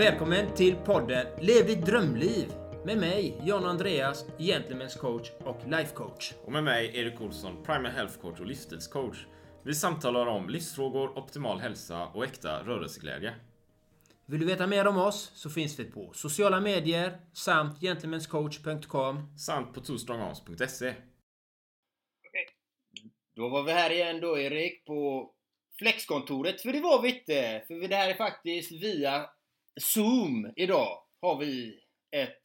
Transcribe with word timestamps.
Välkommen 0.00 0.54
till 0.54 0.76
podden 0.76 1.26
Lev 1.40 1.66
ditt 1.66 1.86
drömliv 1.86 2.52
med 2.84 2.98
mig, 2.98 3.40
John 3.44 3.64
Andreas, 3.64 4.26
Gentlemen's 4.38 4.98
coach 4.98 5.30
och 5.44 5.68
life 5.68 5.94
coach. 5.94 6.32
Och 6.44 6.52
med 6.52 6.64
mig, 6.64 6.98
Erik 6.98 7.20
Olsson, 7.20 7.64
Primal 7.64 7.92
Health 7.92 8.18
Coach 8.20 8.40
och 8.40 8.46
livsstilscoach. 8.46 9.26
Vi 9.64 9.74
samtalar 9.74 10.26
om 10.26 10.48
livsfrågor, 10.48 11.18
optimal 11.18 11.60
hälsa 11.60 12.06
och 12.06 12.24
äkta 12.24 12.62
rörelseglädje. 12.62 13.34
Vill 14.26 14.40
du 14.40 14.46
veta 14.46 14.66
mer 14.66 14.86
om 14.86 14.98
oss 14.98 15.32
så 15.34 15.50
finns 15.50 15.78
vi 15.78 15.84
på 15.84 16.12
sociala 16.12 16.60
medier 16.60 17.20
samt 17.32 17.80
gentlemanscoach.com 17.80 19.38
Samt 19.38 19.74
på 19.74 19.80
twostrongarms.se. 19.80 20.94
Då 23.36 23.48
var 23.48 23.62
vi 23.62 23.72
här 23.72 23.90
igen 23.90 24.20
då 24.20 24.38
Erik 24.38 24.84
på 24.84 25.30
Flexkontoret, 25.78 26.62
för 26.62 26.72
det 26.72 26.80
var 26.80 27.02
vi 27.02 27.18
inte. 27.18 27.64
För 27.66 27.88
det 27.88 27.96
här 27.96 28.10
är 28.10 28.14
faktiskt 28.14 28.72
via 28.72 29.30
Zoom 29.76 30.52
idag 30.56 31.02
har 31.22 31.36
vi 31.38 31.80
ett 32.16 32.42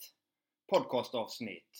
podcastavsnitt. 0.71 1.73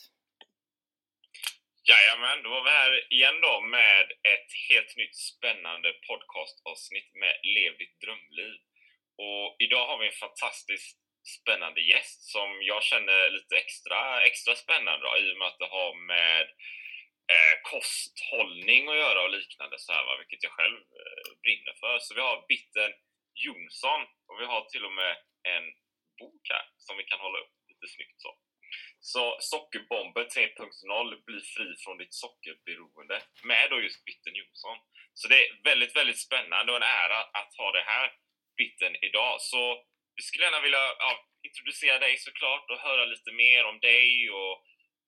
Jajamän, 1.88 2.42
då 2.42 2.50
var 2.50 2.64
vi 2.64 2.70
här 2.70 3.12
igen 3.12 3.40
då 3.40 3.60
med 3.60 4.06
ett 4.34 4.50
helt 4.70 4.96
nytt 4.96 5.16
spännande 5.16 5.88
podcastavsnitt 6.08 7.10
med 7.14 7.34
Lev 7.54 7.78
ditt 7.78 8.00
drömliv. 8.00 8.56
Och 9.24 9.56
idag 9.58 9.86
har 9.86 9.98
vi 9.98 10.06
en 10.06 10.22
fantastiskt 10.26 10.98
spännande 11.38 11.80
gäst 11.80 12.20
som 12.34 12.48
jag 12.62 12.82
känner 12.82 13.30
lite 13.30 13.56
extra, 13.56 14.22
extra 14.22 14.54
spännande 14.54 15.00
då, 15.06 15.10
i 15.18 15.32
och 15.32 15.38
med 15.38 15.48
att 15.48 15.58
det 15.58 15.74
har 15.78 15.92
med 16.14 16.46
eh, 17.34 17.54
kosthållning 17.72 18.82
att 18.88 19.02
göra 19.04 19.22
och 19.22 19.34
liknande 19.38 19.76
så 19.78 19.92
här, 19.92 20.04
va, 20.04 20.16
vilket 20.22 20.42
jag 20.42 20.52
själv 20.52 20.80
eh, 21.00 21.28
brinner 21.42 21.74
för. 21.82 21.98
Så 21.98 22.14
vi 22.14 22.20
har 22.20 22.44
Bitten 22.48 22.92
Jonsson 23.44 24.02
och 24.28 24.36
vi 24.40 24.46
har 24.52 24.62
till 24.64 24.84
och 24.84 24.92
med 24.92 25.16
en 25.54 25.64
bok 26.20 26.42
här 26.54 26.64
som 26.76 26.96
vi 26.96 27.04
kan 27.04 27.20
hålla 27.20 27.38
upp 27.38 27.54
lite 27.68 27.86
snyggt 27.94 28.20
så. 28.24 28.32
Så 29.00 29.36
Sockerbomber 29.40 30.24
3.0 30.24 31.24
blir 31.26 31.44
fri 31.54 31.68
från 31.82 31.98
ditt 31.98 32.14
sockerberoende 32.14 33.22
med 33.50 33.70
då 33.70 33.80
just 33.80 34.04
Bitten 34.04 34.34
Jonsson. 34.34 34.78
Så 35.14 35.28
det 35.28 35.38
är 35.42 35.48
väldigt, 35.64 35.96
väldigt 35.96 36.20
spännande 36.26 36.72
och 36.72 36.76
en 36.76 36.92
ära 37.04 37.20
att 37.40 37.52
ha 37.58 37.72
det 37.72 37.84
här 37.92 38.12
Bitten 38.56 38.96
idag. 39.08 39.40
Så 39.40 39.62
vi 40.16 40.22
skulle 40.22 40.44
gärna 40.44 40.60
vilja 40.60 40.84
ja, 41.04 41.12
introducera 41.48 41.98
dig 41.98 42.14
såklart 42.18 42.70
och 42.70 42.84
höra 42.88 43.04
lite 43.04 43.32
mer 43.32 43.64
om 43.64 43.78
dig 43.80 44.30
och 44.30 44.54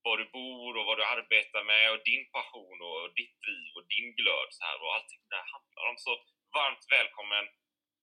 var 0.03 0.17
du 0.19 0.27
bor 0.39 0.77
och 0.77 0.87
vad 0.87 0.99
du 0.99 1.05
arbetar 1.05 1.65
med 1.65 1.85
och 1.93 2.05
din 2.11 2.25
passion 2.37 2.79
och 2.89 3.15
ditt 3.19 3.37
driv 3.45 3.71
och 3.79 3.87
din 3.95 4.09
glöd 4.19 4.49
så 4.51 4.65
här 4.67 4.79
och 4.83 4.95
allting 4.95 5.23
det 5.29 5.37
här 5.37 5.49
handlar 5.57 5.85
om. 5.91 5.97
Så 6.05 6.11
varmt 6.59 6.85
välkommen 6.97 7.45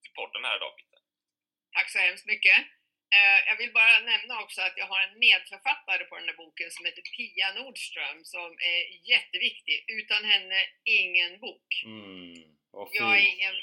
till 0.02 0.14
podden 0.20 0.44
här 0.46 0.56
idag 0.58 0.74
Bitten. 0.78 0.95
Tack 1.76 1.90
så 1.92 2.00
hemskt 2.00 2.26
mycket. 2.34 2.58
Eh, 3.18 3.40
Jag 3.50 3.58
vill 3.58 3.74
bara 3.74 4.00
nämna 4.00 4.34
också 4.44 4.62
att 4.62 4.78
jag 4.78 4.88
har 4.94 5.02
en 5.08 5.20
medförfattare 5.20 6.04
på 6.06 6.16
den 6.20 6.28
här 6.30 6.36
boken 6.44 6.72
som 6.72 6.86
heter 6.86 7.02
Pia 7.16 7.48
Nordström 7.54 8.20
som 8.34 8.50
är 8.74 9.10
jätteviktig. 9.14 9.78
Utan 9.88 10.26
henne, 10.26 10.60
ingen 10.84 11.40
bok. 11.40 11.68
Mm, 11.86 12.34
Jag 13.00 13.18
är 13.18 13.26
ingen, 13.36 13.56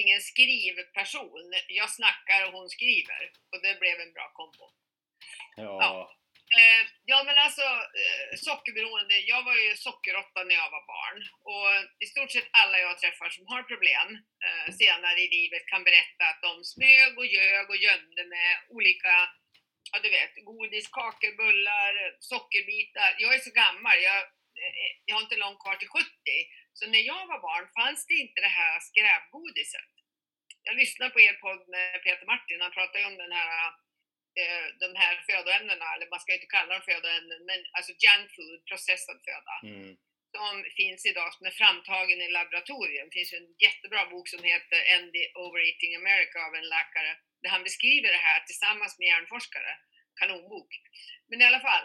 ingen 0.00 0.20
skrivperson. 0.20 1.52
Jag 1.68 1.90
snackar 1.90 2.46
och 2.46 2.52
hon 2.58 2.68
skriver. 2.76 3.22
Och 3.52 3.62
det 3.62 3.80
blev 3.80 4.00
en 4.00 4.12
bra 4.12 4.30
kombo. 4.34 4.66
Ja. 5.56 6.16
Eh, 6.58 6.82
ja 7.04 7.18
men 7.26 7.38
alltså 7.38 7.66
eh, 8.02 8.30
sockerberoende, 8.46 9.16
jag 9.32 9.42
var 9.48 9.56
ju 9.64 9.76
sockerråtta 9.76 10.44
när 10.44 10.54
jag 10.54 10.70
var 10.76 10.84
barn 10.94 11.18
och 11.52 11.68
i 12.04 12.06
stort 12.12 12.32
sett 12.32 12.48
alla 12.62 12.78
jag 12.78 12.98
träffar 12.98 13.28
som 13.30 13.46
har 13.46 13.62
problem 13.62 14.08
eh, 14.46 14.68
senare 14.82 15.18
i 15.20 15.28
livet 15.38 15.66
kan 15.66 15.84
berätta 15.84 16.22
att 16.26 16.42
de 16.42 16.64
smög 16.64 17.12
och 17.18 17.30
ljög 17.34 17.70
och 17.70 17.82
gömde 17.86 18.22
med 18.34 18.50
olika, 18.76 19.14
ja 19.92 19.96
du 20.04 20.10
vet, 20.18 20.34
godis, 20.50 20.88
kakor, 20.98 21.32
bullar, 21.42 21.92
sockerbitar. 22.30 23.10
Jag 23.18 23.34
är 23.34 23.38
så 23.48 23.52
gammal, 23.62 23.96
jag, 24.08 24.20
eh, 24.62 24.90
jag 25.06 25.14
har 25.16 25.22
inte 25.22 25.42
långt 25.44 25.62
kvar 25.64 25.76
till 25.76 25.94
70. 25.98 26.06
Så 26.78 26.82
när 26.86 27.02
jag 27.12 27.22
var 27.30 27.40
barn 27.48 27.66
fanns 27.78 28.06
det 28.06 28.14
inte 28.14 28.40
det 28.40 28.54
här 28.60 28.80
skräpgodiset. 28.88 29.90
Jag 30.62 30.76
lyssnade 30.76 31.10
på 31.10 31.20
er 31.20 31.32
podd 31.44 31.62
med 31.74 32.02
Peter 32.04 32.26
Martin, 32.26 32.60
han 32.60 32.76
pratade 32.78 33.00
ju 33.00 33.06
om 33.06 33.16
den 33.24 33.32
här 33.32 33.50
de 34.84 34.88
här 35.02 35.14
födoämnena, 35.30 35.86
eller 35.94 36.06
man 36.10 36.20
ska 36.20 36.30
inte 36.34 36.54
kalla 36.56 36.72
dem 36.74 36.82
födoämnen, 36.92 37.40
men 37.48 37.58
alltså 37.76 37.92
junk 38.04 38.28
food, 38.36 38.60
processad 38.70 39.18
föda, 39.26 39.56
Mm. 39.72 39.96
som 40.36 40.54
finns 40.80 41.06
idag 41.06 41.28
som 41.34 41.46
är 41.46 41.50
framtagen 41.62 42.18
i 42.22 42.28
laboratorium. 42.38 43.06
Det 43.08 43.16
finns 43.18 43.32
en 43.32 43.48
jättebra 43.66 44.02
bok 44.12 44.26
som 44.28 44.42
heter 44.52 44.78
End 44.94 45.12
the 45.16 45.24
Overeating 45.44 45.92
America 46.02 46.38
av 46.46 46.52
en 46.54 46.68
läkare, 46.74 47.12
där 47.42 47.50
han 47.54 47.62
beskriver 47.68 48.08
det 48.16 48.24
här 48.28 48.40
tillsammans 48.40 48.98
med 48.98 49.06
hjärnforskare. 49.08 49.72
Kanonbok. 50.20 50.70
Men 51.28 51.40
i 51.42 51.44
alla 51.44 51.60
fall, 51.60 51.84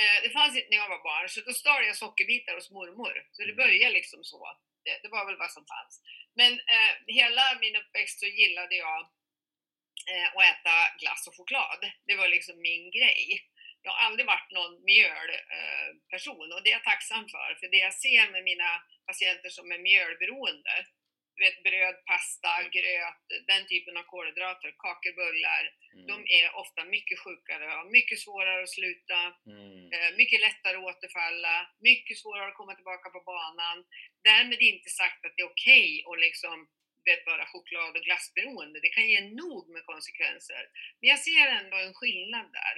eh, 0.00 0.18
det 0.22 0.30
fanns 0.30 0.56
inte 0.56 0.68
när 0.70 0.76
jag 0.76 0.88
var 0.88 1.02
barn, 1.10 1.28
så 1.28 1.40
då 1.40 1.52
stal 1.52 1.84
jag 1.86 1.96
sockerbitar 1.96 2.54
hos 2.54 2.70
mormor. 2.70 3.14
Så 3.32 3.44
det 3.44 3.52
började 3.62 3.94
liksom 3.94 4.24
så. 4.24 4.40
Det, 4.84 4.98
det 5.02 5.08
var 5.08 5.26
väl 5.26 5.36
vad 5.44 5.50
som 5.50 5.64
fanns. 5.72 5.94
Men 6.40 6.52
eh, 6.52 6.92
hela 7.06 7.58
min 7.60 7.76
uppväxt 7.76 8.20
så 8.20 8.26
gillade 8.26 8.74
jag 8.76 8.98
eh, 10.10 10.26
att 10.36 10.44
äta 10.52 10.76
glass 11.00 11.22
och 11.28 11.36
choklad. 11.36 11.80
Det 12.06 12.16
var 12.16 12.28
liksom 12.28 12.60
min 12.60 12.90
grej. 12.90 13.24
Jag 13.82 13.92
har 13.92 14.06
aldrig 14.06 14.26
varit 14.26 14.50
någon 14.58 14.84
mjölperson 14.84 16.50
eh, 16.50 16.54
och 16.56 16.62
det 16.62 16.70
är 16.70 16.78
jag 16.78 16.84
tacksam 16.84 17.24
för. 17.34 17.50
För 17.60 17.68
det 17.72 17.76
jag 17.88 17.94
ser 17.94 18.30
med 18.30 18.44
mina 18.44 18.70
patienter 19.06 19.50
som 19.50 19.72
är 19.72 19.78
mjölberoende, 19.78 20.76
du 21.36 21.44
vet 21.44 21.62
bröd, 21.62 21.96
pasta, 22.10 22.52
gröt, 22.76 23.24
den 23.46 23.66
typen 23.66 23.96
av 23.96 24.02
kolhydrater, 24.02 24.70
kakor, 24.78 25.12
bullar, 25.20 25.64
Mm. 25.94 26.06
de 26.06 26.16
är 26.38 26.56
ofta 26.62 26.84
mycket 26.84 27.18
sjukare, 27.24 27.64
har 27.64 27.90
mycket 27.98 28.20
svårare 28.20 28.62
att 28.62 28.74
sluta, 28.78 29.20
Mm. 29.46 29.92
Eh, 29.92 30.10
mycket 30.20 30.40
lättare 30.40 30.76
att 30.76 30.84
återfalla, 30.90 31.56
mycket 31.80 32.18
svårare 32.18 32.48
att 32.48 32.54
komma 32.60 32.74
tillbaka 32.74 33.10
på 33.10 33.20
banan. 33.20 33.78
Därmed 34.24 34.60
inte 34.60 34.90
sagt 34.90 35.24
att 35.24 35.32
det 35.36 35.42
är 35.42 35.52
okej 35.54 36.04
att 36.10 36.20
liksom 36.26 36.68
vet, 37.04 37.26
vara 37.26 37.46
choklad 37.46 37.96
och 37.96 38.04
glassberoende. 38.04 38.80
Det 38.80 38.88
kan 38.88 39.08
ge 39.08 39.20
nog 39.20 39.70
med 39.74 39.86
konsekvenser. 39.86 40.62
Men 41.00 41.08
jag 41.12 41.18
ser 41.18 41.46
ändå 41.46 41.76
en 41.76 41.94
skillnad 41.94 42.46
där. 42.52 42.76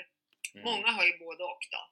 Mm. 0.54 0.64
Många 0.64 0.90
har 0.90 1.04
ju 1.04 1.18
både 1.18 1.44
och 1.44 1.64
då. 1.70 1.82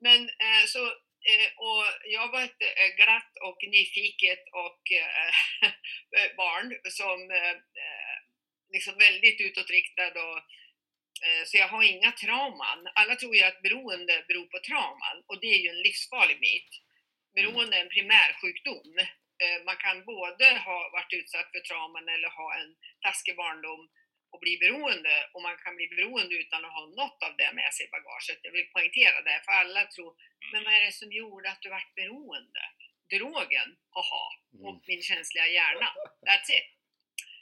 Men 0.00 0.20
eh, 0.28 0.64
så, 0.66 0.84
eh, 1.30 1.48
och 1.66 1.84
jag 2.04 2.28
var 2.28 2.42
ett 2.42 2.62
eh, 2.62 2.90
glatt 2.96 3.32
och 3.48 3.58
nyfiket 3.68 4.42
och 4.52 4.82
eh, 5.02 6.34
barn 6.42 6.68
som 6.84 7.30
eh, 7.30 7.56
eh, 7.84 8.16
liksom 8.72 8.94
väldigt 8.98 9.40
utåtriktad 9.40 10.12
och 10.26 10.38
eh, 11.26 11.42
så 11.46 11.56
jag 11.56 11.68
har 11.68 11.82
inga 11.82 12.12
trauman. 12.12 12.88
Alla 12.94 13.16
tror 13.16 13.36
ju 13.36 13.42
att 13.42 13.62
beroende 13.62 14.24
beror 14.28 14.46
på 14.46 14.58
trauman 14.58 15.18
och 15.26 15.40
det 15.40 15.46
är 15.46 15.58
ju 15.58 15.68
en 15.68 15.82
livsfarlig 15.82 16.38
myt. 16.40 16.72
Beroende 17.34 17.76
är 17.76 17.82
en 17.82 17.88
primärsjukdom. 17.88 18.94
Eh, 19.42 19.58
Man 19.68 19.76
kan 19.84 20.04
både 20.04 20.46
ha 20.66 20.78
varit 20.96 21.12
utsatt 21.20 21.48
för 21.52 21.60
trauman 21.60 22.08
eller 22.14 22.28
ha 22.40 22.48
en 22.60 22.70
taskig 23.04 23.36
barndom 23.36 23.82
och 24.32 24.40
bli 24.44 24.54
beroende 24.64 25.14
och 25.32 25.42
man 25.42 25.56
kan 25.64 25.76
bli 25.76 25.86
beroende 25.88 26.34
utan 26.42 26.64
att 26.64 26.72
ha 26.78 26.84
något 26.86 27.18
av 27.26 27.32
det 27.36 27.50
med 27.52 27.70
sig 27.74 27.86
i 27.86 27.90
bagaget. 27.96 28.38
Jag 28.42 28.52
vill 28.52 28.68
poängtera 28.74 29.22
det, 29.22 29.42
för 29.44 29.52
alla 29.52 29.82
tror, 29.86 30.12
men 30.52 30.64
vad 30.64 30.74
är 30.74 30.84
det 30.86 30.92
som 30.92 31.12
gjorde 31.12 31.50
att 31.50 31.62
du 31.62 31.68
vart 31.70 31.94
beroende? 31.94 32.62
Drogen, 33.14 33.70
haha, 33.96 34.24
och 34.64 34.74
Mm. 34.74 34.82
min 34.86 35.02
känsliga 35.02 35.46
hjärna. 35.46 35.88
That's 36.26 36.50
it. 36.58 36.66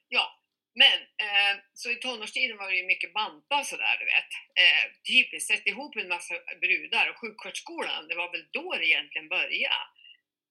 Ja, 0.09 0.27
men 0.75 0.99
eh, 1.25 1.55
så 1.75 1.91
i 1.91 1.97
tonårstiden 1.97 2.57
var 2.57 2.71
det 2.71 2.77
ju 2.77 2.87
mycket 2.87 3.13
banta 3.13 3.59
och 3.59 3.67
sådär, 3.67 3.97
du 3.99 4.05
vet. 4.05 4.31
Eh, 4.63 4.85
typiskt, 5.11 5.49
sätt 5.53 5.67
ihop 5.67 5.97
en 5.97 6.09
massa 6.09 6.35
brudar 6.61 7.11
och 7.11 7.17
sjuksköterskeskolan, 7.21 8.09
det 8.09 8.15
var 8.15 8.33
väl 8.33 8.47
då 8.51 8.75
det 8.75 8.87
egentligen 8.87 9.29
började. 9.29 9.75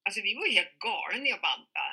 Alltså 0.04 0.20
vi 0.22 0.34
var 0.34 0.46
ju 0.46 0.52
helt 0.52 0.78
galna 0.78 1.28
i 1.28 1.32
att 1.32 1.42
banta. 1.42 1.86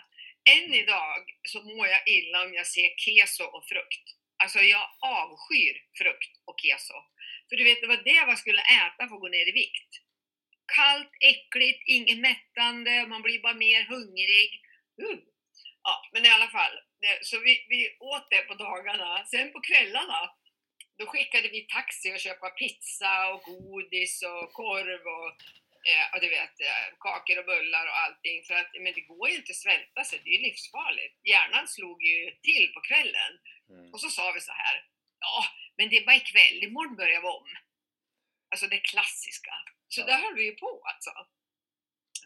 Än 0.50 0.74
idag 0.74 1.22
så 1.44 1.64
mår 1.64 1.88
jag 1.88 2.08
illa 2.08 2.44
om 2.46 2.54
jag 2.54 2.68
ser 2.68 2.90
keso 2.98 3.44
och 3.44 3.66
frukt. 3.66 4.06
Alltså 4.44 4.60
jag 4.60 4.86
avskyr 5.00 5.76
frukt 5.98 6.34
och 6.46 6.60
keso. 6.62 6.94
För 7.50 7.56
du 7.56 7.64
vet, 7.64 7.82
det 7.82 7.88
var 7.88 8.04
det 8.04 8.20
jag 8.32 8.40
skulle 8.40 8.62
äta 8.62 9.08
för 9.08 9.16
att 9.16 9.22
gå 9.22 9.28
ner 9.28 9.48
i 9.50 9.52
vikt. 9.52 9.92
Kallt, 10.76 11.12
äckligt, 11.20 11.84
inget 11.86 12.20
mättande, 12.20 13.08
man 13.08 13.22
blir 13.22 13.40
bara 13.42 13.54
mer 13.54 13.84
hungrig. 13.84 14.62
Uh. 15.02 15.20
Ja, 15.84 16.10
men 16.14 16.26
i 16.26 16.30
alla 16.30 16.48
fall. 16.48 16.76
Så 17.22 17.40
vi, 17.40 17.66
vi 17.70 17.98
åt 18.00 18.30
det 18.30 18.42
på 18.42 18.54
dagarna. 18.54 19.26
Sen 19.26 19.52
på 19.52 19.62
kvällarna, 19.62 20.30
då 20.98 21.06
skickade 21.06 21.48
vi 21.48 21.62
taxi 21.62 22.14
och 22.16 22.20
köpa 22.20 22.50
pizza 22.50 23.28
och 23.34 23.42
godis 23.42 24.24
och 24.24 24.54
korv 24.54 25.02
och, 25.18 25.32
eh, 25.92 26.06
och 26.14 26.20
du 26.22 26.30
vet, 26.30 26.56
eh, 26.70 26.86
kakor 27.00 27.40
och 27.40 27.46
bullar 27.46 27.86
och 27.88 27.98
allting. 28.04 28.44
För 28.48 28.54
att 28.54 28.72
men 28.84 28.94
det 28.94 29.02
går 29.02 29.30
ju 29.30 29.36
inte 29.36 29.52
att 29.52 29.64
svälta 29.66 30.04
sig, 30.04 30.20
det 30.24 30.30
är 30.30 30.38
ju 30.38 30.44
livsfarligt. 30.50 31.16
Hjärnan 31.32 31.68
slog 31.68 32.04
ju 32.04 32.20
till 32.48 32.74
på 32.74 32.82
kvällen. 32.82 33.32
Mm. 33.70 33.94
Och 33.94 34.02
så 34.02 34.10
sa 34.10 34.32
vi 34.32 34.42
så 34.42 34.52
här, 34.52 34.76
ja, 35.20 35.46
men 35.78 35.90
det 35.90 35.98
är 35.98 36.06
bara 36.06 36.16
ikväll, 36.16 36.64
imorgon 36.64 36.96
börjar 36.96 37.22
vi 37.22 37.28
om. 37.28 37.48
Alltså 38.52 38.68
det 38.68 38.80
klassiska. 38.80 39.54
Så 39.88 40.02
Ja. 40.02 40.06
där 40.06 40.18
höll 40.24 40.36
vi 40.36 40.44
ju 40.44 40.56
på 40.56 40.84
alltså. 40.94 41.12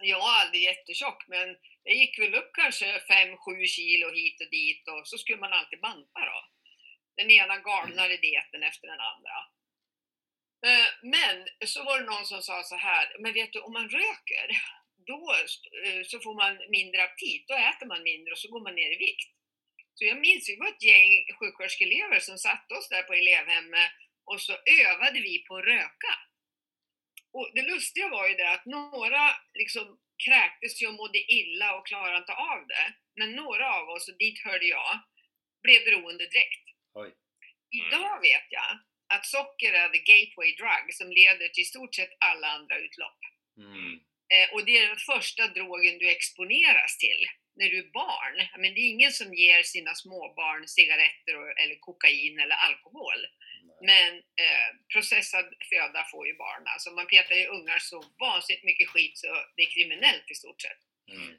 Jag 0.02 0.20
var 0.20 0.32
aldrig 0.42 0.64
jättetjock, 0.64 1.28
men 1.28 1.58
jag 1.84 1.96
gick 1.96 2.20
väl 2.20 2.36
upp 2.36 2.52
kanske 2.54 3.00
5-7 3.00 3.66
kilo 3.66 4.12
hit 4.14 4.42
och 4.42 4.50
dit 4.50 4.88
och 4.88 5.08
så 5.08 5.18
skulle 5.18 5.38
man 5.38 5.54
alltid 5.54 5.80
banta 5.82 6.20
då. 6.32 6.46
Den 7.18 7.32
ena 7.32 7.58
galnare 7.58 8.18
dieten 8.18 8.64
efter 8.64 8.88
den 8.88 9.00
andra. 9.00 9.36
Eh, 10.66 10.88
Men 11.02 11.48
så 11.66 11.84
var 11.84 12.00
det 12.00 12.06
någon 12.06 12.26
som 12.26 12.42
sa 12.42 12.64
så 12.64 12.76
här, 12.76 13.16
men 13.20 13.34
vet 13.34 13.54
du 13.54 13.60
om 13.60 13.74
man 13.74 13.90
röker, 13.90 14.48
då 15.08 15.36
eh, 15.86 16.04
så 16.04 16.20
får 16.20 16.36
man 16.36 16.60
mindre 16.70 17.04
aptit, 17.04 17.48
då 17.48 17.54
äter 17.54 17.86
man 17.88 18.04
mindre 18.04 18.32
och 18.32 18.40
så 18.40 18.52
går 18.52 18.64
man 18.64 18.76
ner 18.76 18.92
i 18.92 18.98
vikt. 18.98 19.32
Så 19.94 20.06
jag 20.06 20.18
minns, 20.18 20.50
vi 20.50 20.56
var 20.56 20.68
ett 20.68 20.84
gäng 20.84 21.34
sjuksköterskeelever 21.40 22.20
som 22.20 22.38
satte 22.38 22.74
oss 22.74 22.90
där 22.90 23.04
på 23.04 23.14
elevhemmet 23.14 23.92
och 24.26 24.42
så 24.42 24.54
övade 24.66 25.20
vi 25.22 25.46
på 25.48 25.58
att 25.58 25.66
röka. 25.66 26.14
Och 27.34 27.52
det 27.56 27.62
lustiga 27.62 28.08
var 28.10 28.28
ju 28.28 28.36
det 28.36 28.52
att 28.52 28.66
några 28.66 29.36
liksom 29.54 30.00
kräktes 30.26 30.82
ju 30.82 30.88
och 30.88 30.94
mådde 30.94 31.20
illa 31.20 31.76
och 31.76 31.88
klarade 31.88 32.18
inte 32.18 32.34
av 32.34 32.68
det. 32.68 32.94
Men 33.16 33.36
några 33.36 33.74
av 33.74 33.90
oss, 33.90 34.08
och 34.08 34.18
dit 34.18 34.40
hörde 34.44 34.66
jag, 34.66 35.00
blev 35.64 35.84
beroende 35.86 36.26
direkt. 36.26 36.66
Oj. 36.94 37.12
Idag 37.72 38.22
vet 38.22 38.48
jag 38.50 38.80
att 39.16 39.26
socker 39.26 39.74
är 39.74 39.90
the 39.90 40.04
gateway 40.12 40.56
drug 40.56 40.86
som 40.94 41.12
leder 41.12 41.48
till 41.50 41.62
i 41.62 41.66
stort 41.66 41.96
sett 41.96 42.14
alla 42.20 42.48
andra 42.48 42.78
utlopp. 42.86 43.20
Mm. 43.58 43.94
Eh, 44.34 44.54
och 44.54 44.66
det 44.66 44.78
är 44.78 44.88
den 44.88 44.98
första 45.14 45.48
drogen 45.48 45.98
du 45.98 46.10
exponeras 46.10 46.98
till 46.98 47.22
när 47.56 47.70
du 47.70 47.78
är 47.80 47.92
barn. 47.92 48.48
Men 48.62 48.74
det 48.74 48.80
är 48.82 48.90
ingen 48.90 49.12
som 49.12 49.34
ger 49.34 49.64
sina 49.64 49.96
småbarn 49.96 50.68
cigaretter 50.68 51.34
och- 51.40 51.60
eller 51.60 51.76
kokain 51.80 52.40
eller 52.40 52.56
alkohol. 52.56 53.20
Men 53.86 54.18
eh, 54.18 54.70
processad 54.94 55.46
föda 55.70 56.08
får 56.12 56.28
ju 56.28 56.34
barn. 56.38 56.64
Alltså 56.66 56.92
man 56.92 57.08
petar 57.08 57.36
ju 57.36 57.46
ungar 57.46 57.80
så 57.80 58.04
vansinnigt 58.20 58.64
mycket 58.64 58.90
skit 58.90 59.18
så 59.18 59.28
det 59.56 59.62
är 59.62 59.70
kriminellt 59.76 60.32
i 60.32 60.36
stort 60.36 60.62
sett. 60.62 60.82
Mm. 61.12 61.38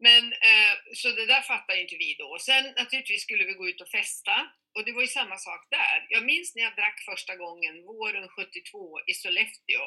Men 0.00 0.32
eh, 0.32 0.74
så 0.94 1.08
det 1.10 1.26
där 1.26 1.42
fattar 1.42 1.76
inte 1.76 1.96
vi 1.96 2.14
då. 2.18 2.38
Sen 2.40 2.64
naturligtvis 2.64 3.22
skulle 3.22 3.44
vi 3.44 3.52
gå 3.52 3.68
ut 3.68 3.80
och 3.80 3.88
festa 3.88 4.50
och 4.74 4.84
det 4.84 4.92
var 4.92 5.00
ju 5.00 5.06
samma 5.06 5.36
sak 5.36 5.66
där. 5.70 6.06
Jag 6.08 6.24
minns 6.24 6.54
när 6.54 6.62
jag 6.62 6.74
drack 6.76 6.98
första 7.10 7.36
gången 7.36 7.84
våren 7.84 8.28
72 8.28 9.00
i 9.06 9.14
Sollefteå 9.14 9.84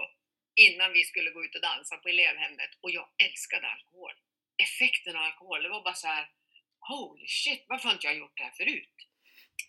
innan 0.55 0.93
vi 0.93 1.03
skulle 1.03 1.31
gå 1.31 1.45
ut 1.45 1.55
och 1.55 1.61
dansa 1.61 1.97
på 1.97 2.09
elevhemmet 2.09 2.71
och 2.81 2.91
jag 2.91 3.07
älskade 3.25 3.67
alkohol. 3.67 4.13
Effekten 4.63 5.15
av 5.15 5.23
alkohol, 5.23 5.63
det 5.63 5.69
var 5.69 5.83
bara 5.83 5.93
så 5.93 6.07
här 6.07 6.29
holy 6.79 7.27
shit, 7.27 7.65
varför 7.67 7.85
har 7.87 7.93
inte 7.93 8.07
jag 8.07 8.17
gjort 8.17 8.37
det 8.37 8.43
här 8.43 8.51
förut? 8.51 8.97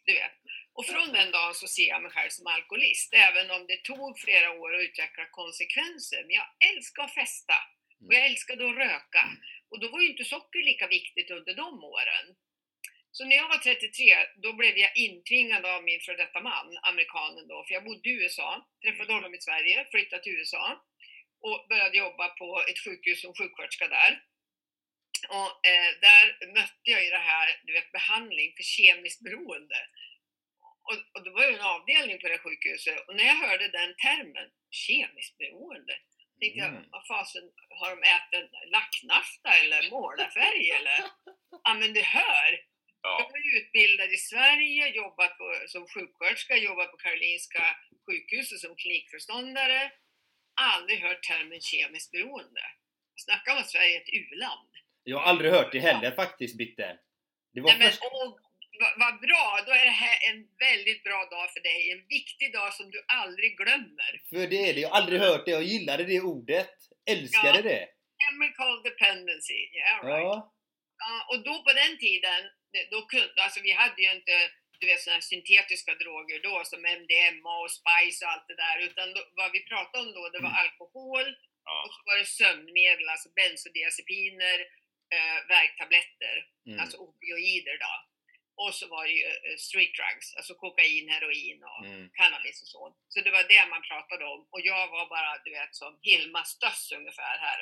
Du 0.04 0.12
vet. 0.14 0.32
Och 0.72 0.86
från 0.86 1.12
den 1.12 1.30
dagen 1.30 1.54
så 1.54 1.66
ser 1.68 1.88
jag 1.88 2.02
mig 2.02 2.10
själv 2.10 2.30
som 2.30 2.46
alkoholist, 2.46 3.14
även 3.14 3.50
om 3.50 3.66
det 3.66 3.84
tog 3.84 4.18
flera 4.18 4.50
år 4.50 4.74
att 4.74 4.82
utveckla 4.82 5.26
konsekvenser. 5.30 6.20
Men 6.26 6.36
jag 6.40 6.48
älskar 6.70 7.02
att 7.02 7.14
festa 7.14 7.54
och 8.06 8.14
jag 8.14 8.26
älskade 8.26 8.70
att 8.70 8.76
röka. 8.76 9.24
Och 9.72 9.80
då 9.80 9.88
var 9.88 10.00
ju 10.00 10.08
inte 10.08 10.24
socker 10.24 10.62
lika 10.64 10.86
viktigt 10.86 11.30
under 11.30 11.54
de 11.54 11.84
åren. 11.84 12.26
Så 13.10 13.24
när 13.24 13.36
jag 13.36 13.48
var 13.48 13.58
33, 13.58 14.16
då 14.42 14.52
blev 14.52 14.78
jag 14.78 14.96
intvingad 14.96 15.64
av 15.66 15.84
min 15.84 16.00
före 16.00 16.16
detta 16.16 16.40
man, 16.40 16.78
amerikanen 16.82 17.48
då, 17.48 17.64
för 17.66 17.74
jag 17.74 17.84
bodde 17.84 18.08
i 18.08 18.12
USA, 18.12 18.68
träffade 18.84 19.12
honom 19.12 19.34
i 19.34 19.40
Sverige, 19.40 19.86
flyttade 19.90 20.22
till 20.22 20.32
USA 20.32 20.84
och 21.40 21.66
började 21.68 21.98
jobba 21.98 22.28
på 22.28 22.64
ett 22.68 22.78
sjukhus 22.84 23.20
som 23.22 23.34
sjuksköterska 23.34 23.88
där. 23.88 24.12
Och 25.28 25.50
eh, 25.70 25.90
där 26.06 26.46
mötte 26.56 26.88
jag 26.94 27.04
ju 27.04 27.10
det 27.10 27.26
här, 27.32 27.60
du 27.64 27.72
vet, 27.72 27.92
behandling 27.92 28.52
för 28.56 28.62
kemiskt 28.62 29.20
beroende. 29.24 29.80
Och, 30.88 30.96
och 31.14 31.24
det 31.24 31.30
var 31.30 31.42
ju 31.46 31.54
en 31.54 31.70
avdelning 31.74 32.18
på 32.20 32.28
det 32.28 32.38
sjukhuset 32.38 33.08
och 33.08 33.16
när 33.16 33.24
jag 33.24 33.34
hörde 33.34 33.68
den 33.68 33.94
termen, 33.96 34.48
kemiskt 34.70 35.38
beroende, 35.38 35.94
tänkte 36.42 36.60
Mm. 36.60 36.74
jag, 36.74 36.84
vad 36.94 37.04
fasen, 37.12 37.44
har 37.78 37.88
de 37.96 38.00
ätit 38.16 38.50
lacknafta 38.76 39.50
eller 39.60 39.90
målarfärg 39.90 40.64
eller? 40.78 40.98
Ja 41.64 41.74
men 41.80 41.92
du 41.96 42.02
hör! 42.02 42.50
Jag 43.04 43.20
Ja, 43.20 43.28
var 43.32 43.38
ju 43.38 43.50
utbildad 43.60 44.10
i 44.12 44.16
Sverige, 44.16 44.88
jobbat 44.88 45.38
på, 45.38 45.46
som 45.66 45.82
sjuksköterska, 45.88 46.56
jobbat 46.56 46.90
på 46.90 46.96
Karolinska 46.96 47.62
sjukhuset 48.06 48.58
som 48.58 48.76
klinikföreståndare. 48.76 49.92
Aldrig 50.60 50.98
hört 51.00 51.22
termen 51.22 51.60
kemiskt 51.60 52.10
beroende. 52.10 52.60
Snacka 53.24 53.52
om 53.52 53.58
att 53.58 53.70
Sverige 53.70 53.96
är 53.96 54.00
ett 54.00 54.08
u-land. 54.12 54.70
Jag 55.04 55.18
har 55.18 55.24
aldrig 55.24 55.50
hört 55.50 55.72
det 55.72 55.80
heller 55.80 56.10
faktiskt, 56.10 56.58
Bitte. 56.58 56.98
Det 57.52 57.60
var 57.60 57.68
Nej 57.70 57.78
men 57.78 57.88
först... 57.88 58.02
vad, 58.98 59.20
bra! 59.20 59.46
Då 59.66 59.72
är 59.72 59.84
det 59.84 59.90
här 60.06 60.18
en 60.30 60.38
väldigt 60.58 61.02
bra 61.04 61.20
dag 61.30 61.52
för 61.52 61.60
dig. 61.60 61.92
En 61.92 62.06
viktig 62.08 62.52
dag 62.52 62.74
som 62.74 62.90
du 62.90 63.04
aldrig 63.08 63.56
glömmer. 63.56 64.12
För 64.30 64.46
det 64.52 64.68
är 64.68 64.74
det, 64.74 64.80
jag 64.80 64.88
har 64.88 64.96
aldrig 65.00 65.20
hört 65.20 65.44
det. 65.44 65.50
Jag 65.50 65.62
gillade 65.62 66.04
det 66.04 66.20
ordet. 66.20 66.70
Älskade 67.10 67.56
Ja. 67.58 67.62
det. 67.62 67.88
Chemical 68.22 68.82
dependency. 68.82 69.60
Yeah, 69.78 70.06
right. 70.06 70.22
Ja. 70.22 70.54
Ja, 70.98 71.26
och 71.30 71.38
då 71.44 71.54
på 71.66 71.72
den 71.72 71.98
tiden, 71.98 72.40
då 72.90 72.98
kunde, 73.06 73.42
alltså 73.44 73.60
vi 73.62 73.72
hade 73.72 74.02
ju 74.02 74.10
inte 74.12 74.50
du 74.80 74.86
vet, 74.86 75.00
såna 75.00 75.14
här 75.14 75.20
syntetiska 75.32 75.94
droger 75.94 76.38
då 76.48 76.56
som 76.64 76.80
MDMA 77.00 77.54
och 77.62 77.70
Spice 77.78 78.18
och 78.24 78.30
allt 78.32 78.48
det 78.48 78.56
där, 78.66 78.76
utan 78.86 79.06
då, 79.14 79.20
vad 79.40 79.52
vi 79.52 79.60
pratade 79.70 79.98
om 80.04 80.12
då, 80.18 80.22
det 80.28 80.42
var 80.46 80.54
alkohol 80.64 81.26
ja, 81.64 81.74
och 81.86 81.92
så 81.94 82.00
var 82.08 82.16
det 82.18 82.26
sömnmedel, 82.40 83.08
alltså 83.08 83.28
bensodiazepiner, 83.40 84.58
eh, 85.14 85.38
värktabletter, 85.54 86.36
Mm. 86.66 86.80
alltså 86.80 86.96
opioider 87.06 87.76
då. 87.86 87.94
Och 88.62 88.74
så 88.74 88.84
var 88.88 89.04
det 89.06 89.12
ju 89.12 89.24
eh, 89.24 89.56
street 89.66 89.94
drugs, 89.98 90.28
alltså 90.36 90.54
kokain, 90.54 91.08
heroin 91.08 91.58
och 91.64 91.84
Mm. 91.86 92.10
cannabis 92.20 92.62
och 92.62 92.68
så. 92.68 92.96
Så 93.08 93.20
det 93.20 93.30
var 93.30 93.44
det 93.54 93.66
man 93.70 93.82
pratade 93.82 94.24
om. 94.24 94.40
Och 94.52 94.60
jag 94.60 94.88
var 94.88 95.08
bara, 95.08 95.38
du 95.44 95.50
vet, 95.50 95.74
som 95.74 95.98
Hilma 96.02 96.44
Stöss 96.44 96.92
ungefär 96.98 97.38
här. 97.46 97.60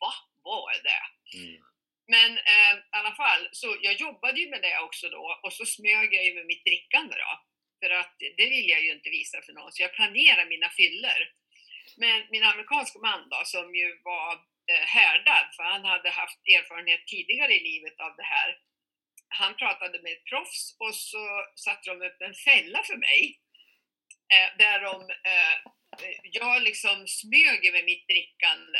Va? 0.00 0.12
Vad 0.42 0.74
är 0.74 0.82
det? 0.82 1.02
Mm. 1.38 1.62
Men 2.08 2.30
eh, 2.38 2.72
i 2.78 2.82
alla 2.90 3.14
fall, 3.14 3.48
så 3.52 3.76
jag 3.82 3.94
jobbade 3.94 4.40
ju 4.40 4.50
med 4.50 4.62
det 4.62 4.78
också 4.78 5.08
då 5.08 5.40
och 5.42 5.52
så 5.52 5.66
smög 5.66 6.14
jag 6.14 6.24
ju 6.24 6.34
med 6.34 6.46
mitt 6.46 6.64
drickande 6.64 7.14
då. 7.16 7.32
För 7.80 7.90
att 7.90 8.14
det 8.18 8.48
vill 8.54 8.68
jag 8.68 8.84
ju 8.84 8.92
inte 8.92 9.10
visa 9.10 9.42
för 9.42 9.52
någon, 9.52 9.72
så 9.72 9.82
jag 9.82 9.94
planerar 9.94 10.46
mina 10.46 10.70
fyller. 10.70 11.32
Men 11.96 12.26
min 12.30 12.42
amerikanska 12.44 12.98
man 12.98 13.28
då, 13.28 13.42
som 13.44 13.74
ju 13.74 14.00
var 14.02 14.32
eh, 14.72 14.84
härdad, 14.96 15.46
för 15.56 15.62
han 15.62 15.84
hade 15.84 16.10
haft 16.10 16.38
erfarenhet 16.56 17.06
tidigare 17.06 17.52
i 17.54 17.62
livet 17.62 18.00
av 18.00 18.16
det 18.16 18.22
här. 18.22 18.58
Han 19.28 19.56
pratade 19.56 20.02
med 20.02 20.12
ett 20.12 20.24
proffs 20.24 20.76
och 20.78 20.94
så 20.94 21.44
satte 21.56 21.90
de 21.90 22.06
upp 22.06 22.20
en 22.20 22.34
fälla 22.34 22.82
för 22.82 22.96
mig. 22.96 23.40
Eh, 24.32 24.58
där 24.58 24.80
de, 24.80 24.94
eh, 25.30 25.56
jag 26.22 26.62
liksom 26.62 27.06
smög 27.06 27.72
med 27.72 27.84
mitt 27.84 28.08
drickande 28.08 28.78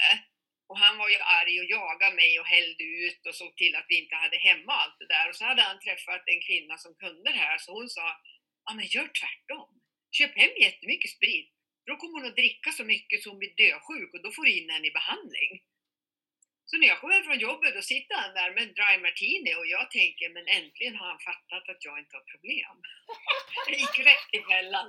och 0.68 0.78
han 0.78 0.98
var 0.98 1.08
ju 1.08 1.18
arg 1.38 1.60
och 1.60 1.70
jagade 1.76 2.16
mig 2.16 2.40
och 2.40 2.46
hällde 2.46 2.84
ut 2.84 3.26
och 3.26 3.34
såg 3.34 3.56
till 3.56 3.74
att 3.76 3.86
vi 3.88 4.02
inte 4.02 4.16
hade 4.16 4.38
hemma 4.38 4.72
allt 4.72 4.98
det 4.98 5.08
där. 5.14 5.28
Och 5.28 5.36
så 5.36 5.44
hade 5.44 5.62
han 5.62 5.80
träffat 5.80 6.22
en 6.26 6.40
kvinna 6.40 6.78
som 6.78 6.94
kunde 6.94 7.32
det 7.32 7.38
här 7.38 7.58
så 7.58 7.72
hon 7.72 7.88
sa, 7.88 8.06
ja 8.64 8.74
men 8.74 8.86
gör 8.86 9.08
tvärtom. 9.20 9.70
Köp 10.18 10.34
hem 10.36 10.54
jättemycket 10.60 11.10
sprit. 11.10 11.50
För 11.84 11.90
Då 11.90 11.96
kommer 11.96 12.18
hon 12.18 12.28
att 12.28 12.36
dricka 12.42 12.70
så 12.72 12.84
mycket 12.84 13.22
så 13.22 13.30
hon 13.30 13.38
blir 13.38 13.54
dösjuk 13.56 14.10
och 14.14 14.22
då 14.22 14.30
får 14.32 14.44
du 14.44 14.52
in 14.58 14.70
henne 14.70 14.86
i 14.86 14.98
behandling. 15.00 15.52
Så 16.68 16.76
när 16.76 16.86
jag 16.92 17.00
kommer 17.00 17.22
från 17.28 17.38
jobbet 17.48 17.74
då 17.74 17.82
sitter 17.82 18.14
han 18.22 18.34
där 18.34 18.50
med 18.54 18.62
en 18.62 18.74
dry 18.78 18.94
martini 19.06 19.54
och 19.60 19.68
jag 19.76 19.90
tänker, 19.90 20.26
men 20.36 20.44
äntligen 20.58 20.96
har 21.00 21.08
han 21.12 21.22
fattat 21.30 21.64
att 21.72 21.84
jag 21.88 21.98
inte 22.02 22.16
har 22.18 22.24
problem. 22.34 22.76
Jag 23.68 23.78
gick 23.84 23.98
rätt 24.10 24.30
i 24.38 24.40
fällan. 24.50 24.86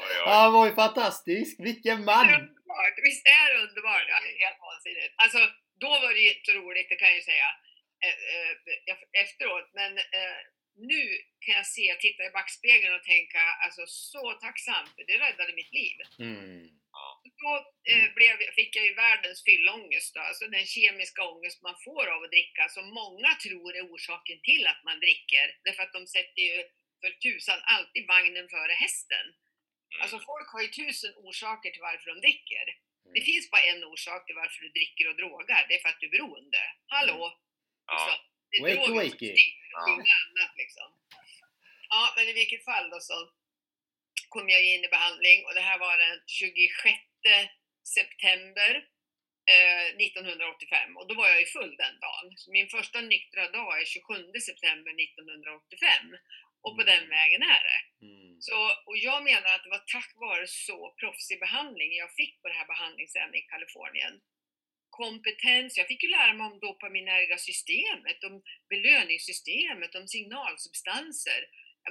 oj, 0.00 0.16
oj. 0.26 0.32
Han 0.40 0.52
var 0.52 0.66
ju 0.66 0.74
fantastisk. 0.84 1.52
Vilken 1.68 1.98
det 1.98 2.04
man! 2.04 2.24
underbart? 2.40 2.96
Visst 3.08 3.26
är 3.38 3.46
det 3.50 3.58
underbart? 3.66 4.06
Ja, 4.12 4.18
det 4.24 4.44
helt 4.44 4.60
vansinnigt. 4.68 5.14
Alltså, 5.24 5.40
då 5.84 5.90
var 6.02 6.12
det 6.14 6.20
ju 6.26 6.30
inte 6.34 6.50
så 6.50 6.58
roligt, 6.58 6.88
det 6.88 6.96
kan 7.00 7.08
jag 7.08 7.20
ju 7.20 7.26
säga 7.32 7.48
eh, 8.06 8.16
eh, 8.90 9.22
efteråt. 9.24 9.68
Men 9.80 9.92
eh, 9.98 10.40
nu 10.92 11.02
kan 11.44 11.54
jag 11.54 11.66
se, 11.66 11.96
titta 12.00 12.22
i 12.24 12.30
backspegeln 12.30 12.94
och 12.94 13.04
tänka, 13.14 13.42
alltså 13.64 13.82
så 13.86 14.24
tacksam, 14.32 14.84
för 14.94 15.04
det 15.10 15.18
räddade 15.26 15.52
mitt 15.60 15.72
liv. 15.72 15.96
Mm. 16.18 16.79
Då 17.42 17.52
eh, 17.92 18.08
blev, 18.14 18.34
fick 18.58 18.76
jag 18.76 18.84
ju 18.84 18.94
världens 18.94 19.44
fyllångest, 19.44 20.14
då, 20.14 20.20
alltså 20.20 20.44
den 20.46 20.66
kemiska 20.66 21.22
ångest 21.32 21.62
man 21.62 21.76
får 21.84 22.06
av 22.14 22.22
att 22.22 22.30
dricka, 22.30 22.68
som 22.68 22.86
många 23.02 23.30
tror 23.44 23.76
är 23.76 23.84
orsaken 23.92 24.38
till 24.48 24.66
att 24.66 24.84
man 24.84 25.00
dricker. 25.00 25.46
Därför 25.64 25.82
att 25.82 25.92
de 25.92 26.06
sätter 26.06 26.42
ju 26.50 26.56
för 27.00 27.10
tusan 27.10 27.60
alltid 27.76 28.06
vagnen 28.06 28.48
före 28.48 28.72
hästen. 28.72 29.26
Alltså 30.02 30.18
folk 30.30 30.48
har 30.52 30.60
ju 30.62 30.68
tusen 30.68 31.12
orsaker 31.16 31.70
till 31.70 31.86
varför 31.90 32.06
de 32.12 32.20
dricker. 32.20 32.66
Det 33.14 33.20
finns 33.20 33.50
bara 33.50 33.62
en 33.62 33.84
orsak 33.84 34.26
till 34.26 34.34
varför 34.42 34.60
du 34.64 34.68
dricker 34.68 35.08
och 35.08 35.16
drogar, 35.16 35.66
det 35.68 35.74
är 35.74 35.82
för 35.82 35.88
att 35.88 36.00
du 36.00 36.06
är 36.06 36.10
beroende. 36.10 36.62
Hallå! 36.86 37.20
Liksom. 37.24 37.38
Ja, 37.86 38.20
Det 38.50 38.56
är 38.56 38.76
Wakey, 38.76 38.94
wakey. 38.94 39.34
Ja. 39.72 39.92
annat 39.92 40.54
liksom. 40.56 40.88
Ja, 41.88 42.14
men 42.16 42.28
i 42.28 42.32
vilket 42.32 42.64
fall 42.64 42.90
då 42.90 43.00
så 43.00 43.14
kom 44.34 44.46
jag 44.54 44.62
in 44.64 44.84
i 44.84 44.94
behandling 44.96 45.38
och 45.46 45.54
det 45.54 45.66
här 45.68 45.78
var 45.78 45.94
den 46.04 46.16
26 46.26 46.98
september 47.96 48.72
eh, 49.54 49.88
1985 50.06 50.96
och 50.98 51.06
då 51.08 51.14
var 51.20 51.28
jag 51.32 51.40
ju 51.40 51.46
full 51.56 51.74
den 51.84 51.96
dagen. 52.06 52.26
Min 52.56 52.68
första 52.76 52.98
nyktra 53.00 53.44
dag 53.58 53.70
är 53.80 53.84
27 53.84 54.40
september 54.50 54.92
1985 55.06 56.16
och 56.64 56.76
på 56.76 56.82
den 56.92 57.04
vägen 57.16 57.42
är 57.56 57.62
det. 57.70 57.80
Mm. 58.06 58.40
Så, 58.46 58.58
och 58.88 58.98
jag 59.08 59.18
menar 59.30 59.50
att 59.54 59.64
det 59.64 59.74
var 59.76 59.84
tack 59.96 60.12
vare 60.24 60.46
så 60.46 60.78
proffsig 61.00 61.38
behandling 61.46 61.90
jag 62.02 62.12
fick 62.20 62.34
på 62.40 62.48
det 62.48 62.58
här 62.60 62.66
behandlingshemmet 62.74 63.40
i 63.42 63.48
Kalifornien 63.52 64.14
kompetens. 64.90 65.78
Jag 65.78 65.86
fick 65.90 66.02
ju 66.02 66.10
lära 66.10 66.32
mig 66.34 66.46
om 66.46 66.58
dopaminerga 66.58 67.38
systemet, 67.38 68.24
om 68.28 68.42
belöningssystemet, 68.72 69.94
om 69.94 70.06
signalsubstanser. 70.08 71.40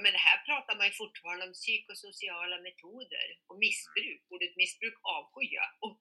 Men 0.04 0.14
här 0.26 0.38
pratar 0.48 0.74
man 0.76 0.86
ju 0.90 0.94
fortfarande 1.02 1.46
om 1.46 1.52
psykosociala 1.52 2.56
metoder 2.66 3.26
och 3.48 3.58
missbruk. 3.64 4.22
Ordet 4.32 4.56
missbruk 4.62 4.96
avskyr 5.16 5.52
jag. 5.60 5.70
Och 5.84 5.98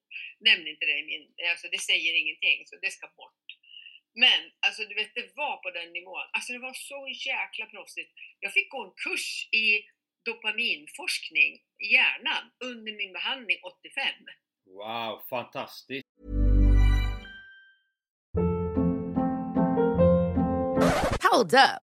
nämn 0.47 0.65
inte 0.71 0.85
det 0.89 1.05
min... 1.11 1.25
Alltså 1.51 1.67
det 1.73 1.81
säger 1.89 2.11
ingenting, 2.21 2.57
så 2.69 2.75
det 2.83 2.91
ska 2.97 3.07
bort. 3.21 3.47
Men 4.23 4.41
alltså 4.65 4.81
du 4.89 4.93
vet, 4.95 5.15
det 5.15 5.27
var 5.35 5.55
på 5.63 5.69
den 5.71 5.89
nivån. 5.97 6.27
Alltså 6.35 6.53
det 6.53 6.59
var 6.59 6.73
så 6.73 7.01
jäkla 7.31 7.65
proffsigt. 7.73 8.11
Jag 8.39 8.53
fick 8.53 8.69
gå 8.69 8.79
en 8.87 8.93
kurs 9.05 9.29
i 9.63 9.65
dopaminforskning 10.25 11.51
i 11.83 11.87
hjärnan 11.93 12.43
under 12.69 12.91
min 12.99 13.13
behandling 13.13 13.59
85. 13.63 14.05
Wow, 14.65 15.21
fantastiskt! 15.29 16.07
Hold 21.31 21.53
up. 21.53 21.88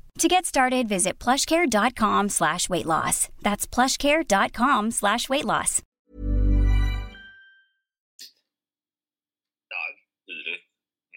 To 0.19 0.27
get 0.27 0.45
started, 0.45 0.87
visit 0.87 1.17
plushcare.com 1.19 2.29
slash 2.29 2.69
weight 2.69 2.85
loss. 2.85 3.29
That's 3.41 3.65
plushcare.com 3.65 4.91
slash 4.91 5.29
weight 5.29 5.45
loss. 5.45 5.81
Dag. 9.69 9.93
Mm. 10.29 10.59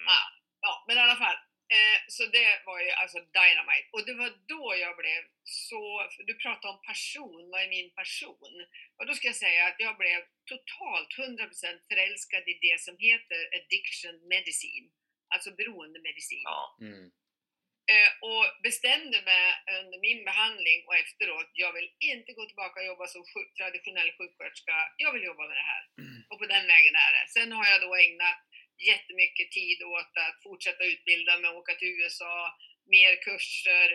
Ah, 0.09 0.27
ja, 0.61 0.85
men 0.87 0.97
i 0.97 1.01
alla 1.01 1.17
fall. 1.17 1.37
Eh, 1.77 1.99
så 2.09 2.23
det 2.27 2.51
var 2.67 2.81
ju 2.81 2.91
alltså 2.91 3.19
Dynamite. 3.19 3.89
Och 3.95 4.03
det 4.07 4.15
var 4.15 4.31
då 4.55 4.65
jag 4.85 4.97
blev 4.97 5.23
så... 5.45 5.83
Du 6.27 6.35
pratade 6.35 6.73
om 6.75 6.81
passion, 6.91 7.51
vad 7.51 7.61
är 7.63 7.69
min 7.69 7.91
passion? 8.01 8.55
Och 8.99 9.07
då 9.07 9.13
ska 9.15 9.27
jag 9.27 9.37
säga 9.47 9.63
att 9.67 9.79
jag 9.79 9.97
blev 10.03 10.21
totalt 10.53 11.11
100% 11.19 11.81
förälskad 11.91 12.43
i 12.53 12.55
det 12.67 12.81
som 12.87 12.95
heter 13.09 13.41
addiction 13.59 14.15
medicine. 14.35 14.89
Alltså 15.35 15.51
beroendemedicin. 15.59 16.43
Ja. 16.45 16.77
Mm. 16.81 17.11
Och 18.31 18.45
bestämde 18.67 19.19
mig 19.31 19.45
under 19.81 19.99
min 20.07 20.21
behandling 20.31 20.79
och 20.87 20.97
efteråt, 21.05 21.51
jag 21.65 21.73
vill 21.77 21.91
inte 22.13 22.33
gå 22.33 22.45
tillbaka 22.47 22.81
och 22.81 22.87
jobba 22.93 23.07
som 23.07 23.23
sjuk, 23.33 23.51
traditionell 23.61 24.11
sjuksköterska, 24.19 24.77
jag 24.97 25.13
vill 25.13 25.29
jobba 25.31 25.45
med 25.49 25.57
det 25.57 25.69
här. 25.73 25.83
Och 26.31 26.39
på 26.41 26.47
den 26.55 26.67
vägen 26.73 26.95
är 27.07 27.13
det. 27.17 27.25
Sen 27.37 27.53
har 27.53 27.67
jag 27.73 27.81
då 27.81 27.91
ägnat 27.95 28.41
jättemycket 28.91 29.49
tid 29.59 29.79
åt 29.83 30.13
att 30.27 30.43
fortsätta 30.43 30.85
utbilda 30.85 31.39
mig, 31.39 31.51
åka 31.51 31.75
till 31.75 31.89
USA, 32.01 32.35
mer 32.95 33.13
kurser, 33.29 33.89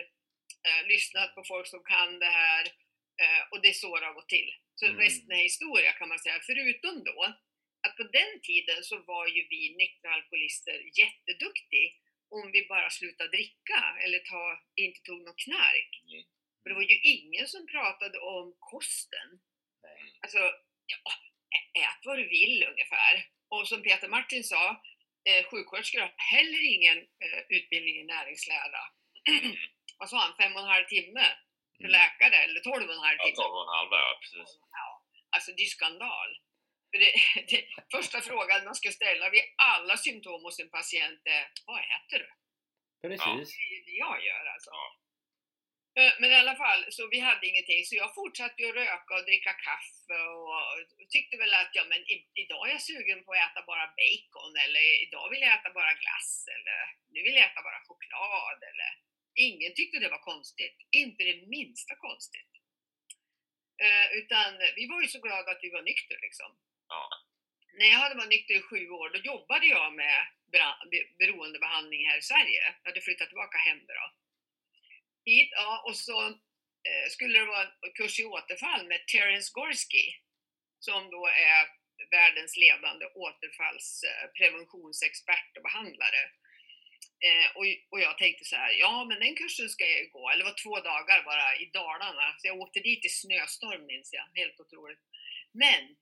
eh, 0.66 0.82
lyssnat 0.92 1.34
på 1.34 1.42
folk 1.44 1.66
som 1.66 1.82
kan 1.84 2.18
det 2.18 2.32
här 2.42 2.64
eh, 3.22 3.42
och 3.50 3.58
det 3.62 3.68
är 3.68 3.72
så 3.84 3.98
det 3.98 4.06
har 4.06 4.14
gått 4.20 4.28
till. 4.38 4.50
Så 4.74 4.86
Mm. 4.86 4.98
resten 4.98 5.32
är 5.32 5.42
historia 5.50 5.92
kan 5.92 6.08
man 6.08 6.18
säga. 6.18 6.40
Förutom 6.50 7.04
då 7.04 7.18
att 7.86 7.96
på 7.96 8.02
den 8.02 8.40
tiden 8.42 8.84
så 8.84 8.96
var 9.12 9.26
ju 9.26 9.46
vi 9.50 9.74
nyktra 9.82 10.14
alkoholister 10.14 10.78
jätteduktiga 11.00 11.90
om 12.30 12.52
vi 12.52 12.66
bara 12.68 12.90
slutade 12.90 13.30
dricka 13.30 13.80
eller 14.04 14.18
ta, 14.18 14.44
inte 14.74 15.00
tog 15.02 15.20
någon 15.24 15.40
knark. 15.44 15.90
Mm. 16.10 16.22
För 16.62 16.68
det 16.70 16.74
var 16.74 16.82
ju 16.82 16.98
ingen 17.14 17.46
som 17.48 17.66
pratade 17.66 18.18
om 18.18 18.56
kosten. 18.58 19.28
Nej. 19.82 20.18
Alltså, 20.22 20.38
ja, 20.92 21.00
ät 21.84 22.00
vad 22.04 22.18
du 22.18 22.28
vill 22.28 22.64
ungefär. 22.72 23.14
Och 23.48 23.68
som 23.68 23.82
Peter 23.82 24.08
Martin 24.08 24.44
sa, 24.44 24.82
eh, 25.28 25.44
sjuksköterskor 25.50 26.00
har 26.00 26.14
heller 26.36 26.62
ingen 26.74 26.98
eh, 26.98 27.40
utbildning 27.48 27.96
i 28.00 28.04
näringslära. 28.04 28.82
vad 29.98 30.08
sa 30.10 30.18
han, 30.18 30.36
fem 30.36 30.52
och 30.54 30.60
en 30.60 30.74
halv 30.76 30.84
timme 30.84 31.24
för 31.76 31.84
Mm. 31.88 31.92
läkare 32.00 32.36
eller 32.36 32.60
tolv 32.60 32.88
och 32.88 32.94
en 32.94 33.00
halv 33.08 33.18
Ja, 33.18 33.24
timme? 33.24 33.36
12 33.36 33.54
och 33.54 33.62
en 33.62 33.74
halv 33.78 33.88
ja, 33.92 34.18
precis. 34.22 34.50
Alltså 35.30 35.52
det 35.56 35.62
är 35.62 35.66
skandal. 35.66 36.28
För 36.90 36.98
det, 37.02 37.12
det, 37.50 37.62
första 37.96 38.20
frågan 38.20 38.64
man 38.64 38.74
ska 38.74 38.90
ställa 38.90 39.30
vid 39.30 39.42
alla 39.56 39.96
symptom 39.96 40.42
hos 40.44 40.60
en 40.60 40.70
patient 40.70 41.20
är, 41.24 41.44
vad 41.66 41.78
äter 41.78 42.18
du? 42.24 42.30
Precis. 43.08 43.56
Det 43.56 43.74
är 43.76 43.84
det 43.90 43.98
jag 44.06 44.24
gör 44.26 44.44
alltså. 44.54 44.70
Ja. 44.70 44.86
Eh, 45.98 46.12
Men 46.20 46.30
i 46.30 46.34
alla 46.42 46.56
fall, 46.56 46.82
så 46.96 47.02
vi 47.14 47.18
hade 47.18 47.46
ingenting. 47.46 47.84
Så 47.84 47.94
jag 48.02 48.14
fortsatte 48.14 48.68
att 48.68 48.74
röka 48.74 49.12
och 49.14 49.26
dricka 49.30 49.52
kaffe 49.68 50.18
och 50.40 50.54
tyckte 51.14 51.36
väl 51.36 51.54
att 51.54 51.72
ja, 51.78 51.84
men 51.92 52.00
i, 52.14 52.16
idag 52.42 52.68
är 52.68 52.72
jag 52.72 52.82
sugen 52.82 53.24
på 53.24 53.32
att 53.32 53.44
äta 53.46 53.60
bara 53.70 53.86
bacon 54.00 54.52
eller 54.64 54.84
idag 55.06 55.30
vill 55.30 55.44
jag 55.46 55.54
äta 55.58 55.70
bara 55.80 55.94
glass 56.02 56.32
eller 56.56 56.80
nu 57.12 57.18
vill 57.26 57.36
jag 57.38 57.46
äta 57.50 57.62
bara 57.68 57.80
choklad 57.88 58.60
eller 58.70 58.90
ingen 59.48 59.72
tyckte 59.74 59.98
det 59.98 60.14
var 60.16 60.28
konstigt. 60.32 60.78
Inte 60.90 61.24
det 61.24 61.46
minsta 61.56 61.94
konstigt. 62.06 62.52
Eh, 63.84 64.06
utan 64.18 64.48
vi 64.76 64.84
var 64.86 65.00
ju 65.02 65.08
så 65.08 65.20
glada 65.20 65.50
att 65.50 65.64
vi 65.64 65.70
var 65.70 65.82
nykter 65.82 66.18
liksom. 66.26 66.50
Ja. 66.90 67.08
När 67.78 67.86
jag 67.86 67.98
hade 67.98 68.14
varit 68.14 68.28
nykter 68.28 68.54
i 68.54 68.62
sju 68.62 68.88
år, 68.88 69.10
då 69.10 69.18
jobbade 69.18 69.66
jag 69.66 69.94
med 69.94 70.26
beroendebehandling 71.18 72.08
här 72.08 72.18
i 72.18 72.22
Sverige. 72.22 72.74
Jag 72.82 72.90
hade 72.90 73.00
flyttat 73.00 73.28
tillbaka 73.28 73.58
hem 73.58 73.86
då. 73.86 74.12
Hit, 75.24 75.48
ja, 75.52 75.82
och 75.86 75.96
så 75.96 76.26
eh, 76.88 77.08
skulle 77.10 77.38
det 77.38 77.44
vara 77.44 77.62
en 77.62 77.92
kurs 77.94 78.20
i 78.20 78.24
återfall 78.24 78.86
med 78.86 79.06
Terence 79.06 79.50
Gorski, 79.54 80.16
som 80.78 81.10
då 81.10 81.26
är 81.26 81.68
världens 82.10 82.56
ledande 82.56 83.06
återfallspreventionsexpert 83.06 85.56
och 85.56 85.62
behandlare. 85.62 86.22
Eh, 87.26 87.56
och, 87.56 87.64
och 87.90 88.00
jag 88.00 88.18
tänkte 88.18 88.44
så 88.44 88.56
här, 88.56 88.70
ja 88.70 89.04
men 89.04 89.20
den 89.20 89.36
kursen 89.36 89.68
ska 89.68 89.84
jag 89.84 90.00
ju 90.00 90.08
gå. 90.08 90.30
Eller 90.30 90.44
det 90.44 90.50
var 90.50 90.62
två 90.62 90.80
dagar 90.80 91.22
bara 91.22 91.56
i 91.56 91.70
Dalarna. 91.72 92.34
Så 92.38 92.46
jag 92.46 92.60
åkte 92.60 92.80
dit 92.80 93.04
i 93.04 93.08
snöstorm 93.08 93.86
minns 93.86 94.12
jag. 94.12 94.24
Helt 94.34 94.60
otroligt. 94.60 95.00
Men 95.52 95.96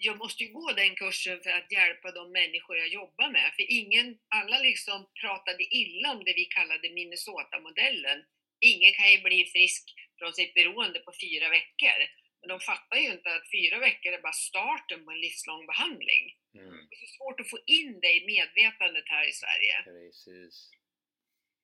jag 0.00 0.18
måste 0.18 0.44
ju 0.44 0.52
gå 0.52 0.72
den 0.72 0.94
kursen 0.94 1.40
för 1.42 1.50
att 1.50 1.72
hjälpa 1.72 2.10
de 2.10 2.32
människor 2.32 2.76
jag 2.76 2.88
jobbar 2.88 3.30
med. 3.30 3.52
För 3.56 3.72
ingen, 3.72 4.18
alla 4.28 4.58
liksom 4.58 5.06
pratade 5.20 5.64
illa 5.64 6.12
om 6.12 6.24
det 6.24 6.34
vi 6.36 6.44
kallade 6.44 6.90
Minnesota-modellen. 6.90 8.24
Ingen 8.60 8.92
kan 8.92 9.12
ju 9.12 9.20
bli 9.20 9.44
frisk 9.44 9.94
från 10.18 10.32
sitt 10.32 10.54
beroende 10.54 10.98
på 11.00 11.12
fyra 11.22 11.48
veckor. 11.48 11.98
Men 12.40 12.48
de 12.48 12.60
fattar 12.60 12.96
ju 12.96 13.08
inte 13.12 13.34
att 13.34 13.50
fyra 13.50 13.78
veckor 13.78 14.12
är 14.12 14.22
bara 14.22 14.32
starten 14.32 15.04
på 15.04 15.10
en 15.10 15.20
livslång 15.20 15.66
behandling. 15.66 16.24
Mm. 16.54 16.70
Det 16.88 16.94
är 16.96 17.06
så 17.06 17.12
svårt 17.16 17.40
att 17.40 17.50
få 17.50 17.58
in 17.66 18.00
det 18.00 18.12
i 18.18 18.26
medvetandet 18.26 19.08
här 19.08 19.28
i 19.28 19.32
Sverige. 19.32 19.74
Precis. 19.84 20.70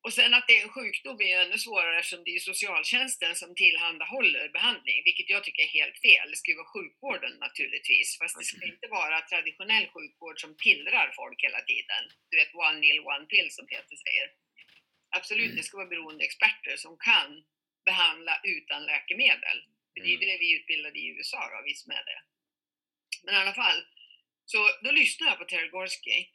Och 0.05 0.13
sen 0.13 0.35
att 0.35 0.47
det 0.49 0.59
är 0.59 0.63
en 0.63 0.69
sjukdom 0.79 1.21
är 1.21 1.27
ju 1.27 1.39
ännu 1.45 1.59
svårare 1.59 1.99
eftersom 1.99 2.25
det 2.25 2.35
är 2.35 2.39
socialtjänsten 2.39 3.35
som 3.35 3.55
tillhandahåller 3.55 4.49
behandling, 4.49 5.03
vilket 5.05 5.31
jag 5.31 5.45
tycker 5.45 5.63
är 5.63 5.67
helt 5.81 5.99
fel. 6.07 6.31
Det 6.31 6.37
ska 6.37 6.51
ju 6.51 6.57
vara 6.57 6.75
sjukvården 6.77 7.33
naturligtvis, 7.47 8.19
fast 8.19 8.39
det 8.39 8.45
ska 8.45 8.67
inte 8.67 8.87
vara 8.89 9.21
traditionell 9.21 9.87
sjukvård 9.95 10.41
som 10.41 10.57
pillrar 10.57 11.13
folk 11.17 11.43
hela 11.43 11.61
tiden. 11.61 12.03
Du 12.31 12.37
vet, 12.37 12.55
one 12.55 12.79
meal, 12.81 12.99
one 13.15 13.27
pill 13.27 13.49
som 13.51 13.67
Peter 13.67 13.97
säger. 14.07 14.27
Absolut, 15.17 15.57
det 15.57 15.63
ska 15.63 15.77
vara 15.77 15.87
beroendeexperter 15.95 16.77
som 16.77 16.99
kan 16.99 17.45
behandla 17.85 18.41
utan 18.45 18.85
läkemedel. 18.85 19.59
För 19.93 20.01
det 20.05 20.11
är 20.15 20.17
Mm. 20.17 20.29
det 20.29 20.39
vi 20.39 20.53
utbildade 20.59 20.99
i 20.99 21.07
USA 21.07 21.41
då, 21.51 21.63
vi 21.65 21.75
som 21.75 21.91
är 21.93 22.05
det. 22.11 22.21
Men 23.25 23.35
i 23.35 23.39
alla 23.39 23.55
fall, 23.55 23.85
så 24.45 24.59
då 24.83 24.91
lyssnar 24.91 25.29
jag 25.29 25.39
på 25.39 25.45
Terry 25.45 25.69
Gorski. 25.69 26.29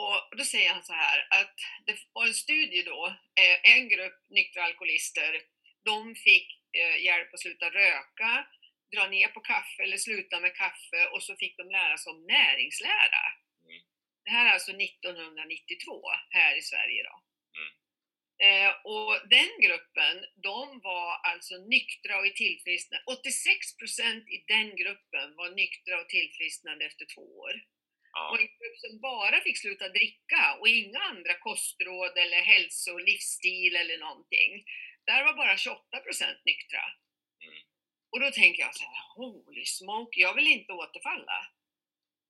Och 0.00 0.36
då 0.38 0.44
säger 0.44 0.70
han 0.72 0.82
så 0.82 0.92
här 0.92 1.18
att 1.30 1.54
det 1.86 1.96
var 2.12 2.26
en 2.26 2.34
studie 2.34 2.82
då, 2.82 3.06
eh, 3.40 3.72
en 3.74 3.88
grupp 3.88 4.18
nyktra 4.30 4.64
alkoholister, 4.64 5.42
de 5.84 6.14
fick 6.14 6.48
eh, 6.80 7.04
hjälp 7.04 7.34
att 7.34 7.40
sluta 7.40 7.70
röka, 7.70 8.46
dra 8.94 9.08
ner 9.08 9.28
på 9.28 9.40
kaffe 9.40 9.82
eller 9.82 9.96
sluta 9.96 10.40
med 10.40 10.54
kaffe 10.54 11.06
och 11.12 11.22
så 11.22 11.36
fick 11.36 11.56
de 11.56 11.70
lära 11.70 11.96
sig 11.98 12.10
om 12.12 12.26
näringslära. 12.26 13.24
Mm. 13.68 13.82
Det 14.24 14.30
här 14.30 14.46
är 14.46 14.52
alltså 14.52 14.72
1992 14.72 16.02
här 16.30 16.56
i 16.56 16.62
Sverige 16.62 17.02
då. 17.02 17.16
Mm. 17.58 17.70
Eh, 18.46 18.72
och 18.84 19.28
den 19.28 19.50
gruppen, 19.60 20.24
de 20.42 20.80
var 20.80 21.10
alltså 21.30 21.54
nyktra 21.56 22.18
och 22.18 22.26
i 22.26 22.34
tillfrisknande. 22.34 23.04
86% 23.06 24.28
i 24.28 24.44
den 24.46 24.76
gruppen 24.76 25.36
var 25.36 25.50
nyktra 25.50 26.00
och 26.00 26.08
tillfrisknande 26.08 26.84
efter 26.84 27.06
två 27.14 27.38
år. 27.38 27.54
Ja. 28.12 28.30
Och 28.30 28.40
en 28.40 28.46
grupp 28.46 28.78
som 28.78 29.00
bara 29.00 29.40
fick 29.40 29.58
sluta 29.58 29.88
dricka 29.88 30.56
och 30.60 30.68
inga 30.68 30.98
andra 30.98 31.34
kostråd 31.38 32.18
eller 32.18 32.40
hälso 32.40 32.92
och 32.92 33.00
livsstil 33.00 33.76
eller 33.76 33.98
någonting. 33.98 34.64
Där 35.06 35.24
var 35.24 35.34
bara 35.34 35.56
28% 35.56 35.76
nyktra. 36.44 36.84
Mm. 37.44 37.62
Och 38.12 38.20
då 38.20 38.30
tänker 38.30 38.62
jag 38.62 38.74
så 38.74 38.84
här, 38.84 39.14
holy 39.16 39.64
smoke, 39.64 40.20
jag 40.20 40.34
vill 40.34 40.46
inte 40.46 40.72
återfalla. 40.72 41.46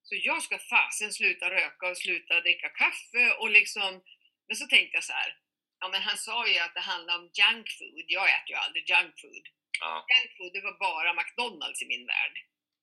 Så 0.03 0.15
jag 0.15 0.43
ska 0.43 0.59
fasen 0.59 1.13
sluta 1.13 1.51
röka 1.51 1.91
och 1.91 1.97
sluta 1.97 2.41
dricka 2.41 2.69
kaffe 2.69 3.33
och 3.33 3.51
liksom, 3.51 4.03
men 4.47 4.57
så 4.57 4.67
tänkte 4.67 4.97
jag 4.97 5.05
så 5.05 5.13
här, 5.13 5.37
ja 5.81 5.89
men 5.89 6.03
han 6.03 6.19
sa 6.19 6.49
ju 6.49 6.59
att 6.59 6.75
det 6.75 6.81
handlar 6.81 7.19
om 7.19 7.31
junk 7.41 7.69
food, 7.79 8.05
jag 8.07 8.31
äter 8.31 8.51
ju 8.51 8.55
aldrig 8.55 8.91
junk 8.91 9.21
food. 9.21 9.47
Ja. 9.81 10.07
Junk 10.11 10.37
food, 10.37 10.53
det 10.53 10.61
var 10.61 10.79
bara 10.79 11.15
McDonalds 11.15 11.83
i 11.83 11.87
min 11.87 12.07
värld. 12.07 12.37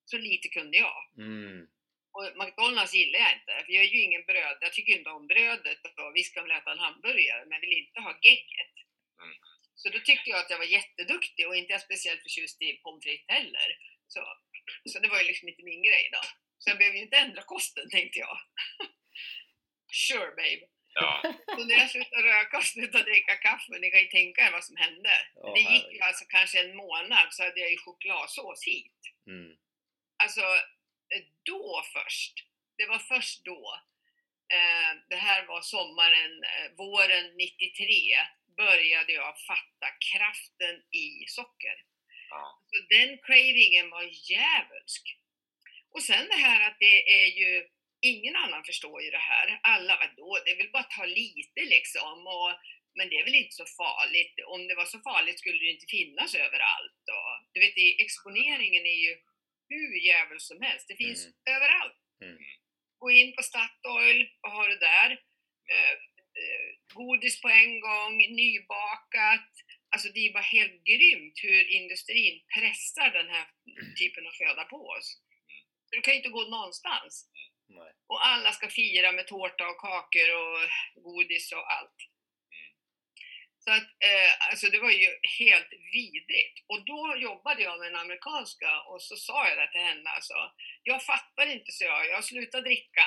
Så 0.06 0.18
lite 0.18 0.48
kunde 0.48 0.78
jag. 0.78 0.98
Mm. 1.18 1.68
Och 2.18 2.26
McDonalds 2.42 2.94
gillar 2.94 3.20
jag 3.20 3.34
inte, 3.38 3.54
för 3.66 3.72
jag 3.74 3.84
är 3.84 3.94
ju 3.96 4.02
ingen 4.02 4.26
bröd, 4.32 4.58
jag 4.62 4.74
tycker 4.74 4.98
inte 4.98 5.10
om 5.10 5.28
brödet 5.28 5.82
och 6.02 6.16
visst 6.16 6.34
kan 6.34 6.44
väl 6.44 6.58
äta 6.58 6.72
en 6.72 6.86
hamburgare, 6.88 7.46
men 7.46 7.62
vill 7.62 7.82
inte 7.82 8.00
ha 8.00 8.12
gegget. 8.22 8.76
Mm. 9.24 9.38
Så 9.76 9.90
då 9.90 10.00
tyckte 10.00 10.30
jag 10.30 10.40
att 10.40 10.50
jag 10.50 10.58
var 10.58 10.76
jätteduktig 10.78 11.48
och 11.48 11.56
inte 11.56 11.80
speciellt 11.80 12.22
förtjust 12.22 12.62
i 12.62 12.74
pommes 12.84 13.04
frites 13.04 13.36
heller. 13.38 13.70
Så, 14.08 14.22
så 14.92 15.00
det 15.00 15.08
var 15.08 15.20
ju 15.22 15.28
liksom 15.28 15.50
inte 15.50 15.64
min 15.64 15.84
grej 15.84 16.10
då. 16.12 16.22
Så 16.58 16.70
jag 16.70 16.78
behöver 16.78 16.98
ju 16.98 17.04
inte 17.04 17.18
ändra 17.18 17.42
kosten 17.44 17.90
tänkte 17.90 18.20
jag. 18.20 18.38
sure 20.08 20.30
babe. 20.42 20.66
Ja. 20.94 21.36
Så 21.56 21.66
när 21.66 21.76
jag 21.76 21.90
slutade 21.90 22.24
röka 22.24 22.58
och 22.58 22.64
slutade 22.64 23.04
dricka 23.04 23.36
kaffe, 23.36 23.80
ni 23.80 23.92
kan 23.92 24.02
ju 24.02 24.08
tänka 24.08 24.48
er 24.48 24.52
vad 24.52 24.64
som 24.64 24.76
hände. 24.76 25.14
Ja, 25.36 25.54
det 25.54 25.74
gick 25.74 25.94
ju 25.94 26.00
alltså 26.00 26.26
kanske 26.26 26.64
en 26.64 26.76
månad 26.76 27.28
så 27.32 27.44
hade 27.44 27.60
jag 27.60 27.72
ju 27.72 27.78
chokladsås 27.78 28.64
hit. 28.68 29.00
Mm. 29.28 29.58
Alltså, 30.24 30.42
då 31.44 31.84
först. 31.94 32.34
Det 32.78 32.86
var 32.86 33.00
först 33.00 33.46
då. 33.46 33.80
Eh, 34.54 34.92
det 35.10 35.16
här 35.16 35.46
var 35.46 35.62
sommaren, 35.62 36.44
eh, 36.44 36.72
våren 36.78 37.38
93 37.38 38.18
började 38.58 39.14
jag 39.14 39.40
fatta 39.40 39.88
kraften 40.12 40.76
i 40.92 41.26
socker. 41.28 41.78
Ja. 42.30 42.64
Så 42.70 42.78
den 42.90 43.18
cravingen 43.18 43.90
var 43.90 44.04
djävulsk. 44.04 45.18
Och 45.92 46.04
sen 46.04 46.28
det 46.28 46.42
här 46.48 46.68
att 46.68 46.80
det 46.80 47.22
är 47.22 47.28
ju, 47.42 47.68
ingen 48.02 48.36
annan 48.36 48.64
förstår 48.64 49.02
ju 49.02 49.12
det 49.12 49.26
här. 49.34 49.60
Alla, 49.64 49.98
vadå, 50.04 50.40
det 50.46 50.52
är 50.52 50.58
väl 50.58 50.72
bara 50.72 50.84
att 50.84 50.92
ta 50.92 51.06
lite 51.06 51.62
liksom. 51.76 52.28
Och, 52.28 52.52
men 52.96 53.10
det 53.10 53.16
är 53.20 53.24
väl 53.24 53.36
inte 53.36 53.56
så 53.56 53.66
farligt. 53.66 54.36
Om 54.48 54.68
det 54.68 54.76
var 54.76 54.86
så 54.86 55.00
farligt 55.00 55.40
skulle 55.40 55.60
det 55.60 55.72
inte 55.72 55.86
finnas 55.90 56.36
överallt. 56.36 57.04
Och, 57.16 57.34
du 57.54 57.60
vet, 57.60 57.78
exponeringen 58.06 58.86
är 58.86 59.00
ju 59.06 59.18
hur 59.70 59.96
djävul 60.08 60.40
som 60.40 60.62
helst. 60.62 60.88
Det 60.88 60.96
finns 60.96 61.26
Mm. 61.26 61.34
överallt. 61.56 61.98
Mm. 62.22 62.38
Gå 62.98 63.12
in 63.12 63.36
på 63.36 63.44
Statoil, 63.44 64.30
vad 64.42 64.52
har 64.52 64.68
du 64.70 64.76
där? 64.78 65.12
Eh, 65.72 65.92
eh, 66.42 66.70
godis 66.94 67.42
på 67.42 67.50
en 67.50 67.80
gång, 67.80 68.18
nybakat. 68.18 69.50
Alltså 69.90 70.10
det 70.10 70.20
är 70.28 70.34
bara 70.34 70.44
helt 70.58 70.84
grymt 70.84 71.34
hur 71.44 71.64
industrin 71.70 72.42
pressar 72.56 73.10
den 73.12 73.30
här 73.30 73.48
typen 74.00 74.28
av 74.28 74.32
föda 74.32 74.64
på 74.64 74.88
oss. 74.88 75.22
Du 75.92 76.02
kan 76.02 76.14
ju 76.14 76.18
inte 76.18 76.30
gå 76.30 76.44
någonstans. 76.50 77.30
Nej. 77.70 77.94
Och 78.08 78.26
alla 78.26 78.52
ska 78.52 78.70
fira 78.70 79.12
med 79.12 79.28
tårta 79.28 79.68
och 79.70 79.78
kakor 79.78 80.30
och 80.36 80.60
godis 81.04 81.52
och 81.52 81.72
allt. 81.74 81.96
Så 83.68 83.74
att, 83.74 83.92
eh, 84.10 84.32
alltså 84.50 84.66
det 84.70 84.80
var 84.80 84.92
ju 84.92 85.10
helt 85.40 85.72
vidrigt. 85.94 86.58
Och 86.72 86.86
då 86.86 87.02
jobbade 87.28 87.62
jag 87.64 87.80
med 87.80 87.88
en 87.88 88.04
amerikanska 88.06 88.82
och 88.82 89.02
så 89.02 89.16
sa 89.16 89.48
jag 89.50 89.58
det 89.58 89.72
till 89.72 89.90
henne 89.90 90.10
alltså. 90.10 90.38
Jag 90.84 91.06
fattar 91.06 91.46
inte, 91.56 91.72
så 91.72 91.84
jag. 91.84 92.08
Jag 92.08 92.24
slutar 92.24 92.62
dricka. 92.62 93.06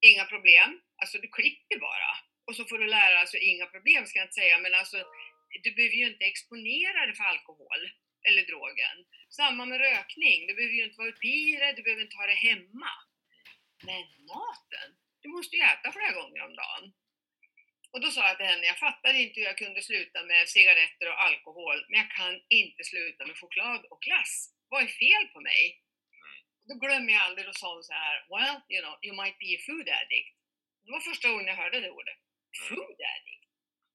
Inga 0.00 0.24
problem. 0.24 0.80
Alltså 1.00 1.18
du 1.18 1.28
klipper 1.28 1.78
bara. 1.78 2.12
Och 2.46 2.56
så 2.56 2.64
får 2.64 2.78
du 2.78 2.86
lära, 2.86 3.10
dig, 3.10 3.18
alltså 3.18 3.36
inga 3.36 3.66
problem 3.66 4.06
ska 4.06 4.18
jag 4.18 4.24
inte 4.24 4.40
säga, 4.42 4.58
men 4.58 4.74
alltså 4.74 4.98
du 5.62 5.70
behöver 5.74 5.96
ju 5.96 6.06
inte 6.12 6.24
exponera 6.24 7.06
dig 7.06 7.14
för 7.14 7.24
alkohol 7.24 7.80
eller 8.28 8.42
drogen. 8.50 8.96
Samma 9.30 9.66
med 9.66 9.78
rökning. 9.78 10.46
Du 10.46 10.54
behöver 10.54 10.74
ju 10.74 10.84
inte 10.84 10.98
vara 10.98 11.08
uppe 11.08 11.26
i 11.26 11.56
det, 11.60 11.72
du 11.76 11.82
behöver 11.82 12.02
inte 12.02 12.16
ha 12.16 12.26
det 12.26 12.42
hemma. 12.48 12.92
Men 13.88 14.02
maten, 14.32 14.88
du 15.22 15.28
måste 15.28 15.56
ju 15.56 15.62
äta 15.62 15.92
flera 15.92 16.12
gånger 16.12 16.40
om 16.48 16.54
dagen. 16.64 16.84
Och 17.96 18.02
då 18.02 18.10
sa 18.10 18.28
jag 18.28 18.36
till 18.36 18.52
henne, 18.52 18.66
jag 18.66 18.78
fattar 18.78 19.14
inte 19.14 19.40
hur 19.40 19.46
jag 19.46 19.58
kunde 19.58 19.82
sluta 19.82 20.18
med 20.30 20.48
cigaretter 20.48 21.06
och 21.10 21.22
alkohol, 21.28 21.78
men 21.88 21.98
jag 22.00 22.10
kan 22.10 22.34
inte 22.48 22.84
sluta 22.84 23.26
med 23.26 23.36
choklad 23.36 23.84
och 23.90 24.00
glass. 24.06 24.32
Vad 24.68 24.82
är 24.82 24.86
fel 24.86 25.24
på 25.34 25.40
mig? 25.40 25.62
Då 26.68 26.74
glömmer 26.74 27.12
jag 27.12 27.22
aldrig, 27.22 27.46
då 27.46 27.52
sa 27.52 27.74
hon 27.74 27.82
så 27.82 27.92
här, 27.92 28.16
well, 28.32 28.56
you 28.72 28.80
know, 28.84 28.94
you 29.06 29.12
might 29.22 29.38
be 29.42 29.50
a 29.56 29.60
food 29.66 29.88
addict. 30.00 30.36
Det 30.84 30.90
var 30.96 31.00
första 31.00 31.28
gången 31.28 31.46
jag 31.46 31.62
hörde 31.62 31.80
det 31.80 31.90
ordet. 31.90 32.18
Food 32.68 33.00
addict? 33.14 33.44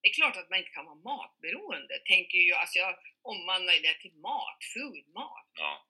Det 0.01 0.07
är 0.09 0.13
klart 0.13 0.37
att 0.37 0.49
man 0.49 0.59
inte 0.59 0.75
kan 0.77 0.85
vara 0.85 1.03
matberoende, 1.11 1.95
tänker 2.13 2.37
ju, 2.37 2.53
alltså 2.53 2.79
jag 2.79 2.93
omvandlar 3.21 3.73
det 3.73 3.97
till 4.03 4.15
mat, 4.27 4.59
food, 4.73 5.05
mat. 5.19 5.51
Ja. 5.65 5.87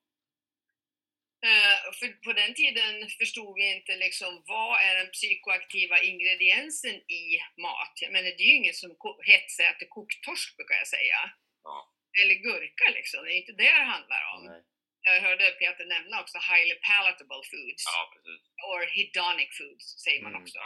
Eh, 1.46 1.78
för 2.00 2.08
på 2.26 2.34
den 2.34 2.54
tiden 2.54 3.10
förstod 3.20 3.56
vi 3.56 3.76
inte 3.76 3.96
liksom 3.96 4.44
vad 4.48 4.82
är 4.82 4.96
den 4.96 5.12
psykoaktiva 5.12 6.02
ingrediensen 6.02 6.96
i 6.96 7.24
mat. 7.62 7.94
Jag 8.02 8.12
menar, 8.14 8.30
det 8.38 8.44
är 8.44 8.52
ju 8.54 8.56
ingen 8.56 8.74
som 8.74 8.96
ko- 8.96 9.22
hetsäter 9.24 9.86
koktorsk 9.90 10.58
brukar 10.58 10.76
jag 10.76 10.88
säga. 10.88 11.20
Ja. 11.64 11.78
Eller 12.22 12.36
gurka 12.36 12.86
liksom, 12.94 13.26
det 13.26 13.34
är 13.34 13.38
inte 13.38 13.52
det 13.52 13.74
det 13.80 13.84
handlar 13.96 14.22
om. 14.36 14.46
Nej. 14.46 14.62
Jag 15.04 15.22
hörde 15.22 15.52
Peter 15.52 15.86
nämna 15.86 16.22
också 16.22 16.38
highly 16.38 16.76
palatable 16.76 17.44
foods, 17.52 17.84
ja, 17.86 18.12
precis. 18.14 18.42
or 18.72 18.82
hedonic 18.96 19.50
foods 19.58 19.86
säger 20.04 20.22
man 20.24 20.32
Mm. 20.32 20.42
också. 20.44 20.60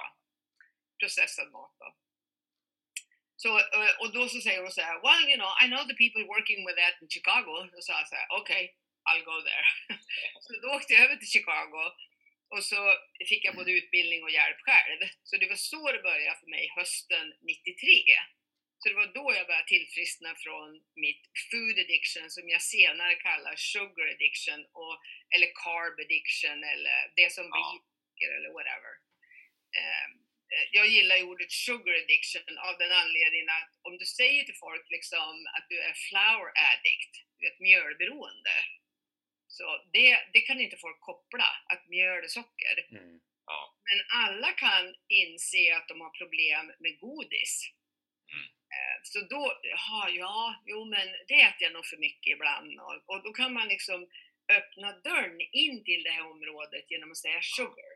Processad 1.00 1.52
mat 1.52 1.76
då. 1.80 1.96
Så, 3.36 3.60
eh, 3.60 3.94
och 4.02 4.14
då 4.14 4.30
så 4.30 4.40
säger 4.42 4.62
hon 4.62 4.72
så 4.72 4.82
här, 4.82 4.96
well 5.08 5.24
you 5.30 5.38
know, 5.42 5.52
I 5.64 5.66
know 5.72 5.84
the 5.90 5.98
people 6.04 6.24
working 6.24 6.60
with 6.68 6.78
that 6.82 7.02
in 7.02 7.10
Chicago. 7.10 7.54
Då 7.74 7.82
sa 7.82 7.94
jag 8.00 8.08
så 8.08 8.16
här, 8.16 8.28
okej, 8.40 8.76
I'll 9.08 9.26
go 9.32 9.38
there. 9.50 9.68
så 10.42 10.50
då 10.62 10.68
åkte 10.76 10.94
jag 10.94 11.04
över 11.04 11.16
till 11.16 11.36
Chicago 11.36 11.84
och 12.50 12.64
så 12.64 12.82
fick 13.30 13.46
jag 13.46 13.56
både 13.56 13.72
utbildning 13.72 14.24
och 14.24 14.32
hjälp 14.40 14.58
själv. 14.62 15.00
Så 15.24 15.38
det 15.38 15.48
var 15.48 15.56
så 15.56 15.92
det 15.92 16.02
började 16.10 16.40
för 16.40 16.48
mig 16.48 16.66
hösten 16.76 17.34
93. 17.42 18.04
Så 18.80 18.90
det 18.90 18.96
var 18.96 19.08
då 19.20 19.34
jag 19.38 19.48
började 19.48 19.68
tillfriskna 19.68 20.36
från 20.44 20.70
mitt 21.06 21.24
food 21.52 21.78
addiction 21.84 22.30
som 22.30 22.50
jag 22.50 22.62
senare 22.62 23.16
kallar 23.16 23.56
sugar 23.56 24.08
addiction 24.14 24.62
och, 24.82 24.96
eller 25.36 25.50
carb 25.64 25.96
addiction 26.06 26.60
eller 26.74 26.98
det 27.16 27.30
som 27.36 27.46
blir 27.52 27.72
Ja. 28.22 28.28
eller 28.38 28.52
whatever. 28.58 28.94
Ehm, 29.80 30.12
eh, 30.54 30.66
jag 30.78 30.88
gillar 30.88 31.16
ju 31.18 31.24
ordet 31.24 31.52
sugar 31.52 31.94
addiction 32.04 32.58
av 32.68 32.74
den 32.78 32.92
anledningen 32.92 33.50
att 33.50 33.72
om 33.88 33.98
du 33.98 34.06
säger 34.06 34.44
till 34.44 34.62
folk 34.66 34.86
liksom 34.90 35.36
att 35.56 35.66
du 35.70 35.78
är 35.90 35.94
flour 36.08 36.48
addict, 36.72 37.14
du 37.38 37.42
vet 37.46 37.60
mjölberoende, 37.60 38.56
så 39.58 39.66
det, 39.94 40.10
det 40.34 40.42
kan 40.48 40.60
inte 40.62 40.78
folk 40.78 41.00
koppla, 41.10 41.50
att 41.72 41.88
mjöl 41.88 42.24
är 42.24 42.28
socker. 42.28 42.76
Mm. 42.92 43.20
Ja. 43.46 43.60
Men 43.88 44.00
alla 44.24 44.52
kan 44.52 44.96
inse 45.08 45.76
att 45.78 45.88
de 45.88 46.02
har 46.02 46.10
problem 46.22 46.66
med 46.80 47.00
godis. 47.00 47.54
Eh, 48.76 48.98
Så 49.04 49.20
då, 49.34 49.44
jaha, 49.74 50.10
ja, 50.10 50.64
jo 50.66 50.86
men 50.86 51.08
det 51.28 51.42
äter 51.42 51.64
jag 51.68 51.74
nog 51.74 51.86
för 51.86 51.98
mycket 51.98 52.32
ibland. 52.36 52.80
Och, 52.80 52.98
och 53.12 53.24
då 53.24 53.32
kan 53.34 53.54
man 53.54 53.68
liksom 53.68 54.00
öppna 54.58 54.90
dörren 55.08 55.42
in 55.52 55.84
till 55.84 56.04
det 56.04 56.12
här 56.12 56.26
området 56.34 56.92
genom 56.92 57.12
att 57.12 57.18
säga 57.18 57.42
sugar. 57.42 57.94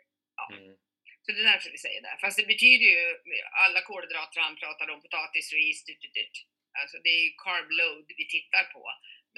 Mm. 0.54 0.76
Så 1.22 1.32
det 1.32 1.40
är 1.40 1.52
därför 1.54 1.72
vi 1.72 1.78
säger 1.78 2.02
det. 2.02 2.18
Fast 2.22 2.38
det 2.38 2.46
betyder 2.54 2.86
ju, 2.86 3.04
alla 3.52 3.82
kolhydrater 3.82 4.42
han 4.42 4.56
pratade 4.56 4.94
om, 4.94 5.02
potatis, 5.02 5.54
ris, 5.54 5.86
dyt, 5.86 6.14
dyt. 6.14 6.36
Alltså 6.80 6.98
det 7.04 7.10
är 7.10 7.24
ju 7.24 7.32
carb 7.44 7.72
load 7.72 8.06
vi 8.18 8.26
tittar 8.28 8.64
på. 8.64 8.84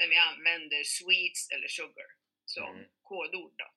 Men 0.02 0.10
vi 0.10 0.18
använder 0.18 0.84
sweets 0.84 1.50
eller 1.54 1.68
sugar 1.68 2.10
som 2.46 2.76
Mm. 2.76 2.86
kodord 3.10 3.54
då. 3.58 3.68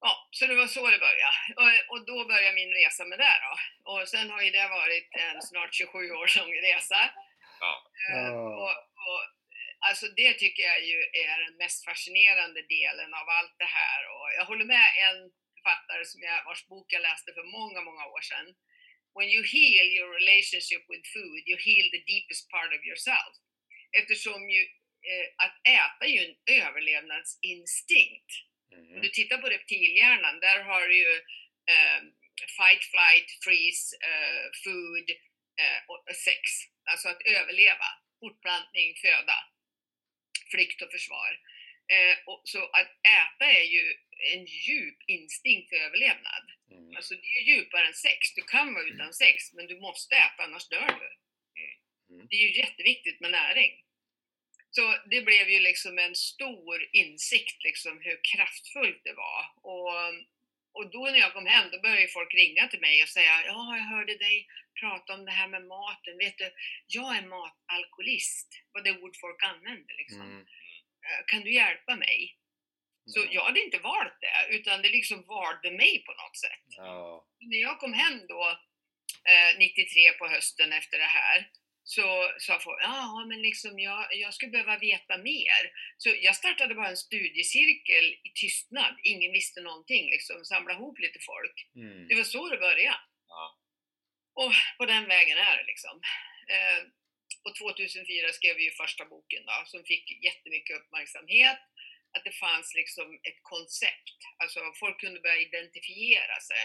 Ja, 0.00 0.28
så 0.30 0.46
det 0.46 0.54
var 0.54 0.66
så 0.66 0.90
det 0.90 0.98
började. 0.98 1.36
Och, 1.56 1.70
och 1.92 2.06
då 2.06 2.24
började 2.24 2.54
min 2.54 2.72
resa 2.80 3.04
med 3.04 3.18
det 3.18 3.36
då. 3.46 3.52
Och 3.92 4.08
sen 4.08 4.30
har 4.30 4.42
ju 4.42 4.50
det 4.50 4.68
varit 4.68 5.08
en 5.12 5.42
snart 5.42 5.74
27 5.74 6.10
år 6.10 6.38
lång 6.38 6.52
resa. 6.54 7.00
Ja. 7.60 7.74
Eh, 8.10 8.26
Ja. 8.26 8.56
Och, 8.62 8.74
och 9.06 9.22
alltså 9.88 10.06
det 10.08 10.32
tycker 10.34 10.62
jag 10.62 10.84
ju 10.90 10.98
är 11.24 11.36
den 11.44 11.56
mest 11.56 11.84
fascinerande 11.84 12.62
delen 12.62 13.14
av 13.14 13.28
allt 13.28 13.54
det 13.58 13.70
här. 13.80 14.00
Och 14.14 14.28
jag 14.38 14.44
håller 14.44 14.64
med 14.64 14.86
en 15.06 15.18
författare 15.54 16.04
som 16.04 16.22
jag, 16.22 16.44
vars 16.44 16.66
bok 16.66 16.86
jag 16.92 17.02
läste 17.02 17.32
för 17.32 17.44
många, 17.58 17.80
många 17.80 18.06
år 18.06 18.20
sedan. 18.20 18.46
When 19.18 19.28
you 19.34 19.42
heal 19.54 19.86
your 19.96 20.10
relationship 20.20 20.82
with 20.92 21.04
food, 21.14 21.38
you 21.48 21.56
heal 21.68 21.86
the 21.94 22.02
deepest 22.12 22.42
part 22.54 22.70
of 22.76 22.80
yourself. 22.90 23.32
Eftersom 23.98 24.50
ju, 24.50 24.62
eh, 25.10 25.26
att 25.44 25.56
äta 25.78 26.04
är 26.06 26.14
ju 26.16 26.24
en 26.28 26.36
överlevnadsinstinkt. 26.62 28.30
Om 28.94 29.00
du 29.00 29.08
tittar 29.08 29.38
på 29.38 29.48
reptilhjärnan, 29.48 30.40
där 30.40 30.62
har 30.62 30.88
du 30.88 30.96
ju 30.96 31.14
eh, 31.72 32.00
fight, 32.58 32.84
flight, 32.92 33.28
freeze, 33.44 33.96
eh, 34.10 34.44
food 34.64 35.08
eh, 35.62 35.78
och 35.88 36.16
sex. 36.16 36.42
Alltså 36.90 37.08
att 37.08 37.22
överleva, 37.22 37.88
fortplantning, 38.20 38.94
föda, 38.94 39.38
flykt 40.50 40.82
och 40.82 40.90
försvar. 40.90 41.40
Eh, 41.88 42.16
och, 42.26 42.42
så 42.44 42.62
att 42.64 42.90
äta 43.18 43.44
är 43.44 43.64
ju 43.76 43.94
en 44.34 44.44
djup 44.44 44.98
instinkt 45.06 45.68
för 45.68 45.76
överlevnad. 45.76 46.44
Mm. 46.70 46.96
Alltså 46.96 47.14
det 47.14 47.26
är 47.26 47.42
ju 47.42 47.54
djupare 47.54 47.86
än 47.86 47.94
sex. 47.94 48.34
Du 48.34 48.42
kan 48.42 48.74
vara 48.74 48.84
utan 48.84 49.12
sex, 49.12 49.52
men 49.52 49.66
du 49.66 49.80
måste 49.80 50.16
äta 50.16 50.42
annars 50.42 50.68
dör 50.68 50.98
du. 51.00 51.10
Mm. 52.14 52.26
Det 52.30 52.36
är 52.36 52.40
ju 52.40 52.58
jätteviktigt 52.58 53.20
med 53.20 53.30
näring. 53.30 53.85
Så 54.76 54.84
det 55.10 55.20
blev 55.22 55.48
ju 55.50 55.60
liksom 55.60 55.98
en 55.98 56.14
stor 56.14 56.88
insikt 56.92 57.64
liksom 57.64 58.00
hur 58.00 58.18
kraftfullt 58.32 59.00
det 59.04 59.12
var. 59.12 59.42
Och, 59.72 59.92
och 60.72 60.90
då 60.90 61.02
när 61.04 61.18
jag 61.18 61.32
kom 61.32 61.46
hem, 61.46 61.70
då 61.72 61.80
började 61.80 62.08
folk 62.08 62.34
ringa 62.34 62.68
till 62.68 62.80
mig 62.80 63.02
och 63.02 63.08
säga 63.08 63.42
Ja, 63.46 63.76
jag 63.76 63.84
hörde 63.84 64.16
dig 64.16 64.46
prata 64.80 65.14
om 65.14 65.24
det 65.24 65.30
här 65.40 65.48
med 65.48 65.64
maten. 65.66 66.18
Vet 66.18 66.38
du, 66.38 66.50
jag 66.86 67.16
är 67.16 67.22
matalkoholist. 67.26 68.48
var 68.72 68.82
det 68.82 68.98
ord 69.02 69.16
folk 69.20 69.42
använde 69.42 69.92
liksom. 69.94 70.20
Mm. 70.20 70.40
"Eh, 71.06 71.20
Kan 71.26 71.40
du 71.42 71.52
hjälpa 71.54 71.96
mig? 71.96 72.36
Så 73.06 73.20
Ja. 73.20 73.26
jag 73.30 73.42
hade 73.44 73.60
inte 73.64 73.78
valt 73.78 74.18
det, 74.20 74.56
utan 74.56 74.82
det 74.82 74.88
liksom 74.88 75.22
valde 75.26 75.70
mig 75.70 76.02
på 76.06 76.12
något 76.12 76.36
sätt 76.36 76.66
Ja. 76.68 77.26
när 77.40 77.58
jag 77.58 77.78
kom 77.80 77.92
hem 77.92 78.26
då, 78.26 78.42
eh, 79.30 79.58
93 79.58 80.12
på 80.12 80.26
hösten 80.28 80.72
efter 80.72 80.98
det 80.98 81.04
här, 81.20 81.50
så 81.88 82.32
sa 82.38 82.58
folk, 82.58 82.82
ja 82.82 83.24
men 83.28 83.42
liksom 83.42 83.78
jag, 83.78 84.06
jag 84.10 84.34
skulle 84.34 84.50
behöva 84.50 84.78
veta 84.78 85.18
mer. 85.18 85.62
Så 85.96 86.08
jag 86.20 86.36
startade 86.36 86.74
bara 86.74 86.88
en 86.88 86.96
studiecirkel 86.96 88.04
i 88.04 88.32
tystnad, 88.34 88.94
ingen 89.02 89.32
visste 89.32 89.60
någonting, 89.60 90.10
liksom 90.10 90.44
samla 90.44 90.72
ihop 90.72 90.98
lite 90.98 91.18
folk. 91.18 91.56
Mm. 91.76 92.08
Det 92.08 92.14
var 92.14 92.24
så 92.24 92.48
det 92.48 92.56
började. 92.56 93.00
Ja. 93.28 93.58
Och 94.34 94.52
på 94.78 94.86
den 94.86 95.06
vägen 95.08 95.38
är 95.38 95.56
det 95.56 95.64
liksom. 95.64 96.00
Eh, 96.54 96.80
och 97.44 97.54
2004 97.54 98.32
skrev 98.32 98.56
vi 98.56 98.64
ju 98.64 98.70
första 98.70 99.04
boken 99.04 99.42
då, 99.46 99.56
som 99.66 99.84
fick 99.84 100.24
jättemycket 100.24 100.76
uppmärksamhet. 100.76 101.60
Att 102.16 102.24
det 102.24 102.32
fanns 102.32 102.74
liksom 102.74 103.20
ett 103.28 103.40
koncept. 103.42 104.18
Alltså 104.42 104.60
folk 104.80 105.00
kunde 105.00 105.20
börja 105.20 105.40
identifiera 105.48 106.40
sig 106.40 106.62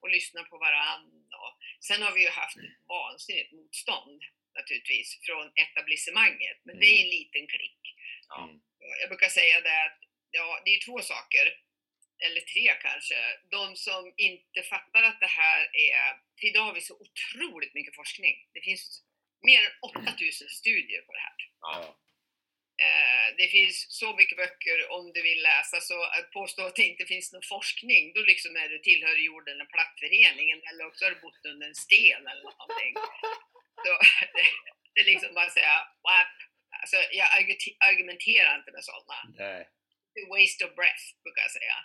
och 0.00 0.10
lyssna 0.10 0.44
på 0.44 0.58
varann. 0.58 1.06
Och 1.42 1.52
sen 1.80 2.02
har 2.02 2.12
vi 2.12 2.22
ju 2.22 2.28
haft 2.28 2.56
ett 2.56 2.78
vansinnigt 2.88 3.52
motstånd 3.52 4.22
naturligtvis 4.54 5.18
från 5.26 5.52
etablissemanget. 5.54 6.58
Men 6.64 6.78
det 6.80 6.86
är 6.86 7.04
en 7.04 7.10
liten 7.18 7.46
klick. 7.46 7.80
Ja. 8.28 8.44
Mm. 8.44 8.60
Jag 9.00 9.08
brukar 9.08 9.28
säga 9.28 9.60
det 9.60 9.84
att 9.84 10.00
ja, 10.30 10.62
det 10.64 10.74
är 10.74 10.80
två 10.86 10.98
saker, 11.00 11.46
eller 12.26 12.40
tre 12.40 12.74
kanske. 12.82 13.14
De 13.50 13.76
som 13.76 14.14
inte 14.16 14.62
fattar 14.62 15.02
att 15.02 15.20
det 15.20 15.32
här 15.42 15.60
är, 15.76 16.14
för 16.40 16.46
idag 16.46 16.64
har 16.64 16.74
vi 16.74 16.80
så 16.80 16.94
otroligt 16.94 17.74
mycket 17.74 17.94
forskning. 17.94 18.36
Det 18.52 18.60
finns 18.60 19.02
mer 19.42 19.60
än 19.60 19.72
8000 19.82 20.48
studier 20.48 21.02
på 21.02 21.12
det 21.12 21.18
här. 21.18 21.36
Ja. 21.60 22.00
Eh, 22.82 23.36
det 23.36 23.48
finns 23.48 23.86
så 23.88 24.16
mycket 24.16 24.36
böcker 24.36 24.90
om 24.90 25.12
du 25.12 25.22
vill 25.22 25.42
läsa, 25.42 25.80
så 25.80 26.02
att 26.02 26.30
påstå 26.30 26.62
att 26.62 26.76
det 26.76 26.82
inte 26.82 27.06
finns 27.06 27.32
någon 27.32 27.42
forskning, 27.42 28.12
då 28.14 28.20
liksom 28.20 28.56
är 28.56 28.68
du 28.68 28.78
tillhör 28.78 29.16
jorden 29.16 29.60
en 29.60 29.66
plattföreningen 29.66 30.62
eller 30.68 30.86
också 30.86 31.04
har 31.04 31.10
du 31.10 31.20
bott 31.20 31.46
under 31.46 31.66
en 31.66 31.74
sten 31.74 32.26
eller 32.26 32.42
någonting. 32.42 32.94
Så, 33.76 33.82
det, 33.82 34.44
det 34.94 35.00
är 35.00 35.04
liksom 35.04 35.34
bara 35.34 35.46
att 35.46 35.52
säga, 35.52 35.74
wap. 36.08 36.34
Alltså, 36.82 36.96
jag 37.12 37.28
argumenterar 37.90 38.58
inte 38.58 38.72
med 38.72 38.84
sådana. 38.84 39.18
Nej. 39.38 39.68
Det 40.14 40.24
waste 40.34 40.64
of 40.66 40.74
breath, 40.78 41.04
brukar 41.24 41.42
jag 41.42 41.50
säga. 41.50 41.76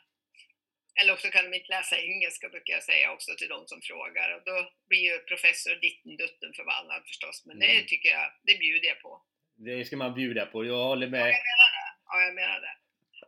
Eller 1.02 1.14
också 1.14 1.28
kan 1.32 1.46
de 1.46 1.58
inte 1.58 1.70
läsa 1.78 1.96
engelska, 2.00 2.50
brukar 2.50 2.74
jag 2.74 2.84
säga 2.84 3.12
också 3.12 3.36
till 3.36 3.48
de 3.56 3.68
som 3.68 3.82
frågar. 3.82 4.30
Och 4.36 4.44
då 4.46 4.72
blir 4.90 5.00
ju 5.12 5.20
professor 5.20 5.76
ditten 5.76 6.18
dutten 6.18 6.52
förbannad 6.56 7.02
förstås, 7.08 7.46
men 7.46 7.60
det 7.60 7.66
Mm. 7.76 7.86
tycker 7.86 8.10
jag, 8.10 8.32
det 8.44 8.56
bjuder 8.60 8.88
jag 8.88 9.00
på. 9.02 9.24
Det 9.56 9.86
ska 9.86 9.98
man 9.98 10.14
bjuda 10.14 10.46
på. 10.46 10.66
Jag 10.66 10.84
håller 10.92 11.08
Ja, 11.08 11.12
med. 11.12 11.20
jag 11.20 11.44
menar 11.50 11.70
det. 11.78 11.90
Ja, 12.06 12.22
jag 12.22 12.36
menar 12.36 12.60
det. 12.62 12.76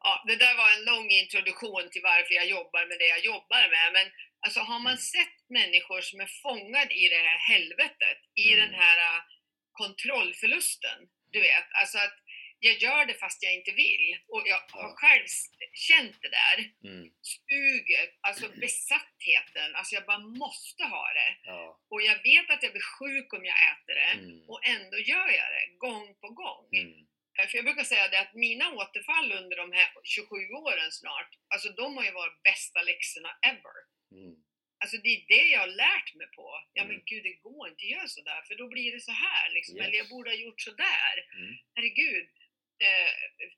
Ja, 0.04 0.24
det 0.28 0.36
där 0.36 0.56
var 0.56 0.70
en 0.78 0.86
lång 0.86 1.10
introduktion 1.10 1.90
till 1.92 2.02
varför 2.02 2.34
jag 2.34 2.46
jobbar 2.46 2.86
med 2.86 2.98
det 3.00 3.08
jag 3.16 3.20
jobbar 3.26 3.70
med. 3.76 3.94
Men 3.94 4.06
alltså, 4.46 4.60
har 4.60 4.80
man 4.80 4.92
Mm. 4.92 4.98
sett 5.02 5.50
människor 5.50 6.02
som 6.02 6.20
är 6.20 6.32
fångade 6.42 6.94
i 6.94 7.10
det 7.10 7.16
här 7.28 7.38
helvetet, 7.38 8.18
i 8.36 8.54
Mm. 8.54 8.60
den 8.66 8.74
här 8.80 8.98
äh, 9.18 9.24
kontrollförlusten, 9.72 11.00
du 11.32 11.40
vet, 11.42 11.66
alltså 11.82 11.98
att 11.98 12.18
jag 12.64 12.78
gör 12.78 13.06
det 13.06 13.14
fast 13.14 13.44
jag 13.44 13.54
inte 13.54 13.72
vill. 13.72 14.08
Och 14.28 14.44
jag 14.48 14.62
har 14.70 14.96
själv 14.96 15.26
känt 15.74 16.18
det 16.22 16.30
där. 16.30 16.58
Mm. 16.90 17.10
Suget, 17.22 18.12
alltså 18.22 18.46
besattheten, 18.66 19.76
alltså 19.76 19.96
jag 19.96 20.06
bara 20.06 20.20
måste 20.44 20.84
ha 20.84 21.06
det. 21.14 21.32
Ja. 21.44 21.80
Och 21.90 22.02
jag 22.02 22.24
vet 22.24 22.50
att 22.50 22.64
jag 22.64 22.72
blir 22.72 22.90
sjuk 23.00 23.34
om 23.34 23.46
jag 23.46 23.58
äter 23.72 23.96
det. 24.02 24.12
Mm. 24.24 24.50
Och 24.50 24.66
ändå 24.66 24.98
gör 24.98 25.28
jag 25.40 25.50
det, 25.56 25.66
gång 25.78 26.16
på 26.22 26.30
gång. 26.30 26.70
Mm. 26.82 26.94
Eh, 27.40 27.48
För 27.48 27.56
jag 27.58 27.66
brukar 27.66 27.84
säga 27.84 28.08
det 28.08 28.20
att 28.20 28.34
mina 28.34 28.72
återfall 28.72 29.32
under 29.32 29.58
de 29.58 29.72
här 29.72 29.88
27 30.04 30.36
åren 30.66 30.92
snart, 30.92 31.30
alltså 31.54 31.70
de 31.70 31.98
har 31.98 32.04
ju 32.04 32.12
varit 32.12 32.44
bästa 32.44 32.82
läxorna 32.82 33.32
ever. 33.52 33.78
Mm. 34.12 34.36
Alltså 34.84 34.98
det 34.98 35.10
är 35.10 35.24
det 35.28 35.46
jag 35.50 35.60
har 35.60 35.68
lärt 35.86 36.16
mig 36.16 36.28
på. 36.36 36.48
Ja 36.74 36.84
men 36.84 36.92
Mm. 36.96 37.04
gud, 37.06 37.24
det 37.24 37.34
går 37.34 37.70
inte 37.70 37.84
att 37.86 37.90
göra 37.90 38.08
sådär 38.08 38.42
för 38.48 38.56
då 38.56 38.68
blir 38.68 38.92
det 38.92 39.00
så 39.02 39.12
här 39.12 39.52
liksom. 39.54 39.78
Yes. 39.78 39.86
Eller 39.88 39.98
jag 39.98 40.10
borde 40.10 40.30
ha 40.30 40.36
gjort 40.36 40.62
sådär. 40.62 41.14
Mm. 41.38 41.56
Herregud. 41.76 42.30
Eh, 42.88 43.12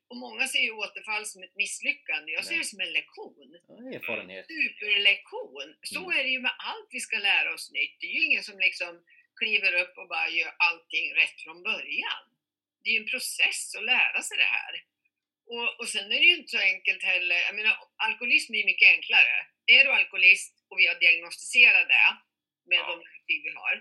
och 0.08 0.16
många 0.16 0.48
ser 0.48 0.58
ju 0.60 0.70
återfall 0.70 1.26
som 1.26 1.42
ett 1.42 1.56
misslyckande. 1.56 2.32
Jag 2.32 2.44
ser 2.44 2.50
Nej. 2.52 2.58
det 2.60 2.64
som 2.64 2.80
en 2.80 2.92
lektion. 2.92 3.58
Ja, 3.68 3.74
erfarenhet. 3.98 4.46
Superlektion. 4.46 5.76
Så 5.82 6.04
Mm. 6.04 6.18
är 6.18 6.22
det 6.24 6.30
ju 6.30 6.40
med 6.40 6.54
allt 6.58 6.88
vi 6.90 7.00
ska 7.00 7.18
lära 7.18 7.54
oss 7.54 7.70
nytt. 7.72 7.96
Det 8.00 8.06
är 8.06 8.10
ju 8.12 8.24
ingen 8.24 8.42
som 8.42 8.58
liksom 8.58 9.04
kliver 9.36 9.74
upp 9.82 9.98
och 9.98 10.08
bara 10.08 10.28
gör 10.28 10.52
allting 10.58 11.14
rätt 11.14 11.40
från 11.40 11.62
början. 11.62 12.22
Det 12.82 12.90
är 12.90 12.94
ju 12.94 13.00
en 13.00 13.06
process 13.10 13.74
att 13.78 13.84
lära 13.84 14.22
sig 14.22 14.36
det 14.38 14.44
här. 14.58 14.84
Och, 15.46 15.80
och 15.80 15.88
sen 15.88 16.12
är 16.12 16.18
det 16.20 16.26
ju 16.32 16.36
inte 16.36 16.48
så 16.56 16.58
enkelt 16.72 17.02
heller. 17.02 17.36
Jag 17.48 17.54
menar, 17.56 17.74
alkoholism 17.96 18.54
är 18.54 18.64
mycket 18.64 18.88
enklare. 18.88 19.36
Är 19.66 19.84
du 19.84 19.90
alkoholist 19.90 20.54
och 20.68 20.78
vi 20.78 20.86
har 20.86 20.94
diagnostiserat 21.00 21.88
det 21.88 22.08
med 22.70 22.78
Ja. 22.78 22.86
de 22.90 22.98
verktyg 22.98 23.42
vi 23.48 23.50
har, 23.54 23.74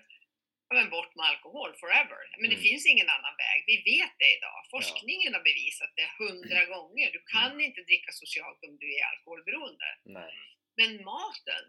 ja, 0.69 0.75
men 0.75 0.89
bort 0.89 1.15
med 1.15 1.25
alkohol 1.25 1.71
forever. 1.81 2.21
Men 2.39 2.49
det 2.49 2.55
Mm. 2.55 2.67
finns 2.67 2.85
ingen 2.85 3.09
annan 3.09 3.35
väg. 3.45 3.59
Vi 3.67 3.77
vet 3.91 4.13
det 4.19 4.31
idag. 4.37 4.59
Forskningen 4.71 5.33
har 5.33 5.41
bevisat 5.49 5.91
det 5.95 6.09
hundra 6.23 6.65
gånger. 6.65 7.11
Du 7.11 7.21
kan 7.35 7.61
inte 7.61 7.81
dricka 7.81 8.11
socialt 8.11 8.59
om 8.67 8.77
du 8.77 8.87
är 8.97 9.03
alkoholberoende. 9.05 9.89
Nej. 10.05 10.33
Men 10.77 11.03
maten, 11.03 11.65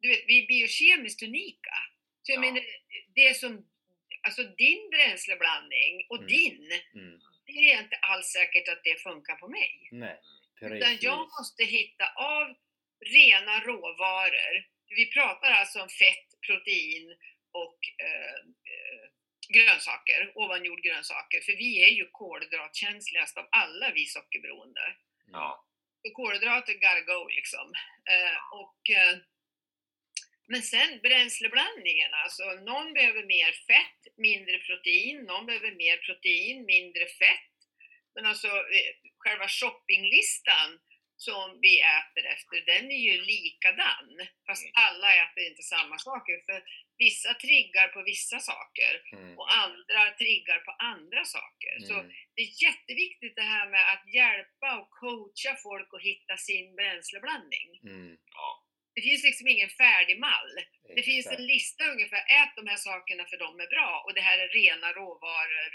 du 0.00 0.08
vet, 0.08 0.24
vi 0.26 0.42
är 0.42 0.46
biokemiskt 0.46 1.22
unika. 1.22 1.76
Så 2.22 2.32
jag 2.32 2.36
Ja. 2.36 2.40
menar, 2.40 2.62
det 3.14 3.36
som, 3.36 3.66
alltså 4.26 4.42
din 4.44 4.90
bränsleblandning 4.90 6.06
och 6.10 6.16
Mm. 6.16 6.28
din, 6.28 6.72
Mm. 6.94 7.20
Det 7.56 7.72
är 7.72 7.82
inte 7.82 7.96
alls 7.96 8.26
säkert 8.26 8.68
att 8.68 8.84
det 8.84 9.02
funkar 9.02 9.36
på 9.36 9.48
mig. 9.48 9.88
Nej. 9.92 10.20
Utan 10.60 10.70
Precis. 10.70 11.02
jag 11.02 11.18
måste 11.18 11.64
hitta 11.64 12.06
av 12.16 12.56
rena 13.00 13.60
råvaror. 13.60 14.66
Vi 14.88 15.06
pratar 15.06 15.50
alltså 15.50 15.82
om 15.82 15.88
fett, 15.88 16.28
protein 16.46 17.16
och 17.52 17.78
eh, 18.06 18.40
eh, 18.72 19.06
grönsaker, 19.48 20.32
ovanjord 20.34 20.82
grönsaker. 20.82 21.40
För 21.40 21.52
vi 21.52 21.84
är 21.84 21.88
ju 21.88 22.08
kolhydratkänsligast 22.12 23.38
av 23.38 23.48
alla 23.50 23.92
vi 23.94 24.06
sockerberoende. 24.06 24.96
Ja. 25.32 25.66
Så 26.02 26.12
kolhydrater 26.12 26.74
gotta 26.74 27.00
go 27.00 27.28
liksom. 27.28 27.72
Eh, 28.10 28.38
och, 28.62 28.90
eh, 28.90 29.18
men 30.48 30.62
sen 30.62 31.00
bränsleblandningen, 31.02 32.14
alltså 32.14 32.44
någon 32.44 32.92
behöver 32.92 33.24
mer 33.24 33.52
fett, 33.52 34.16
mindre 34.16 34.58
protein, 34.58 35.24
någon 35.24 35.46
behöver 35.46 35.72
mer 35.72 35.96
protein, 35.96 36.64
mindre 36.64 37.06
fett. 37.06 37.45
Men 38.16 38.26
alltså 38.26 38.48
eh, 38.48 38.92
själva 39.18 39.48
shoppinglistan 39.48 40.70
som 41.18 41.58
vi 41.62 41.80
äter 41.80 42.24
efter, 42.34 42.56
den 42.72 42.90
är 42.90 43.02
ju 43.10 43.16
likadan. 43.24 44.06
Fast 44.46 44.62
Mm. 44.62 44.72
alla 44.74 45.08
äter 45.22 45.42
inte 45.50 45.62
samma 45.62 45.98
saker. 45.98 46.36
För 46.46 46.62
vissa 46.98 47.34
triggar 47.34 47.88
på 47.88 48.02
vissa 48.02 48.38
saker 48.40 48.92
Mm. 49.12 49.38
och 49.38 49.48
andra 49.64 50.02
triggar 50.20 50.58
på 50.58 50.70
andra 50.70 51.24
saker. 51.24 51.74
Så 51.88 51.94
Mm. 51.94 52.12
det 52.34 52.42
är 52.42 52.62
jätteviktigt 52.66 53.36
det 53.36 53.48
här 53.54 53.66
med 53.70 53.92
att 53.92 54.04
hjälpa 54.14 54.68
och 54.80 54.90
coacha 54.90 55.52
folk 55.62 55.88
att 55.94 56.02
hitta 56.10 56.36
sin 56.36 56.74
bränsleblandning. 56.76 57.68
Mm. 57.84 58.16
Det 58.94 59.02
finns 59.02 59.24
liksom 59.24 59.48
ingen 59.48 59.68
färdig 59.70 60.18
mall. 60.18 60.54
Det 60.96 61.02
finns 61.02 61.26
Exakt. 61.26 61.38
en 61.40 61.46
lista 61.46 61.84
ungefär, 61.84 62.22
ät 62.40 62.52
de 62.56 62.66
här 62.66 62.76
sakerna 62.76 63.24
för 63.30 63.36
de 63.36 63.60
är 63.60 63.66
bra 63.66 64.02
och 64.06 64.14
det 64.14 64.20
här 64.20 64.38
är 64.38 64.48
rena 64.48 64.92
råvaror. 64.92 65.70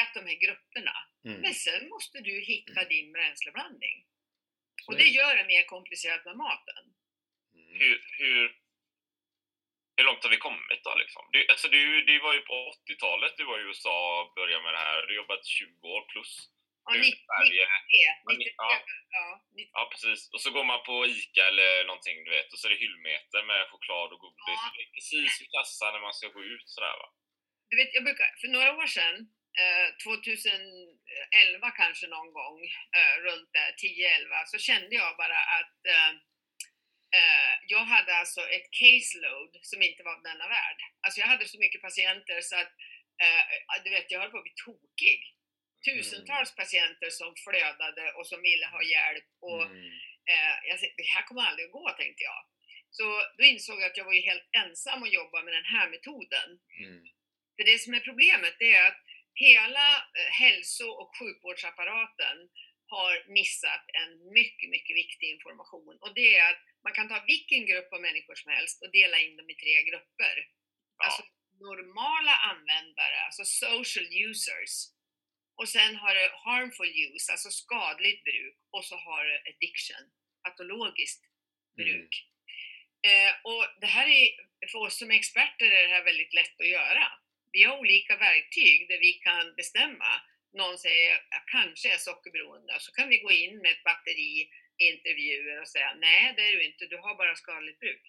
Ät 0.00 0.14
de 0.14 0.20
här 0.30 0.38
grupperna. 0.44 0.96
Mm. 1.24 1.40
Men 1.40 1.54
sen 1.54 1.88
måste 1.88 2.20
du 2.20 2.40
hitta 2.40 2.84
din 2.84 3.12
bränsleblandning. 3.12 4.06
Så 4.82 4.92
Och 4.92 4.98
det 4.98 5.08
gör 5.18 5.36
det 5.36 5.44
mer 5.44 5.64
komplicerat 5.74 6.24
med 6.24 6.36
maten. 6.36 6.84
Mm. 7.54 7.78
Hur, 7.80 7.96
hur, 8.18 8.56
hur 9.96 10.04
långt 10.04 10.22
har 10.22 10.30
vi 10.30 10.36
kommit 10.36 10.80
då 10.84 10.94
liksom? 10.94 11.22
Du, 11.32 11.46
alltså 11.48 11.68
du, 11.68 12.04
du 12.04 12.20
var 12.20 12.34
ju 12.34 12.40
på 12.40 12.72
80-talet, 12.88 13.32
du 13.36 13.44
var 13.44 13.58
i 13.58 13.62
USA 13.62 14.22
och 14.22 14.34
började 14.34 14.62
med 14.62 14.74
det 14.74 14.78
här. 14.78 14.96
Du 15.06 15.12
har 15.12 15.22
jobbat 15.22 15.46
20 15.46 15.88
år 15.88 16.02
plus. 16.12 16.50
Ja, 16.84 16.92
Nu 16.92 16.98
i 16.98 17.00
90, 17.00 17.16
93, 17.16 17.26
Sverige. 17.26 17.66
93, 18.26 18.54
Ja. 18.56 18.70
ja, 19.16 19.26
90, 19.54 19.70
Ja, 19.76 19.82
precis. 19.92 20.20
Och 20.34 20.40
så 20.44 20.50
går 20.56 20.64
man 20.64 20.80
på 20.88 20.94
ICA 21.06 21.44
eller 21.52 21.84
någonting, 21.90 22.16
du 22.24 22.30
vet. 22.30 22.52
Och 22.52 22.58
så 22.58 22.64
är 22.66 22.70
det 22.72 22.82
hyllmeter 22.84 23.40
med 23.50 23.60
choklad 23.70 24.12
och 24.12 24.20
godis. 24.24 24.60
Ja. 24.64 24.72
Det 24.76 24.82
är 24.86 24.90
precis 24.96 25.30
vid 25.40 25.50
kassan 25.56 25.92
när 25.94 26.00
man 26.06 26.14
ska 26.18 26.26
gå 26.28 26.42
ut 26.54 26.68
sådär 26.74 26.96
va. 27.00 27.08
Du 27.70 27.76
vet, 27.80 27.94
jag 27.94 28.04
brukar, 28.04 28.28
för 28.40 28.48
några 28.48 28.70
år 28.80 28.86
sedan, 28.86 29.16
2011 30.04 31.70
kanske 31.70 32.06
någon 32.06 32.32
gång, 32.32 32.58
eh, 32.98 33.14
runt 33.26 33.50
där, 33.52 33.70
10-11, 33.78 34.44
så 34.46 34.58
kände 34.58 34.94
jag 34.94 35.16
bara 35.16 35.38
att 35.58 35.78
eh, 35.94 36.10
eh, 37.18 37.54
jag 37.66 37.84
hade 37.94 38.16
alltså 38.16 38.40
ett 38.40 38.68
caseload 38.80 39.52
som 39.62 39.82
inte 39.82 40.02
var 40.02 40.22
denna 40.22 40.48
värld. 40.48 40.78
Alltså 41.06 41.20
jag 41.20 41.26
hade 41.26 41.48
så 41.48 41.58
mycket 41.58 41.82
patienter 41.82 42.40
så 42.40 42.56
att, 42.56 42.72
eh, 43.22 43.42
du 43.84 43.90
vet, 43.90 44.10
jag 44.10 44.20
höll 44.20 44.30
på 44.30 44.38
att 44.38 44.42
bli 44.48 44.54
tokig. 44.64 45.20
Tusentals 45.84 46.54
patienter 46.56 47.10
som 47.10 47.34
flödade 47.44 48.12
och 48.12 48.26
som 48.26 48.42
ville 48.42 48.66
ha 48.66 48.82
hjälp 48.82 49.28
och 49.40 49.62
Mm. 49.62 49.86
eh, 50.30 50.56
jag, 50.68 50.80
sa, 50.80 50.86
det 50.96 51.08
här 51.14 51.22
kommer 51.22 51.42
aldrig 51.42 51.66
att 51.66 51.72
gå, 51.72 51.88
tänkte 51.90 52.22
jag. 52.22 52.40
Så 52.90 53.04
då 53.38 53.44
insåg 53.44 53.80
jag 53.80 53.86
att 53.90 53.96
jag 53.96 54.04
var 54.04 54.12
ju 54.12 54.20
helt 54.20 54.48
ensam 54.52 55.02
att 55.02 55.12
jobba 55.12 55.42
med 55.42 55.54
den 55.54 55.64
här 55.64 55.88
metoden. 55.90 56.48
Mm. 56.80 57.00
För 57.56 57.64
det 57.64 57.78
som 57.78 57.94
är 57.94 58.00
problemet 58.00 58.54
det 58.58 58.72
är 58.72 58.88
att 58.88 59.03
hela 59.34 59.88
eh, 59.96 60.30
hälso 60.42 60.86
och 61.00 61.10
sjukvårdsapparaten 61.18 62.36
har 62.86 63.32
missat 63.38 63.84
en 64.00 64.32
mycket, 64.32 64.70
mycket 64.70 64.96
viktig 64.96 65.26
information. 65.34 65.98
Och 66.00 66.14
det 66.14 66.36
är 66.36 66.50
att 66.50 66.62
man 66.84 66.92
kan 66.92 67.08
ta 67.08 67.24
vilken 67.26 67.66
grupp 67.66 67.92
av 67.92 68.00
människor 68.00 68.34
som 68.34 68.52
helst 68.52 68.82
och 68.82 68.90
dela 68.92 69.18
in 69.18 69.36
dem 69.36 69.50
i 69.50 69.54
tre 69.54 69.82
grupper. 69.90 70.36
Ja. 70.98 71.04
Alltså 71.04 71.22
normala 71.60 72.34
användare, 72.50 73.16
alltså 73.26 73.44
social 73.44 74.08
users. 74.28 74.74
Och 75.56 75.68
sen 75.68 75.96
har 75.96 76.14
du 76.14 76.24
harmful 76.44 76.92
use, 77.06 77.32
alltså 77.32 77.50
skadligt 77.50 78.24
bruk. 78.24 78.56
Och 78.70 78.84
så 78.84 78.96
har 78.96 79.24
du 79.24 79.34
addiction, 79.50 80.04
patologiskt 80.42 81.22
bruk. 81.76 82.12
Eh, 83.06 83.32
och 83.50 83.64
det 83.80 83.86
här 83.86 84.06
är, 84.06 84.28
för 84.72 84.78
oss 84.78 84.98
som 84.98 85.10
experter 85.10 85.66
är 85.66 85.82
det 85.88 85.94
här 85.94 86.04
väldigt 86.04 86.34
lätt 86.34 86.60
att 86.60 86.68
göra. 86.68 87.23
Vi 87.54 87.62
har 87.62 87.78
olika 87.78 88.14
verktyg 88.16 88.88
där 88.88 88.98
vi 89.06 89.12
kan 89.12 89.54
bestämma. 89.60 90.12
Någon 90.60 90.78
säger 90.78 91.08
jag 91.10 91.44
kanske 91.56 91.86
är 91.94 91.98
sockerberoende, 92.08 92.72
så 92.80 92.90
kan 92.92 93.08
vi 93.08 93.18
gå 93.18 93.30
in 93.30 93.54
med 93.62 93.70
ett 93.72 93.84
batteri 93.84 94.50
intervjuer 94.90 95.60
och 95.60 95.68
säga 95.68 95.94
nej 96.06 96.32
det 96.36 96.42
är 96.48 96.52
du 96.56 96.62
inte, 96.64 96.86
du 96.86 96.96
har 96.96 97.14
bara 97.14 97.36
skadligt 97.36 97.80
bruk. 97.80 98.04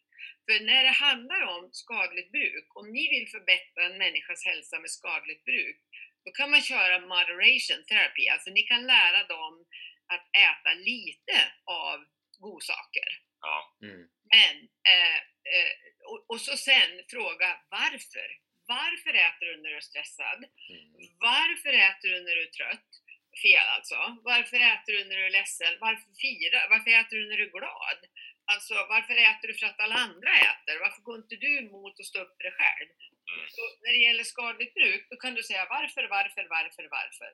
För 0.46 0.66
när 0.66 0.84
det 0.84 0.96
handlar 1.08 1.42
om 1.42 1.70
skadligt 1.84 2.32
bruk, 2.32 2.68
om 2.80 2.92
ni 2.92 3.04
vill 3.14 3.28
förbättra 3.36 3.86
en 3.86 3.98
människas 3.98 4.46
hälsa 4.46 4.80
med 4.80 4.92
skadligt 4.92 5.44
bruk, 5.46 5.80
då 6.26 6.32
kan 6.32 6.52
man 6.52 6.62
köra 6.62 7.00
moderation 7.00 7.84
therapy, 7.90 8.28
alltså 8.28 8.50
ni 8.50 8.64
kan 8.64 8.88
lära 8.96 9.28
dem 9.36 9.66
att 10.14 10.26
äta 10.48 10.74
lite 10.74 11.38
av 11.66 11.98
godsaker. 12.40 13.10
Ja. 13.42 13.78
Mm. 13.82 14.04
Men, 14.34 14.56
eh, 14.94 15.20
eh, 15.54 15.72
och, 16.12 16.26
och 16.30 16.42
så 16.42 16.58
sen 16.58 16.92
fråga 17.10 17.50
varför. 17.70 18.45
Varför 18.68 19.14
äter 19.28 19.46
du 19.46 19.54
när 19.62 19.70
du 19.70 19.78
är 19.78 19.90
stressad? 19.92 20.40
Mm. 20.70 20.92
Varför 21.30 21.74
äter 21.88 22.10
du 22.14 22.18
när 22.26 22.36
du 22.36 22.44
är 22.50 22.54
trött? 22.60 22.90
Fel 23.44 23.68
alltså. 23.76 24.00
Varför 24.32 24.58
äter 24.74 24.92
du 24.94 25.00
när 25.06 25.18
du 25.18 25.26
är 25.26 25.36
ledsen? 25.40 25.74
Varför 25.80 26.10
fira? 26.24 26.60
Varför 26.70 26.92
äter 27.00 27.16
du 27.18 27.24
när 27.30 27.38
du 27.38 27.46
är 27.50 27.58
glad? 27.60 28.00
Alltså 28.54 28.74
varför 28.74 29.16
äter 29.30 29.48
du 29.48 29.54
för 29.54 29.66
att 29.66 29.80
alla 29.80 29.96
andra 29.96 30.32
äter? 30.50 30.76
Varför 30.86 31.02
går 31.02 31.18
inte 31.24 31.36
du 31.36 31.52
emot 31.58 32.00
och 32.00 32.06
står 32.12 32.22
upp 32.22 32.36
för 32.38 32.44
dig 32.44 32.56
själv? 32.60 32.90
Mm. 33.32 33.46
Så 33.56 33.62
när 33.84 33.92
det 33.96 34.02
gäller 34.08 34.24
skadligt 34.24 34.74
bruk, 34.74 35.04
då 35.10 35.16
kan 35.16 35.34
du 35.34 35.44
säga 35.44 35.66
varför, 35.70 36.04
varför, 36.18 36.44
varför, 36.58 36.88
varför. 36.98 37.32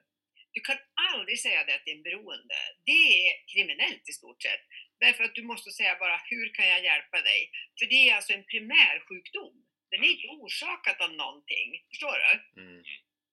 Du 0.54 0.60
kan 0.62 0.78
aldrig 1.12 1.39
säga 1.39 1.63
det 1.63 1.72
är 1.72 1.96
en 1.96 2.04
beroende. 2.04 2.60
Det 2.86 3.04
är 3.28 3.32
kriminellt 3.54 4.10
i 4.10 4.13
stort 4.20 4.41
sett. 4.41 4.63
Därför 5.00 5.24
att 5.24 5.36
du 5.36 5.44
måste 5.44 5.72
säga 5.72 5.96
bara 6.00 6.22
hur 6.26 6.54
kan 6.54 6.67
jag 6.67 6.84
hjälpa 6.84 7.22
dig? 7.22 7.52
För 7.80 7.86
det 7.86 8.10
är 8.10 8.15
alltså 8.15 8.34
en 8.34 8.46
primärsjukdom. 8.52 9.56
Den 9.92 10.04
är 10.04 10.08
inte 10.16 10.28
orsakad 10.28 11.02
av 11.02 11.12
någonting. 11.14 11.68
Förstår 11.90 12.18
du? 12.24 12.62
Mm. 12.62 12.84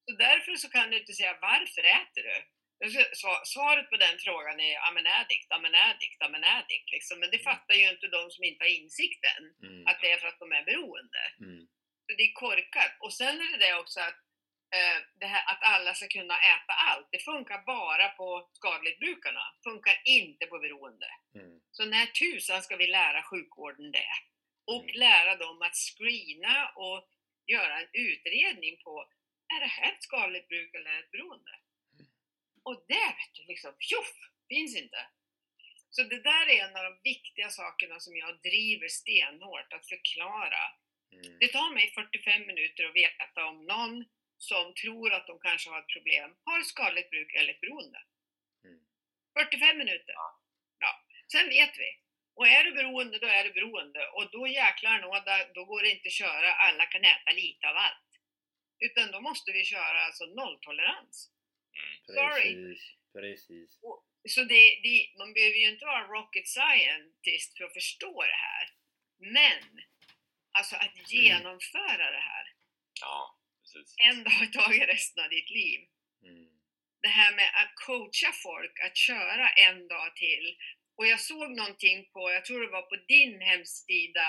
Så 0.05 0.11
därför 0.25 0.55
så 0.55 0.69
kan 0.69 0.89
du 0.89 0.99
inte 0.99 1.13
säga 1.13 1.37
varför 1.41 1.83
äter 1.83 2.23
du? 2.29 2.37
Sva- 3.21 3.43
Svaret 3.45 3.89
på 3.89 3.97
den 3.97 4.17
frågan 4.19 4.59
är 4.59 4.75
I'm 4.85 4.97
an 5.01 5.07
addict, 5.21 5.47
I'm 5.53 5.65
an 5.71 5.75
addict, 5.89 6.21
I'm 6.23 6.35
an 6.35 6.43
addict. 6.43 6.91
Liksom. 6.91 7.19
Men 7.19 7.31
det 7.31 7.39
fattar 7.39 7.75
ju 7.75 7.89
inte 7.89 8.07
de 8.07 8.31
som 8.31 8.43
inte 8.43 8.63
har 8.63 8.69
insikten 8.81 9.41
Mm. 9.63 9.87
att 9.87 9.99
det 10.01 10.11
är 10.11 10.17
för 10.17 10.27
att 10.27 10.39
de 10.39 10.51
är 10.51 10.63
beroende. 10.63 11.23
Mm. 11.41 11.61
Så 12.05 12.15
det 12.17 12.23
är 12.23 12.33
korkat. 12.33 12.93
Och 12.99 13.13
sen 13.13 13.35
är 13.41 13.51
det 13.51 13.65
det 13.65 13.73
också 13.73 13.99
att, 13.99 14.19
eh, 14.75 14.97
det 15.19 15.25
här, 15.33 15.43
att 15.51 15.63
alla 15.75 15.93
ska 15.93 16.07
kunna 16.07 16.37
äta 16.53 16.73
allt. 16.89 17.07
Det 17.11 17.19
funkar 17.31 17.59
bara 17.65 18.07
på 18.09 18.49
skadligt 18.53 18.99
brukarna. 18.99 19.43
Funkar 19.63 19.95
inte 20.05 20.45
på 20.45 20.59
beroende. 20.59 21.09
Mm. 21.35 21.59
Så 21.71 21.85
när 21.85 22.05
tusan 22.05 22.61
ska 22.63 22.75
vi 22.75 22.87
lära 22.87 23.23
sjukvården 23.23 23.91
det? 23.91 24.11
Och 24.73 24.87
lära 24.95 25.35
dem 25.35 25.61
att 25.61 25.75
screena 25.75 26.55
och 26.75 26.99
göra 27.53 27.81
en 27.81 27.89
utredning 27.93 28.77
på 28.83 28.93
är 29.53 29.59
det 29.59 29.71
här 29.75 29.91
ett 29.91 30.03
skadligt 30.03 30.47
bruk 30.47 30.75
eller 30.75 30.99
ett 30.99 31.11
beroende? 31.11 31.55
Och 32.63 32.85
det 32.87 33.07
vet 33.17 33.33
du, 33.33 33.45
liksom, 33.47 33.73
tjoff, 33.79 34.13
finns 34.49 34.75
inte. 34.75 35.01
Så 35.89 36.03
det 36.03 36.21
där 36.31 36.45
är 36.49 36.67
en 36.67 36.75
av 36.75 36.83
de 36.83 36.99
viktiga 37.03 37.49
sakerna 37.49 37.99
som 37.99 38.15
jag 38.15 38.41
driver 38.41 38.87
stenhårt 38.87 39.73
att 39.73 39.89
förklara. 39.93 40.63
Mm. 41.11 41.39
Det 41.39 41.47
tar 41.47 41.73
mig 41.73 41.91
45 41.91 42.47
minuter 42.47 42.83
att 42.83 42.95
veta 42.95 43.45
om 43.45 43.65
någon 43.65 44.05
som 44.37 44.73
tror 44.73 45.13
att 45.13 45.27
de 45.27 45.39
kanske 45.39 45.69
har 45.69 45.79
ett 45.79 45.93
problem 45.95 46.35
har 46.43 46.59
ett 46.59 46.73
skadligt 46.75 47.09
bruk 47.09 47.33
eller 47.33 47.53
ett 47.53 47.61
beroende. 47.61 48.01
Mm. 48.63 48.79
45 49.39 49.77
minuter. 49.77 50.13
Ja. 50.79 51.05
Sen 51.31 51.49
vet 51.49 51.77
vi. 51.77 51.89
Och 52.39 52.47
är 52.47 52.63
du 52.63 52.71
beroende, 52.71 53.19
då 53.19 53.27
är 53.27 53.43
du 53.43 53.51
beroende. 53.53 54.07
Och 54.07 54.31
då 54.31 54.47
jäklar 54.47 54.99
nåda, 54.99 55.53
då 55.53 55.65
går 55.65 55.81
det 55.83 55.91
inte 55.91 56.07
att 56.07 56.21
köra 56.23 56.53
alla 56.53 56.85
kan 56.85 57.03
äta 57.03 57.31
lite 57.31 57.69
av 57.69 57.75
allt. 57.77 58.09
Utan 58.79 59.11
då 59.11 59.21
måste 59.21 59.51
vi 59.51 59.63
köra 59.65 59.99
alltså 60.05 60.25
nolltolerans. 60.25 61.31
Sorry. 62.05 62.55
Precis. 62.55 62.81
Precis. 63.13 63.79
Så 64.29 64.43
det, 64.43 64.63
det, 64.83 65.17
man 65.17 65.33
behöver 65.33 65.57
ju 65.57 65.69
inte 65.69 65.85
vara 65.85 66.07
rocket 66.07 66.47
scientist 66.47 67.57
för 67.57 67.63
att 67.63 67.73
förstå 67.73 68.21
det 68.21 68.41
här. 68.47 68.65
Men, 69.17 69.63
alltså 70.51 70.75
att 70.75 71.11
genomföra 71.11 72.11
det 72.11 72.25
här 72.31 72.45
Ja, 73.01 73.37
precis. 73.61 73.95
en 73.97 74.23
dag 74.23 74.43
i 74.43 74.47
taget 74.47 74.89
resten 74.89 75.23
av 75.23 75.29
ditt 75.29 75.49
liv. 75.49 75.79
Mm. 76.23 76.49
Det 77.01 77.07
här 77.07 77.35
med 77.35 77.49
att 77.55 77.75
coacha 77.75 78.31
folk 78.43 78.79
att 78.79 78.97
köra 78.97 79.49
en 79.49 79.87
dag 79.87 80.15
till. 80.15 80.57
Och 80.99 81.07
jag 81.13 81.19
såg 81.19 81.47
någonting 81.61 81.99
på, 82.13 82.21
jag 82.37 82.45
tror 82.45 82.61
det 82.61 82.71
var 82.77 82.81
på 82.93 82.95
din 83.13 83.41
hemsida 83.41 84.27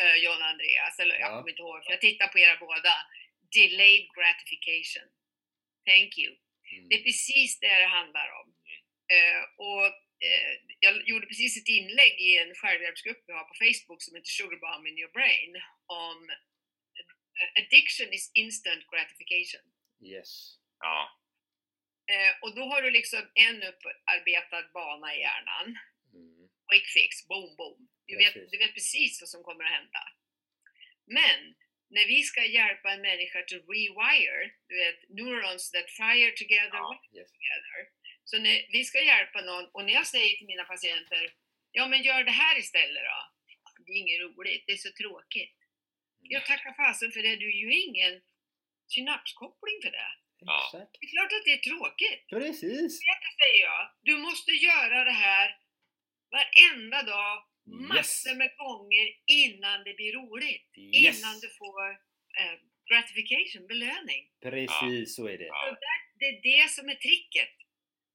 eh, 0.00 0.16
John 0.24 0.42
Andreas, 0.50 0.94
eller 0.98 1.14
jag 1.14 1.28
Ja. 1.30 1.36
kommer 1.36 1.50
inte 1.50 1.62
ihåg, 1.62 1.84
för 1.84 1.90
jag 1.96 2.00
tittar 2.00 2.28
på 2.28 2.38
era 2.38 2.56
båda. 2.66 2.94
Delayed 3.58 4.06
gratification. 4.16 5.06
Thank 5.90 6.10
you. 6.22 6.30
Mm. 6.72 6.88
Det 6.88 6.94
är 6.98 7.02
precis 7.10 7.50
det 7.60 7.78
det 7.84 7.90
handlar 8.00 8.28
om. 8.40 8.48
Eh, 9.14 9.42
och 9.68 9.86
eh, 10.28 10.52
jag 10.84 11.08
gjorde 11.08 11.26
precis 11.26 11.56
ett 11.60 11.68
inlägg 11.78 12.14
i 12.28 12.38
en 12.38 12.54
självhjälpsgrupp 12.54 13.20
vi 13.26 13.32
har 13.32 13.44
på 13.50 13.54
Facebook 13.64 14.00
som 14.02 14.14
heter 14.16 14.32
Sugar 14.38 14.58
Bomb 14.64 14.86
in 14.86 14.98
your 15.02 15.12
brain 15.18 15.52
om 16.04 16.18
eh, 17.38 17.62
addiction 17.62 18.08
is 18.12 18.30
instant 18.34 18.82
gratification. 18.92 19.64
Yes. 20.14 20.30
Ja. 20.80 20.96
Eh, 22.12 22.32
och 22.42 22.54
då 22.54 22.62
har 22.62 22.82
du 22.82 22.90
liksom 22.90 23.30
en 23.34 23.62
upparbetad 23.62 24.62
bana 24.72 25.14
i 25.14 25.20
hjärnan. 25.20 25.78
Mm. 26.14 26.48
Quick 26.70 26.86
fix, 26.86 27.28
boom, 27.28 27.56
boom. 27.56 27.88
Du 28.06 28.16
vet, 28.16 28.34
du 28.50 28.58
vet 28.58 28.74
precis 28.74 29.20
vad 29.22 29.28
som 29.28 29.42
kommer 29.42 29.64
att 29.64 29.70
hända. 29.70 30.02
Men 31.06 31.54
när 31.90 32.06
vi 32.06 32.22
ska 32.22 32.44
hjälpa 32.44 32.92
en 32.92 33.00
människa 33.00 33.42
to 33.42 33.56
rewire, 33.72 34.50
du 34.68 34.76
vet, 34.76 34.98
neurons 35.08 35.70
that 35.70 35.90
fire 35.90 36.30
together, 36.30 36.70
Ja. 36.72 37.02
Yes. 37.16 37.32
together. 37.32 37.78
Så 38.24 38.38
när 38.38 38.66
vi 38.72 38.84
ska 38.84 39.00
hjälpa 39.02 39.40
någon, 39.40 39.66
och 39.74 39.84
när 39.84 39.92
jag 39.92 40.06
säger 40.06 40.36
till 40.36 40.46
mina 40.46 40.64
patienter, 40.64 41.34
ja 41.72 41.88
men 41.88 42.02
gör 42.02 42.24
det 42.24 42.30
här 42.30 42.58
istället 42.58 43.02
då. 43.04 43.32
Det 43.86 43.92
är 43.92 43.96
inget 43.96 44.20
roligt, 44.20 44.64
det 44.66 44.72
är 44.72 44.76
så 44.76 44.92
tråkigt. 44.92 45.56
Jag 46.20 46.46
tackar 46.46 46.72
fasen 46.72 47.12
för 47.12 47.22
det, 47.22 47.36
du 47.36 47.46
är 47.46 47.56
ju 47.56 47.74
ingen 47.80 48.22
synapskoppling 48.86 49.78
för 49.82 49.90
det. 49.90 50.10
Ja. 50.40 50.62
Exakt. 50.64 50.92
Det 51.00 51.06
är 51.06 51.10
klart 51.16 51.32
att 51.36 51.44
det 51.44 51.52
är 51.58 51.62
tråkigt. 51.70 52.22
Precis. 52.28 53.00
Det 53.00 53.32
säger 53.42 53.60
jag. 53.70 53.82
Du 54.02 54.16
måste 54.18 54.50
göra 54.52 55.04
det 55.04 55.18
här 55.28 55.56
varenda 56.30 57.02
dag, 57.02 57.44
massor 57.88 58.30
Yes. 58.32 58.38
med 58.38 58.56
gånger 58.56 59.06
innan 59.26 59.84
det 59.84 59.94
blir 59.94 60.12
roligt. 60.12 60.70
Yes. 60.78 61.18
Innan 61.18 61.34
du 61.40 61.48
får 61.60 61.90
eh, 62.40 62.56
gratification, 62.90 63.66
belöning. 63.66 64.22
Precis 64.42 65.16
så 65.16 65.26
är 65.28 65.38
det. 65.38 65.44
Där, 65.84 65.98
det 66.20 66.26
är 66.26 66.38
det 66.50 66.70
som 66.70 66.88
är 66.88 66.94
tricket. 66.94 67.48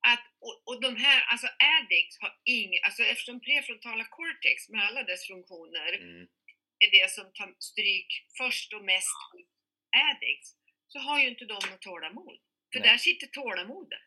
Att, 0.07 0.25
och, 0.39 0.55
och 0.67 0.81
de 0.81 0.95
här, 0.95 1.21
alltså 1.31 1.47
addicts 1.77 2.17
har 2.21 2.33
inget, 2.45 2.83
alltså 2.83 3.03
eftersom 3.03 3.41
prefrontala 3.41 4.05
cortex 4.05 4.69
med 4.69 4.81
alla 4.87 5.03
dess 5.03 5.27
funktioner 5.27 5.93
Mm. 5.93 6.27
är 6.85 6.91
det 6.91 7.11
som 7.11 7.33
tar 7.33 7.55
stryk 7.59 8.11
först 8.37 8.73
och 8.73 8.83
mest 8.85 9.17
addicts, 10.09 10.49
så 10.93 10.99
har 10.99 11.17
ju 11.21 11.27
inte 11.33 11.45
de 11.45 11.59
något 11.69 11.81
tålamod. 11.81 12.37
För 12.73 12.79
Nej. 12.79 12.89
där 12.89 12.97
sitter 12.97 13.27
tålamodet. 13.27 13.99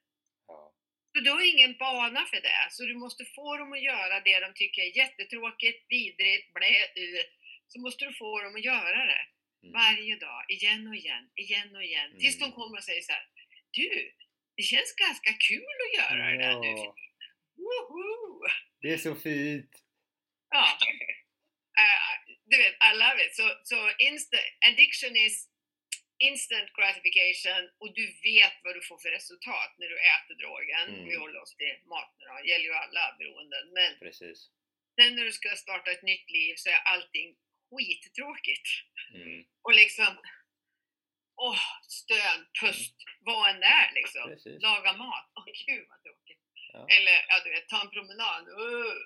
Ja. 0.47 0.75
Så 1.13 1.21
du 1.25 1.31
har 1.31 1.55
ingen 1.55 1.77
bana 1.79 2.23
för 2.27 2.41
det, 2.49 2.63
så 2.71 2.83
du 2.85 2.95
måste 2.95 3.25
få 3.25 3.57
dem 3.57 3.73
att 3.73 3.83
göra 3.83 4.21
det 4.21 4.41
de 4.41 4.55
tycker 4.55 4.83
är 4.83 4.97
jättetråkigt, 4.97 5.85
vidrigt, 5.89 6.53
blä, 6.55 6.67
uh, 7.03 7.23
så 7.67 7.81
måste 7.81 8.05
du 8.05 8.13
få 8.15 8.41
dem 8.43 8.55
att 8.57 8.65
göra 8.65 9.05
det 9.07 9.27
Mm. 9.65 9.73
varje 9.73 10.17
dag, 10.17 10.45
igen 10.49 10.87
och 10.89 10.97
igen, 10.97 11.31
igen 11.35 11.77
och 11.77 11.85
igen, 11.85 12.11
tills 12.19 12.39
de 12.39 12.45
Mm. 12.45 12.55
kommer 12.57 12.77
och 12.79 12.85
säger 12.85 13.03
så 13.03 13.13
här, 13.13 13.27
du, 13.71 14.13
det 14.57 14.63
känns 14.63 14.93
ganska 14.95 15.33
kul 15.49 15.75
att 15.85 15.95
göra 16.01 16.31
det 16.31 16.39
där 16.39 16.55
nu 16.61 16.69
för 16.77 16.85
Ja, 16.85 16.95
tiden. 16.95 17.33
Woho! 17.57 18.47
det 18.81 18.93
är 18.93 18.99
så 18.99 19.15
fint. 19.15 19.71
Ja. 20.51 20.79
Eh, 21.83 22.35
du 22.51 22.57
vet, 22.57 22.73
I 22.73 22.97
love 23.03 23.27
it. 23.27 23.35
Så 23.37 23.47
so, 23.65 23.77
insta, 23.99 24.37
addiction 24.69 25.17
is 25.17 25.49
instant 26.19 26.71
gratification 26.79 27.71
och 27.79 27.95
du 27.95 28.07
vet 28.07 28.57
vad 28.65 28.75
du 28.75 28.83
får 28.83 28.99
för 28.99 29.11
resultat 29.11 29.71
när 29.79 29.89
du 29.89 29.99
äter 30.15 30.35
drogen. 30.43 30.89
Mm. 30.95 31.09
Vi 31.09 31.17
håller 31.17 31.41
oss 31.43 31.57
till 31.57 31.77
maten 31.85 32.25
då, 32.29 32.35
det 32.43 32.49
gäller 32.49 32.65
ju 32.65 32.75
alla 32.75 33.17
beroenden. 33.19 33.65
Men 33.79 33.99
Precis. 33.99 34.39
sen 34.97 35.17
när 35.17 35.25
du 35.25 35.33
ska 35.33 35.49
starta 35.57 35.91
ett 35.91 36.03
nytt 36.03 36.31
liv 36.31 36.55
så 36.57 36.69
är 36.69 36.81
allting 36.93 37.37
skittråkigt. 37.71 38.69
Mm. 39.15 39.45
Och 39.63 39.75
liksom, 39.75 40.13
åh, 41.37 41.65
stön, 41.83 42.41
pust, 42.61 42.97
vad 43.21 43.51
än 43.51 43.63
är 43.63 43.95
liksom. 43.95 44.29
Precis. 44.31 44.63
Laga 44.63 44.93
mat, 44.93 45.27
åh 45.37 45.45
gud 45.67 45.87
vad 45.89 46.03
tråkigt. 46.03 46.43
Ja. 46.73 46.87
Eller, 46.97 47.27
ja 47.29 47.41
du 47.45 47.51
vet, 47.51 47.69
ta 47.69 47.81
en 47.81 47.91
promenad, 47.91 48.49
uh. 48.49 48.97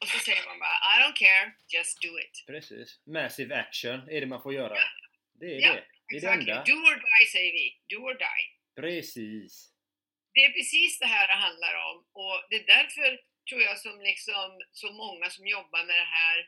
Och 0.00 0.08
så 0.08 0.18
säger 0.18 0.46
man 0.46 0.58
bara, 0.58 0.76
I 0.92 1.02
don't 1.02 1.16
care, 1.16 1.52
just 1.68 2.02
do 2.02 2.18
it. 2.18 2.44
Precis. 2.46 3.00
Massive 3.06 3.54
action 3.54 4.08
är 4.08 4.20
det 4.20 4.26
man 4.26 4.42
får 4.42 4.54
göra. 4.54 4.74
Det 5.40 5.46
är 5.46 5.60
Ja, 5.60 5.72
det. 5.72 5.84
Det 6.08 6.16
är 6.16 6.20
det 6.20 6.26
Exactly. 6.26 6.50
enda. 6.52 6.64
Do 6.64 6.76
or 6.88 6.96
die 7.06 7.26
säger 7.26 7.52
vi, 7.52 7.66
do 7.92 7.98
or 8.08 8.14
die. 8.14 8.44
Precis. 8.80 9.70
Det 10.34 10.40
är 10.44 10.52
precis 10.52 10.98
det 10.98 11.06
här 11.06 11.26
det 11.28 11.34
handlar 11.46 11.74
om 11.90 11.96
och 12.12 12.36
det 12.50 12.56
är 12.56 12.66
därför 12.76 13.20
tror 13.48 13.62
jag 13.62 13.78
som 13.78 14.00
liksom 14.00 14.48
så 14.72 14.92
många 14.92 15.30
som 15.30 15.46
jobbar 15.46 15.84
med 15.84 15.96
det 15.96 16.10
här 16.18 16.38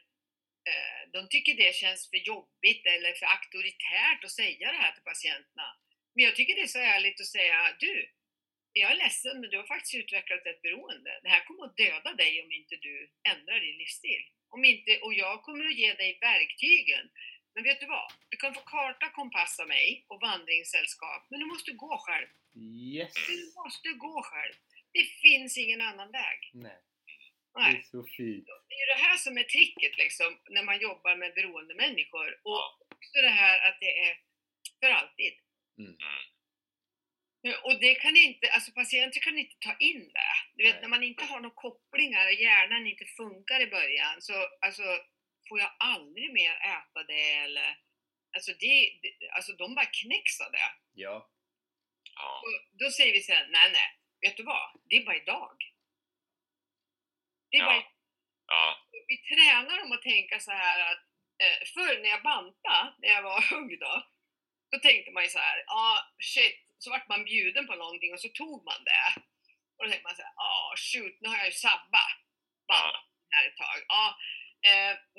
eh, 0.70 1.00
de 1.12 1.28
tycker 1.28 1.54
det 1.54 1.74
känns 1.74 2.10
för 2.10 2.16
jobbigt 2.16 2.86
eller 2.86 3.12
för 3.12 3.26
auktoritärt 3.26 4.24
att 4.24 4.30
säga 4.30 4.72
det 4.72 4.78
här 4.84 4.92
till 4.92 5.02
patienterna. 5.12 5.68
Men 6.14 6.24
jag 6.24 6.36
tycker 6.36 6.54
det 6.54 6.62
är 6.62 6.66
så 6.78 6.78
ärligt 6.78 7.20
att 7.20 7.26
säga, 7.26 7.76
du, 7.80 7.94
jag 8.72 8.90
är 8.92 8.96
ledsen 8.96 9.40
men 9.40 9.50
du 9.50 9.56
har 9.56 9.66
faktiskt 9.66 9.94
utvecklat 9.94 10.46
ett 10.46 10.62
beroende. 10.62 11.20
Det 11.22 11.28
här 11.28 11.44
kommer 11.44 11.64
att 11.64 11.76
döda 11.76 12.14
dig 12.14 12.42
om 12.42 12.52
inte 12.52 12.76
du 12.76 13.10
ändrar 13.32 13.60
din 13.60 13.78
livsstil. 13.78 14.22
Om 14.48 14.64
inte, 14.64 14.98
och 14.98 15.14
jag 15.14 15.42
kommer 15.42 15.64
att 15.66 15.78
ge 15.82 15.94
dig 15.94 16.18
verktygen. 16.20 17.10
Men 17.56 17.64
vet 17.64 17.80
du 17.80 17.86
vad? 17.86 18.12
Du 18.28 18.36
kan 18.36 18.54
få 18.54 18.60
karta, 18.60 19.10
kompass 19.10 19.60
av 19.60 19.68
mig 19.68 20.04
och 20.08 20.20
vandringssällskap, 20.20 21.26
men 21.30 21.40
du 21.40 21.46
måste 21.46 21.72
gå 21.72 21.98
själv. 21.98 22.28
Yes. 22.94 23.12
Du 23.28 23.52
måste 23.60 23.88
gå 23.92 24.22
själv. 24.22 24.54
Det 24.92 25.04
finns 25.04 25.58
ingen 25.58 25.80
annan 25.80 26.10
väg. 26.12 26.50
Nej. 26.54 26.78
Det 27.54 27.60
Nej. 27.62 27.76
är 27.76 27.82
så 27.82 28.04
fint. 28.16 28.46
Det 28.68 28.74
är 28.74 28.96
det 28.96 29.02
här 29.06 29.16
som 29.16 29.38
är 29.38 29.42
tricket 29.42 29.98
liksom, 29.98 30.38
när 30.50 30.62
man 30.62 30.78
jobbar 30.80 31.16
med 31.16 31.34
beroende 31.34 31.74
människor. 31.74 32.40
Och 32.42 32.64
också 32.94 33.18
det 33.22 33.36
här 33.42 33.68
att 33.68 33.80
det 33.80 33.98
är 34.06 34.20
för 34.80 34.90
alltid. 34.90 35.32
Mm. 35.78 35.96
Och 37.64 37.80
det 37.80 37.94
kan 37.94 38.16
inte, 38.16 38.48
alltså 38.48 38.72
patienter 38.72 39.20
kan 39.20 39.38
inte 39.38 39.56
ta 39.60 39.76
in 39.78 40.10
det. 40.18 40.34
Du 40.54 40.64
vet 40.64 40.74
Nej. 40.74 40.82
när 40.82 40.88
man 40.88 41.02
inte 41.02 41.24
har 41.24 41.40
några 41.40 41.54
kopplingar 41.54 42.26
och 42.26 42.32
hjärnan 42.32 42.86
inte 42.86 43.04
funkar 43.04 43.60
i 43.60 43.66
början 43.66 44.22
så 44.22 44.34
alltså, 44.60 44.82
får 45.48 45.59
jag 45.61 45.72
aldrig 45.78 46.32
mer 46.32 46.54
äta 46.54 47.02
det 47.09 47.32
eller 47.32 47.78
Alltså, 48.37 48.52
det, 48.52 48.98
det, 49.02 49.28
alltså 49.30 49.52
de 49.52 49.74
bara 49.74 49.87
knäcks 49.87 50.40
av 50.40 50.52
det. 50.52 50.70
Ja. 50.92 51.30
Ja. 52.16 52.42
Och 52.44 52.78
då 52.78 52.90
säger 52.90 53.12
vi 53.12 53.20
sen, 53.22 53.50
nej 53.50 53.72
nej, 53.72 53.88
vet 54.20 54.37
du 54.37 54.42
vad? 54.42 54.80
Det 54.85 54.96
är 54.96 55.04
bara 55.04 55.16
idag. 55.16 55.56
Det 57.50 57.56
är 57.56 57.61
Ja. 57.61 57.66
bara 57.66 57.85
Ja. 58.46 58.87
vi 59.09 59.16
tränar 59.16 59.76
dem 59.78 59.92
att 59.92 60.02
tänka 60.02 60.40
så 60.40 60.50
här 60.50 60.92
att 60.92 61.02
eh, 61.42 61.59
förr 61.74 62.02
när 62.02 62.09
jag 62.09 62.22
bantade, 62.22 62.94
när 62.98 63.09
jag 63.09 63.22
var 63.22 63.52
ung 63.59 63.78
då, 63.78 64.06
då 64.70 64.78
tänkte 64.78 65.11
man 65.11 65.22
ju 65.22 65.28
så 65.28 65.38
här, 65.38 65.64
ja 65.66 65.74
ah, 65.74 65.98
shit, 66.18 66.61
så 66.78 66.90
vart 66.90 67.09
man 67.09 67.24
bjuden 67.24 67.66
på 67.66 67.74
någonting 67.74 68.12
och 68.12 68.20
så 68.20 68.28
tog 68.28 68.64
man 68.64 68.85
det. 68.85 69.06
Och 69.76 69.85
då 69.85 69.90
tänkte 69.90 70.09
man 70.09 70.16
så 70.16 70.22
här, 70.22 70.32
ja 70.37 70.42
ah, 70.72 70.76
shoot, 70.76 71.20
nu 71.20 71.28
har 71.28 71.37
jag 71.37 71.46
ju 71.46 71.52
sabbat 71.52 72.16
bandet 72.68 73.02
här 73.30 73.46
ett 73.48 73.56
tag. 73.56 73.78
Ja, 73.88 74.04
eh, 74.09 74.14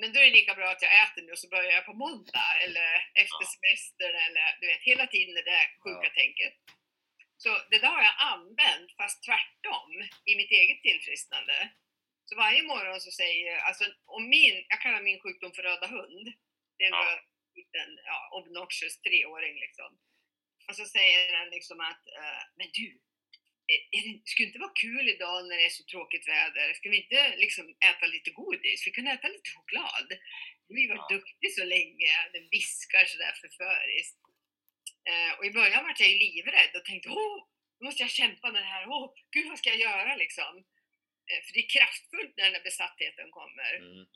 men 0.00 0.12
då 0.12 0.20
är 0.20 0.24
det 0.24 0.38
lika 0.40 0.54
bra 0.54 0.68
att 0.70 0.82
jag 0.82 0.92
äter 1.04 1.22
nu 1.22 1.32
och 1.32 1.38
så 1.38 1.48
börjar 1.48 1.72
jag 1.72 1.84
på 1.86 1.92
måndag 2.04 2.50
eller 2.64 2.90
efter 3.22 3.42
Ja. 3.44 3.48
semestern 3.54 4.14
eller 4.26 4.46
du 4.60 4.66
vet, 4.66 4.80
hela 4.90 5.06
tiden 5.06 5.34
det 5.34 5.42
där 5.52 5.64
sjuka 5.84 6.08
Ja. 6.08 6.12
tänket. 6.22 6.54
Så 7.36 7.48
det 7.70 7.78
där 7.78 7.88
har 7.96 8.02
jag 8.02 8.16
använt 8.18 8.90
fast 9.00 9.18
tvärtom 9.26 9.90
i 10.30 10.36
mitt 10.36 10.50
eget 10.50 10.82
tillfrisknande. 10.82 11.68
Så 12.24 12.36
varje 12.36 12.62
morgon 12.62 13.00
så 13.00 13.10
säger 13.10 13.52
jag, 13.52 13.60
alltså 13.62 13.84
om 14.04 14.28
min, 14.28 14.64
jag 14.68 14.80
kallar 14.80 15.02
min 15.02 15.20
sjukdom 15.20 15.52
för 15.52 15.62
röda 15.62 15.86
hund. 15.86 16.24
Det 16.78 16.84
är 16.84 16.88
en 16.88 16.92
Ja. 16.92 17.20
liten, 17.54 17.98
ja, 18.04 18.18
obnoxious 18.38 19.00
treåring 19.00 19.56
liksom. 19.60 19.98
Och 20.68 20.76
så 20.76 20.84
säger 20.84 21.32
den 21.38 21.50
liksom 21.50 21.80
att, 21.80 22.04
eh, 22.18 22.42
men 22.56 22.68
du, 22.72 23.00
skulle 24.24 24.46
det 24.46 24.50
inte 24.52 24.58
vara 24.66 24.72
kul 24.84 25.08
idag 25.08 25.48
när 25.48 25.56
det 25.56 25.64
är 25.64 25.68
så 25.80 25.84
tråkigt 25.84 26.28
väder? 26.28 26.72
Ska 26.74 26.90
vi 26.90 27.02
inte 27.02 27.36
liksom 27.36 27.74
äta 27.90 28.06
lite 28.06 28.30
godis? 28.30 28.86
Vi 28.86 28.90
kan 28.90 29.06
äta 29.06 29.28
lite 29.28 29.50
choklad. 29.50 30.08
Du 30.68 30.74
har 30.80 30.88
varit 30.96 31.10
Ja. 31.10 31.16
duktig 31.16 31.52
så 31.58 31.64
länge. 31.64 32.12
Den 32.32 32.48
viskar 32.50 33.04
sådär 33.04 33.32
förföriskt. 33.40 34.18
Eh, 35.10 35.32
och 35.38 35.46
i 35.46 35.50
början 35.50 35.84
var 35.84 35.94
jag 35.98 36.08
ju 36.08 36.18
livrädd 36.18 36.72
och 36.76 36.84
tänkte, 36.84 37.08
åh, 37.08 37.46
nu 37.78 37.84
måste 37.84 38.02
jag 38.02 38.10
kämpa 38.10 38.52
med 38.52 38.62
det 38.62 38.66
här. 38.74 38.88
Åh, 38.88 39.14
gud 39.30 39.48
vad 39.48 39.58
ska 39.58 39.68
jag 39.70 39.78
göra 39.80 40.16
liksom? 40.16 40.52
Eh, 41.30 41.40
för 41.44 41.52
det 41.54 41.60
är 41.64 41.68
kraftfullt 41.68 42.36
när 42.36 42.44
den 42.44 42.52
där 42.52 42.62
besattheten 42.70 43.30
kommer. 43.30 43.72
Mm. 43.76 44.06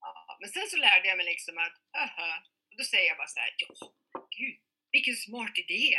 Ja, 0.00 0.38
men 0.40 0.50
sen 0.50 0.66
så 0.70 0.76
lärde 0.76 1.08
jag 1.08 1.16
mig 1.16 1.26
liksom 1.26 1.58
att, 1.58 1.76
aha, 2.02 2.42
och 2.70 2.76
då 2.78 2.84
säger 2.84 3.08
jag 3.08 3.16
bara 3.16 3.26
så 3.26 3.40
här, 3.40 3.54
ja, 3.58 3.92
gud, 4.38 4.56
vilken 4.92 5.16
smart 5.16 5.58
idé. 5.58 5.98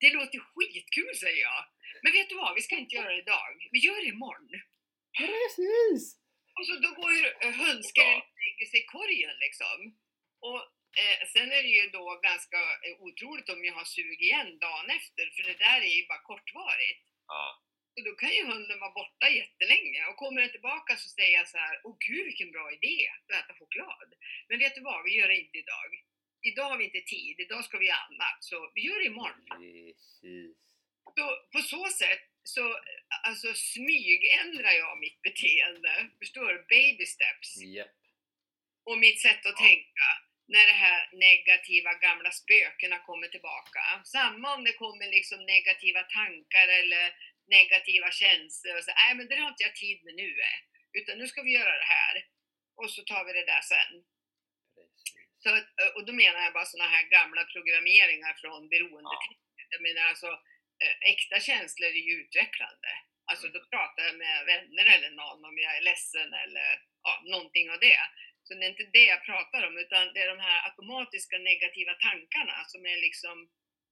Det 0.00 0.10
låter 0.10 0.38
skitkul 0.38 1.14
säger 1.16 1.40
jag. 1.42 1.64
Men 2.04 2.12
vet 2.18 2.28
du 2.30 2.34
vad, 2.44 2.54
vi 2.58 2.62
ska 2.66 2.74
inte 2.76 2.96
göra 2.96 3.10
det 3.14 3.22
idag. 3.26 3.50
Vi 3.74 3.78
gör 3.86 4.00
det 4.04 4.14
imorgon. 4.16 4.50
Precis! 5.22 6.02
Och 6.56 6.66
så 6.68 6.74
då 6.84 6.90
går 7.00 7.10
ju 7.18 7.22
eh, 7.44 7.54
hönsken 7.64 8.10
och 8.32 8.40
lägger 8.46 8.66
sig 8.70 8.80
i 8.84 8.90
korgen 8.96 9.36
liksom. 9.46 9.78
Och 10.48 10.60
eh, 11.02 11.18
sen 11.34 11.48
är 11.56 11.62
det 11.66 11.74
ju 11.78 11.86
då 11.98 12.04
ganska 12.28 12.60
eh, 12.84 12.94
otroligt 13.06 13.48
om 13.54 13.64
jag 13.64 13.74
har 13.80 13.88
sug 13.96 14.18
igen 14.28 14.50
dagen 14.66 14.88
efter, 14.98 15.24
för 15.34 15.42
det 15.50 15.58
där 15.66 15.80
är 15.88 15.94
ju 15.98 16.04
bara 16.10 16.28
kortvarigt. 16.30 17.04
Ja. 17.32 17.44
Och 17.96 18.04
då 18.06 18.12
kan 18.20 18.32
ju 18.38 18.42
hunden 18.52 18.80
vara 18.84 18.98
borta 19.00 19.26
jättelänge 19.40 20.00
och 20.08 20.16
kommer 20.16 20.40
den 20.40 20.56
tillbaka 20.56 20.96
så 20.96 21.08
säger 21.08 21.34
jag 21.38 21.48
så 21.48 21.58
här, 21.58 21.74
åh 21.84 21.96
gud 22.06 22.24
vilken 22.30 22.50
bra 22.56 22.66
idé 22.76 22.96
att 23.14 23.28
äta 23.38 23.54
choklad. 23.58 24.08
Men 24.48 24.58
vet 24.58 24.74
du 24.74 24.80
vad, 24.80 25.04
vi 25.04 25.12
gör 25.18 25.28
det 25.28 25.40
inte 25.44 25.58
idag. 25.64 25.90
Idag 26.50 26.68
har 26.70 26.78
vi 26.78 26.84
inte 26.84 27.00
tid, 27.14 27.40
idag 27.40 27.64
ska 27.64 27.78
vi 27.78 27.90
annat, 27.90 28.38
så 28.40 28.56
vi 28.74 28.80
gör 28.86 28.98
det 28.98 29.10
imorgon. 29.14 29.46
Precis. 29.48 30.73
Så 31.04 31.48
på 31.52 31.62
så 31.62 31.84
sätt 31.88 32.28
så 32.44 32.80
alltså, 33.22 33.54
smygändrar 33.54 34.72
jag 34.72 34.98
mitt 34.98 35.22
beteende. 35.22 36.08
Förstår 36.18 36.48
du? 36.52 36.58
Baby 36.68 37.06
steps. 37.06 37.56
Japp. 37.56 37.88
Och 38.84 38.98
mitt 38.98 39.20
sätt 39.20 39.46
att 39.46 39.56
tänka 39.56 40.08
när 40.46 40.66
det 40.66 40.78
här 40.86 41.10
negativa 41.12 41.94
gamla 41.94 42.30
spökena 42.30 42.98
kommer 42.98 43.28
tillbaka. 43.28 43.80
Samma 44.04 44.54
om 44.54 44.64
det 44.64 44.72
kommer 44.72 45.06
liksom 45.10 45.46
negativa 45.46 46.02
tankar 46.02 46.68
eller 46.68 47.04
negativa 47.46 48.10
känslor. 48.10 48.76
Och 48.76 48.84
så, 48.84 48.92
Nej 48.94 49.14
men 49.14 49.28
det 49.28 49.36
har 49.36 49.48
inte 49.48 49.62
jag 49.62 49.76
tid 49.76 50.04
med 50.04 50.14
nu. 50.14 50.30
Utan 50.92 51.18
nu 51.18 51.26
ska 51.28 51.42
vi 51.42 51.52
göra 51.52 51.78
det 51.78 51.90
här. 51.98 52.26
Och 52.76 52.90
så 52.90 53.02
tar 53.02 53.24
vi 53.24 53.32
det 53.32 53.46
där 53.46 53.60
sen. 53.60 53.92
Så, 55.42 55.50
och 55.96 56.06
då 56.06 56.12
menar 56.12 56.40
jag 56.44 56.52
bara 56.52 56.64
såna 56.64 56.88
här 56.94 57.04
gamla 57.16 57.44
programmeringar 57.44 58.34
från 58.34 58.68
beroendetiden. 58.68 59.42
Jag 59.68 59.82
menar 59.82 60.02
alltså, 60.02 60.40
äkta 61.12 61.40
känslor 61.40 61.88
är 61.88 62.04
ju 62.08 62.12
utvecklande. 62.22 62.88
Alltså 63.30 63.48
då 63.48 63.60
pratar 63.72 64.02
jag 64.08 64.16
med 64.16 64.44
vänner 64.46 64.86
eller 64.94 65.10
någon 65.10 65.44
om 65.44 65.58
jag 65.58 65.76
är 65.76 65.80
ledsen 65.82 66.34
eller 66.44 66.68
ja, 67.02 67.22
någonting 67.24 67.70
av 67.70 67.78
det. 67.80 68.00
Så 68.42 68.54
det 68.54 68.64
är 68.66 68.70
inte 68.70 68.90
det 68.92 69.04
jag 69.04 69.24
pratar 69.24 69.66
om 69.66 69.78
utan 69.78 70.12
det 70.14 70.20
är 70.20 70.28
de 70.36 70.38
här 70.48 70.68
automatiska 70.70 71.38
negativa 71.38 71.94
tankarna 71.94 72.64
som 72.64 72.86
är 72.86 72.96
liksom, 72.96 73.36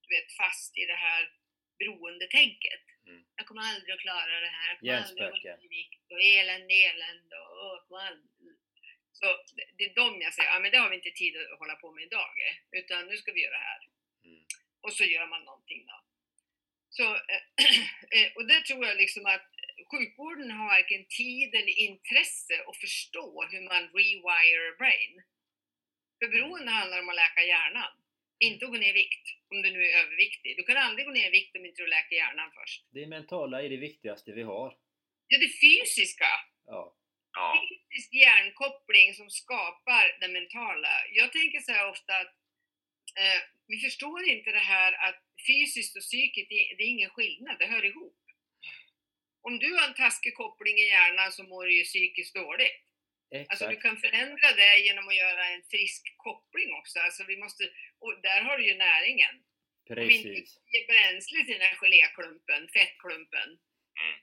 du 0.01 0.15
vet, 0.15 0.31
fast 0.41 0.77
i 0.77 0.85
det 0.85 0.95
här 1.07 1.31
beroendetänket. 1.79 2.83
Mm. 3.07 3.23
Jag 3.35 3.45
kommer 3.47 3.61
aldrig 3.61 3.93
att 3.93 3.99
klara 3.99 4.39
det 4.39 4.47
här. 4.47 4.69
Jag 4.69 4.79
kommer 4.81 4.93
aldrig 5.09 5.23
att 5.33 5.41
och 6.09 6.21
elände, 6.21 6.73
elände 6.73 7.37
och 7.89 8.01
aldrig... 8.01 8.31
Så 9.19 9.25
det- 9.55 9.71
det 9.77 9.83
är 9.83 9.93
de 9.95 10.21
jag 10.21 10.33
säger, 10.33 10.49
ja 10.49 10.59
men 10.59 10.71
det 10.71 10.77
har 10.77 10.89
vi 10.89 10.95
inte 10.95 11.11
tid 11.11 11.33
att 11.37 11.59
hålla 11.59 11.75
på 11.75 11.91
med 11.91 12.03
idag, 12.03 12.33
eh, 12.47 12.79
utan 12.79 13.07
nu 13.07 13.17
ska 13.17 13.31
vi 13.33 13.43
göra 13.43 13.57
det 13.57 13.63
här. 13.71 13.81
Mm. 14.25 14.43
Och 14.81 14.93
så 14.93 15.03
gör 15.03 15.27
man 15.27 15.43
någonting 15.43 15.85
då. 15.85 16.02
Så, 16.97 17.03
eh, 17.03 17.43
eh, 18.15 18.29
och 18.35 18.45
det 18.47 18.61
tror 18.61 18.85
jag 18.85 18.97
liksom 18.97 19.25
att 19.25 19.49
sjukvården 19.91 20.51
har 20.51 20.65
varken 20.65 21.05
tid 21.05 21.55
eller 21.55 21.79
intresse 21.89 22.55
att 22.67 22.77
förstå 22.77 23.27
hur 23.51 23.61
man 23.71 23.83
rewire 23.97 24.75
brain. 24.81 25.13
För 26.19 26.27
beroende 26.27 26.71
handlar 26.71 26.99
om 27.01 27.09
att 27.09 27.15
läka 27.15 27.43
hjärnan, 27.43 27.93
inte 28.39 28.65
att 28.65 28.71
gå 28.71 28.77
ner 28.77 28.89
i 28.89 28.99
vikt 29.03 29.25
om 29.51 29.61
du 29.61 29.69
nu 29.71 29.81
är 29.85 29.99
överviktig. 30.03 30.57
Du 30.57 30.63
kan 30.63 30.77
aldrig 30.77 31.05
gå 31.07 31.13
ner 31.13 31.27
i 31.27 31.37
vikt 31.39 31.55
om 31.55 31.65
inte 31.65 31.81
du 31.81 31.87
läker 31.87 32.15
hjärnan 32.15 32.51
först. 32.57 32.85
Det 32.91 33.07
mentala 33.07 33.63
är 33.63 33.69
det 33.69 33.77
viktigaste 33.77 34.31
vi 34.31 34.43
har. 34.43 34.77
Ja, 35.27 35.37
det 35.39 35.51
fysiska. 35.63 36.31
Ja. 36.65 36.95
Ja. 37.35 37.61
fysisk 37.61 38.13
hjärnkoppling 38.13 39.13
som 39.13 39.29
skapar 39.29 40.17
det 40.19 40.27
mentala. 40.27 40.93
Jag 41.11 41.31
tänker 41.31 41.59
så 41.59 41.71
här 41.71 41.89
ofta 41.89 42.13
att 42.17 42.33
eh, 43.21 43.41
vi 43.67 43.77
förstår 43.77 44.23
inte 44.23 44.51
det 44.51 44.67
här 44.75 44.93
att 45.07 45.21
fysiskt 45.47 45.95
och 45.95 46.01
psykiskt, 46.01 46.49
det, 46.49 46.83
är 46.83 46.87
ingen 46.95 47.09
skillnad, 47.09 47.59
det 47.59 47.65
hör 47.65 47.85
ihop. 47.85 48.19
Om 49.41 49.59
du 49.59 49.73
har 49.75 49.87
en 49.87 49.93
taskig 49.93 50.35
koppling 50.35 50.77
i 50.79 50.87
hjärnan 50.87 51.31
så 51.31 51.43
mår 51.43 51.65
du 51.65 51.77
ju 51.77 51.83
psykiskt 51.83 52.35
dåligt. 52.35 52.79
Alltså 53.49 53.65
du 53.67 53.73
Exakt. 53.73 53.81
kan 53.81 53.97
förändra 53.97 54.47
det 54.55 54.79
genom 54.79 55.07
att 55.07 55.15
göra 55.15 55.45
en 55.47 55.63
frisk 55.63 56.03
koppling 56.17 56.73
också. 56.73 56.99
Alltså 56.99 57.23
vi 57.27 57.37
måste, 57.37 57.63
och 57.99 58.21
där 58.21 58.41
har 58.41 58.57
du 58.57 58.65
ju 58.67 58.75
näringen. 58.77 59.35
Om 59.89 59.99
inte 59.99 60.23
Precis. 60.23 60.59
du 60.65 60.77
ger 60.77 60.87
bränsle 60.87 61.37
till 61.45 61.53
den 61.59 61.67
här 61.67 61.75
geléklumpen, 61.75 62.67
fettklumpen, 62.73 63.49
Mm. 64.01 64.19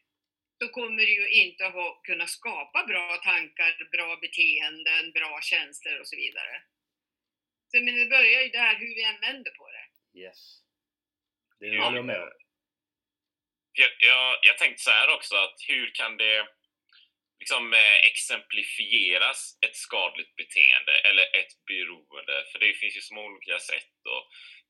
så 0.62 0.68
kommer 0.68 1.02
du 1.02 1.12
ju 1.14 1.28
inte 1.30 1.66
att 1.66 1.72
ha, 1.72 2.00
kunna 2.04 2.26
skapa 2.26 2.86
bra 2.86 3.16
tankar, 3.16 3.88
bra 3.92 4.16
beteenden, 4.16 5.12
bra 5.12 5.40
tjänster 5.42 6.00
och 6.00 6.08
så 6.08 6.16
vidare. 6.16 6.62
Så, 7.68 7.76
men 7.84 7.94
det 7.96 8.06
börjar 8.06 8.40
ju 8.42 8.48
där 8.48 8.74
hur 8.76 8.94
vi 8.94 9.02
än 9.02 9.20
vänder 9.20 9.50
på 9.50 9.70
det. 9.70 9.86
Yes. 10.20 10.62
Det 11.60 11.66
Ja. 11.66 11.84
håller 11.84 11.96
jag 11.96 12.06
med 12.12 12.22
om. 12.22 12.30
Jag, 13.72 13.90
jag, 13.98 14.38
jag 14.42 14.58
tänkte 14.58 14.82
så 14.82 14.90
här 14.90 15.08
också 15.16 15.36
att 15.36 15.56
hur 15.68 15.86
kan 15.94 16.16
det 16.16 16.46
liksom 17.40 17.72
eh, 17.74 17.96
exemplifieras 18.10 19.58
ett 19.66 19.76
skadligt 19.76 20.36
beteende 20.36 20.94
eller 21.08 21.22
ett 21.40 21.54
beroende? 21.66 22.36
För 22.52 22.58
det 22.58 22.72
finns 22.80 22.96
ju 22.96 23.00
så 23.00 23.14
många 23.14 23.28
olika 23.36 23.58
sätt 23.58 23.96
och 24.14 24.22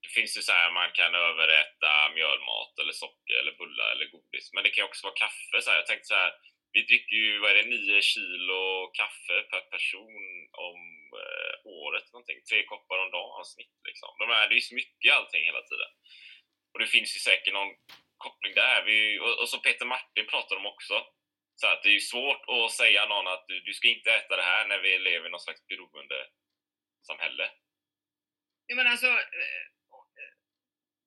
det 0.03 0.09
finns 0.17 0.33
ju 0.39 0.43
så 0.43 0.53
här 0.53 0.71
man 0.71 0.91
kan 0.93 1.15
överäta 1.15 1.93
mjölmat 2.15 2.73
eller 2.81 2.93
socker 2.93 3.35
eller 3.41 3.53
bullar 3.61 3.89
eller 3.93 4.07
godis. 4.15 4.53
Men 4.55 4.65
det 4.65 4.71
kan 4.71 4.85
också 4.85 5.07
vara 5.07 5.21
kaffe. 5.25 5.57
Så 5.63 5.71
här. 5.71 5.77
Jag 5.77 5.87
tänkte 5.87 6.07
så 6.13 6.15
här, 6.15 6.33
vi 6.73 6.81
dricker 6.83 7.17
ju, 7.17 7.39
vad 7.39 7.51
är 7.51 7.55
det, 7.55 7.69
9 7.71 8.03
kilo 8.03 8.91
kaffe 9.01 9.37
per 9.51 9.61
person 9.75 10.23
om 10.69 10.81
eh, 11.23 11.55
året 11.81 12.07
någonting. 12.13 12.39
Tre 12.51 12.59
koppar 12.73 12.99
om 13.05 13.11
dagen 13.11 13.45
snitt 13.45 13.77
liksom. 13.89 14.11
De 14.21 14.27
är, 14.31 14.49
det 14.49 14.55
är 14.55 14.61
ju 14.63 14.69
så 14.71 14.75
mycket 14.75 15.15
allting 15.17 15.45
hela 15.45 15.63
tiden. 15.71 15.91
Och 16.73 16.79
det 16.81 16.87
finns 16.87 17.17
ju 17.17 17.21
säkert 17.21 17.53
någon 17.55 17.75
koppling 18.17 18.55
där. 18.55 18.83
Vi, 18.87 19.19
och, 19.19 19.41
och 19.41 19.49
som 19.49 19.63
Peter 19.63 19.87
Martin 19.87 20.27
pratar 20.27 20.57
om 20.57 20.67
också. 20.67 21.07
Så 21.61 21.67
att 21.67 21.83
det 21.83 21.89
är 21.89 21.93
ju 21.93 22.01
svårt 22.01 22.43
att 22.49 22.73
säga 22.73 23.07
någon 23.07 23.27
att 23.27 23.45
du, 23.49 23.61
du 23.61 23.73
ska 23.73 23.89
inte 23.89 24.11
äta 24.15 24.37
det 24.37 24.43
här 24.43 24.67
när 24.69 24.79
vi 24.79 24.99
lever 24.99 25.27
i 25.27 25.31
någon 25.31 25.41
slags 25.41 25.67
beroendesamhälle. 25.67 27.51
Jag 28.67 28.77
menar 28.77 28.91
alltså, 28.91 29.07
eh, 29.07 29.65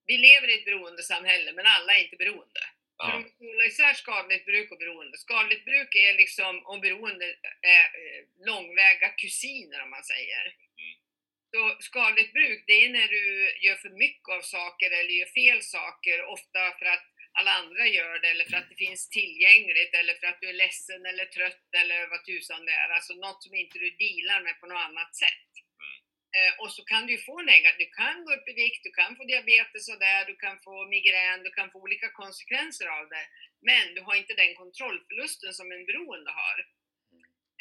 vi 0.05 0.17
lever 0.17 0.47
i 0.47 0.59
ett 0.59 0.65
beroendesamhälle 0.65 1.53
men 1.53 1.65
alla 1.65 1.95
är 1.95 2.03
inte 2.03 2.15
beroende. 2.15 2.59
För 3.01 3.07
Ja. 3.09 3.11
de 3.11 3.21
måste 3.23 3.43
hålla 3.45 3.65
isär 3.65 3.93
skadligt 3.93 4.45
bruk 4.45 4.71
och 4.71 4.77
beroende. 4.77 5.17
Skadligt 5.17 5.65
bruk 5.65 5.95
är 5.95 6.13
liksom, 6.17 6.65
och 6.65 6.79
beroende 6.81 7.25
är 7.61 7.85
eh, 8.03 8.21
långväga 8.45 9.09
kusiner 9.09 9.81
om 9.83 9.89
man 9.89 10.03
säger. 10.03 10.55
Så 11.55 11.77
skadligt 11.79 12.33
bruk, 12.33 12.63
det 12.67 12.77
är 12.85 12.89
när 12.89 13.07
du 13.07 13.23
gör 13.65 13.75
för 13.75 13.89
mycket 13.89 14.29
av 14.37 14.41
saker 14.41 14.89
eller 14.97 15.13
gör 15.19 15.31
fel 15.41 15.61
saker, 15.61 16.25
ofta 16.35 16.61
för 16.79 16.85
att 16.85 17.07
alla 17.37 17.51
andra 17.51 17.87
gör 17.87 18.19
det 18.19 18.29
eller 18.33 18.45
för 18.49 18.57
att 18.57 18.69
det 18.69 18.83
finns 18.85 19.09
tillgängligt 19.09 19.93
eller 19.99 20.13
för 20.19 20.27
att 20.27 20.41
du 20.41 20.47
är 20.49 20.61
ledsen 20.63 21.05
eller 21.05 21.25
trött 21.25 21.67
eller 21.81 21.99
vad 22.11 22.25
tusan 22.25 22.65
det 22.65 22.75
är. 22.83 22.89
Alltså 22.89 23.13
något 23.13 23.43
som 23.43 23.53
inte 23.55 23.79
du 23.79 23.89
dealar 24.03 24.39
med 24.43 24.59
på 24.59 24.65
något 24.67 24.85
annat 24.89 25.15
sätt. 25.23 25.49
Eh, 26.37 26.53
och 26.61 26.71
så 26.75 26.81
kan 26.91 27.05
du 27.05 27.11
ju 27.15 27.21
få 27.29 27.41
negativt, 27.41 27.79
du 27.85 27.89
kan 28.01 28.25
gå 28.25 28.29
upp 28.35 28.47
i 28.51 28.53
vikt, 28.63 28.83
du 28.83 28.91
kan 28.91 29.15
få 29.17 29.23
diabetes 29.23 29.89
och 29.93 29.99
där, 30.07 30.21
du 30.31 30.35
kan 30.35 30.57
få 30.65 30.75
migrän, 30.95 31.43
du 31.43 31.51
kan 31.57 31.71
få 31.71 31.77
olika 31.85 32.09
konsekvenser 32.21 32.87
av 32.97 33.05
det. 33.13 33.25
Men 33.69 33.85
du 33.95 34.01
har 34.01 34.15
inte 34.15 34.33
den 34.33 34.55
kontrollförlusten 34.61 35.53
som 35.53 35.71
en 35.71 35.85
beroende 35.89 36.31
har. 36.41 36.57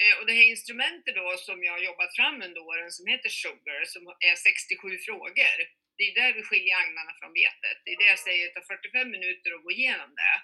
Eh, 0.02 0.14
och 0.18 0.26
det 0.26 0.36
här 0.38 0.48
instrumentet 0.54 1.14
då 1.14 1.26
som 1.36 1.58
jag 1.66 1.72
har 1.72 1.88
jobbat 1.90 2.16
fram 2.18 2.36
under 2.46 2.60
åren 2.70 2.90
som 2.96 3.06
heter 3.12 3.30
Sugar, 3.40 3.84
som 3.84 4.02
är 4.30 4.36
67 4.36 4.98
frågor. 5.08 5.56
Det 5.96 6.04
är 6.08 6.14
där 6.20 6.32
vi 6.38 6.42
skiljer 6.48 6.76
agnarna 6.82 7.12
från 7.20 7.32
vetet. 7.42 7.76
Det 7.84 7.90
är 7.92 7.98
det 8.02 8.12
jag 8.14 8.18
säger, 8.26 8.42
det 8.46 8.54
tar 8.54 8.74
45 8.76 9.10
minuter 9.16 9.50
att 9.54 9.64
gå 9.64 9.70
igenom 9.70 10.10
det. 10.20 10.36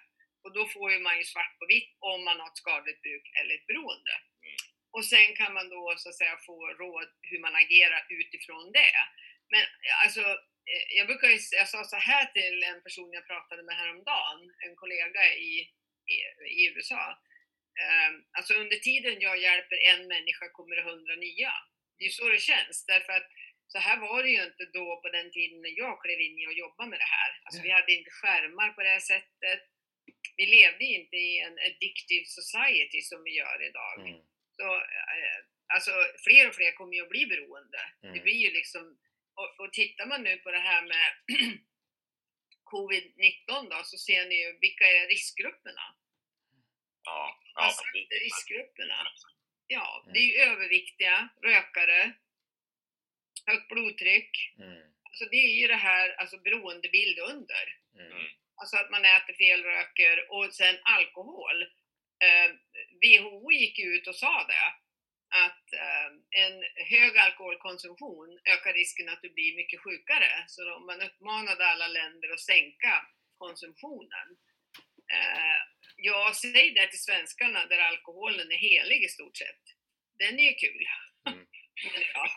Och 0.43 0.53
då 0.57 0.63
får 0.75 0.87
ju 0.93 0.99
man 0.99 1.19
ju 1.19 1.25
svart 1.25 1.55
på 1.59 1.65
vitt 1.75 1.93
om 2.13 2.25
man 2.25 2.41
har 2.41 2.49
ett 2.51 2.63
skadligt 2.63 3.03
bruk 3.03 3.27
eller 3.39 3.55
ett 3.55 3.67
beroende. 3.71 4.15
Och 4.97 5.05
sen 5.13 5.29
kan 5.41 5.53
man 5.55 5.69
då 5.69 5.95
så 5.97 6.09
att 6.09 6.19
säga 6.21 6.37
få 6.47 6.57
råd 6.83 7.09
hur 7.31 7.41
man 7.47 7.55
agerar 7.63 8.03
utifrån 8.21 8.73
det. 8.73 8.95
Men 9.53 9.65
alltså, 10.05 10.25
eh, 10.73 10.87
jag 10.99 11.07
brukar 11.07 11.29
ju, 11.29 11.39
jag 11.61 11.69
sa 11.69 11.85
så 11.85 11.97
här 11.97 12.27
till 12.37 12.63
en 12.63 12.83
person 12.83 13.13
jag 13.13 13.27
pratade 13.27 13.63
med 13.63 13.77
häromdagen, 13.77 14.41
en 14.67 14.77
kollega 14.77 15.23
i, 15.35 15.53
i, 16.15 16.17
i 16.61 16.63
USA. 16.77 17.03
Eh, 17.85 18.11
alltså 18.39 18.55
under 18.55 18.77
tiden 18.77 19.21
jag 19.21 19.39
hjälper 19.39 19.79
en 19.93 20.09
människa 20.09 20.49
kommer 20.53 20.77
det 20.77 20.91
hundra 20.91 21.15
nya. 21.15 21.53
Det 21.99 22.05
är 22.05 22.11
så 22.11 22.29
det 22.29 22.41
känns, 22.51 22.87
därför 22.87 23.13
att 23.13 23.29
så 23.73 23.79
här 23.79 23.97
var 24.01 24.23
det 24.23 24.29
ju 24.29 24.43
inte 24.45 24.65
då 24.65 25.01
på 25.03 25.09
den 25.09 25.31
tiden 25.31 25.63
när 25.63 25.79
jag 25.83 26.03
klev 26.03 26.21
in 26.21 26.39
i 26.39 26.47
och 26.47 26.61
jobbade 26.65 26.91
med 26.91 26.99
det 26.99 27.13
här. 27.19 27.31
Alltså 27.45 27.63
vi 27.63 27.71
hade 27.71 27.93
inte 27.93 28.11
skärmar 28.11 28.69
på 28.73 28.83
det 28.83 28.89
här 28.89 29.07
sättet. 29.15 29.63
Vi 30.37 30.47
levde 30.47 30.85
inte 30.85 31.17
i 31.17 31.39
en 31.39 31.57
addictive 31.69 32.25
society 32.27 33.01
som 33.01 33.25
vi 33.25 33.31
gör 33.31 33.59
idag. 33.69 34.01
Mm. 34.01 34.21
Så, 34.57 34.69
eh, 34.77 35.39
alltså, 35.75 35.93
fler 36.27 36.49
och 36.49 36.55
fler 36.55 36.73
kommer 36.73 36.95
ju 36.95 37.03
att 37.03 37.15
bli 37.17 37.27
beroende. 37.27 37.83
Mm. 38.03 38.15
Det 38.15 38.21
blir 38.21 38.41
ju 38.47 38.51
liksom, 38.53 38.99
och, 39.41 39.51
och 39.61 39.73
tittar 39.73 40.07
man 40.07 40.23
nu 40.23 40.37
på 40.37 40.51
det 40.51 40.65
här 40.71 40.83
med 40.93 41.09
covid-19 42.73 43.71
då, 43.71 43.81
så 43.85 43.97
ser 43.99 44.29
ni 44.29 44.35
ju 44.45 44.59
vilka 44.61 44.85
är 44.85 45.09
riskgrupperna? 45.09 45.87
Ja, 47.05 47.41
Ja, 47.59 47.71
sagt 47.71 47.93
precis. 47.93 48.11
är 48.11 48.21
riskgrupperna? 48.25 48.99
Ja, 49.67 50.01
Mm. 50.03 50.13
det 50.13 50.19
är 50.19 50.25
ju 50.33 50.37
överviktiga, 50.53 51.29
rökare, 51.43 52.13
högt 53.47 53.69
blodtryck. 53.69 54.31
Mm. 54.59 54.83
Alltså 55.03 55.25
det 55.25 55.37
är 55.37 55.55
ju 55.61 55.67
det 55.69 55.77
här, 55.91 56.11
alltså 56.21 56.39
beroendebild 56.39 57.19
under. 57.19 57.65
Mm. 57.99 58.27
Alltså 58.61 58.77
att 58.77 58.91
man 58.91 59.05
äter 59.05 59.33
fel, 59.35 59.63
röker 59.65 60.33
och 60.33 60.55
sen 60.55 60.77
alkohol. 60.83 61.63
Eh, 62.25 62.51
WHO 63.03 63.53
gick 63.53 63.79
ut 63.79 64.07
och 64.07 64.15
sa 64.17 64.45
det. 64.45 64.67
Att 65.47 65.73
eh, 65.73 66.07
en 66.45 66.63
hög 66.87 67.17
alkoholkonsumtion 67.19 68.41
ökar 68.45 68.73
risken 68.73 69.09
att 69.09 69.23
du 69.23 69.31
blir 69.31 69.57
mycket 69.57 69.81
sjukare. 69.81 70.45
Så 70.47 70.65
då 70.65 70.79
man 70.79 71.03
uppmanade 71.03 71.67
alla 71.67 71.89
länder 71.89 72.29
att 72.33 72.41
sänka 72.41 73.07
konsumtionen. 73.39 74.29
Eh, 75.13 75.61
jag 76.01 76.37
säger 76.37 76.75
det 76.75 76.87
till 76.87 77.03
svenskarna 77.03 77.67
där 77.67 77.79
alkoholen 77.79 78.53
är 78.53 78.57
helig 78.57 79.05
i 79.05 79.09
stort 79.09 79.37
sett. 79.37 79.65
Den 80.19 80.41
är 80.41 80.45
ju 80.51 80.55
kul. 80.55 80.87
Mm. 81.29 81.47
Ja, 82.15 82.31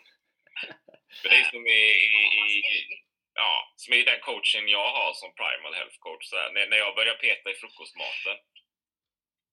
För 1.21 1.29
det 1.29 1.35
är 1.35 1.43
som 1.43 1.67
i, 1.67 1.71
i, 1.71 2.63
ja, 3.33 3.73
som 3.75 3.93
i 3.93 4.03
den 4.03 4.19
coachen 4.19 4.67
jag 4.67 4.91
har 4.91 5.13
som 5.13 5.35
primal 5.35 5.73
health 5.73 5.97
coach. 5.99 6.25
Så 6.25 6.37
här, 6.37 6.51
när, 6.53 6.67
när 6.67 6.77
jag 6.77 6.95
börjar 6.95 7.15
peta 7.15 7.51
i 7.51 7.55
frukostmaten. 7.55 8.37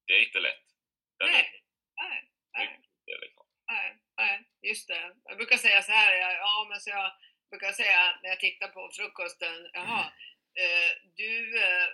Det 0.07 0.13
är 0.13 0.25
inte 0.27 0.41
lätt. 0.41 0.67
Den 1.19 1.29
är 1.29 1.33
nej, 1.33 1.63
nej, 1.97 2.31
nej. 2.53 2.65
inte 2.65 3.27
liksom. 3.27 3.47
Nej, 3.71 3.97
nej, 4.17 4.45
just 4.63 4.89
det. 4.89 5.15
Jag 5.25 5.37
brukar 5.37 5.57
säga 5.57 5.83
så 5.83 5.93
här, 5.93 6.15
ja, 6.15 6.33
ja 6.33 6.67
men 6.71 6.81
så 6.81 6.91
jag 6.91 7.13
brukar 7.51 7.73
säga 7.73 8.19
när 8.23 8.29
jag 8.29 8.41
tittar 8.41 8.69
på 8.69 8.91
frukosten, 8.97 9.71
jaha, 9.73 10.13
eh, 10.63 10.91
du 11.17 11.63
eh, 11.65 11.89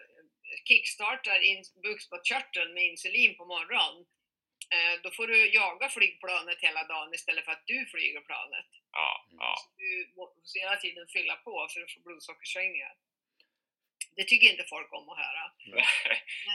kickstartar 0.69 1.41
in, 1.41 1.65
bukspottkörteln 1.83 2.75
med 2.75 2.85
insulin 2.87 3.37
på 3.37 3.45
morgonen. 3.45 4.07
Eh, 4.75 4.95
då 5.03 5.11
får 5.11 5.27
du 5.27 5.55
jaga 5.55 5.89
flygplanet 5.89 6.61
hela 6.61 6.85
dagen 6.85 7.15
istället 7.15 7.45
för 7.45 7.53
att 7.53 7.67
du 7.67 7.87
flyger 7.87 8.21
planet. 8.21 8.71
Ja, 8.93 9.27
ja. 9.39 9.55
Så 9.59 9.69
du 9.77 10.13
måste 10.17 10.59
hela 10.59 10.77
tiden 10.77 11.07
fylla 11.09 11.37
på 11.37 11.69
för 11.73 11.81
att 11.81 11.93
få 11.93 12.01
blodsockersvängningar. 12.01 12.95
Det 14.17 14.25
tycker 14.25 14.51
inte 14.51 14.65
folk 14.65 14.93
om 14.93 15.09
att 15.09 15.19
höra. 15.19 15.45
Nej, 15.67 15.85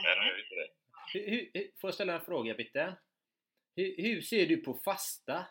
det 0.48 0.56
det. 0.56 0.70
Hur, 1.12 1.50
hur, 1.54 1.80
får 1.80 1.88
jag 1.88 1.94
ställa 1.94 2.14
en 2.14 2.24
fråga 2.24 2.54
Bitte? 2.54 2.96
Hur, 3.76 4.02
hur 4.02 4.22
ser 4.22 4.46
du 4.46 4.56
på 4.56 4.80
fasta? 4.84 5.46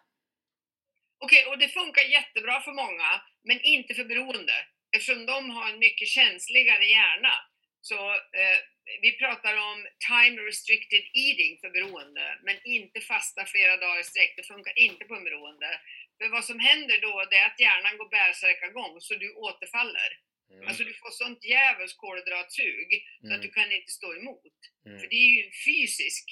Okej, 1.17 1.45
och 1.45 1.57
det 1.57 1.67
funkar 1.67 2.01
jättebra 2.01 2.61
för 2.61 2.71
många, 2.71 3.21
men 3.43 3.61
inte 3.61 3.93
för 3.93 4.03
beroende. 4.03 4.53
Eftersom 4.95 5.25
de 5.25 5.49
har 5.49 5.69
en 5.69 5.79
mycket 5.79 6.07
känsligare 6.07 6.85
hjärna. 6.85 7.33
Så 7.81 8.09
eh, 8.13 8.57
vi 9.01 9.11
pratar 9.17 9.57
om 9.57 9.87
time 10.07 10.41
restricted 10.41 11.03
eating 11.13 11.57
för 11.61 11.69
beroende, 11.69 12.39
men 12.43 12.57
inte 12.63 13.01
fasta 13.01 13.45
flera 13.45 13.77
dagar 13.77 13.99
i 13.99 14.03
sträck. 14.03 14.33
Det 14.37 14.43
funkar 14.43 14.79
inte 14.79 15.05
på 15.05 15.15
en 15.15 15.23
beroende. 15.23 15.81
För 16.17 16.27
vad 16.29 16.45
som 16.45 16.59
händer 16.59 17.01
då, 17.01 17.25
det 17.29 17.37
är 17.37 17.45
att 17.45 17.59
hjärnan 17.59 17.97
går 17.97 18.09
bärsärkagång, 18.09 19.01
så 19.01 19.15
du 19.15 19.33
återfaller. 19.33 20.09
Mm. 20.53 20.67
Alltså 20.67 20.83
du 20.83 20.93
får 20.93 21.09
sånt 21.11 21.43
djävulskt 21.45 21.97
kolhydratsug 21.97 22.89
så 23.21 23.25
Mm. 23.25 23.35
att 23.35 23.41
du 23.41 23.51
kan 23.51 23.71
inte 23.71 23.91
stå 23.91 24.15
emot. 24.15 24.53
Mm. 24.85 24.99
För 24.99 25.07
det 25.07 25.15
är 25.15 25.29
ju 25.35 25.45
en 25.45 25.51
fysisk 25.65 26.25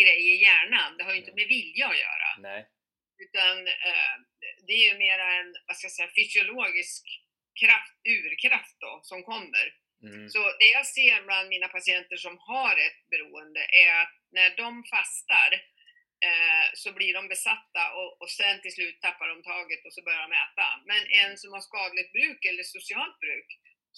grej 0.00 0.22
i 0.34 0.42
hjärnan, 0.42 0.96
det 0.96 1.04
har 1.04 1.12
ju 1.12 1.18
inte 1.18 1.30
Ja. 1.30 1.34
med 1.36 1.48
vilja 1.48 1.86
att 1.86 1.98
göra. 1.98 2.28
Nej. 2.38 2.66
Utan 3.24 3.66
eh, 3.68 4.14
det 4.66 4.72
är 4.72 4.92
ju 4.92 4.98
mera 4.98 5.34
en, 5.40 5.54
vad 5.66 5.76
ska 5.76 5.84
jag 5.84 5.92
säga, 5.92 6.10
fysiologisk 6.16 7.02
kraft, 7.60 7.94
urkraft 8.08 8.76
då, 8.80 9.00
som 9.02 9.22
kommer. 9.22 9.74
Mm. 10.08 10.28
Så 10.34 10.40
det 10.60 10.70
jag 10.78 10.86
ser 10.96 11.16
bland 11.28 11.46
mina 11.54 11.68
patienter 11.76 12.16
som 12.26 12.34
har 12.50 12.74
ett 12.86 13.00
beroende 13.12 13.62
är 13.84 13.90
att 14.02 14.14
när 14.36 14.48
de 14.62 14.70
fastar 14.94 15.50
eh, 16.28 16.66
så 16.82 16.88
blir 16.98 17.12
de 17.18 17.22
besatta 17.34 17.82
och, 17.98 18.10
och 18.22 18.30
sen 18.40 18.56
till 18.62 18.74
slut 18.76 18.96
tappar 19.06 19.26
de 19.32 19.38
taget 19.52 19.80
och 19.86 19.92
så 19.96 20.00
börjar 20.06 20.22
de 20.26 20.32
äta. 20.44 20.68
Men 20.90 21.00
Mm. 21.04 21.14
en 21.22 21.32
som 21.42 21.50
har 21.56 21.62
skadligt 21.70 22.10
bruk 22.16 22.40
eller 22.50 22.62
socialt 22.76 23.18
bruk 23.24 23.48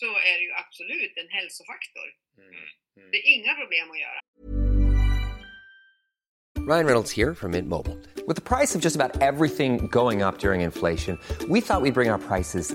så 0.00 0.09
är 0.30 0.34
det 0.38 0.44
ju 0.50 0.52
absolut 0.64 1.14
en 1.22 1.28
hälsofaktor. 1.38 2.09
Mm. 2.38 2.48
Mm. 2.98 3.11
Det 3.12 3.18
är 3.22 3.26
inga 3.36 3.52
problem 3.61 3.86
att 3.90 4.00
göra. 4.07 4.20
Ryan 6.68 6.86
Reynolds 6.86 7.12
here 7.12 7.34
from 7.34 7.50
Mint 7.52 7.68
Mobile. 7.68 7.96
With 8.26 8.34
the 8.34 8.57
price 8.57 8.74
of 8.74 8.80
just 8.80 8.96
about 8.96 9.22
everything 9.22 9.86
going 9.86 10.22
up 10.22 10.38
during 10.40 10.62
inflation, 10.62 11.18
we 11.48 11.61
thought 11.61 11.82
we'd 11.82 11.94
bring 11.94 12.11
our 12.11 12.18
prices 12.18 12.74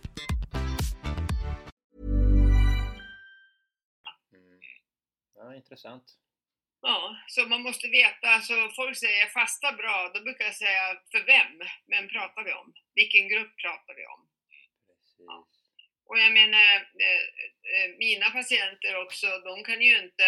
intressant. 5.61 6.07
Ja, 6.81 7.17
så 7.27 7.47
man 7.47 7.61
måste 7.61 7.87
veta, 7.87 8.27
alltså 8.27 8.69
folk 8.75 8.97
säger 8.97 9.27
fasta 9.27 9.71
bra, 9.71 10.11
då 10.13 10.21
brukar 10.21 10.45
jag 10.45 10.55
säga 10.55 10.83
för 11.11 11.23
vem? 11.25 11.55
Vem 11.87 12.07
pratar 12.07 12.43
vi 12.43 12.53
om? 12.53 12.73
Vilken 12.95 13.27
grupp 13.27 13.53
pratar 13.57 13.93
vi 13.95 14.05
om? 14.05 14.21
Precis. 14.87 15.61
Och 16.09 16.19
jag 16.19 16.33
menar, 16.33 16.75
eh, 17.05 17.23
eh, 17.73 17.89
mina 17.97 18.29
patienter 18.29 19.01
också, 19.03 19.27
de 19.39 19.63
kan 19.63 19.81
ju 19.81 20.03
inte 20.03 20.27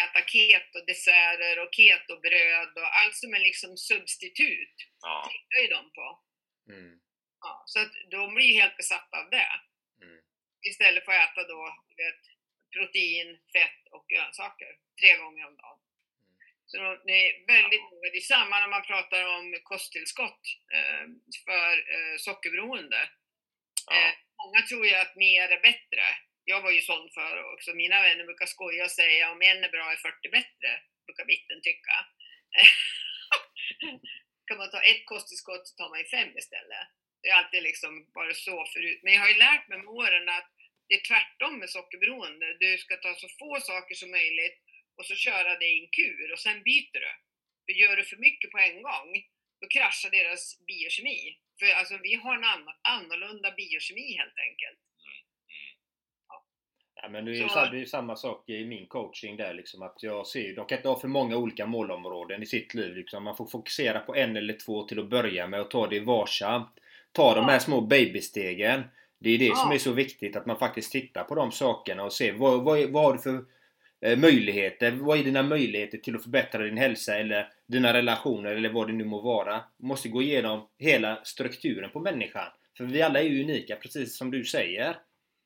äta 0.00 0.20
keto-desserter 0.26 1.58
och 1.62 1.74
ketobröd 1.74 2.72
och 2.76 2.96
allt 2.98 3.16
som 3.16 3.34
är 3.34 3.38
liksom 3.40 3.76
substitut. 3.76 4.76
Ja. 5.02 5.30
tittar 5.32 5.62
ju 5.62 5.68
de 5.68 5.92
på. 5.92 6.06
Mm. 6.72 7.00
Ja, 7.40 7.62
så 7.66 7.78
att 7.80 7.92
de 8.10 8.34
blir 8.34 8.46
ju 8.46 8.60
helt 8.60 8.76
besatta 8.76 9.18
av 9.22 9.30
det. 9.30 9.50
Mm. 10.02 10.20
Istället 10.70 11.04
för 11.04 11.12
att 11.12 11.30
äta 11.30 11.42
då, 11.48 11.60
vet, 11.96 12.22
protein, 12.76 13.28
fett 13.52 13.82
och 13.90 14.04
grönsaker 14.08 14.72
tre 15.00 15.16
gånger 15.16 15.46
om 15.46 15.56
dagen. 15.56 15.78
Så 16.66 16.76
då- 16.78 17.02
det 17.06 17.12
är 17.26 17.46
väldigt 17.46 17.80
noga. 17.90 18.10
Det 18.12 18.16
är 18.16 18.20
samma 18.36 18.60
när 18.60 18.68
man 18.68 18.82
pratar 18.82 19.24
om 19.36 19.58
kosttillskott 19.62 20.42
eh, 20.76 21.04
för 21.46 21.72
eh, 21.94 22.16
sockerberoende. 22.18 23.00
Eh, 23.92 24.12
många 24.42 24.62
tror 24.62 24.86
ju 24.86 24.94
att 24.94 25.16
mer 25.16 25.48
är 25.48 25.60
bättre. 25.60 26.04
Jag 26.44 26.60
var 26.60 26.70
ju 26.70 26.80
sån 26.80 27.10
för 27.14 27.52
också. 27.54 27.74
Mina 27.74 28.02
vänner 28.02 28.24
brukar 28.24 28.46
skoja 28.46 28.84
och 28.84 28.90
säga 28.90 29.30
om 29.32 29.42
en 29.42 29.64
är 29.64 29.68
bra 29.70 29.92
är 29.92 29.96
40 29.96 30.28
bättre, 30.28 30.70
brukar 31.06 31.24
mitten 31.24 31.60
tycka. 31.62 31.94
kan 34.46 34.58
man 34.58 34.70
ta 34.70 34.80
ett 34.82 35.06
kosttillskott 35.06 35.68
så 35.68 35.76
tar 35.76 35.90
man 35.90 35.98
ju 35.98 36.04
fem 36.04 36.38
istället. 36.38 36.86
Det 37.22 37.30
har 37.30 37.42
alltid 37.42 37.62
liksom 37.62 38.10
varit 38.14 38.36
så 38.36 38.66
förut. 38.72 39.00
Men 39.02 39.12
jag 39.14 39.20
har 39.20 39.28
ju 39.28 39.38
lärt 39.38 39.68
mig 39.68 39.78
med 39.78 39.88
åren 39.88 40.28
att 40.28 40.52
det 40.90 40.96
är 41.00 41.04
tvärtom 41.10 41.58
med 41.58 41.70
sockerberoende. 41.70 42.46
Du 42.60 42.78
ska 42.78 42.96
ta 42.96 43.14
så 43.14 43.28
få 43.38 43.60
saker 43.60 43.94
som 43.94 44.10
möjligt 44.10 44.58
och 44.96 45.06
så 45.06 45.14
köra 45.14 45.58
det 45.58 45.66
i 45.74 45.80
en 45.82 45.88
kur 45.98 46.32
och 46.32 46.38
sen 46.46 46.62
byter 46.62 47.00
du. 47.04 47.12
För 47.64 47.72
gör 47.82 47.96
du 47.96 48.04
för 48.04 48.16
mycket 48.16 48.50
på 48.50 48.58
en 48.58 48.82
gång, 48.82 49.08
då 49.60 49.66
kraschar 49.68 50.10
deras 50.10 50.42
biokemi. 50.66 51.20
För 51.58 51.66
alltså 51.80 51.94
vi 52.02 52.14
har 52.14 52.34
en 52.34 52.44
ann- 52.44 52.78
annorlunda 52.96 53.50
biokemi 53.60 54.06
helt 54.20 54.38
enkelt. 54.48 54.80
Ja, 57.02 57.08
men 57.08 57.24
det 57.24 57.30
är 57.30 57.34
ju 57.34 57.48
Så- 57.48 57.54
det 57.70 57.76
är 57.76 57.80
ju 57.80 57.86
samma 57.86 58.16
sak 58.16 58.48
i 58.48 58.64
min 58.64 58.86
coaching 58.86 59.36
där 59.36 59.54
liksom 59.54 59.82
att 59.82 60.02
jag 60.02 60.26
ser 60.26 60.54
de 60.54 60.66
kan 60.66 60.78
inte 60.78 60.88
ha 60.88 61.00
för 61.00 61.08
många 61.08 61.36
olika 61.36 61.66
målområden 61.66 62.42
i 62.42 62.46
sitt 62.46 62.74
liv 62.74 62.96
liksom. 62.96 63.24
Man 63.24 63.36
får 63.36 63.46
fokusera 63.46 64.00
på 64.00 64.14
en 64.14 64.36
eller 64.36 64.54
två 64.54 64.82
till 64.88 64.98
att 64.98 65.08
börja 65.10 65.46
med 65.46 65.60
och 65.60 65.70
ta 65.70 65.86
det 65.86 66.00
varsamt. 66.00 66.78
Ta 67.12 67.34
de 67.34 67.44
här 67.44 67.58
små 67.58 67.80
babystegen. 67.80 68.82
Det 69.20 69.30
är 69.30 69.38
det 69.38 69.56
som 69.56 69.68
Ja. 69.70 69.74
är 69.74 69.78
så 69.78 69.92
viktigt 69.92 70.36
att 70.36 70.46
man 70.46 70.58
faktiskt 70.58 70.92
tittar 70.92 71.24
på 71.24 71.34
de 71.34 71.52
sakerna 71.52 72.04
och 72.04 72.12
ser 72.12 72.32
vad, 72.32 72.64
vad, 72.64 72.90
vad 72.90 73.04
har 73.04 73.12
du 73.12 73.18
för 73.18 73.44
eh, 74.00 74.18
möjligheter? 74.18 74.90
Vad 74.90 75.18
är 75.18 75.24
dina 75.24 75.42
möjligheter 75.42 75.98
till 75.98 76.16
att 76.16 76.22
förbättra 76.22 76.62
din 76.62 76.76
hälsa 76.76 77.16
eller 77.18 77.52
dina 77.66 77.92
relationer 77.92 78.50
eller 78.54 78.68
vad 78.72 78.86
det 78.86 78.92
nu 78.92 79.04
må 79.04 79.20
vara? 79.20 79.60
Du 79.78 79.86
måste 79.86 80.08
gå 80.08 80.22
igenom 80.22 80.68
hela 80.78 81.24
strukturen 81.24 81.90
på 81.90 82.00
människan. 82.00 82.46
För 82.76 82.84
vi 82.84 83.02
alla 83.02 83.20
är 83.20 83.24
ju 83.24 83.42
unika 83.44 83.76
precis 83.76 84.16
som 84.18 84.30
du 84.30 84.44
säger. 84.44 84.96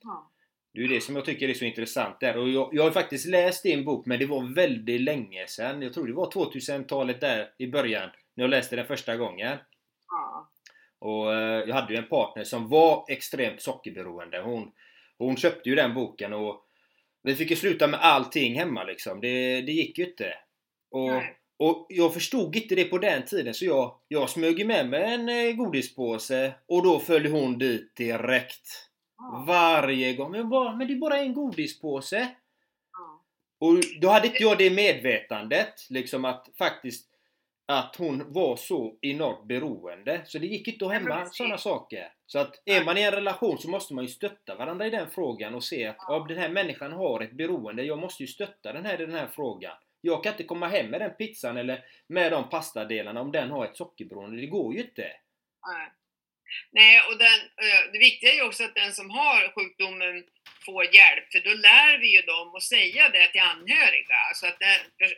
Ja. 0.03 0.31
Det 0.73 0.79
är 0.81 0.83
ju 0.83 0.89
det 0.89 1.01
som 1.01 1.17
jag 1.17 1.25
tycker 1.25 1.49
är 1.49 1.55
så 1.55 1.65
intressant 1.65 2.21
där. 2.21 2.37
Och 2.37 2.49
jag, 2.49 2.71
jag 2.73 2.83
har 2.83 2.91
faktiskt 2.91 3.27
läst 3.27 3.63
din 3.63 3.85
bok, 3.85 4.07
men 4.07 4.19
det 4.19 4.27
var 4.27 4.55
väldigt 4.55 5.01
länge 5.01 5.47
sedan. 5.47 5.83
Jag 5.83 5.93
tror 5.93 6.07
det 6.07 6.13
var 6.13 6.31
2000-talet 6.31 7.21
där 7.21 7.51
i 7.59 7.67
början, 7.67 8.11
när 8.35 8.45
jag 8.45 8.51
läste 8.51 8.77
den 8.77 8.87
första 8.87 9.17
gången. 9.17 9.59
Ja. 10.09 10.51
Och 11.05 11.35
eh, 11.35 11.65
jag 11.69 11.75
hade 11.75 11.93
ju 11.93 11.99
en 11.99 12.09
partner 12.09 12.45
som 12.45 12.69
var 12.69 13.05
extremt 13.09 13.63
sockerberoende. 13.63 14.41
Hon, 14.41 14.73
hon 15.19 15.37
köpte 15.37 15.69
ju 15.69 15.75
den 15.75 15.95
boken 15.95 16.33
och 16.33 16.65
vi 17.23 17.35
fick 17.35 17.51
ju 17.51 17.57
sluta 17.57 17.87
med 17.87 18.01
allting 18.01 18.55
hemma 18.55 18.85
liksom. 18.85 19.21
Det, 19.21 19.61
det 19.61 19.73
gick 19.73 19.99
ju 19.99 20.05
inte. 20.05 20.35
Och, 20.91 21.11
Nej. 21.11 21.37
och 21.59 21.87
jag 21.89 22.15
förstod 22.15 22.57
inte 22.57 22.75
det 22.75 22.85
på 22.85 22.99
den 22.99 23.25
tiden 23.25 23.55
så 23.55 23.65
jag, 23.65 23.99
jag 24.09 24.31
smög 24.31 24.67
med 24.67 24.89
mig 24.89 25.15
en 25.15 25.29
eh, 25.29 25.53
godispåse 25.53 26.55
och 26.69 26.83
då 26.83 26.99
följde 26.99 27.29
hon 27.29 27.59
dit 27.59 27.97
direkt. 27.97 28.69
Ja. 29.19 29.45
Varje 29.47 30.15
gång. 30.15 30.33
Men, 30.33 30.49
bara, 30.49 30.77
men 30.77 30.87
det 30.87 30.95
är 30.95 30.99
bara 30.99 31.19
en 31.19 31.35
godispåse. 31.35 32.29
Ja. 32.93 33.25
Och 33.59 33.75
då 34.01 34.09
hade 34.09 34.27
inte 34.27 34.43
jag 34.43 34.59
det 34.59 34.71
medvetandet, 34.71 35.75
liksom 35.91 36.25
att 36.25 36.49
faktiskt 36.59 37.14
att 37.67 37.97
hon 37.97 38.33
var 38.33 38.57
så 38.57 38.99
enormt 39.03 39.49
beroende. 39.49 40.23
Så 40.27 40.39
det 40.39 40.47
gick 40.47 40.69
inte 40.69 40.87
att 40.87 40.93
hämma 40.93 41.27
sådana 41.27 41.59
saker. 41.59 42.13
Så 42.27 42.39
att 42.39 42.63
är 42.65 42.85
man 42.85 42.99
i 42.99 43.03
en 43.03 43.13
relation 43.13 43.59
så 43.59 43.69
måste 43.69 43.95
man 43.95 44.05
ju 44.05 44.11
stötta 44.11 44.55
varandra 44.55 44.87
i 44.87 44.91
den 44.91 45.11
frågan 45.11 45.55
och 45.55 45.65
se 45.65 45.87
att 45.87 45.97
ja. 45.99 46.27
den 46.29 46.39
här 46.39 46.49
människan 46.49 46.93
har 46.93 47.21
ett 47.21 47.33
beroende. 47.33 47.83
Jag 47.83 47.99
måste 47.99 48.23
ju 48.23 48.27
stötta 48.27 48.73
den 48.73 48.87
här 48.87 49.03
i 49.03 49.07
den 49.07 49.15
här 49.15 49.29
frågan. 49.35 49.77
Jag 50.01 50.23
kan 50.23 50.33
inte 50.33 50.45
komma 50.45 50.69
hem 50.69 50.87
med 50.87 51.01
den 51.01 51.11
pizzan 51.11 51.57
eller 51.57 51.85
med 52.07 52.33
de 52.33 52.49
pastadelarna 52.49 53.21
om 53.21 53.33
den 53.33 53.51
har 53.51 53.65
ett 53.65 53.77
sockerberoende. 53.77 54.41
Det 54.41 54.47
går 54.47 54.75
ju 54.75 54.81
inte. 54.81 55.03
Nej. 55.67 55.91
Nej, 56.71 57.01
och 57.09 57.19
den, 57.19 57.39
det 57.93 57.99
viktiga 57.99 58.31
är 58.31 58.35
ju 58.35 58.43
också 58.43 58.65
att 58.65 58.75
den 58.75 58.93
som 58.93 59.11
har 59.11 59.53
sjukdomen 59.55 60.25
får 60.67 60.85
hjälp, 60.85 61.33
för 61.33 61.41
då 61.41 61.51
lär 61.51 61.99
vi 61.99 62.17
ju 62.17 62.23
dem 62.23 62.55
att 62.55 62.63
säga 62.63 63.09
det 63.09 63.27
till 63.33 63.41
anhöriga. 63.41 64.21
Så 64.35 64.47
att, 64.47 64.59
det, 64.59 64.75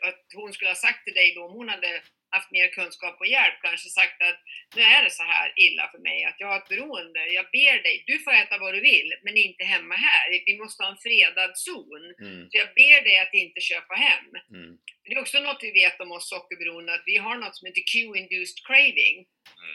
att 0.09 0.25
hon 0.35 0.53
skulle 0.53 0.71
ha 0.71 0.75
sagt 0.75 1.05
till 1.05 1.15
dig 1.15 1.35
då 1.35 1.45
om 1.45 1.53
hon 1.53 1.69
hade 1.69 2.03
haft 2.37 2.51
mer 2.59 2.69
kunskap 2.79 3.17
och 3.21 3.27
hjälp 3.37 3.59
kanske 3.63 3.89
sagt 4.01 4.19
att 4.29 4.39
nu 4.77 4.83
är 4.83 5.01
det 5.05 5.11
så 5.21 5.23
här 5.23 5.49
illa 5.65 5.85
för 5.93 5.99
mig 6.09 6.19
att 6.25 6.39
jag 6.43 6.49
har 6.49 6.59
ett 6.63 6.69
beroende. 6.75 7.21
Jag 7.39 7.47
ber 7.59 7.83
dig, 7.87 8.05
du 8.07 8.19
får 8.25 8.33
äta 8.43 8.59
vad 8.59 8.75
du 8.75 8.81
vill, 8.81 9.11
men 9.25 9.37
inte 9.37 9.65
hemma 9.65 9.95
här. 10.09 10.27
Vi 10.47 10.59
måste 10.59 10.83
ha 10.83 10.91
en 10.91 11.03
fredad 11.07 11.53
zon. 11.59 12.05
Mm. 12.21 12.41
Så 12.51 12.55
jag 12.63 12.69
ber 12.81 12.99
dig 13.05 13.19
att 13.19 13.35
inte 13.35 13.61
köpa 13.61 13.95
hem. 13.95 14.27
Mm. 14.51 14.73
Det 15.05 15.13
är 15.15 15.21
också 15.21 15.41
något 15.41 15.63
vi 15.63 15.73
vet 15.83 16.01
om 16.01 16.13
oss 16.13 16.29
sockerberoende, 16.29 16.95
att 16.95 17.03
vi 17.07 17.17
har 17.17 17.37
något 17.37 17.57
som 17.57 17.67
heter 17.67 17.83
Q-induced 17.93 18.59
craving. 18.67 19.17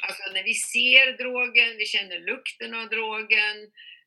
Alltså 0.06 0.24
när 0.34 0.44
vi 0.44 0.54
ser 0.54 1.18
drogen, 1.24 1.78
vi 1.78 1.86
känner 1.86 2.20
lukten 2.20 2.74
av 2.74 2.90
drogen, 2.90 3.58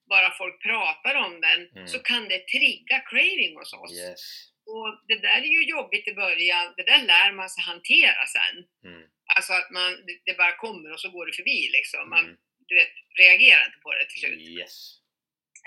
bara 0.08 0.30
folk 0.30 0.62
pratar 0.62 1.14
om 1.14 1.40
den, 1.40 1.60
Mm. 1.76 1.88
så 1.88 1.98
kan 1.98 2.28
det 2.28 2.48
trigga 2.48 3.00
craving 3.10 3.56
hos 3.56 3.72
oss. 3.72 3.92
Yes. 3.98 4.20
Och 4.66 4.88
det 5.08 5.18
där 5.18 5.38
är 5.38 5.52
ju 5.58 5.64
jobbigt 5.64 6.08
i 6.08 6.14
början, 6.14 6.74
det 6.76 6.82
där 6.82 7.02
lär 7.02 7.32
man 7.32 7.50
sig 7.50 7.64
hantera 7.64 8.26
sen. 8.26 8.56
Mm. 8.92 9.08
Alltså 9.36 9.52
att 9.52 9.70
man, 9.70 9.90
det- 10.26 10.36
bara 10.38 10.56
kommer 10.56 10.92
och 10.92 11.00
så 11.00 11.10
går 11.10 11.26
det 11.26 11.32
förbi 11.32 11.68
liksom. 11.72 12.08
Man, 12.10 12.24
Mm. 12.24 12.36
du 12.68 12.74
vet, 12.74 12.92
reagerar 13.18 13.66
inte 13.66 13.78
på 13.82 13.92
det 13.92 14.06
till 14.10 14.20
slut. 14.20 14.40
Yes. 14.48 14.98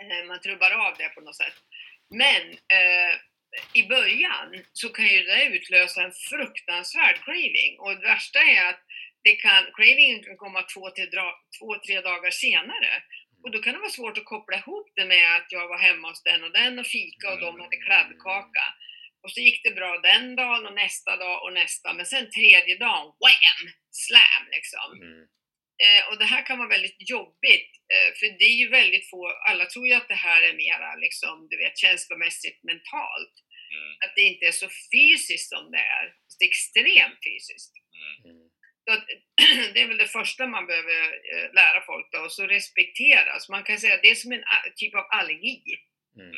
Eh, 0.02 0.28
Man 0.28 0.42
trubbar 0.42 0.72
av 0.72 0.98
det 0.98 1.10
på 1.10 1.22
något 1.22 1.36
sätt. 1.36 1.54
Men 2.10 2.52
eh, 2.52 3.14
i 3.74 3.88
början 3.88 4.64
så 4.74 4.90
kan 4.90 5.08
ju 5.08 5.24
det 5.24 5.46
utlösa 5.46 6.04
en 6.04 6.12
fruktansvärd 6.12 7.24
craving. 7.26 7.80
Och 7.80 7.96
det 7.96 8.02
värsta 8.08 8.40
är 8.40 8.70
att 8.70 8.82
det 9.24 9.36
kan, 9.36 9.66
cravingen 9.76 10.24
kan 10.24 10.38
komma 10.38 10.62
två, 10.64 10.90
till 10.90 11.10
dra, 11.10 11.40
två, 11.60 11.76
tre 11.86 12.02
dagar 12.02 12.32
senare. 12.32 13.04
Och 13.48 13.54
då 13.54 13.60
kan 13.60 13.74
det 13.74 13.80
vara 13.80 14.00
svårt 14.00 14.18
att 14.18 14.32
koppla 14.34 14.58
ihop 14.58 14.92
det 14.96 15.06
med 15.06 15.36
att 15.36 15.52
jag 15.52 15.68
var 15.68 15.78
hemma 15.78 16.08
hos 16.10 16.24
den 16.24 16.44
och 16.44 16.52
den 16.52 16.80
och 16.80 16.88
fika 16.88 17.34
och 17.34 17.40
de 17.40 17.60
hade 17.60 17.78
kladdkaka. 17.78 18.66
Och 19.24 19.32
så 19.32 19.40
gick 19.42 19.64
det 19.64 19.72
bra 19.72 20.00
den 20.10 20.36
dagen 20.36 20.66
och 20.66 20.74
nästa 20.74 21.18
dag 21.18 21.44
och 21.44 21.54
nästa. 21.54 21.94
Men 21.94 22.06
sen 22.06 22.32
tredje 22.32 22.78
dagen, 22.78 23.06
wham! 23.24 23.62
Slam 24.06 24.44
liksom. 24.56 24.90
Mm. 25.02 25.22
Eh, 25.84 26.02
och 26.10 26.18
det 26.20 26.26
här 26.26 26.46
kan 26.46 26.58
vara 26.58 26.76
väldigt 26.78 27.10
jobbigt, 27.10 27.72
eh, 27.94 28.10
för 28.18 28.26
det 28.40 28.48
är 28.54 28.58
ju 28.64 28.70
väldigt 28.70 29.10
få, 29.10 29.28
alla 29.50 29.66
tror 29.66 29.88
ju 29.88 29.94
att 29.94 30.08
det 30.08 30.22
här 30.28 30.42
är 30.42 30.54
mera 30.54 30.96
liksom, 30.96 31.48
du 31.50 31.58
vet, 31.58 31.78
känslomässigt 31.78 32.64
mentalt. 32.64 33.36
Mm. 33.76 33.94
Att 34.04 34.16
det 34.16 34.22
inte 34.22 34.46
är 34.46 34.52
så 34.52 34.70
fysiskt 34.94 35.50
som 35.50 35.72
det 35.72 35.84
är. 35.98 36.06
Det 36.40 36.46
är 36.46 36.50
extremt 36.50 37.20
fysiskt. 37.28 37.74
Mm. 38.26 38.47
Det 39.74 39.82
är 39.82 39.88
väl 39.88 39.98
det 39.98 40.08
första 40.08 40.48
man 40.48 40.66
behöver 40.68 41.04
eh, 41.34 41.54
lära 41.54 41.82
folk 41.86 42.12
då, 42.12 42.20
och 42.20 42.32
så 42.32 42.48
respektera. 42.48 43.40
Så 43.40 43.52
man 43.52 43.64
kan 43.64 43.78
säga 43.78 43.94
att 43.94 44.02
det 44.02 44.12
är 44.12 44.16
som 44.16 44.32
en 44.32 44.44
typ 44.76 44.96
av 44.96 45.06
allergi. 45.10 45.62
Mm. 46.20 46.36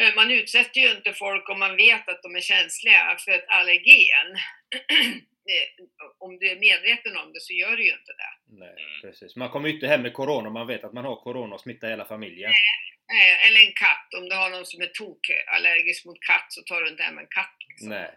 Eh, 0.00 0.14
Man 0.16 0.30
utsätter 0.30 0.80
ju 0.80 0.90
inte 0.90 1.12
folk 1.12 1.48
om 1.48 1.58
man 1.58 1.76
vet 1.76 2.08
att 2.08 2.22
de 2.22 2.36
är 2.36 2.40
känsliga 2.40 3.16
för 3.24 3.32
ett 3.32 3.48
allergen. 3.48 4.28
Eh, 5.50 5.84
om 6.18 6.38
du 6.38 6.50
är 6.50 6.56
medveten 6.56 7.16
om 7.16 7.32
det 7.32 7.40
så 7.40 7.52
gör 7.52 7.76
du 7.76 7.84
ju 7.84 7.90
inte 7.92 8.12
det. 8.12 8.32
Nej, 8.58 8.68
Mm. 8.68 9.00
precis. 9.02 9.36
Man 9.36 9.50
kommer 9.50 9.68
ju 9.68 9.74
inte 9.74 9.86
hem 9.86 10.02
med 10.02 10.12
corona 10.12 10.46
om 10.48 10.54
man 10.54 10.66
vet 10.66 10.84
att 10.84 10.92
man 10.92 11.04
har 11.04 11.16
corona 11.16 11.54
och 11.54 11.60
smittar 11.60 11.88
hela 11.90 12.04
familjen. 12.04 12.50
Eh, 12.50 13.48
Eller 13.48 13.60
en 13.60 13.72
katt. 13.72 14.14
Om 14.18 14.28
du 14.28 14.36
har 14.36 14.50
någon 14.50 14.66
som 14.66 14.82
är 14.82 14.86
tokallergisk 14.86 16.04
mot 16.06 16.20
katt 16.20 16.46
så 16.48 16.62
tar 16.62 16.80
du 16.82 16.88
inte 16.88 17.02
hem 17.02 17.18
en 17.18 17.26
katt. 17.26 17.56
Liksom. 17.68 17.88
Nej. 17.88 18.10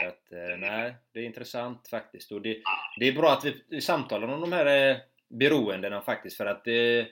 Så 0.00 0.06
att, 0.08 0.32
eh, 0.32 0.58
nej, 0.58 0.94
det 1.12 1.20
är 1.20 1.24
intressant 1.24 1.88
faktiskt. 1.88 2.32
Och 2.32 2.42
det, 2.42 2.62
det 3.00 3.08
är 3.08 3.12
bra 3.12 3.32
att 3.32 3.46
vi 3.68 3.80
samtalar 3.80 4.28
om 4.28 4.40
de 4.40 4.52
här 4.52 4.90
eh, 4.90 4.96
beroendena 5.28 6.00
faktiskt 6.00 6.36
för 6.36 6.46
att 6.46 6.66
eh, 6.66 7.06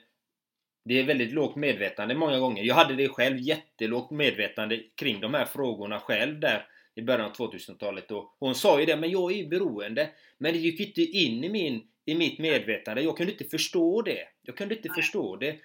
det 0.85 0.99
är 0.99 1.03
väldigt 1.03 1.33
lågt 1.33 1.55
medvetande 1.55 2.15
många 2.15 2.39
gånger. 2.39 2.63
Jag 2.63 2.75
hade 2.75 2.95
det 2.95 3.09
själv, 3.09 3.37
jättelågt 3.39 4.11
medvetande 4.11 4.79
kring 4.95 5.19
de 5.19 5.33
här 5.33 5.45
frågorna 5.45 5.99
själv 5.99 6.39
där 6.39 6.67
i 6.95 7.01
början 7.01 7.25
av 7.25 7.33
2000-talet. 7.33 8.11
Och 8.11 8.35
hon 8.39 8.55
sa 8.55 8.79
ju 8.79 8.85
det, 8.85 8.95
men 8.95 9.11
jag 9.11 9.31
är 9.31 9.35
ju 9.35 9.47
beroende. 9.47 10.09
Men 10.37 10.53
det 10.53 10.59
gick 10.59 10.79
inte 10.79 11.01
in 11.01 11.43
i, 11.43 11.49
min, 11.49 11.87
i 12.05 12.15
mitt 12.15 12.39
medvetande. 12.39 13.01
Jag 13.01 13.17
kunde 13.17 13.31
inte 13.31 13.45
förstå 13.45 14.01
det. 14.01 14.27
Jag 14.41 14.57
kunde 14.57 14.75
inte 14.75 14.89
förstå 14.89 15.35
det. 15.35 15.55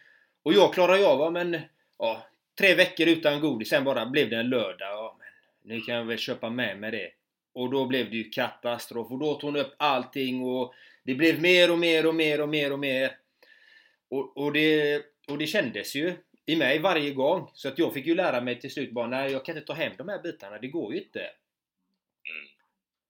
Och 0.43 0.53
jag 0.53 0.75
klarade 0.75 0.99
ju 0.99 1.05
av, 1.05 1.33
men 1.33 1.61
ja, 1.99 2.27
tre 2.59 2.75
veckor 2.75 3.09
utan 3.09 3.41
godis, 3.41 3.69
sen 3.69 3.85
bara 3.85 4.07
blev 4.07 4.31
det 4.31 4.37
en 4.37 4.49
lördag. 4.49 4.89
Ja, 4.89 5.19
nu 5.67 5.81
kan 5.81 5.95
jag 5.95 6.05
väl 6.05 6.19
köpa 6.19 6.51
med 6.51 6.79
mig 6.79 6.91
det. 6.91 7.11
Och 7.55 7.71
då 7.71 7.87
blev 7.87 8.11
det 8.11 8.17
ju 8.17 8.31
katastrof 8.31 9.11
och 9.13 9.19
då 9.19 9.35
tog 9.35 9.51
hon 9.51 9.61
upp 9.61 9.75
allting 9.79 10.43
och 10.43 10.75
det 11.05 11.15
blev 11.15 11.41
mer 11.41 11.71
och 11.71 11.79
mer 11.79 12.07
och 12.07 12.15
mer 12.15 12.41
och 12.41 12.49
mer 12.49 12.73
och 12.73 12.79
mer. 12.79 13.17
Och, 14.11 14.37
och, 14.37 14.53
det, 14.53 15.03
och 15.29 15.39
det 15.39 15.47
kändes 15.47 15.95
ju 15.95 16.15
i 16.47 16.57
mig 16.57 16.79
varje 16.79 17.11
gång. 17.11 17.51
Så 17.55 17.69
att 17.69 17.79
jag 17.79 17.95
fick 17.95 18.07
ju 18.07 18.15
lära 18.15 18.41
mig 18.41 18.61
till 18.61 18.71
slut 18.71 18.93
bara, 18.93 19.07
nej 19.07 19.33
jag 19.33 19.45
kan 19.45 19.57
inte 19.57 19.67
ta 19.67 19.73
hem 19.73 19.93
de 19.99 20.09
här 20.09 20.23
bitarna, 20.23 20.59
det 20.59 20.69
går 20.69 20.95
ju 20.95 21.03
inte. 21.03 21.31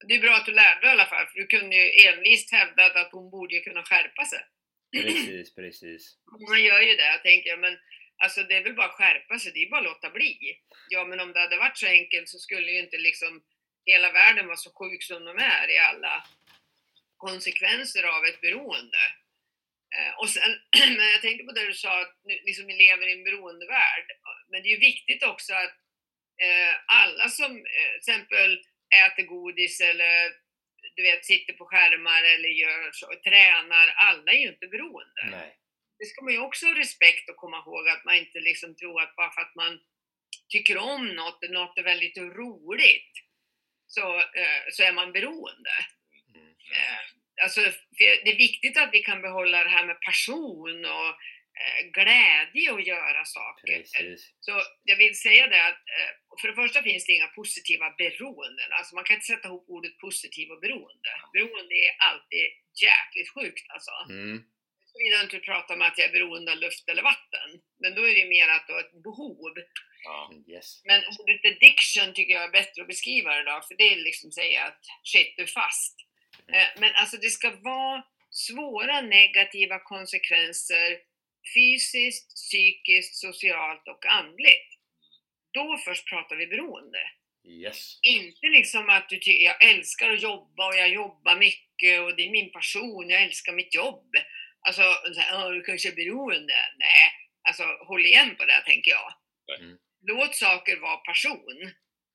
Det 0.09 0.15
är 0.15 0.21
bra 0.21 0.35
att 0.35 0.47
du 0.47 0.53
lärde 0.53 0.81
dig 0.81 0.89
i 0.89 0.93
alla 0.93 1.07
fall, 1.07 1.27
för 1.27 1.39
du 1.41 1.47
kunde 1.47 1.77
ju 1.77 2.09
envist 2.09 2.53
hävda 2.53 2.85
att 2.85 3.13
hon 3.13 3.31
borde 3.31 3.61
kunna 3.61 3.83
skärpa 3.83 4.25
sig. 4.25 4.41
Precis, 5.03 5.55
precis. 5.55 6.17
Man 6.49 6.63
gör 6.63 6.81
ju 6.81 6.97
det, 6.97 7.07
jag 7.07 7.23
tänker, 7.23 7.57
men 7.57 7.79
alltså 8.23 8.43
det 8.43 8.57
är 8.57 8.65
väl 8.65 8.75
bara 8.75 8.87
att 8.87 8.93
skärpa 8.93 9.39
sig, 9.39 9.53
det 9.53 9.63
är 9.63 9.71
bara 9.71 9.81
att 9.81 9.87
låta 9.87 10.11
bli. 10.11 10.61
Ja, 10.89 11.05
men 11.05 11.21
om 11.21 11.33
det 11.33 11.41
hade 11.41 11.57
varit 11.57 11.79
så 11.79 11.87
enkelt 11.87 12.29
så 12.29 12.39
skulle 12.39 12.71
ju 12.73 12.79
inte 12.79 12.99
liksom 12.99 13.43
hela 13.87 14.13
världen 14.13 14.47
vara 14.47 14.57
så 14.57 14.71
sjuk 14.71 15.03
som 15.03 15.25
de 15.25 15.39
är 15.39 15.71
i 15.71 15.79
alla 15.79 16.25
konsekvenser 17.17 18.03
av 18.03 18.25
ett 18.25 18.41
beroende. 18.41 19.05
Eh, 19.97 20.19
och 20.19 20.31
sen, 20.31 20.51
men 20.97 21.07
jag 21.15 21.23
tänkte 21.23 21.45
på 21.45 21.53
det 21.53 21.67
du 21.67 21.75
sa, 21.75 22.01
att 22.01 22.17
liksom 22.45 22.67
vi 22.67 22.75
lever 22.77 23.07
i 23.09 23.13
en 23.13 23.25
beroendevärld. 23.25 24.09
Men 24.51 24.63
det 24.63 24.69
är 24.69 24.71
ju 24.71 24.79
viktigt 24.79 25.23
också 25.23 25.55
att 25.55 25.77
eh, 26.43 26.75
alla 26.87 27.29
som 27.29 27.53
eh, 27.57 27.91
till 27.91 28.13
exempel 28.13 28.65
äter 29.05 29.23
godis 29.23 29.81
eller 29.81 30.47
du 30.97 31.03
vet, 31.03 31.25
sitter 31.25 31.53
på 31.53 31.65
skärmar 31.65 32.23
eller 32.23 32.49
gör 32.49 32.91
så, 32.93 33.07
tränar, 33.25 33.89
alla 33.89 34.33
är 34.33 34.39
ju 34.39 34.49
inte 34.49 34.67
beroende. 34.67 35.23
Nej. 35.31 35.57
Det 35.99 36.07
ska 36.07 36.23
man 36.23 36.33
ju 36.33 36.39
också 36.39 36.67
ha 36.67 36.79
respekt 36.79 37.31
och 37.31 37.37
komma 37.37 37.59
ihåg 37.59 37.89
att 37.89 38.05
man 38.05 38.17
inte 38.17 38.41
liksom 38.41 38.77
tror 38.77 39.03
att 39.03 39.17
bara 39.17 39.31
för 39.31 39.41
att 39.41 39.55
man 39.55 39.81
tycker 40.49 40.77
om 40.79 41.07
något, 41.09 41.51
något 41.51 41.79
är 41.79 41.83
väldigt 41.83 42.19
roligt, 42.19 43.13
så, 43.87 44.17
eh, 44.19 44.63
så 44.73 44.83
är 44.83 44.93
man 44.93 45.13
beroende. 45.13 45.77
Mm. 46.35 46.49
Eh, 46.49 47.01
alltså, 47.43 47.61
det 47.99 48.31
är 48.33 48.37
viktigt 48.37 48.77
att 48.77 48.91
vi 48.93 49.01
kan 49.01 49.23
behålla 49.23 49.65
det 49.65 49.71
här 49.71 49.87
med 49.87 50.01
passion 50.01 50.85
och 50.85 51.09
eh, 51.61 51.81
glädje 51.93 52.75
att 52.75 52.87
göra 52.87 53.25
saker. 53.25 53.67
Precis. 53.67 54.35
Så 54.41 54.63
jag 54.85 54.97
vill 54.97 55.19
säga 55.19 55.47
det 55.47 55.67
att 55.67 55.83
för 56.41 56.49
det 56.49 56.55
första 56.55 56.83
finns 56.83 57.07
det 57.07 57.13
inga 57.13 57.29
positiva 57.29 57.95
beroenden. 57.99 58.73
Alltså 58.73 58.95
man 58.95 59.05
kan 59.05 59.15
inte 59.15 59.27
sätta 59.27 59.49
ihop 59.49 59.65
ordet 59.69 59.99
positiv 59.99 60.51
och 60.51 60.61
beroende. 60.61 61.11
Beroende 61.33 61.75
är 61.75 61.93
alltid 61.99 62.47
jäkligt 62.87 63.31
sjukt 63.35 63.67
alltså. 63.69 63.91
Mm. 64.11 64.45
Såvida 64.97 65.23
inte 65.23 65.37
du 65.37 65.41
pratar 65.43 65.75
om 65.75 65.83
att 65.83 65.99
jag 65.99 66.09
är 66.09 66.13
beroende 66.13 66.53
av 66.53 66.59
luft 66.59 66.89
eller 66.89 67.03
vatten. 67.03 67.49
Men 67.79 67.95
då 67.95 68.09
är 68.09 68.15
det 68.15 68.29
mer 68.29 68.49
att 68.49 68.67
du 68.67 68.73
har 68.73 68.81
ett 68.81 69.03
behov. 69.03 69.53
Ja. 70.05 70.33
Yes. 70.49 70.83
Men 70.85 71.03
ordet 71.19 71.45
addiction 71.45 72.15
tycker 72.15 72.35
jag 72.35 72.45
är 72.45 72.51
bättre 72.61 72.83
att 72.83 72.89
beskriva 72.89 73.35
det 73.35 73.45
då, 73.45 73.63
för 73.69 73.75
det 73.75 73.93
är 73.93 73.97
liksom 73.97 74.33
säga 74.33 74.65
att 74.65 74.81
shit, 75.03 75.35
du 75.37 75.43
är 75.43 75.47
fast. 75.47 75.95
Eh, 76.53 76.81
Men 76.81 76.95
alltså 76.95 77.17
det 77.17 77.31
ska 77.31 77.51
vara 77.51 78.05
svåra 78.31 79.01
negativa 79.01 79.79
konsekvenser 79.79 80.99
fysiskt, 81.55 82.35
psykiskt, 82.35 83.17
socialt 83.17 83.89
och 83.89 84.07
andligt. 84.07 84.71
Då 85.53 85.79
först 85.85 86.09
pratar 86.09 86.37
vi 86.37 86.47
beroende. 86.47 86.99
Yes. 87.49 87.99
Inte 88.03 88.47
liksom 88.47 88.89
att 88.91 89.09
du 89.09 89.19
tycker 89.19 89.45
jag 89.45 89.65
älskar 89.65 90.11
att 90.11 90.23
jobba 90.23 90.69
och 90.69 90.77
jag 90.77 90.89
jobbar 90.89 91.37
mycket 91.37 92.01
och 92.01 92.17
det 92.17 92.27
är 92.27 92.31
min 92.31 92.53
passion, 92.53 93.11
jag 93.11 93.23
älskar 93.23 93.53
mitt 93.53 93.75
jobb. 93.75 94.11
Alltså, 94.67 94.83
så 95.15 95.21
här, 95.21 95.31
"Åh, 95.37 95.53
du 95.53 95.63
kanske 95.63 95.89
är 95.89 95.95
beroende. 96.03 96.59
Nej, 96.79 97.03
alltså 97.49 97.65
håll 97.89 98.07
igen 98.07 98.37
på 98.37 98.45
det 98.45 98.63
tänker 98.67 98.91
jag. 98.91 99.09
Mm. 99.61 99.77
Låt 100.07 100.35
saker 100.35 100.77
vara 100.77 100.97
passion. 100.97 101.59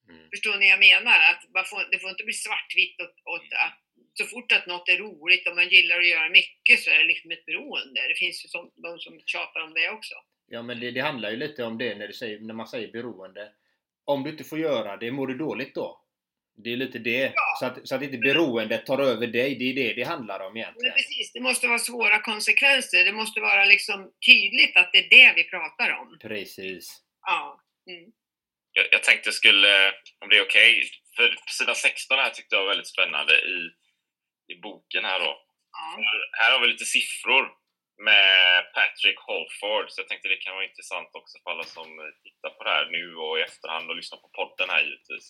Mm. 0.10 0.30
Förstår 0.30 0.52
ni 0.58 0.66
vad 0.66 0.74
jag 0.78 0.80
menar? 0.80 1.18
Att 1.32 1.41
man 1.54 1.66
får, 1.66 1.88
det 1.91 1.99
får 1.99 2.10
inte 2.10 2.24
bli 2.24 2.34
svartvitt 2.34 3.02
åt, 3.02 3.16
åt 3.34 3.54
att 3.66 3.78
så 4.14 4.26
fort 4.26 4.52
att 4.52 4.68
något 4.68 4.89
är 4.89 4.97
roligt 4.97 5.47
och 5.47 5.56
man 5.56 5.70
gillar 5.70 5.99
att 5.99 6.08
göra 6.08 6.30
mycket 6.30 6.80
så 6.80 6.91
är 6.91 6.97
det 6.97 7.04
liksom 7.04 7.32
ett 7.32 7.45
beroende. 7.45 8.08
Det 8.08 8.16
finns 8.16 8.45
ju 8.45 8.49
som, 8.49 8.72
de 8.76 8.99
som 8.99 9.22
tjatar 9.26 9.62
om 9.62 9.74
det 9.74 9.89
också. 9.89 10.16
Ja 10.47 10.62
men 10.62 10.80
det, 10.80 10.91
det 10.91 10.99
handlar 10.99 11.32
ju 11.32 11.38
lite 11.38 11.64
om 11.64 11.78
det 11.78 11.95
när, 11.95 12.08
du 12.08 12.14
säger, 12.14 12.39
när 12.39 12.54
man 12.54 12.68
säger 12.68 12.91
beroende. 12.91 13.52
Om 14.06 14.24
du 14.24 14.30
inte 14.30 14.43
får 14.43 14.60
göra 14.60 14.97
det, 14.97 15.12
mår 15.12 15.28
du 15.28 15.38
dåligt 15.38 15.76
då? 15.76 16.02
Det 16.64 16.74
är 16.74 16.78
lite 16.78 16.99
det. 16.99 17.32
Ja. 17.36 17.56
Så, 17.60 17.66
att, 17.66 17.88
så 17.88 17.95
att 17.95 18.02
inte 18.02 18.18
beroendet 18.18 18.86
tar 18.86 18.99
över 18.99 19.28
dig. 19.28 19.56
Det 19.56 19.64
är 19.70 19.74
det 19.74 19.93
det 19.93 20.04
handlar 20.04 20.39
om 20.39 20.54
Men 20.54 20.62
egentligen. 20.62 20.93
precis, 20.93 21.34
det 21.34 21.39
måste 21.39 21.68
vara 21.68 21.80
svåra 21.80 22.20
konsekvenser. 22.20 23.06
Det 23.06 23.12
måste 23.12 23.39
vara 23.39 23.66
liksom 23.66 24.12
tydligt 24.26 24.78
att 24.78 24.89
det 24.91 24.97
är 24.97 25.10
det 25.10 25.34
vi 25.36 25.43
pratar 25.43 25.89
om. 25.99 26.18
Precis. 26.22 27.02
Ja. 27.22 27.62
Mm. 27.89 28.12
Jag, 28.72 28.86
jag 28.91 29.04
tänkte 29.04 29.32
skulle, 29.32 29.93
om 30.20 30.30
det 30.30 30.38
är 30.38 30.45
okej, 30.45 30.84
för 31.16 31.28
på 31.28 31.54
sidan 31.60 31.76
16 31.76 32.18
här 32.18 32.30
tyckte 32.30 32.56
jag 32.56 32.62
var 32.62 32.70
väldigt 32.70 32.93
spännande 32.95 33.34
i, 33.34 33.58
i 34.54 34.56
boken 34.62 35.06
här 35.06 35.20
då. 35.20 35.32
Ja. 35.72 35.86
För 35.95 36.43
Här 36.43 36.52
har 36.52 36.60
vi 36.62 36.68
lite 36.68 36.86
siffror 36.86 37.45
med 38.10 38.74
Patrick 38.76 39.20
Holford, 39.28 39.86
så 39.89 40.02
jag 40.02 40.08
tänkte 40.08 40.28
det 40.28 40.43
kan 40.45 40.56
vara 40.56 40.70
intressant 40.72 41.10
också 41.20 41.36
för 41.43 41.52
alla 41.52 41.64
som 41.64 41.89
tittar 42.24 42.49
på 42.58 42.64
det 42.64 42.74
här 42.78 42.86
nu 42.97 43.16
och 43.16 43.39
i 43.39 43.41
efterhand 43.41 43.89
och 43.89 43.95
lyssnar 43.95 44.20
på 44.20 44.30
podden 44.39 44.70
här 44.74 44.82
givetvis. 44.84 45.26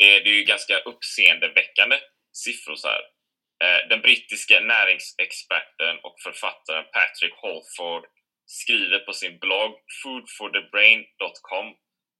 Eh, 0.00 0.22
det, 0.24 0.30
är 0.30 0.38
ju 0.40 0.44
ganska 0.44 0.78
uppseendeväckande 0.78 1.98
siffror 2.32 2.74
så 2.74 2.88
här. 2.88 3.02
Eh, 3.64 3.88
den 3.88 4.00
brittiska 4.00 4.60
näringsexperten 4.60 5.98
och 6.02 6.16
författaren 6.22 6.84
Patrick 6.92 7.34
Holford 7.34 8.04
skriver 8.46 8.98
på 8.98 9.12
sin 9.12 9.38
blogg 9.38 9.72
foodforthebrain.com 10.02 11.66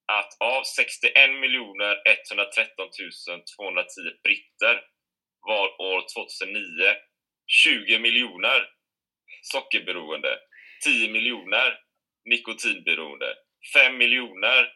att 0.07 0.37
av 0.41 0.62
61 0.77 1.14
113 2.29 2.89
210 3.57 3.87
britter 4.22 4.83
var 5.41 5.81
år 5.81 6.01
2009 6.14 6.95
20 7.47 7.99
miljoner 7.99 8.68
sockerberoende, 9.43 10.39
10 10.85 11.09
miljoner 11.09 11.79
nikotinberoende, 12.25 13.35
5 13.75 13.97
miljoner 13.97 14.72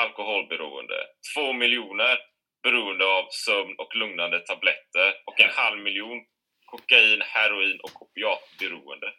alkoholberoende, 0.00 1.06
2 1.34 1.52
miljoner 1.52 2.18
beroende 2.62 3.04
av 3.04 3.28
sömn 3.30 3.74
och 3.78 3.96
lugnande 3.96 4.40
tabletter 4.40 5.14
och 5.26 5.40
en 5.40 5.50
halv 5.50 5.78
miljon 5.82 6.26
kokain, 6.64 7.22
heroin 7.22 7.80
och 7.80 8.02
opiatberoende. 8.02 9.14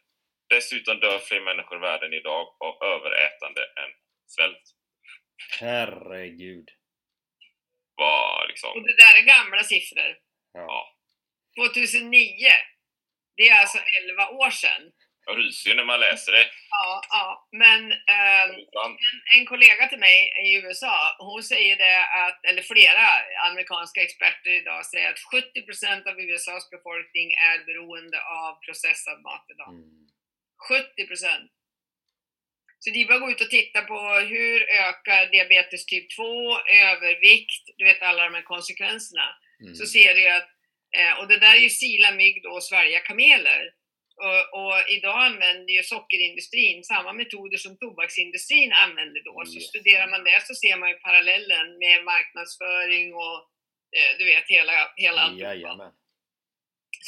Dessutom 0.50 1.00
dör 1.00 1.20
fler 1.20 1.41
människor 1.41 1.78
i 1.78 1.82
världen 1.82 2.14
idag 2.14 2.56
av 2.60 2.84
överätande 2.84 3.62
än 3.62 3.91
svält. 4.28 4.64
Herregud. 5.60 6.70
Vad 7.96 8.48
liksom... 8.48 8.70
Och 8.70 8.84
det 8.84 8.98
där 8.98 9.18
är 9.22 9.26
gamla 9.26 9.64
siffror. 9.64 10.18
Ja. 10.54 10.96
2009. 11.56 12.48
Det 13.36 13.50
är 13.50 13.60
alltså 13.60 13.78
11 13.78 14.30
år 14.30 14.50
sedan. 14.50 14.91
Jag 15.26 15.39
ryser 15.39 15.70
ju 15.70 15.76
när 15.76 15.86
man 15.86 16.00
läser 16.00 16.32
det. 16.32 16.46
Ja, 16.76 17.01
ja. 17.09 17.47
Men 17.51 17.82
Ibland. 18.63 18.95
en, 19.32 19.39
en 19.39 19.45
kollega 19.45 19.88
till 19.88 19.99
mig 19.99 20.19
i 20.45 20.49
USA, 20.61 20.95
hon 21.19 21.43
säger 21.43 21.76
det 21.86 21.97
att, 22.24 22.39
eller 22.49 22.61
flera 22.61 23.05
amerikanska 23.49 24.01
experter 24.03 24.51
idag 24.61 24.86
säger 24.86 25.09
att 25.09 25.21
70% 25.34 26.09
av 26.09 26.19
USAs 26.19 26.69
befolkning 26.69 27.28
är 27.49 27.65
beroende 27.65 28.19
av 28.41 28.51
processad 28.65 29.21
mat 29.21 29.45
idag. 29.53 29.69
Mm. 29.69 30.03
70%! 30.69 31.49
Så 32.80 32.89
det 32.89 33.01
är 33.01 33.07
bara 33.07 33.15
att 33.15 33.21
gå 33.21 33.32
ut 33.32 33.41
och 33.41 33.49
titta 33.49 33.82
på 33.82 33.99
hur 34.34 34.57
ökar 34.69 35.32
diabetes 35.32 35.86
typ 35.86 36.15
2, 36.15 36.24
övervikt, 36.59 37.63
du 37.78 37.84
vet 37.86 38.01
alla 38.01 38.24
de 38.24 38.34
här 38.34 38.41
konsekvenserna. 38.41 39.28
Mm. 39.61 39.76
Så 39.76 39.86
ser 39.86 40.15
du 40.15 40.30
att, 40.30 40.49
eh, 40.97 41.19
och 41.19 41.28
det 41.28 41.39
där 41.39 41.55
är 41.55 41.59
ju 41.59 41.69
sila 41.69 42.11
mygg 42.11 42.45
och 42.45 42.63
svälja 42.63 42.99
kameler. 42.99 43.74
Och, 44.28 44.43
och 44.59 44.76
idag 44.89 45.17
använder 45.30 45.74
ju 45.74 45.84
sockerindustrin 45.84 46.84
samma 46.84 47.13
metoder 47.13 47.57
som 47.57 47.78
tobaksindustrin 47.78 48.71
använde 48.74 49.19
då. 49.24 49.43
Så 49.45 49.59
studerar 49.59 50.07
man 50.07 50.24
det 50.24 50.47
så 50.47 50.55
ser 50.55 50.78
man 50.78 50.89
ju 50.89 50.95
parallellen 50.95 51.78
med 51.78 52.03
marknadsföring 52.03 53.13
och 53.13 53.38
eh, 53.97 54.11
du 54.17 54.26
vet 54.26 54.47
hela, 54.47 54.93
hela 54.95 55.21
alltihopa. 55.21 55.91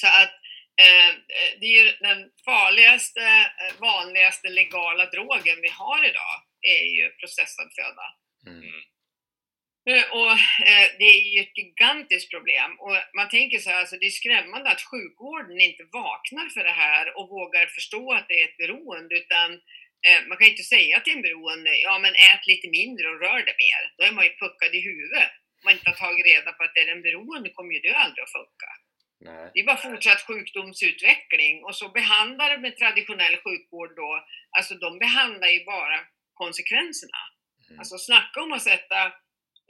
Så 0.02 0.08
att 0.08 0.34
eh, 0.84 1.12
det 1.60 1.66
är 1.66 1.84
ju 1.84 1.92
den 2.08 2.32
farligaste, 2.46 3.26
eh, 3.62 3.80
vanligaste 3.80 4.50
legala 4.50 5.06
drogen 5.06 5.62
vi 5.62 5.70
har 5.70 6.00
idag 6.12 6.36
är 6.62 6.86
ju 6.98 7.10
processad 7.10 7.68
föda. 7.76 8.08
Mm. 8.48 8.64
Eh, 9.90 10.06
Och 10.20 10.32
eh, 10.72 10.88
det 11.00 11.10
är 11.18 11.22
ju 11.36 11.40
ett 11.42 11.58
gigantiskt 11.58 12.32
problem 12.32 12.72
och 12.80 12.96
man 13.18 13.30
tänker 13.30 13.60
så 13.60 13.70
här, 13.70 13.80
alltså 13.80 13.98
det 13.98 14.06
är 14.06 14.22
skrämmande 14.22 14.70
att 14.70 14.82
sjukvården 14.92 15.62
inte 15.62 15.84
vaknar 15.84 16.48
för 16.56 16.64
det 16.64 16.78
här 16.86 17.18
och 17.18 17.30
vågar 17.30 17.66
förstå 17.78 18.14
att 18.14 18.28
det 18.28 18.42
är 18.42 18.46
ett 18.50 18.58
beroende 18.58 19.16
utan 19.22 19.50
eh, 20.08 20.20
man 20.28 20.38
kan 20.38 20.46
ju 20.48 20.52
inte 20.52 20.74
säga 20.76 21.00
till 21.00 21.16
en 21.16 21.22
beroende, 21.22 21.72
ja 21.88 22.00
men 22.00 22.14
ät 22.30 22.48
lite 22.48 22.68
mindre 22.80 23.06
och 23.10 23.20
rör 23.26 23.42
dig 23.48 23.56
mer. 23.66 23.82
Då 23.98 24.02
är 24.08 24.12
man 24.12 24.26
ju 24.26 24.34
puckad 24.42 24.72
i 24.76 24.82
huvudet. 24.90 25.32
Om 25.60 25.64
man 25.66 25.74
inte 25.74 25.90
har 25.90 25.98
tagit 26.06 26.26
reda 26.26 26.52
på 26.54 26.64
att 26.64 26.74
det 26.76 26.82
är 26.82 26.96
en 26.96 27.08
beroende 27.08 27.50
kommer 27.50 27.74
ju 27.74 27.80
du 27.80 27.92
aldrig 28.04 28.24
att 28.24 28.38
funka. 28.40 28.70
Nej. 29.20 29.52
Det 29.54 29.60
är 29.60 29.66
bara 29.72 29.86
fortsatt 29.90 30.22
sjukdomsutveckling 30.30 31.64
och 31.64 31.76
så 31.76 31.90
behandlar 31.90 32.58
med 32.58 32.78
traditionell 32.78 33.38
sjukvård 33.44 33.96
då, 33.96 34.26
alltså 34.58 34.74
de 34.76 35.00
behandlar 35.00 35.48
ju 35.48 35.66
bara 35.66 36.00
konsekvenserna. 36.34 37.22
Mm. 37.68 37.80
Alltså 37.80 37.98
snacka 37.98 38.42
om 38.42 38.52
att 38.52 38.62
sätta 38.62 39.00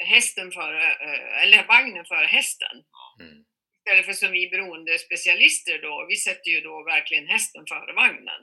hästen 0.03 0.51
före, 0.51 0.83
eh, 0.83 1.43
eller 1.43 1.67
vagnen 1.67 2.05
före 2.05 2.25
hästen. 2.25 2.83
Mm. 3.19 3.45
Istället 3.77 4.05
för 4.05 4.13
som 4.13 4.31
vi 4.31 4.49
beroende 4.49 4.99
specialister 4.99 5.81
då, 5.81 6.05
vi 6.09 6.15
sätter 6.15 6.49
ju 6.51 6.61
då 6.61 6.83
verkligen 6.83 7.27
hästen 7.27 7.63
före 7.69 7.93
vagnen. 7.93 8.41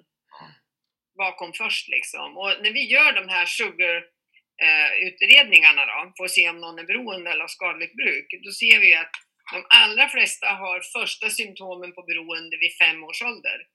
Vad 1.15 1.37
kom 1.37 1.53
först 1.53 1.89
liksom? 1.89 2.37
Och 2.37 2.53
när 2.63 2.73
vi 2.73 2.85
gör 2.85 3.13
de 3.13 3.29
här 3.29 3.47
sugar 3.47 3.97
eh, 4.63 4.93
utredningarna 5.07 5.87
då, 5.87 6.13
för 6.17 6.25
att 6.25 6.31
se 6.31 6.49
om 6.49 6.61
någon 6.61 6.79
är 6.79 6.85
beroende 6.85 7.31
eller 7.31 7.41
har 7.41 7.49
skadligt 7.49 7.97
bruk, 7.97 8.27
då 8.45 8.51
ser 8.51 8.79
vi 8.81 8.95
att 8.95 9.11
de 9.53 9.67
allra 9.69 10.09
flesta 10.09 10.47
har 10.47 10.81
första 10.81 11.31
symptomen 11.31 11.93
på 11.95 12.03
beroende 12.03 12.57
vid 12.57 12.77
fem 12.77 13.05
års 13.05 13.23
ålder. 13.23 13.67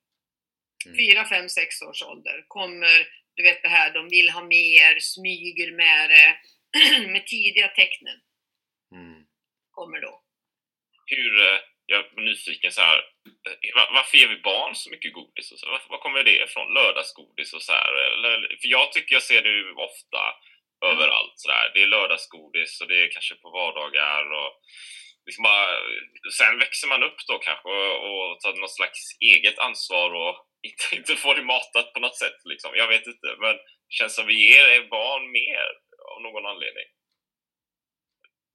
Mm. 0.85 0.97
Fyra, 0.97 1.25
fem, 1.25 1.49
sex 1.49 1.81
års 1.81 2.03
ålder 2.03 2.45
kommer, 2.47 3.07
du 3.35 3.43
vet 3.43 3.61
det 3.61 3.69
här, 3.69 3.93
de 3.93 4.09
vill 4.09 4.29
ha 4.29 4.43
mer, 4.43 4.99
smyger 4.99 5.71
med 5.71 6.09
det, 6.09 6.37
med 7.13 7.27
tidiga 7.27 7.67
tecknen 7.67 8.19
Mm. 8.95 9.21
kommer 9.71 10.01
då. 10.01 10.23
Hur, 11.05 11.41
eh, 11.47 11.59
jag 11.85 11.99
är 11.99 12.21
nyfiken 12.21 12.71
så 12.71 12.81
här, 12.81 12.97
eh, 13.47 13.75
va- 13.75 13.89
varför 13.93 14.17
ger 14.17 14.27
vi 14.27 14.41
barn 14.41 14.75
så 14.75 14.89
mycket 14.89 15.13
godis? 15.13 15.51
Och 15.51 15.59
så? 15.59 15.69
Var, 15.69 15.81
var 15.89 15.97
kommer 15.97 16.23
det 16.23 16.43
ifrån? 16.43 16.73
Lördagsgodis 16.73 17.53
och 17.53 17.61
så 17.61 17.71
här? 17.71 17.93
Eller, 17.93 18.31
för 18.61 18.67
jag 18.67 18.91
tycker 18.91 19.15
jag 19.15 19.23
ser 19.23 19.41
det 19.41 19.49
ju 19.49 19.71
ofta 19.73 20.21
överallt 20.85 21.33
så 21.35 21.47
där. 21.49 21.71
Det 21.73 21.81
är 21.83 21.87
lördagsgodis 21.87 22.81
och 22.81 22.87
det 22.87 23.03
är 23.03 23.11
kanske 23.11 23.35
på 23.35 23.49
vardagar 23.49 24.23
och 24.39 24.51
liksom 25.25 25.43
bara, 25.43 25.67
sen 26.39 26.59
växer 26.59 26.87
man 26.87 27.03
upp 27.03 27.19
då 27.27 27.37
kanske 27.39 27.67
och, 27.69 27.95
och 28.11 28.39
tar 28.39 28.53
något 28.53 28.75
slags 28.75 28.99
eget 29.19 29.59
ansvar 29.59 30.09
och 30.13 30.35
inte, 30.67 30.95
inte 30.95 31.15
får 31.15 31.35
det 31.35 31.43
matat 31.43 31.93
på 31.93 31.99
något 31.99 32.17
sätt 32.17 32.39
liksom. 32.45 32.71
Jag 32.75 32.87
vet 32.87 33.07
inte, 33.07 33.27
men 33.39 33.55
det 33.55 33.93
känns 33.99 34.15
som 34.15 34.27
vi 34.27 34.37
ger 34.49 34.87
barn 34.89 35.31
mer 35.31 35.67
av 36.11 36.21
någon 36.21 36.45
anledning. 36.53 36.87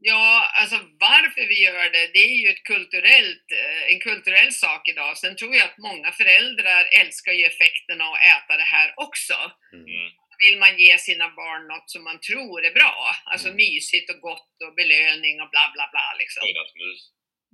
Ja, 0.05 0.51
alltså 0.61 0.77
varför 1.09 1.45
vi 1.49 1.65
gör 1.65 1.91
det, 1.91 2.07
det 2.15 2.19
är 2.19 2.37
ju 2.43 2.49
ett 2.49 2.63
kulturellt, 2.63 3.47
eh, 3.61 3.93
en 3.93 4.01
kulturell 4.01 4.53
sak 4.53 4.89
idag. 4.89 5.19
Sen 5.19 5.37
tror 5.37 5.55
jag 5.55 5.65
att 5.65 5.79
många 5.79 6.13
föräldrar 6.13 6.83
älskar 7.01 7.33
ju 7.33 7.45
effekten 7.45 8.01
av 8.01 8.13
att 8.13 8.25
äta 8.35 8.57
det 8.57 8.71
här 8.77 8.95
också. 8.97 9.39
Mm. 9.73 10.11
Vill 10.47 10.59
man 10.59 10.79
ge 10.79 10.99
sina 10.99 11.29
barn 11.29 11.67
något 11.69 11.91
som 11.91 12.05
man 12.05 12.21
tror 12.21 12.65
är 12.65 12.75
bra, 12.75 12.97
alltså 13.25 13.49
Mm. 13.49 13.57
mysigt 13.57 14.11
och 14.11 14.21
gott 14.21 14.55
och 14.67 14.75
belöning 14.75 15.41
och 15.43 15.51
bla 15.51 15.71
bla 15.75 15.89
bla 15.93 16.07
liksom. 16.19 16.41
Fredagsmys. 16.47 17.01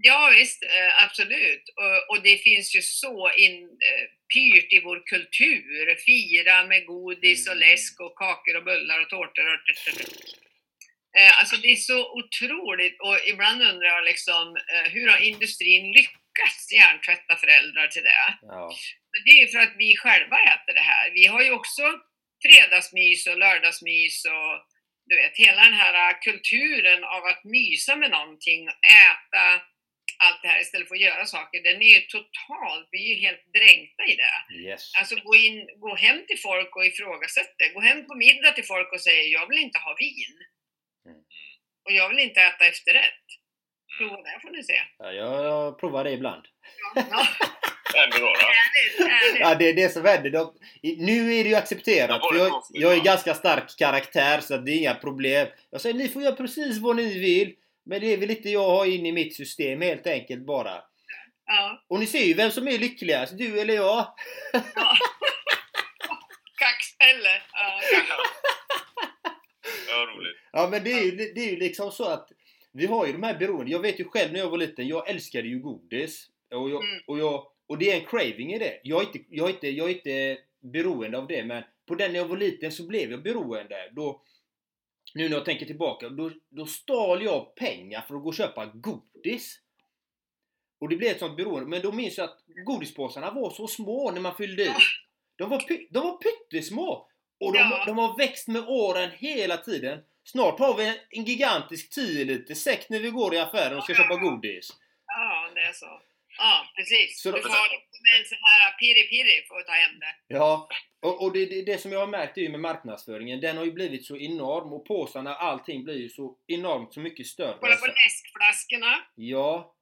Ja 0.01 0.33
visst, 0.35 0.63
eh, 0.63 1.05
absolut. 1.05 1.65
Och, 2.09 2.23
det 2.23 2.37
finns 2.37 2.77
ju 2.77 2.83
så 2.83 3.31
in, 3.31 3.63
eh, 3.63 4.75
i 4.77 4.81
vår 4.85 5.07
kultur. 5.07 5.97
Fira 6.07 6.65
med 6.65 6.87
godis 6.87 7.49
och 7.49 7.57
läsk 7.57 8.01
och 8.01 8.19
kakor 8.19 8.57
och 8.57 8.65
bullar 8.65 9.01
och 9.01 9.09
tårtor 9.09 9.49
eh, 11.17 11.39
Alltså 11.39 11.57
det 11.57 11.69
är 11.69 11.77
så 11.77 12.13
otroligt 12.19 13.01
och 13.01 13.19
ibland 13.27 13.63
undrar 13.63 13.89
jag 13.89 14.05
liksom 14.05 14.57
hur 14.91 15.09
har 15.09 15.19
industrin 15.19 15.93
lyckats 15.93 16.73
hjärntvätta 16.73 17.37
föräldrar 17.37 17.87
till 17.87 18.03
det? 18.03 18.39
Ja. 18.43 18.77
Det 19.25 19.31
är 19.31 19.41
ju 19.41 19.49
för 19.49 19.59
att 19.59 19.75
vi 19.79 19.97
själva 19.97 20.37
äter 20.37 20.75
det 20.75 20.81
här. 20.81 21.11
Vi 21.11 21.27
har 21.27 21.43
ju 21.43 21.51
också 21.51 21.83
fredagsmys 22.43 23.27
och 23.27 23.39
lördagsmys 23.39 24.25
och 24.25 24.55
du 25.07 25.17
vet, 25.17 25.37
hela 25.37 25.63
den 25.63 25.73
här 25.73 26.23
kulturen 26.23 27.05
av 27.05 27.25
att 27.25 27.45
mysa 27.45 27.97
med 27.97 28.11
någonting, 28.11 28.69
äta 28.69 29.63
allt 30.25 30.43
det 30.43 30.49
här 30.49 30.61
istället 30.61 30.89
för 30.89 30.95
att 30.95 31.01
göra 31.01 31.27
saker, 31.27 31.63
den 31.63 31.83
är 31.83 31.93
ju 31.97 32.01
totalt, 32.01 32.89
vi 32.91 32.99
är 33.05 33.15
ju 33.15 33.21
helt 33.27 33.45
dränkta 33.59 34.03
i 34.13 34.15
det. 34.23 34.37
Yes. 34.69 34.93
Alltså 34.99 35.15
gå, 35.29 35.37
in, 35.37 35.67
gå 35.81 35.95
hem 35.95 36.27
till 36.29 36.39
folk 36.39 36.77
och 36.77 36.87
ifrågasätta. 36.87 37.69
Gå 37.75 37.81
hem 37.81 38.07
på 38.07 38.15
middag 38.15 38.53
till 38.53 38.65
folk 38.65 38.93
och 38.93 39.01
säga 39.01 39.23
jag 39.23 39.49
vill 39.49 39.59
inte 39.59 39.79
ha 39.79 39.97
vin. 39.99 40.35
Mm. 41.07 41.23
Och 41.85 41.93
jag 41.93 42.09
vill 42.09 42.19
inte 42.19 42.41
äta 42.41 42.65
efterrätt. 42.67 43.25
Prova 43.99 44.23
det 44.23 44.39
får 44.43 44.51
ni 44.51 44.63
se. 44.63 44.81
Ja, 44.99 45.13
jag, 45.13 45.81
provar 45.81 46.05
det 46.05 46.13
ibland. 46.13 46.45
Ja, 46.95 47.27
Ändå 48.05 48.17
då, 48.19 48.27
då. 48.27 48.33
härligt, 48.33 49.13
härligt. 49.13 49.41
Ja, 49.41 49.55
det 49.55 49.69
är 49.69 49.75
det 49.75 49.89
som 49.93 50.05
händer. 50.05 50.31
De, 50.31 50.55
nu 50.83 51.35
är 51.35 51.45
det 51.45 51.51
ju 51.51 51.55
accepterat. 51.55 52.21
Ja, 52.23 52.33
det 52.33 52.39
jag, 52.39 52.63
jag 52.71 52.93
är 52.93 53.05
ganska 53.05 53.35
stark 53.35 53.79
karaktär 53.79 54.41
så 54.41 54.57
det 54.57 54.71
är 54.73 54.77
inga 54.77 54.95
problem. 54.95 55.49
Jag 55.71 55.81
säger 55.81 55.95
ni 55.95 56.09
får 56.09 56.23
göra 56.23 56.37
precis 56.37 56.79
vad 56.79 56.97
ni 56.97 57.19
vill. 57.19 57.55
Men 57.89 58.01
det 58.01 58.13
är 58.13 58.17
väl 58.17 58.31
inte 58.31 58.51
jag 58.51 58.69
har 58.69 58.87
in 58.87 59.07
i 59.07 59.13
mitt 59.13 59.37
system 59.37 59.81
helt 59.81 60.07
enkelt 60.07 60.47
bara. 60.47 60.83
Ja, 61.47 61.85
Och 61.89 62.01
ni 62.01 62.07
ser 62.07 62.25
ju 62.25 62.35
vem 62.35 62.51
som 62.51 62.69
är 62.69 62.79
lyckligast, 62.79 63.39
du 63.39 63.61
eller 63.61 63.75
jag. 63.75 64.07
ja. 64.75 64.97
Kaxpelle. 66.59 67.43
Ja, 67.53 67.81
Ja, 69.89 70.07
roligt. 70.17 70.37
Ja 70.53 70.69
men 70.71 70.85
det 70.85 70.93
är, 70.93 71.05
ju, 71.05 71.11
det 71.11 71.41
är 71.41 71.51
ju 71.51 71.57
liksom 71.57 71.93
så 71.93 72.05
att 72.05 72.29
vi 72.73 72.87
har 72.87 73.07
ju 73.07 73.13
de 73.13 73.23
här 73.23 73.39
beroende. 73.39 73.73
Jag 73.73 73.81
vet 73.81 74.01
ju 74.01 74.05
själv 74.05 74.33
när 74.33 74.41
jag 74.41 74.51
var 74.51 74.59
liten, 74.59 74.89
jag 74.89 75.09
älskade 75.09 75.49
ju 75.49 75.59
godis. 75.59 76.27
Och, 76.55 76.71
jag, 76.71 76.85
Mm. 76.85 77.01
och, 77.07 77.19
jag, 77.19 77.47
och 77.67 77.79
det 77.79 77.91
är 77.93 78.01
en 78.01 78.07
craving 78.07 78.53
i 78.53 78.59
det. 78.59 78.81
Jag 78.83 79.03
är, 79.03 79.07
inte, 79.07 79.19
jag, 79.31 79.49
är 79.49 79.53
inte, 79.55 79.69
jag 79.69 79.91
är 79.91 79.95
inte 79.95 80.39
beroende 80.73 81.19
av 81.19 81.27
det 81.27 81.45
men 81.45 81.63
på 81.89 81.95
den 81.95 82.13
när 82.13 82.19
jag 82.19 82.27
var 82.29 82.37
liten 82.37 82.73
så 82.73 82.87
blev 82.87 83.11
jag 83.11 83.23
beroende. 83.23 83.89
Då, 83.93 84.23
nu 85.19 85.29
när 85.29 85.37
jag 85.37 85.45
tänker 85.45 85.67
tillbaka, 85.67 86.09
då, 86.09 86.31
då 86.49 86.67
stal 86.67 87.23
jag 87.25 87.55
pengar 87.55 88.01
för 88.09 88.15
att 88.15 88.23
gå 88.23 88.29
och 88.29 88.35
köpa 88.35 88.67
godis. 88.67 89.61
Och 90.81 90.89
det 90.89 90.97
blev 90.97 91.11
ett 91.11 91.19
sånt 91.19 91.37
beroende. 91.37 91.69
Men 91.69 91.83
då 91.83 91.93
minns 91.93 92.19
jag 92.19 92.25
att 92.25 92.39
godispåsarna 92.67 93.31
var 93.31 93.51
så 93.51 93.67
små 93.69 94.11
när 94.11 94.21
man 94.21 94.35
fyllde 94.37 94.63
i. 94.63 94.71
De 95.37 95.51
var, 95.51 95.59
py- 95.59 95.87
de 95.91 95.99
var 96.05 96.17
pyttesmå! 96.19 97.09
Och 97.41 97.53
de, 97.53 97.59
Ja. 97.59 97.85
de 97.87 97.99
har 97.99 98.17
växt 98.19 98.49
med 98.49 98.65
åren 98.69 99.11
hela 99.17 99.57
tiden. 99.57 100.01
Snart 100.25 100.59
har 100.59 100.77
vi 100.77 100.99
en, 101.11 101.25
gigantisk 101.25 101.91
10 101.95 102.25
liter 102.25 102.55
säck 102.55 102.87
när 102.89 103.01
vi 103.01 103.11
går 103.11 103.35
i 103.35 103.39
affären 103.39 103.79
och 103.79 103.85
ska 103.85 103.95
köpa 103.95 104.17
godis. 104.17 104.69
Ja, 105.07 105.51
det 105.55 105.61
är 105.61 105.73
så. 105.73 106.01
Ja, 106.39 106.67
precis. 106.77 107.21
Så 107.23 107.31
du 107.31 107.43
får 107.43 107.71
liksom 107.77 108.05
en 108.19 108.25
sån 108.25 108.39
här 108.43 108.73
piri-piri 108.81 109.47
för 109.49 109.59
att 109.61 109.67
ta 109.67 109.73
hem 109.73 109.99
det. 109.99 110.15
Ja, 110.29 110.69
och, 111.03 111.23
och 111.23 111.33
det, 111.33 111.47
det, 111.47 111.63
det 111.63 111.79
som 111.79 111.93
jag 111.93 112.01
har 112.01 112.07
märkt 112.07 112.39
är 112.39 112.43
ju 112.43 112.49
med 112.49 112.61
marknadsföringen. 112.61 113.41
Den 113.41 113.57
har 113.57 113.65
ju 113.65 113.73
blivit 113.73 114.07
så 114.07 114.17
enorm 114.17 114.73
och 114.73 114.87
påsarna, 114.87 115.35
allting 115.35 115.85
blir 115.85 115.99
ju 115.99 116.09
så 116.09 116.39
enormt 116.47 116.95
så 116.95 117.01
mycket 117.01 117.27
större. 117.27 117.57
Kolla 117.61 117.77
på 117.77 117.87
läskflaskorna. 117.87 118.93
Ja, 119.15 119.75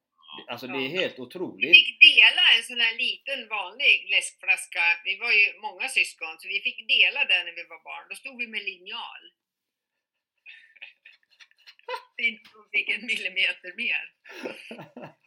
alltså 0.48 0.66
det 0.66 0.78
är 0.86 0.88
helt 0.88 1.18
Vi 1.18 1.22
otroligt. 1.22 1.76
fick 1.76 2.00
dela 2.00 2.42
en 2.56 2.62
sån 2.62 2.80
här 2.80 2.94
liten 3.04 3.48
vanlig 3.48 4.06
läskflaska. 4.10 4.80
Vi 5.04 5.18
var 5.18 5.32
ju 5.32 5.46
många 5.60 5.88
syskon, 5.88 6.34
så 6.38 6.48
vi 6.48 6.60
fick 6.60 6.88
dela 6.88 7.24
den 7.24 7.42
när 7.46 7.54
vi 7.60 7.64
var 7.72 7.82
barn. 7.88 8.06
Då 8.10 8.14
stod 8.16 8.38
vi 8.38 8.46
med 8.46 8.62
linjal. 8.64 9.22
Inte 12.28 12.50
fick 12.72 12.88
en 12.88 13.06
millimeter 13.06 13.72
mer. 13.76 14.04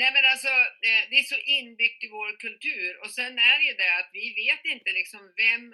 Nej 0.00 0.10
men 0.14 0.24
alltså, 0.32 0.52
eh, 0.88 1.02
det 1.10 1.16
är 1.22 1.32
så 1.34 1.40
inbyggt 1.58 2.04
i 2.04 2.08
vår 2.08 2.30
kultur 2.44 2.90
och 3.02 3.10
sen 3.18 3.32
är 3.50 3.56
det 3.58 3.66
ju 3.70 3.74
det 3.82 3.92
att 4.00 4.10
vi 4.12 4.26
vet 4.42 4.62
inte 4.74 4.90
liksom 5.00 5.22
vem, 5.44 5.64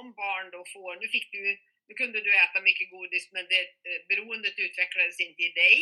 om 0.00 0.08
barn 0.22 0.46
då 0.56 0.60
får, 0.74 0.90
nu 1.00 1.08
fick 1.08 1.28
du, 1.32 1.42
nu 1.88 1.94
kunde 2.00 2.18
du 2.26 2.30
äta 2.44 2.60
mycket 2.60 2.90
godis 2.90 3.32
men 3.34 3.44
det, 3.52 3.62
eh, 3.88 4.00
beroendet 4.08 4.58
utvecklades 4.66 5.20
inte 5.26 5.42
i 5.48 5.50
dig. 5.62 5.76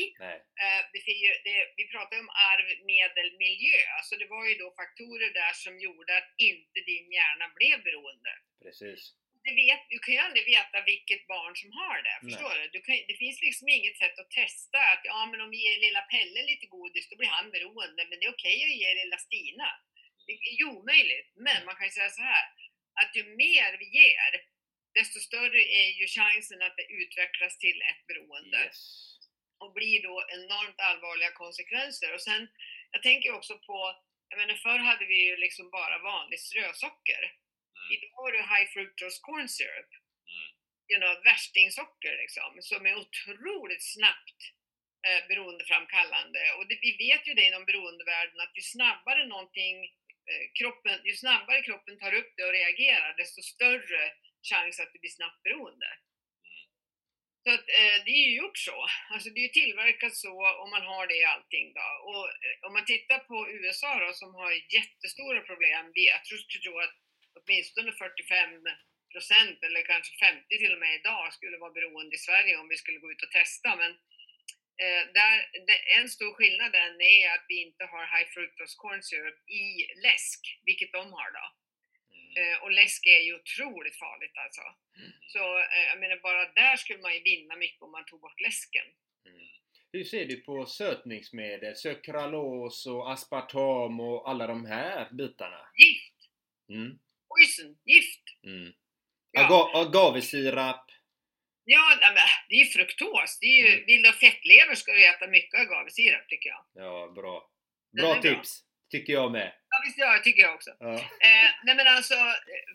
Eh, 0.62 0.82
det, 0.92 1.00
det, 1.46 1.56
vi 1.76 1.84
pratar 1.94 2.16
ju 2.16 2.22
om 2.26 2.34
arv, 2.52 2.66
medel, 2.94 3.28
miljö. 3.46 3.78
Alltså 3.96 4.14
det 4.20 4.28
var 4.34 4.44
ju 4.48 4.54
då 4.54 4.68
faktorer 4.82 5.30
där 5.40 5.52
som 5.64 5.74
gjorde 5.86 6.12
att 6.16 6.30
inte 6.36 6.78
din 6.90 7.12
hjärna 7.16 7.46
blev 7.58 7.76
beroende. 7.82 8.32
Precis. 8.64 9.00
Det 9.46 9.54
vet, 9.64 9.82
du 9.94 9.98
kan 9.98 10.14
ju 10.14 10.20
aldrig 10.26 10.44
veta 10.54 10.76
vilket 10.92 11.22
barn 11.34 11.54
som 11.62 11.70
har 11.80 11.98
det. 12.06 12.16
Förstår 12.26 12.54
du? 12.58 12.62
du 12.74 12.80
kan, 12.86 12.94
det 13.10 13.16
finns 13.24 13.38
liksom 13.46 13.68
inget 13.68 13.98
sätt 14.02 14.16
att 14.18 14.30
testa 14.42 14.78
att 14.92 15.02
ja, 15.10 15.18
men 15.30 15.40
om 15.40 15.50
vi 15.50 15.58
ger 15.66 15.78
lilla 15.86 16.02
Pelle 16.12 16.40
lite 16.50 16.66
godis 16.66 17.08
då 17.08 17.16
blir 17.16 17.32
han 17.38 17.50
beroende. 17.50 18.02
Men 18.08 18.16
det 18.18 18.26
är 18.26 18.36
okej 18.38 18.58
att 18.64 18.80
ge 18.82 18.90
lilla 19.02 19.18
Stina. 19.26 19.68
Det 20.26 20.32
är 20.32 20.56
ju 20.60 20.64
omöjligt. 20.76 21.30
Men 21.46 21.64
man 21.66 21.76
kan 21.76 21.86
ju 21.86 21.92
säga 21.98 22.10
så 22.10 22.22
här 22.22 22.46
att 23.00 23.16
ju 23.16 23.22
mer 23.42 23.70
vi 23.82 23.88
ger 24.00 24.32
desto 24.98 25.18
större 25.28 25.62
är 25.80 25.90
ju 26.00 26.06
chansen 26.06 26.62
att 26.62 26.76
det 26.76 26.86
utvecklas 27.02 27.58
till 27.58 27.78
ett 27.90 28.06
beroende 28.06 28.60
Yes. 28.64 28.80
och 29.58 29.72
blir 29.72 30.02
då 30.02 30.16
enormt 30.36 30.80
allvarliga 30.80 31.32
konsekvenser. 31.32 32.14
Och 32.14 32.20
sen, 32.28 32.48
jag 32.90 33.02
tänker 33.02 33.32
också 33.32 33.58
på, 33.58 33.78
jag 34.28 34.38
menar 34.38 34.54
förr 34.54 34.78
hade 34.78 35.06
vi 35.06 35.18
ju 35.26 35.36
liksom 35.36 35.70
bara 35.70 35.98
vanligt 35.98 36.40
strösocker. 36.40 37.22
Idag 37.94 38.10
har 38.20 38.32
du 38.32 38.38
high 38.38 38.68
fructose 38.74 39.18
corn 39.26 39.48
syrup. 39.48 39.90
You 40.90 40.98
know, 41.00 41.14
värstingsocker 41.24 42.14
liksom, 42.22 42.50
som 42.60 42.86
är 42.86 42.94
otroligt 43.04 43.84
snabbt 43.94 44.40
eh, 45.06 45.20
beroendeframkallande. 45.28 46.42
Och 46.56 46.68
det, 46.68 46.78
vi 46.86 46.92
vet 47.06 47.22
ju 47.28 47.32
det 47.34 47.46
inom 47.50 47.64
beroendevärlden 47.64 48.40
att 48.40 48.56
ju 48.58 48.62
snabbare 48.62 49.26
någonting, 49.26 49.76
eh, 50.30 50.44
kroppen, 50.58 50.96
ju 51.04 51.14
snabbare 51.16 51.62
kroppen 51.62 51.98
tar 51.98 52.14
upp 52.20 52.32
det 52.36 52.44
och 52.44 52.56
reagerar, 52.60 53.16
desto 53.16 53.42
större 53.42 54.02
chans 54.50 54.80
att 54.80 54.92
det 54.92 54.98
blir 54.98 55.18
snabbt 55.18 55.42
beroende. 55.42 55.90
Så 57.46 57.52
att, 57.54 57.66
eh, 57.80 57.96
det 58.04 58.14
är 58.20 58.24
ju 58.28 58.36
gjort 58.36 58.58
så. 58.58 58.78
Alltså 59.12 59.28
det 59.30 59.40
är 59.40 59.48
ju 59.48 59.58
tillverkat 59.60 60.14
så 60.16 60.34
och 60.60 60.68
man 60.74 60.82
har 60.82 61.06
det 61.06 61.16
i 61.16 61.24
allting 61.24 61.66
då. 61.74 61.88
Och 62.10 62.24
eh, 62.44 62.56
om 62.66 62.72
man 62.72 62.84
tittar 62.84 63.18
på 63.18 63.36
USA 63.50 63.98
då 63.98 64.12
som 64.12 64.34
har 64.34 64.50
jättestora 64.76 65.40
problem. 65.40 65.92
Jag 65.94 66.24
tror, 66.24 66.38
skulle 66.38 66.62
tro 66.62 66.78
att 66.78 66.96
åtminstone 67.46 67.92
45 67.92 68.66
procent 69.12 69.58
eller 69.62 69.82
kanske 69.82 70.26
50 70.26 70.58
till 70.58 70.72
och 70.72 70.78
med 70.78 70.94
idag 70.94 71.32
skulle 71.32 71.58
vara 71.58 71.72
beroende 71.72 72.14
i 72.16 72.18
Sverige 72.18 72.56
om 72.56 72.68
vi 72.68 72.76
skulle 72.76 72.98
gå 72.98 73.10
ut 73.12 73.22
och 73.22 73.30
testa. 73.30 73.76
Men 73.76 73.90
eh, 74.82 75.02
där, 75.18 75.34
det, 75.66 75.78
en 75.98 76.08
stor 76.08 76.32
skillnad 76.34 76.72
den 76.72 77.00
är 77.00 77.34
att 77.34 77.44
vi 77.48 77.56
inte 77.66 77.84
har 77.84 78.04
high 78.14 78.28
fructose 78.34 78.76
corn 78.82 79.02
syrup 79.02 79.38
i 79.62 79.64
läsk, 80.06 80.40
vilket 80.64 80.92
de 80.92 81.12
har 81.12 81.30
då. 81.38 81.46
Eh, 82.40 82.62
och 82.62 82.70
läsk 82.70 83.06
är 83.06 83.20
ju 83.20 83.34
otroligt 83.34 83.96
farligt 83.96 84.36
alltså. 84.44 84.64
Så 85.26 85.58
eh, 85.58 85.84
jag 85.90 85.98
menar 86.00 86.16
bara 86.16 86.52
där 86.52 86.76
skulle 86.76 87.02
man 87.02 87.14
ju 87.14 87.22
vinna 87.22 87.56
mycket 87.56 87.82
om 87.82 87.92
man 87.92 88.04
tog 88.04 88.20
bort 88.20 88.40
läsken. 88.40 88.86
Hur 89.92 90.04
ser 90.04 90.24
du 90.26 90.36
på 90.40 90.66
sötningsmedel? 90.66 91.76
Sukralos 91.76 92.86
och 92.86 93.12
aspartam 93.12 94.00
och 94.00 94.30
alla 94.30 94.46
de 94.46 94.66
här 94.66 95.08
bitarna? 95.12 95.68
Gift! 95.74 96.30
Mm. 96.68 96.98
Poison! 97.36 97.76
Gift! 97.84 98.22
Mm. 98.46 98.72
Ja. 99.30 99.40
Aga- 99.42 99.80
agavesirap. 99.80 100.84
Ja, 101.64 101.98
nej, 102.00 102.08
men 102.14 102.22
det 102.48 102.54
är 102.54 102.58
ju 102.58 102.66
fruktos. 102.66 103.38
Det 103.40 103.46
är 103.46 103.58
ju, 103.66 103.84
Vill 103.84 104.02
du 104.02 104.08
ha 104.08 104.14
fettlever 104.14 104.74
ska 104.74 104.92
du 104.92 105.06
äta 105.06 105.26
mycket 105.26 105.60
agavesirap 105.60 106.28
tycker 106.28 106.48
jag. 106.48 106.64
Ja, 106.74 107.12
bra. 107.14 107.50
Bra 108.00 108.16
är 108.16 108.20
bra. 108.20 108.34
tips. 108.34 108.62
Tycker 108.90 109.12
jag 109.12 109.32
med. 109.32 109.52
Ja, 109.70 109.76
visst 109.84 109.98
ja, 109.98 110.20
tycker 110.24 110.42
jag 110.42 110.54
också. 110.54 110.70
Ja. 110.78 110.94
Eh, 110.94 111.48
nej 111.64 111.74
men 111.76 111.86
alltså, 111.86 112.14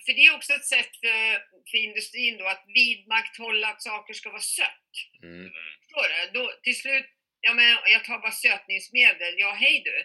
för 0.06 0.14
det 0.14 0.26
är 0.26 0.36
också 0.36 0.54
ett 0.54 0.66
sätt 0.66 0.96
för, 1.04 1.34
för 1.72 1.78
industrin 1.78 2.38
då 2.38 2.48
att 2.48 2.64
vidmakthålla 2.68 3.68
att 3.68 3.82
saker 3.82 4.14
ska 4.14 4.30
vara 4.30 4.42
sött. 4.42 4.92
Mm. 5.24 5.52
Förstår 5.82 6.08
du? 6.10 6.40
Då, 6.40 6.52
till 6.64 6.80
slut, 6.80 7.06
ja 7.42 7.54
men 7.54 7.78
jag 7.86 8.04
tar 8.06 8.20
bara 8.20 8.32
sötningsmedel, 8.32 9.34
ja 9.38 9.52
hej 9.54 9.82
du. 9.86 9.98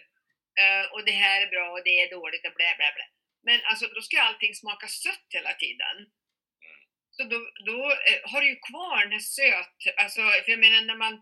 Eh, 0.63 0.85
och 0.93 1.05
det 1.05 1.11
här 1.11 1.41
är 1.41 1.47
bra 1.47 1.71
och 1.71 1.83
det 1.83 2.01
är 2.01 2.09
dåligt 2.11 2.45
och 2.47 2.53
blä 2.55 2.75
blä 2.77 2.91
blä. 2.95 3.05
Men 3.47 3.59
alltså 3.69 3.85
då 3.95 4.01
ska 4.01 4.21
allting 4.21 4.55
smaka 4.55 4.87
sött 4.87 5.27
hela 5.29 5.53
tiden. 5.53 5.95
Så 7.15 7.23
då, 7.23 7.37
då 7.69 7.79
eh, 8.09 8.19
har 8.31 8.41
du 8.41 8.47
ju 8.49 8.59
kvar 8.69 9.01
den 9.01 9.11
här 9.11 9.19
söt, 9.19 9.77
alltså 9.97 10.21
för 10.21 10.51
jag 10.51 10.59
menar 10.59 10.81
när 10.81 10.95
man, 10.95 11.13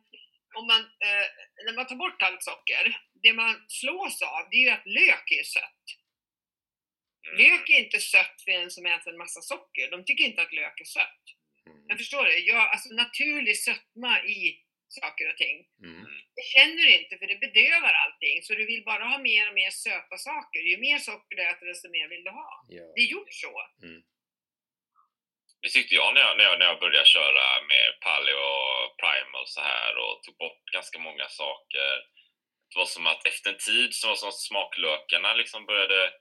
om 0.59 0.67
man, 0.67 0.81
eh, 0.81 1.27
när 1.65 1.75
man 1.75 1.87
tar 1.87 1.95
bort 1.95 2.21
allt 2.21 2.43
socker, 2.43 2.83
det 3.23 3.33
man 3.33 3.65
slås 3.67 4.21
av 4.21 4.43
det 4.51 4.57
är 4.57 4.65
ju 4.67 4.69
att 4.69 4.87
lök 4.99 5.31
är 5.39 5.43
sött. 5.43 5.85
Lök 7.37 7.69
är 7.69 7.79
inte 7.83 7.99
sött 7.99 8.41
för 8.45 8.51
en 8.51 8.71
som 8.71 8.85
äter 8.85 9.11
en 9.11 9.17
massa 9.17 9.41
socker. 9.41 9.91
De 9.91 10.05
tycker 10.05 10.23
inte 10.23 10.41
att 10.41 10.53
lök 10.53 10.81
är 10.81 10.85
sött. 10.85 11.23
Men 11.87 11.97
förstår 11.97 12.23
du? 12.25 12.39
Jag, 12.39 12.69
alltså 12.69 12.93
naturlig 12.93 13.57
sötma 13.57 14.23
i 14.23 14.64
saker 14.87 15.29
och 15.31 15.37
ting. 15.37 15.57
Mm. 15.83 16.05
Det 16.35 16.45
känner 16.53 16.83
du 16.83 16.89
inte 16.99 17.17
för 17.17 17.27
det 17.27 17.39
bedövar 17.47 17.93
allting. 18.03 18.43
Så 18.43 18.53
du 18.53 18.65
vill 18.65 18.83
bara 18.83 19.03
ha 19.03 19.17
mer 19.17 19.47
och 19.49 19.55
mer 19.61 19.69
söta 19.69 20.17
saker. 20.17 20.59
Ju 20.59 20.77
mer 20.77 20.97
socker 20.97 21.35
du 21.35 21.43
äter 21.51 21.65
desto 21.67 21.89
mer 21.89 22.07
vill 22.07 22.23
du 22.23 22.31
ha. 22.31 22.51
Ja. 22.69 22.83
Det 22.95 23.01
är 23.01 23.11
gjort 23.15 23.33
så. 23.43 23.53
Det 25.61 25.69
tyckte 25.69 25.95
jag 25.95 26.13
när 26.13 26.21
jag, 26.21 26.37
när 26.37 26.43
jag, 26.43 26.59
när 26.59 26.65
jag 26.65 26.79
började 26.79 27.05
köra 27.05 27.45
med 27.71 27.85
paleo 28.05 28.45
och 28.83 28.97
primal 29.01 29.41
och 29.41 29.49
så 29.49 29.61
här 29.61 29.91
och 29.97 30.23
tog 30.23 30.35
bort 30.37 30.63
ganska 30.73 30.99
många 30.99 31.27
saker. 31.27 31.91
Det 32.69 32.75
var 32.81 32.85
som 32.85 33.07
att 33.07 33.25
efter 33.25 33.49
en 33.49 33.57
tid 33.57 33.93
så 33.93 34.07
var 34.07 34.15
som 34.15 34.31
smaklökarna 34.31 35.33
liksom 35.33 35.65
började 35.65 36.11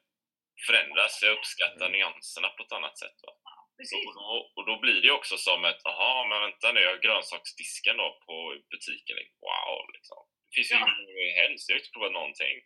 förändras. 0.66 1.22
Jag 1.22 1.36
uppskattar 1.36 1.88
nyanserna 1.90 2.48
på 2.48 2.62
ett 2.62 2.72
annat 2.72 2.98
sätt. 2.98 3.18
Va? 3.22 3.32
Precis. 3.78 4.06
Och, 4.06 4.14
då, 4.14 4.52
och 4.56 4.64
då 4.66 4.74
blir 4.80 5.00
det 5.02 5.10
också 5.10 5.36
som 5.36 5.64
ett, 5.64 5.86
aha, 5.86 6.26
men 6.28 6.40
vänta 6.40 6.72
nu, 6.72 6.80
jag 6.80 6.90
har 6.90 7.04
grönsaksdisken 7.06 7.96
då 7.96 8.08
på 8.26 8.36
butiken. 8.70 9.16
Wow, 9.46 9.78
liksom. 9.96 10.20
Det 10.46 10.54
finns 10.54 10.70
ju 10.72 10.76
Ja. 10.76 10.86
hur 10.98 11.30
helst, 11.42 11.68
jag 11.68 11.74
har 11.74 11.80
inte 11.80 11.90
provat 11.94 12.12
någonting. 12.12 12.56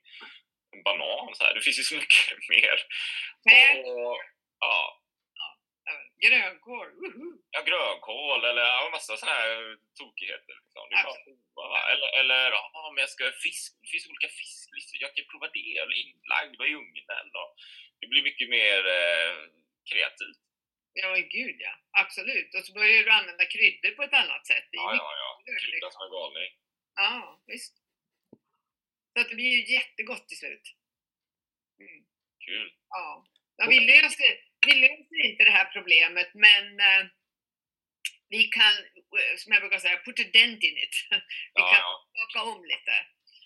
En 0.74 0.82
banan 0.82 1.34
så 1.34 1.44
här, 1.44 1.54
det 1.54 1.60
finns 1.60 1.78
ju 1.78 1.82
så 1.82 1.94
mycket 1.94 2.26
mer. 2.54 2.76
Bär, 3.44 3.76
Och, 4.06 4.18
ja, 4.58 4.98
grönkål, 6.26 6.88
woho! 7.00 7.26
Ja, 7.54 7.60
grönkål 7.70 8.44
eller 8.44 8.62
ja, 8.62 8.88
massa 8.92 9.16
sådana 9.16 9.36
här 9.38 9.76
tokigheter. 10.00 10.54
Liksom. 10.62 10.82
Det 10.88 10.94
är 10.96 11.04
bara 11.10 11.20
prova? 11.24 11.78
Eller, 11.92 12.08
eller 12.20 12.50
ja, 12.50 12.92
men 12.94 13.00
jag 13.04 13.10
ska 13.14 13.24
fisk. 13.46 13.68
Det 13.82 13.88
finns 13.92 14.06
olika 14.10 14.28
fisklistor. 14.40 14.96
Jag 15.04 15.12
kan 15.14 15.24
prova 15.32 15.48
det. 15.58 15.70
Eller 15.82 15.96
inlagd 16.02 16.60
och 16.60 16.68
i 16.68 16.74
ugnen. 16.80 17.26
Det 18.00 18.06
blir 18.10 18.22
mycket 18.22 18.48
mer 18.58 18.78
eh, 18.98 19.36
kreativt. 19.90 20.42
Ja, 20.92 21.16
gud 21.16 21.56
ja. 21.60 21.74
Absolut. 21.90 22.54
Och 22.54 22.64
så 22.64 22.72
börjar 22.72 23.04
du 23.04 23.10
använda 23.10 23.44
kryddor 23.46 23.90
på 23.90 24.02
ett 24.02 24.12
annat 24.12 24.46
sätt. 24.46 24.64
Det 24.70 24.76
är 24.76 24.80
Ja, 24.82 24.94
ja, 24.96 25.42
ja. 25.46 25.52
Krydda 25.60 25.86
liksom. 25.86 25.90
som 25.92 26.02
en 26.02 26.10
galning. 26.10 26.50
Ja, 26.96 27.42
visst. 27.46 27.74
Så 29.12 29.20
att 29.20 29.28
det 29.28 29.34
blir 29.34 29.50
ju 29.56 29.72
jättegott 29.74 30.28
till 30.28 30.38
slut. 30.38 30.74
Mm. 31.80 32.04
Kul. 32.44 32.74
Ja. 32.88 33.26
ja 33.56 33.66
vi, 33.68 33.80
löser, 33.80 34.40
vi 34.66 34.74
löser 34.74 35.24
inte 35.24 35.44
det 35.44 35.50
här 35.50 35.64
problemet, 35.72 36.34
men 36.34 36.80
eh, 36.80 37.06
vi 38.28 38.44
kan, 38.44 38.72
eh, 39.20 39.36
som 39.36 39.52
jag 39.52 39.62
brukar 39.62 39.78
säga, 39.78 39.96
put 40.04 40.20
a 40.20 40.24
dent 40.32 40.62
in 40.64 40.78
it. 40.78 40.94
Vi 41.10 41.60
Ja, 41.62 41.72
kan 41.72 41.80
ja. 41.80 42.06
skaka 42.12 42.50
om 42.50 42.64
lite. 42.64 42.94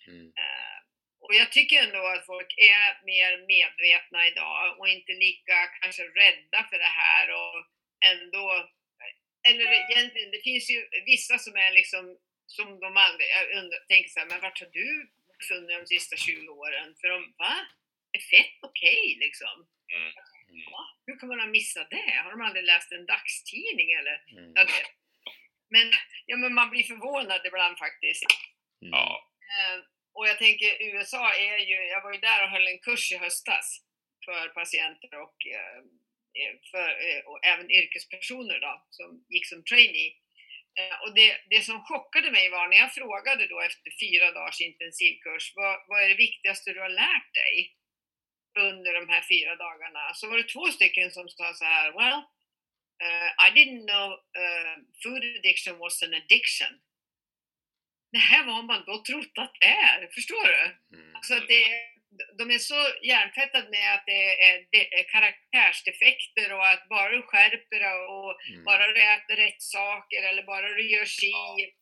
Mm. 0.07 0.27
Eh, 0.27 0.79
och 1.23 1.35
jag 1.35 1.53
tycker 1.53 1.83
ändå 1.83 2.07
att 2.07 2.27
folk 2.27 2.55
är 2.57 3.05
mer 3.05 3.47
medvetna 3.47 4.27
idag 4.27 4.79
och 4.79 4.89
inte 4.89 5.13
lika 5.13 5.67
kanske 5.81 6.03
rädda 6.03 6.67
för 6.71 6.79
det 6.79 6.95
här 7.03 7.31
och 7.31 7.67
ändå, 8.05 8.69
eller 9.49 9.65
egentligen, 9.91 10.31
det 10.31 10.43
finns 10.43 10.71
ju 10.71 10.89
vissa 11.07 11.39
som 11.39 11.57
är 11.57 11.73
liksom, 11.73 12.19
som 12.47 12.81
de 12.81 12.97
aldrig, 12.97 13.29
jag 13.31 13.59
undrar, 13.59 13.79
tänker 13.89 14.11
så 14.11 14.21
här, 14.21 14.27
men 14.27 14.41
vart 14.41 14.61
har 14.61 14.69
du 14.73 15.11
funnits 15.49 15.79
de 15.81 15.87
sista 15.87 16.17
20 16.17 16.49
åren. 16.49 16.95
För 17.01 17.09
de, 17.09 17.35
va? 17.39 17.55
Är 18.13 18.21
fett 18.21 18.59
okej 18.63 19.17
liksom? 19.21 19.67
Mm. 19.95 20.13
Va? 20.73 20.85
Hur 21.07 21.19
kan 21.19 21.29
man 21.29 21.41
ha 21.41 21.47
missat 21.47 21.91
det? 21.91 22.21
Har 22.25 22.31
de 22.31 22.41
aldrig 22.41 22.65
läst 22.65 22.93
en 22.93 23.07
dagstidning 23.07 23.93
eller? 23.93 24.25
Mm. 24.29 24.53
Ja, 24.55 24.65
det. 24.65 24.87
Men, 25.71 25.93
ja, 26.27 26.37
men 26.37 26.55
man 26.55 26.71
blir 26.71 26.83
förvånad 26.83 27.47
ibland 27.47 27.79
faktiskt. 27.79 28.25
Ja. 28.79 29.31
Eh, 29.53 29.85
och 30.15 30.29
jag 30.29 30.39
tänker 30.39 30.83
USA 30.83 31.35
är 31.35 31.59
ju, 31.59 31.75
jag 31.75 32.03
var 32.03 32.13
ju 32.13 32.21
där 32.21 32.45
och 32.45 32.51
höll 32.51 32.67
en 32.67 32.79
kurs 32.79 33.13
i 33.13 33.17
höstas 33.17 33.83
för 34.25 34.49
patienter 34.49 35.15
och, 35.25 35.47
eh, 35.47 35.79
eh, 36.39 36.55
för, 36.71 36.89
eh, 37.07 37.21
och 37.27 37.45
även 37.45 37.71
yrkespersoner 37.71 38.61
då, 38.61 38.87
som 38.91 39.25
gick 39.29 39.47
som 39.47 39.65
trainee. 39.65 40.13
Och 41.03 41.15
det, 41.15 41.37
det 41.51 41.63
som 41.63 41.85
chockade 41.85 42.31
mig 42.31 42.51
var 42.51 42.69
när 42.69 42.77
jag 42.77 42.95
frågade 42.95 43.47
då 43.47 43.61
efter 43.61 43.91
fyra 44.01 44.33
dagars 44.33 44.61
intensivkurs, 44.61 45.53
vad, 45.57 45.85
vad 45.89 46.03
är 46.03 46.09
det 46.09 46.15
viktigaste 46.15 46.73
du 46.73 46.81
har 46.81 46.89
lärt 46.89 47.35
dig 47.35 47.77
under 48.59 48.95
de 48.95 49.09
här 49.09 49.23
fyra 49.23 49.57
dagarna? 49.57 50.15
Så 50.15 50.31
var 50.31 50.37
det 50.37 50.49
två 50.49 50.67
stycken 50.67 51.11
som 51.11 51.29
sa 51.29 51.55
så 51.55 51.65
här, 51.65 51.93
well, 51.93 52.21
uh, 53.05 53.31
I 53.47 53.51
didn't 53.59 53.87
know 53.87 54.09
uh, 54.13 54.77
food 55.03 55.23
addiction 55.39 55.79
was 55.79 56.03
an 56.03 56.15
addiction. 56.15 56.81
Nej, 58.13 58.43
vad 58.47 58.55
har 58.55 58.63
man 58.63 58.85
då 58.87 59.03
trott 59.05 59.39
att 59.39 59.55
det 59.61 59.67
är? 59.67 60.09
Förstår 60.15 60.47
du? 60.47 60.63
Mm. 60.97 61.17
Alltså 61.17 61.35
att 61.35 61.49
det, 61.49 61.65
de 62.39 62.51
är 62.51 62.59
så 62.59 62.81
hjärntvättade 63.03 63.69
med 63.71 63.95
att 63.95 64.05
det 64.07 64.43
är, 64.49 64.67
det 64.71 64.95
är 64.99 65.05
karaktärsdefekter 65.09 66.53
och 66.53 66.69
att 66.69 66.89
bara 66.89 67.11
du 67.11 67.23
skärper 67.23 67.79
dig 67.81 67.95
och 68.17 68.33
Mm. 68.51 68.65
bara 68.65 68.87
du 68.87 69.03
äter 69.03 69.37
rätt 69.37 69.63
saker 69.63 70.23
eller 70.23 70.43
bara 70.43 70.69
du 70.69 70.91
gör 70.91 71.05
si. 71.05 71.33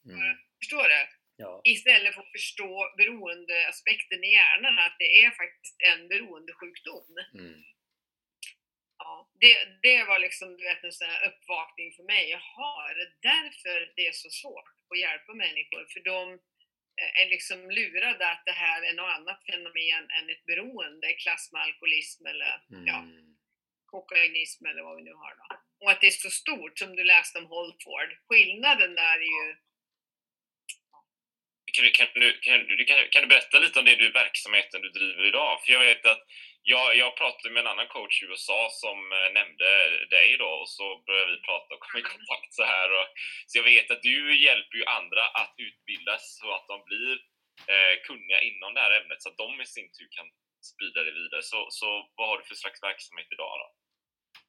Mm. 0.07 0.37
Förstår 0.63 0.83
du? 0.89 1.07
Ja. 1.37 1.61
Istället 1.65 2.15
för 2.15 2.21
att 2.21 2.33
förstå 2.39 2.95
beroendeaspekten 2.97 4.25
i 4.25 4.33
hjärnan, 4.33 4.79
att 4.79 4.97
det 4.99 5.25
är 5.25 5.31
faktiskt 5.31 5.77
en 5.91 6.09
beroendesjukdom. 6.09 7.07
Mm. 7.35 7.63
Ja, 8.99 9.31
det, 9.41 9.55
det 9.83 10.05
var 10.05 10.19
liksom 10.19 10.57
du 10.57 10.65
vet, 10.65 10.85
en 10.85 10.93
sån 10.93 11.09
här 11.11 11.29
uppvakning 11.29 11.93
för 11.97 12.03
mig. 12.03 12.31
Jaha, 12.31 12.91
är 12.91 12.95
det 12.95 13.11
därför 13.23 13.93
det 13.97 14.07
är 14.07 14.13
så 14.13 14.31
svårt 14.31 14.80
att 14.95 15.01
hjälpa 15.07 15.35
människor? 15.35 15.87
För 15.93 16.01
de 16.01 16.33
eh, 17.01 17.23
är 17.23 17.29
liksom 17.29 17.71
lurade 17.71 18.31
att 18.31 18.43
det 18.47 18.53
här 18.65 18.83
är 18.83 18.93
något 18.95 19.15
annat 19.19 19.41
fenomen 19.47 20.05
än 20.11 20.31
ett 20.31 20.45
beroende, 20.47 21.13
klass 21.13 21.53
med 21.53 21.63
alkoholism 21.63 22.27
eller 22.27 22.63
ja, 22.87 22.99
Mm. 22.99 23.37
kokainism 23.87 24.67
eller 24.67 24.83
vad 24.83 24.97
vi 24.97 25.03
nu 25.03 25.13
har 25.13 25.35
då. 25.41 25.47
Och 25.81 25.91
att 25.91 26.01
det 26.01 26.07
är 26.07 26.11
så 26.11 26.31
stort 26.31 26.79
som 26.79 26.97
du 26.97 27.05
läste 27.05 27.39
om 27.39 27.47
Holford. 27.47 28.11
Skillnaden 28.29 28.95
där 28.95 29.17
är 29.29 29.33
ju 29.39 29.57
Kan 31.73 31.85
du, 31.85 31.91
kan, 31.91 32.07
du, 32.15 32.41
kan, 32.41 32.59
du, 32.67 32.85
kan, 32.85 32.99
kan 33.11 33.23
du 33.23 33.29
berätta 33.29 33.59
lite 33.59 33.79
om 33.79 33.85
det 33.85 33.97
du, 33.97 34.11
verksamheten 34.11 34.81
du 34.83 34.91
driver 34.91 35.25
idag? 35.29 35.65
För 35.65 35.73
jag 35.73 35.81
vet 35.81 36.07
att 36.07 36.23
jag, 36.63 36.97
jag 36.97 37.17
pratade 37.17 37.55
med 37.55 37.61
en 37.61 37.73
annan 37.73 37.89
coach 37.89 38.23
i 38.23 38.27
USA 38.27 38.69
som 38.71 38.99
eh, 39.13 39.33
nämnde 39.39 39.71
dig 40.17 40.37
då 40.39 40.51
och 40.63 40.69
så 40.69 41.03
började 41.07 41.33
vi 41.33 41.41
prata 41.49 41.75
och 41.75 41.81
kom 41.81 42.01
i 42.01 42.03
kontakt 42.15 42.53
så 42.59 42.65
här. 42.65 42.89
Och, 42.99 43.07
så 43.47 43.59
jag 43.59 43.65
vet 43.65 43.91
att 43.91 44.03
du 44.03 44.43
hjälper 44.47 44.77
ju 44.77 44.85
andra 44.85 45.25
att 45.41 45.55
utbildas 45.67 46.39
så 46.41 46.49
att 46.57 46.67
de 46.73 46.77
blir 46.89 47.13
eh, 47.73 47.95
kunniga 48.07 48.41
inom 48.41 48.75
det 48.75 48.81
här 48.81 49.01
ämnet 49.01 49.23
så 49.23 49.29
att 49.29 49.43
de 49.45 49.61
i 49.61 49.67
sin 49.67 49.91
tur 49.97 50.09
kan 50.17 50.29
sprida 50.71 51.01
det 51.05 51.15
vidare. 51.21 51.43
Så, 51.43 51.61
så 51.71 51.89
vad 52.17 52.29
har 52.29 52.39
du 52.39 52.45
för 52.45 52.55
slags 52.55 52.83
verksamhet 52.83 53.29
idag 53.37 53.55
då? 53.63 53.69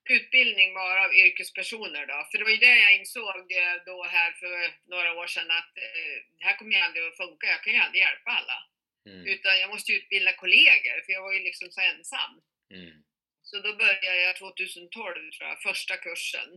utbildning 0.09 0.73
bara 0.73 1.05
av 1.05 1.13
yrkespersoner 1.13 2.05
då. 2.11 2.17
För 2.29 2.37
det 2.37 2.43
var 2.43 2.51
ju 2.51 2.65
det 2.67 2.79
jag 2.85 2.95
insåg 2.99 3.45
eh, 3.61 3.75
då 3.85 4.03
här 4.03 4.31
för 4.41 4.55
några 4.93 5.13
år 5.13 5.27
sedan 5.27 5.51
att 5.51 5.73
eh, 5.77 6.17
det 6.37 6.45
här 6.45 6.57
kommer 6.57 6.71
ju 6.75 6.81
aldrig 6.81 7.03
att 7.07 7.17
funka. 7.17 7.47
Jag 7.47 7.63
kan 7.63 7.73
ju 7.73 7.79
aldrig 7.79 8.01
hjälpa 8.03 8.31
alla. 8.31 8.57
Mm. 9.05 9.27
Utan 9.27 9.59
jag 9.59 9.69
måste 9.69 9.91
utbilda 9.91 10.33
kollegor 10.33 10.97
för 11.05 11.11
jag 11.13 11.21
var 11.21 11.33
ju 11.33 11.39
liksom 11.39 11.71
så 11.71 11.81
ensam. 11.81 12.41
Mm. 12.73 13.03
Så 13.41 13.59
då 13.59 13.75
började 13.75 14.21
jag 14.21 14.37
2012 14.37 15.31
tror 15.31 15.49
jag, 15.49 15.61
första 15.61 15.97
kursen. 15.97 16.49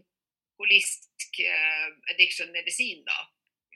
Holistisk 0.58 1.38
eh, 1.38 1.86
addiction 2.10 2.52
medicin 2.52 3.04
då. 3.04 3.20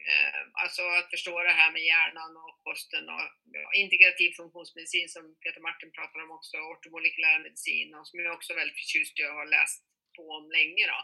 Eh, 0.09 0.41
alltså 0.63 0.83
att 0.83 1.11
förstå 1.11 1.43
det 1.43 1.59
här 1.61 1.73
med 1.73 1.85
hjärnan 1.85 2.37
och 2.37 2.59
kosten 2.65 3.09
och 3.09 3.27
ja, 3.53 3.73
integrativ 3.75 4.31
funktionsmedicin 4.41 5.09
som 5.09 5.37
Peter 5.43 5.61
Martin 5.61 5.93
pratar 5.93 6.19
om 6.25 6.31
också, 6.31 6.57
ortomolekylär 6.57 7.39
medicin 7.39 7.95
och 7.95 8.07
som 8.09 8.21
jag 8.21 8.35
också 8.35 8.53
är 8.53 8.57
väldigt 8.57 8.81
förtjust 8.83 9.19
i 9.21 9.23
och 9.25 9.39
har 9.41 9.47
läst 9.47 9.85
på 10.17 10.23
om 10.39 10.51
länge 10.51 10.85
då. 10.93 11.01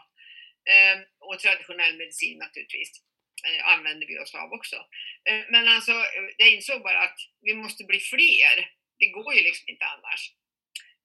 Eh, 0.73 0.97
och 1.19 1.39
traditionell 1.39 1.97
medicin 1.97 2.37
naturligtvis 2.37 2.91
använder 3.63 4.07
vi 4.07 4.19
oss 4.19 4.35
av 4.35 4.53
också. 4.53 4.75
Eh, 5.29 5.43
men 5.49 5.67
alltså, 5.67 5.91
eh, 5.91 6.27
jag 6.37 6.49
insåg 6.49 6.81
bara 6.81 7.01
att 7.01 7.17
vi 7.41 7.53
måste 7.53 7.83
bli 7.83 7.99
fler. 7.99 8.55
Det 8.99 9.07
går 9.07 9.33
ju 9.33 9.41
liksom 9.41 9.69
inte 9.69 9.85
annars. 9.85 10.31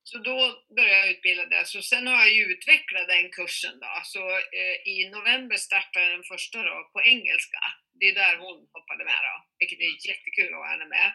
Så 0.03 0.19
då 0.19 0.65
började 0.77 0.99
jag 0.99 1.11
utbilda 1.11 1.47
det. 1.47 1.65
Så 1.65 1.83
sen 1.83 2.07
har 2.07 2.19
jag 2.19 2.33
ju 2.33 2.45
utvecklat 2.45 3.09
den 3.09 3.31
kursen 3.31 3.81
då. 3.81 4.01
Så 4.05 4.31
eh, 4.31 4.77
i 4.95 5.11
november 5.11 5.57
startade 5.57 6.05
jag 6.05 6.15
den 6.19 6.31
första 6.33 6.63
då 6.63 6.91
på 6.93 7.03
engelska. 7.03 7.61
Det 8.01 8.07
är 8.09 8.15
där 8.15 8.37
hon 8.37 8.59
hoppade 8.73 9.05
med 9.05 9.21
då. 9.29 9.37
Vilket 9.59 9.81
är 9.81 10.09
jättekul 10.09 10.55
att 10.55 10.61
ha 10.61 10.69
henne 10.69 10.87
med. 10.87 11.13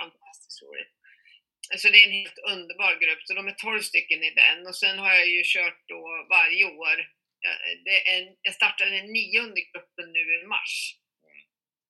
Fantastiskt 0.00 0.62
roligt. 0.62 0.92
Så 1.76 1.88
det 1.88 2.02
är 2.02 2.06
en 2.06 2.20
helt 2.20 2.38
underbar 2.38 2.94
grupp. 3.02 3.22
Så 3.24 3.34
de 3.34 3.48
är 3.48 3.52
12 3.52 3.80
stycken 3.80 4.22
i 4.24 4.30
den. 4.30 4.66
Och 4.66 4.76
sen 4.76 4.98
har 4.98 5.12
jag 5.12 5.28
ju 5.28 5.42
kört 5.44 5.80
då 5.86 6.26
varje 6.30 6.64
år. 6.64 7.17
Eh, 7.48 7.78
Det 7.84 7.96
är 8.08 8.18
en, 8.18 8.36
jag 8.42 8.54
startade 8.54 8.90
den 8.90 9.12
nionde 9.12 9.60
gruppen 9.60 10.12
nu 10.12 10.40
i 10.42 10.46
mars. 10.46 10.94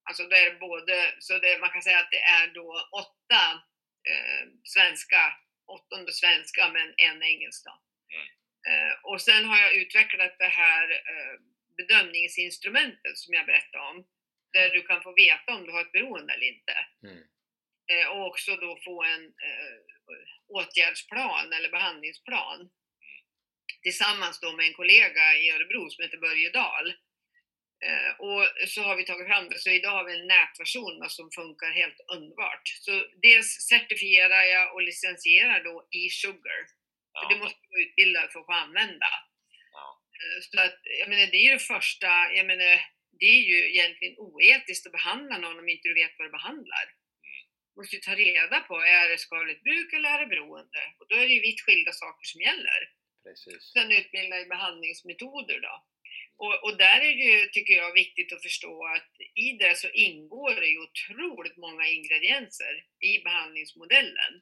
Alltså 0.08 0.22
det 0.28 0.38
är 0.38 0.54
både, 0.58 1.14
så 1.18 1.38
det, 1.38 1.58
man 1.60 1.70
kan 1.70 1.82
säga 1.82 1.98
att 1.98 2.10
det 2.10 2.22
är 2.40 2.46
då 2.46 2.88
åtta 2.92 3.44
eh, 4.10 4.46
svenska, 4.64 5.20
åttonde 5.66 6.12
svenska 6.12 6.68
men 6.72 6.94
en 6.96 7.22
engelsk 7.22 7.64
då. 7.64 7.74
Eh, 8.70 8.94
och 9.02 9.20
sen 9.20 9.44
har 9.44 9.58
jag 9.58 9.74
utvecklat 9.74 10.38
det 10.38 10.52
här 10.62 10.90
eh, 10.90 11.34
bedömningsinstrumentet 11.76 13.18
som 13.18 13.34
jag 13.34 13.46
berättade 13.46 13.84
om. 13.84 14.06
Där 14.52 14.70
du 14.70 14.82
kan 14.82 15.02
få 15.02 15.14
veta 15.14 15.54
om 15.54 15.66
du 15.66 15.72
har 15.72 15.80
ett 15.80 15.92
beroende 15.92 16.34
eller 16.34 16.46
inte. 16.46 16.76
Mm. 17.02 17.22
Eh, 17.92 18.08
och 18.08 18.26
också 18.26 18.56
då 18.56 18.78
få 18.84 19.02
en 19.04 19.24
eh, 19.24 19.78
åtgärdsplan 20.48 21.52
eller 21.52 21.70
behandlingsplan. 21.70 22.70
Tillsammans 23.82 24.40
då 24.40 24.52
med 24.56 24.66
en 24.66 24.72
kollega 24.74 25.36
i 25.36 25.50
Örebro 25.50 25.90
som 25.90 26.02
heter 26.04 26.18
Börje 26.18 26.50
Dahl. 26.50 26.88
Eh, 27.86 28.10
och 28.18 28.68
så 28.68 28.82
har 28.82 28.96
vi 28.96 29.04
tagit 29.04 29.26
fram 29.26 29.48
det, 29.48 29.58
så 29.58 29.70
idag 29.70 29.90
har 29.90 30.04
vi 30.04 30.20
en 30.20 30.26
nätversion 30.26 31.10
som 31.10 31.30
funkar 31.30 31.70
helt 31.70 32.00
underbart. 32.14 32.68
Så 32.68 32.92
dels 33.22 33.48
certifierar 33.72 34.42
jag 34.42 34.74
och 34.74 34.82
licensierar 34.82 35.64
då 35.64 35.88
e-sugar. 35.90 36.60
För 37.18 37.28
det 37.34 37.40
måste 37.40 37.58
du 37.62 37.68
vara 37.68 37.82
utbildad 37.86 38.32
för 38.32 38.40
att 38.40 38.46
få 38.46 38.52
använda. 38.52 39.10
Eh, 40.18 40.40
Så 40.40 40.60
att, 40.60 40.80
jag 41.00 41.08
menar, 41.08 41.26
det 41.26 41.36
är 41.36 41.46
ju 41.50 41.52
det 41.52 41.68
första, 41.76 42.32
jag 42.32 42.46
menar, 42.46 42.80
det 43.20 43.26
är 43.26 43.42
ju 43.52 43.58
egentligen 43.74 44.14
oetiskt 44.18 44.86
att 44.86 44.92
behandla 44.92 45.38
någon 45.38 45.58
om 45.58 45.68
inte 45.68 45.88
du 45.88 45.94
vet 45.94 46.14
vad 46.18 46.26
du 46.26 46.30
behandlar. 46.32 46.86
Du 47.74 47.80
måste 47.80 47.96
ju 47.96 48.02
ta 48.02 48.14
reda 48.14 48.60
på, 48.60 48.74
är 48.80 49.08
det 49.08 49.18
skadligt 49.18 49.62
bruk 49.62 49.92
eller 49.92 50.08
är 50.14 50.20
det 50.20 50.26
beroende? 50.26 50.82
Och 50.98 51.06
då 51.08 51.16
är 51.16 51.26
det 51.28 51.34
ju 51.34 51.40
vitt 51.40 51.60
skilda 51.60 51.92
saker 51.92 52.24
som 52.24 52.40
gäller. 52.40 52.80
Precis. 53.24 53.62
Sen 53.72 53.92
utbilda 53.92 54.40
i 54.40 54.46
behandlingsmetoder 54.46 55.60
då. 55.60 55.84
Och, 56.36 56.64
och 56.64 56.76
där 56.76 57.00
är 57.00 57.14
det 57.16 57.26
ju, 57.32 57.48
tycker 57.48 57.74
jag, 57.74 57.92
viktigt 57.92 58.32
att 58.32 58.42
förstå 58.42 58.86
att 58.86 59.10
i 59.34 59.52
det 59.52 59.74
så 59.76 59.88
ingår 59.88 60.54
det 60.54 60.66
ju 60.66 60.78
otroligt 60.78 61.56
många 61.56 61.86
ingredienser 61.86 62.84
i 63.00 63.22
behandlingsmodellen. 63.24 64.32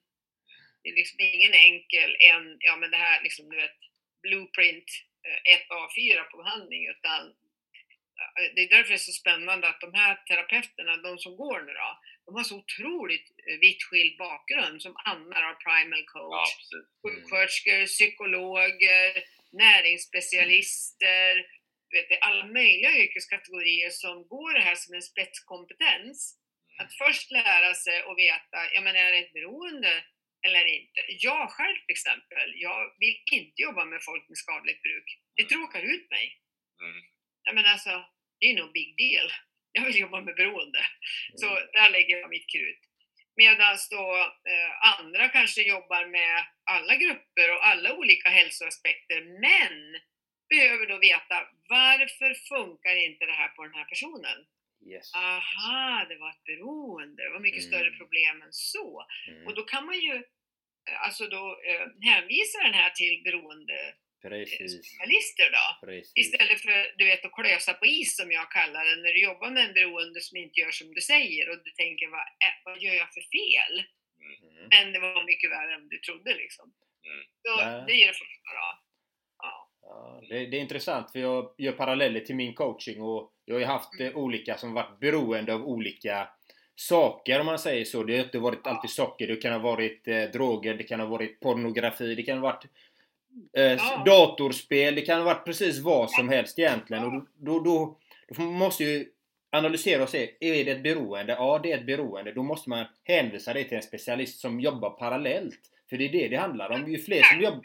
Det 0.83 0.89
är 0.89 0.95
liksom 0.95 1.21
ingen 1.21 1.53
enkel, 1.53 2.17
en, 2.21 2.57
ja 2.59 2.77
men 2.77 2.91
det 2.91 2.97
här 2.97 3.23
liksom, 3.23 3.49
du 3.49 3.57
vet, 3.57 3.79
blueprint, 4.23 4.91
eh, 5.27 5.53
1A4 5.57 6.23
på 6.31 6.37
behandling, 6.37 6.89
utan 6.89 7.35
det 8.55 8.61
är 8.61 8.69
därför 8.69 8.89
det 8.89 8.95
är 8.95 9.11
så 9.11 9.13
spännande 9.13 9.69
att 9.69 9.81
de 9.81 9.95
här 9.95 10.15
terapeuterna, 10.27 10.97
de 10.97 11.19
som 11.19 11.37
går 11.37 11.61
nu 11.61 11.73
då, 11.73 12.01
de 12.27 12.35
har 12.35 12.45
så 12.45 12.57
otroligt 12.57 13.29
eh, 13.47 13.59
vitt 13.61 13.83
skild 13.83 14.19
bakgrund 14.19 14.83
som 14.83 14.95
Anna 15.05 15.37
har 15.47 15.55
primal 15.67 16.05
coach, 16.15 16.51
sjuksköterskor, 17.03 17.87
psykologer, 17.87 19.11
näringsspecialister, 19.53 21.33
vet 21.95 22.09
du, 22.09 22.17
alla 22.21 22.47
möjliga 22.47 22.93
yrkeskategorier 23.03 23.91
som 23.91 24.29
går 24.29 24.53
det 24.55 24.65
här 24.69 24.75
som 24.75 24.95
en 24.95 25.03
spetskompetens. 25.03 26.39
Att 26.79 26.93
först 27.03 27.31
lära 27.31 27.75
sig 27.75 28.03
och 28.03 28.19
veta, 28.19 28.59
ja 28.75 28.81
men 28.81 28.97
är 28.97 29.13
det 29.13 29.19
ett 29.19 29.33
beroende 29.33 30.05
eller 30.47 30.65
inte? 30.65 31.01
Jag 31.09 31.51
själv 31.51 31.77
till 31.87 31.97
exempel, 31.99 32.49
jag 32.55 32.81
vill 32.99 33.17
inte 33.33 33.63
jobba 33.63 33.85
med 33.85 34.01
folk 34.03 34.29
med 34.29 34.39
skadligt 34.39 34.83
bruk. 34.83 35.09
Det 35.37 35.45
tråkar 35.45 35.83
ut 35.83 36.11
mig. 36.11 36.27
Ja 37.43 37.53
men 37.53 37.67
alltså, 37.67 38.05
det 38.39 38.47
är 38.47 38.55
no 38.55 38.73
big 38.73 38.97
deal. 38.97 39.29
Jag 39.77 39.85
vill 39.87 39.99
jobba 40.01 40.21
med 40.21 40.35
beroende. 40.35 40.83
Så 41.35 41.47
där 41.73 41.91
lägger 41.91 42.17
jag 42.19 42.31
mitt 42.31 42.51
krut. 42.51 42.81
Medan 43.37 43.77
då 43.91 44.05
eh, 44.53 44.99
andra 45.01 45.29
kanske 45.29 45.63
jobbar 45.63 46.07
med 46.07 46.45
alla 46.65 46.95
grupper 46.97 47.47
och 47.55 47.67
alla 47.67 47.95
olika 47.95 48.29
hälsoaspekter, 48.29 49.21
men 49.47 50.01
behöver 50.49 50.87
då 50.87 50.99
veta 50.99 51.37
varför 51.69 52.35
funkar 52.35 52.97
inte 52.97 53.27
det 53.27 53.33
här 53.33 53.49
på 53.49 53.63
den 53.63 53.75
här 53.75 53.85
personen? 53.85 54.39
Yes. 54.93 55.15
Aha, 55.15 56.07
det 56.09 56.17
var 56.17 56.31
ett 56.31 56.45
beroende. 56.45 57.23
Det 57.25 57.31
var 57.31 57.41
mycket 57.41 57.65
Mm. 57.65 57.71
större 57.73 57.91
problem 57.91 58.43
än 58.43 58.53
så. 58.53 59.07
Mm. 59.29 59.47
Och 59.47 59.55
då 59.55 59.63
kan 59.63 59.87
man 59.87 60.01
ju 60.01 60.15
eh, 60.91 61.03
alltså 61.07 61.27
då 61.27 61.61
eh, 61.71 62.11
hänvisa 62.11 62.59
den 62.63 62.75
här 62.75 62.91
till 62.91 63.23
Precis. 63.25 64.06
Beroendespecialister 64.23 65.49
då. 65.59 65.67
Precis. 65.87 66.13
Istället 66.23 66.61
för 66.65 66.77
du 66.99 67.05
vet, 67.11 67.25
att 67.25 67.37
klösa 67.39 67.73
på 67.75 67.87
is 67.87 68.17
som 68.17 68.29
jag 68.39 68.51
kallar 68.51 68.83
det, 68.89 68.97
när 69.03 69.13
du 69.17 69.23
jobbar 69.31 69.51
med 69.51 69.65
en 69.67 69.75
beroende 69.79 70.21
som 70.21 70.37
inte 70.37 70.61
gör 70.61 70.71
som 70.71 70.95
du 70.95 71.01
säger 71.01 71.45
och 71.51 71.59
du 71.65 71.71
tänker 71.71 72.07
vad, 72.15 72.27
vad 72.65 72.83
gör 72.83 72.95
jag 73.03 73.11
för 73.17 73.25
fel? 73.37 73.75
Mm. 74.27 74.69
Men 74.73 74.93
det 74.93 75.01
var 75.01 75.25
mycket 75.25 75.51
värre 75.51 75.75
än 75.75 75.89
du 75.89 75.99
trodde 75.99 76.35
liksom. 76.35 76.67
Mm. 77.09 77.25
Så 77.43 77.53
Nej. 77.57 77.85
det 77.87 77.95
är 78.03 78.07
det 78.07 78.19
första 78.25 78.51
då. 78.61 78.69
Ja. 79.39 79.73
Ja, 79.83 80.21
det, 80.29 80.47
det 80.47 80.57
är 80.57 80.61
intressant 80.61 81.13
för 81.13 81.19
jag 81.19 81.55
gör 81.59 81.73
paralleller 81.73 82.21
till 82.21 82.37
min 82.37 82.55
coaching 82.55 83.03
och 83.03 83.33
jag 83.45 83.55
har 83.55 83.61
ju 83.61 83.67
haft 83.67 84.01
eh, 84.01 84.17
olika 84.17 84.57
som 84.57 84.75
varit 84.75 85.01
beroende 85.01 85.55
av 85.55 85.67
olika 85.67 86.29
saker 86.75 87.41
om 87.41 87.47
man 87.47 87.59
säger 87.59 87.85
så. 87.85 88.03
Det 88.03 88.17
har 88.17 88.25
inte 88.25 88.39
varit 88.39 88.67
alltid 88.67 88.91
socker, 88.91 89.27
det 89.27 89.37
kan 89.37 89.53
ha 89.53 89.59
varit 89.59 90.09
eh, 90.09 90.23
droger, 90.23 90.75
det 90.75 90.85
kan 90.85 91.01
ha 91.01 91.07
varit 91.07 91.41
pornografi, 91.41 92.15
det 92.15 92.23
kan 92.23 92.39
ha 92.39 92.43
varit 92.43 92.65
eh, 93.57 93.63
Ja. 93.65 94.03
datorspel, 94.07 94.95
det 94.95 95.01
kan 95.01 95.19
ha 95.19 95.25
varit 95.25 95.45
precis 95.45 95.79
vad 95.79 96.11
som 96.11 96.29
helst 96.29 96.59
egentligen. 96.59 97.05
Och 97.05 97.13
då, 97.13 97.27
då, 97.61 97.99
då, 98.37 98.43
måste 98.43 98.85
ju 98.85 99.07
analysera 99.53 100.03
och 100.03 100.09
se, 100.09 100.31
är 100.41 100.65
det 100.65 100.71
ett 100.71 100.83
beroende? 100.83 101.33
Ja, 101.33 101.61
det 101.63 101.73
är 101.73 101.79
ett 101.79 101.87
beroende. 101.87 102.33
Då 102.33 102.43
måste 102.43 102.71
man 102.71 102.87
hänvisa 103.05 103.53
det 103.53 103.65
till 103.65 103.77
en 103.77 103.83
specialist 103.83 104.41
som 104.41 104.61
jobbar 104.61 104.91
parallellt. 104.91 105.61
För 105.91 105.97
det 105.97 106.05
är 106.05 106.13
det 106.13 106.29
det 106.29 106.37
handlar 106.37 106.71
om. 106.71 106.93
Ju 106.93 106.99
fler 106.99 107.23
som 107.23 107.41
jobbar... 107.41 107.63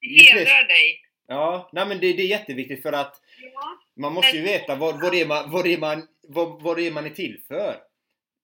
Hedrar 0.00 0.68
dig. 0.68 1.00
Ja, 1.28 1.70
nej 1.72 1.86
men 1.86 1.98
det, 2.00 2.12
det 2.12 2.22
är 2.22 2.26
jätteviktigt 2.26 2.82
för 2.82 2.92
att 2.92 3.20
Ja. 3.54 3.78
man 3.96 4.12
måste 4.12 4.36
ju 4.36 4.42
veta 4.42 4.74
vad, 4.76 5.00
vad, 5.00 5.12
det, 5.12 5.20
är 5.20 5.26
man, 5.26 5.50
vad, 5.50 5.64
det, 5.64 5.74
är 5.74 5.78
man, 5.78 6.06
vad, 6.28 6.62
vad 6.62 6.76
det 6.76 6.86
är 6.86 6.90
man 6.90 7.06
är 7.06 7.10
till 7.10 7.40
för. 7.48 7.76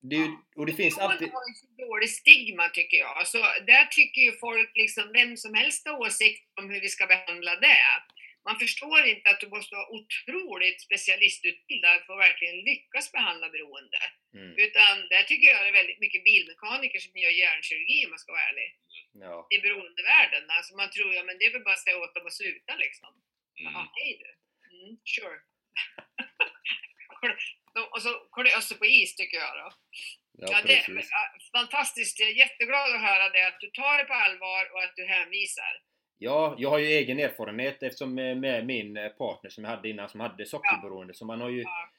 Det 0.09 0.17
är 0.17 0.25
ju, 0.27 0.37
och 0.57 0.67
det 0.67 0.73
finns 0.73 0.99
alltid... 0.99 1.33
har 1.33 1.49
ju 1.49 1.55
så 1.55 1.67
dålig 1.85 2.11
stigma 2.11 2.69
tycker 2.69 2.97
jag. 2.97 3.27
Så 3.27 3.39
där 3.67 3.85
tycker 3.85 4.21
ju 4.21 4.33
folk, 4.33 4.71
liksom, 4.75 5.05
vem 5.13 5.37
som 5.37 5.55
helst 5.55 5.89
har 5.89 5.99
åsikt 5.99 6.45
om 6.61 6.71
hur 6.71 6.81
vi 6.81 6.89
ska 6.89 7.07
behandla 7.07 7.57
det. 7.57 7.83
Man 8.49 8.59
förstår 8.59 9.01
inte 9.13 9.31
att 9.31 9.41
du 9.41 9.49
måste 9.49 9.75
vara 9.75 9.89
otroligt 9.99 10.81
specialistutbildad 10.81 11.97
för 12.07 12.13
att 12.13 12.25
verkligen 12.29 12.59
lyckas 12.71 13.13
behandla 13.13 13.47
beroende. 13.51 14.01
Mm, 14.35 14.53
Utan 14.65 14.95
där 15.13 15.23
tycker 15.23 15.47
jag 15.49 15.65
det 15.65 15.69
är 15.69 15.81
väldigt 15.83 16.01
mycket 16.05 16.25
bilmekaniker 16.25 16.99
som 16.99 17.13
gör 17.23 17.31
hjärnkirurgi 17.31 18.05
om 18.05 18.11
man 18.11 18.19
ska 18.19 18.33
vara 18.33 18.49
ärlig. 18.51 18.69
ja. 19.13 19.47
I 19.51 19.59
beroendevärlden. 19.59 20.45
Alltså 20.57 20.77
man 20.77 20.91
tror 20.91 21.15
ja 21.15 21.23
men 21.25 21.39
det 21.39 21.45
är 21.45 21.53
väl 21.53 21.65
bara 21.65 21.75
att 21.75 21.87
säga 21.87 21.99
åt 21.99 22.15
dem 22.15 22.27
att 22.27 22.33
sluta 22.43 22.77
liksom. 22.77 23.11
Mm. 23.61 23.73
Ja, 23.73 23.93
hej 23.97 24.11
du. 24.23 24.31
Mm, 24.75 24.97
sure. 25.15 25.39
och 27.93 28.03
så 28.03 28.09
klösa 28.33 28.75
på 28.75 28.87
is 28.87 29.17
tycker 29.17 29.37
jag 29.37 29.53
då. 29.65 29.73
Ja, 30.41 30.49
Ja, 30.51 30.59
det, 30.67 30.85
ja, 30.89 31.01
fantastiskt. 31.59 32.21
Jag 32.21 32.29
är 32.31 32.35
jätteglad 32.35 32.95
att 32.95 33.01
höra 33.01 33.29
det, 33.31 33.47
att 33.47 33.61
du 33.61 33.71
tar 33.71 33.99
det 33.99 34.05
på 34.05 34.15
allvar 34.15 34.73
och 34.73 34.83
att 34.83 34.93
du 34.97 35.05
hänvisar. 35.07 35.73
Ja, 36.19 36.55
jag 36.59 36.71
har 36.71 36.79
ju 36.79 36.87
egen 36.87 37.19
erfarenhet 37.21 37.83
eftersom 37.83 38.15
med, 38.15 38.37
med 38.37 38.67
min 38.67 38.97
eh, 38.97 39.09
partner 39.09 39.51
som 39.51 39.65
jag 39.65 39.71
hade 39.71 39.89
innan 39.89 40.09
som 40.09 40.21
hade 40.21 40.47
sockerberoende. 40.47 41.15
Så 41.15 41.25
man 41.25 41.41
har 41.41 41.49
ju... 41.51 41.63
Ja. 41.63 41.91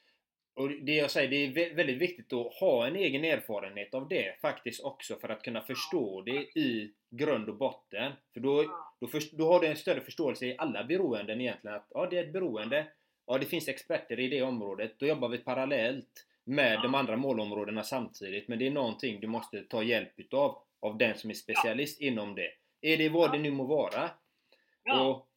Och 0.54 0.70
det 0.70 0.92
jag 0.94 1.10
säger, 1.10 1.28
det 1.30 1.36
är 1.36 1.48
vä- 1.48 1.74
väldigt 1.74 1.98
viktigt 1.98 2.32
att 2.32 2.54
ha 2.54 2.86
en 2.86 2.96
egen 2.96 3.24
erfarenhet 3.24 3.94
av 3.94 4.08
det 4.08 4.40
faktiskt 4.40 4.84
också 4.84 5.18
för 5.18 5.28
att 5.28 5.42
kunna 5.42 5.60
förstå 5.62 6.22
det 6.22 6.58
i 6.58 6.92
grund 7.10 7.48
och 7.48 7.56
botten. 7.56 8.12
För 8.32 8.40
då, 8.40 8.62
Ja. 8.62 8.96
då, 9.00 9.08
först, 9.08 9.32
då 9.32 9.52
har 9.52 9.60
du 9.60 9.66
en 9.66 9.76
större 9.76 10.00
förståelse 10.00 10.46
i 10.46 10.54
alla 10.58 10.84
beroenden 10.84 11.40
egentligen. 11.40 11.76
Att 11.76 11.86
ja, 11.90 12.06
det 12.10 12.18
är 12.18 12.24
ett 12.24 12.32
beroende. 12.32 12.86
Ja, 13.30 13.38
det 13.38 13.46
finns 13.46 13.68
experter 13.68 14.20
i 14.20 14.28
det 14.28 14.42
området. 14.42 14.94
Då 14.98 15.06
jobbar 15.06 15.28
vi 15.28 15.38
parallellt 15.38 16.26
med 16.44 16.74
Ja. 16.74 16.80
de 16.82 16.94
andra 16.94 17.16
målområdena 17.16 17.82
samtidigt. 17.82 18.48
Men 18.48 18.58
det 18.58 18.66
är 18.66 18.70
någonting 18.70 19.20
du 19.20 19.26
måste 19.26 19.62
ta 19.62 19.82
hjälp 19.82 20.12
utav 20.16 20.62
av 20.82 20.98
den 20.98 21.18
som 21.18 21.30
är 21.30 21.34
specialist 21.34 22.00
inom 22.00 22.34
det. 22.34 22.50
Är 22.82 22.96
det 22.96 23.08
vad 23.08 23.28
Ja. 23.28 23.32
det 23.32 23.38
nu 23.38 23.50
må 23.50 23.64
vara. 23.64 24.10
Ja. 24.84 25.00
Och, 25.00 25.28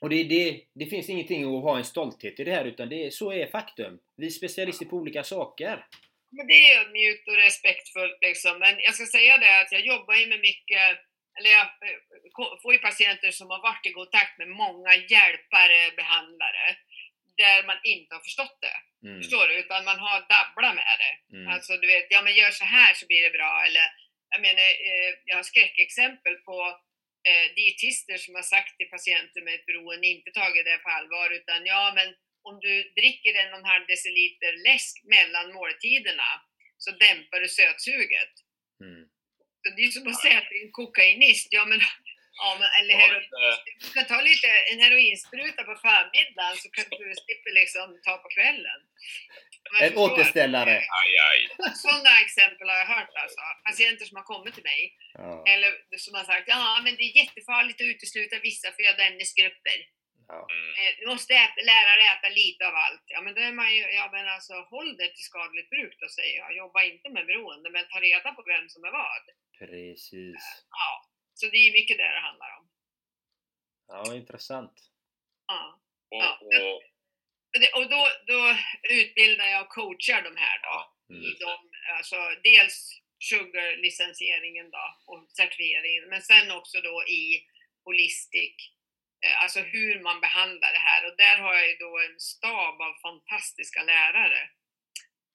och 0.00 0.08
det, 0.10 0.24
det, 0.24 0.60
det 0.74 0.86
finns 0.86 1.08
ingenting 1.08 1.44
att 1.56 1.62
ha 1.62 1.78
en 1.78 1.84
stolthet 1.84 2.40
i 2.40 2.44
det 2.44 2.50
här 2.54 2.64
utan 2.64 2.88
det 2.88 3.14
så 3.14 3.32
är 3.32 3.46
faktum. 3.46 3.98
Vi 4.16 4.26
är 4.26 4.30
specialister 4.30 4.86
på 4.86 4.96
olika 4.96 5.22
saker. 5.22 5.86
Men 6.30 6.46
det 6.46 6.52
är 6.54 6.80
ödmjukt 6.80 7.28
och 7.28 7.36
respektfullt 7.36 8.18
liksom. 8.20 8.58
Men 8.58 8.74
jag 8.80 8.94
ska 8.94 9.06
säga 9.06 9.38
det 9.38 9.60
att 9.60 9.72
jag 9.72 9.86
jobbar 9.86 10.14
ju 10.14 10.26
med 10.26 10.40
mycket, 10.40 10.84
eller 11.38 11.50
jag 11.50 11.66
eh, 11.66 12.58
får 12.62 12.72
ju 12.72 12.78
patienter 12.78 13.30
som 13.30 13.50
har 13.50 13.62
varit 13.62 13.86
i 13.86 13.92
kontakt 13.92 14.38
med 14.38 14.48
många 14.48 14.92
hjälpare, 14.94 15.80
behandlare, 15.96 16.66
där 17.42 17.66
man 17.66 17.78
inte 17.84 18.14
har 18.14 18.22
förstått 18.28 18.58
det. 18.66 18.78
Mm. 19.08 19.22
Förstår 19.22 19.46
du? 19.48 19.54
Utan 19.54 19.84
man 19.84 19.98
har 19.98 20.18
dabblat 20.36 20.74
med 20.74 20.96
det. 21.04 21.14
Mm. 21.36 21.48
Alltså 21.54 21.72
du 21.76 21.86
vet, 21.86 22.06
ja 22.10 22.22
men 22.22 22.34
gör 22.34 22.50
så 22.50 22.64
här 22.64 22.94
så 22.94 23.06
blir 23.06 23.22
det 23.22 23.38
bra. 23.38 23.64
Eller 23.66 23.86
jag 24.32 24.40
menar, 24.46 24.68
eh, 24.88 25.10
jag 25.24 25.36
har 25.36 25.42
skräckexempel 25.42 26.34
på 26.48 26.58
eh, 27.28 27.46
dietister 27.56 28.16
som 28.24 28.34
har 28.34 28.46
sagt 28.54 28.76
till 28.76 28.90
patienter 28.94 29.40
med 29.42 29.54
ett 29.54 29.66
beroende, 29.66 30.06
inte 30.06 30.30
tagit 30.30 30.64
det 30.64 30.78
på 30.84 30.90
allvar, 30.90 31.30
utan 31.38 31.66
ja 31.66 31.92
men 31.96 32.08
om 32.48 32.54
du 32.66 32.74
dricker 33.00 33.32
en 33.34 33.52
och 33.52 33.58
en 33.58 33.72
halv 33.74 33.86
deciliter 33.86 34.52
läsk 34.68 34.94
mellan 35.04 35.46
måltiderna 35.52 36.30
så 36.78 36.90
dämpar 36.90 37.40
du 37.40 37.48
sötsuget. 37.48 38.34
Mm. 38.84 39.04
Så 39.60 39.66
det 39.76 39.82
är 39.82 39.90
som 39.90 40.08
att 40.08 40.22
säga 40.26 40.40
till 40.40 40.62
en 40.64 40.72
kokainist, 40.72 41.48
ja 41.50 41.64
men, 41.66 41.80
ja, 42.42 42.48
men 42.60 42.68
eller 42.78 42.94
heroin, 43.02 43.28
du 43.82 43.88
kan 43.96 44.06
ta 44.12 44.18
lite, 44.30 44.48
en 44.72 44.80
heroinspruta 44.84 45.60
på 45.70 45.74
förmiddagen 45.86 46.56
så 46.62 46.68
kan 46.76 46.84
du 46.90 47.06
slippa 47.24 47.50
liksom 47.60 47.86
ta 48.06 48.14
på 48.24 48.28
kvällen. 48.36 48.80
Men 49.72 49.82
En 49.82 49.88
förstår- 49.88 50.12
återställare. 50.12 50.76
Aj, 51.00 51.10
aj. 51.30 51.38
sådana 51.84 52.20
exempel 52.26 52.68
har 52.70 52.76
jag 52.82 52.86
hört 52.96 53.14
alltså. 53.22 53.40
Patienter 53.68 54.04
som 54.08 54.16
har 54.16 54.24
kommit 54.32 54.54
till 54.54 54.68
mig. 54.72 54.82
Ja. 55.14 55.44
Eller 55.52 55.70
som 56.04 56.14
har 56.18 56.24
sagt, 56.24 56.48
ja 56.54 56.80
men 56.84 56.92
det 56.96 57.02
är 57.08 57.16
jättefarligt 57.22 57.80
att 57.80 57.86
utesluta 57.94 58.38
vissa 58.38 58.68
födoämnesgrupper. 58.78 59.78
Ja. 60.28 60.40
Mm. 60.54 60.70
Eh, 60.80 60.92
Du 61.00 61.06
måste 61.06 61.32
äta, 61.34 61.60
lära 61.72 61.92
dig 62.00 62.06
äta 62.14 62.28
lite 62.42 62.62
av 62.68 62.74
allt. 62.84 63.04
Ja 63.14 63.20
men 63.24 63.34
då 63.34 63.40
är 63.48 63.52
man 63.52 63.74
ju, 63.76 63.82
ja 64.00 64.06
men 64.12 64.28
alltså 64.28 64.54
håll 64.72 64.96
det 64.96 65.08
till 65.14 65.24
skadligt 65.30 65.70
bruk 65.70 65.94
då 66.00 66.08
säger 66.08 66.36
jag. 66.38 66.56
Jobba 66.56 66.82
inte 66.82 67.08
med 67.16 67.26
beroende 67.26 67.70
men 67.70 67.84
ta 67.92 68.00
reda 68.00 68.32
på 68.32 68.42
vem 68.52 68.68
som 68.68 68.84
är 68.84 68.92
vad. 69.02 69.24
Precis. 69.58 70.42
Ja. 70.70 70.90
Så 71.34 71.46
det 71.46 71.56
är 71.56 71.72
mycket 71.72 71.98
det 71.98 72.12
det 72.12 72.20
handlar 72.20 72.58
om. 72.58 72.68
Ja, 73.88 74.14
intressant. 74.14 74.72
Ja. 75.46 75.80
Och, 76.10 76.22
Ja. 76.54 76.80
och, 77.74 77.90
då, 77.90 78.08
då 78.26 78.56
utbildar 78.90 79.46
jag 79.46 79.62
och 79.62 79.68
coachar 79.68 80.22
de 80.22 80.36
här 80.36 80.58
då. 80.62 80.94
Mm. 81.14 81.22
i 81.24 81.34
dem, 81.44 81.70
alltså 81.98 82.16
dels 82.42 82.90
sugar-licensieringen 83.30 84.70
då 84.70 84.96
och 85.06 85.30
certifieringen, 85.32 86.08
men 86.08 86.22
sen 86.22 86.50
också 86.50 86.80
då 86.80 87.04
i 87.08 87.46
holistic, 87.84 88.56
eh, 89.26 89.42
alltså 89.42 89.60
hur 89.60 90.00
man 90.00 90.20
behandlar 90.20 90.72
det 90.72 90.78
här. 90.78 91.06
Och 91.10 91.16
där 91.16 91.38
har 91.38 91.54
jag 91.54 91.68
ju 91.68 91.76
då 91.76 91.98
en 91.98 92.20
stab 92.20 92.80
av 92.80 92.94
fantastiska 93.02 93.82
lärare 93.82 94.50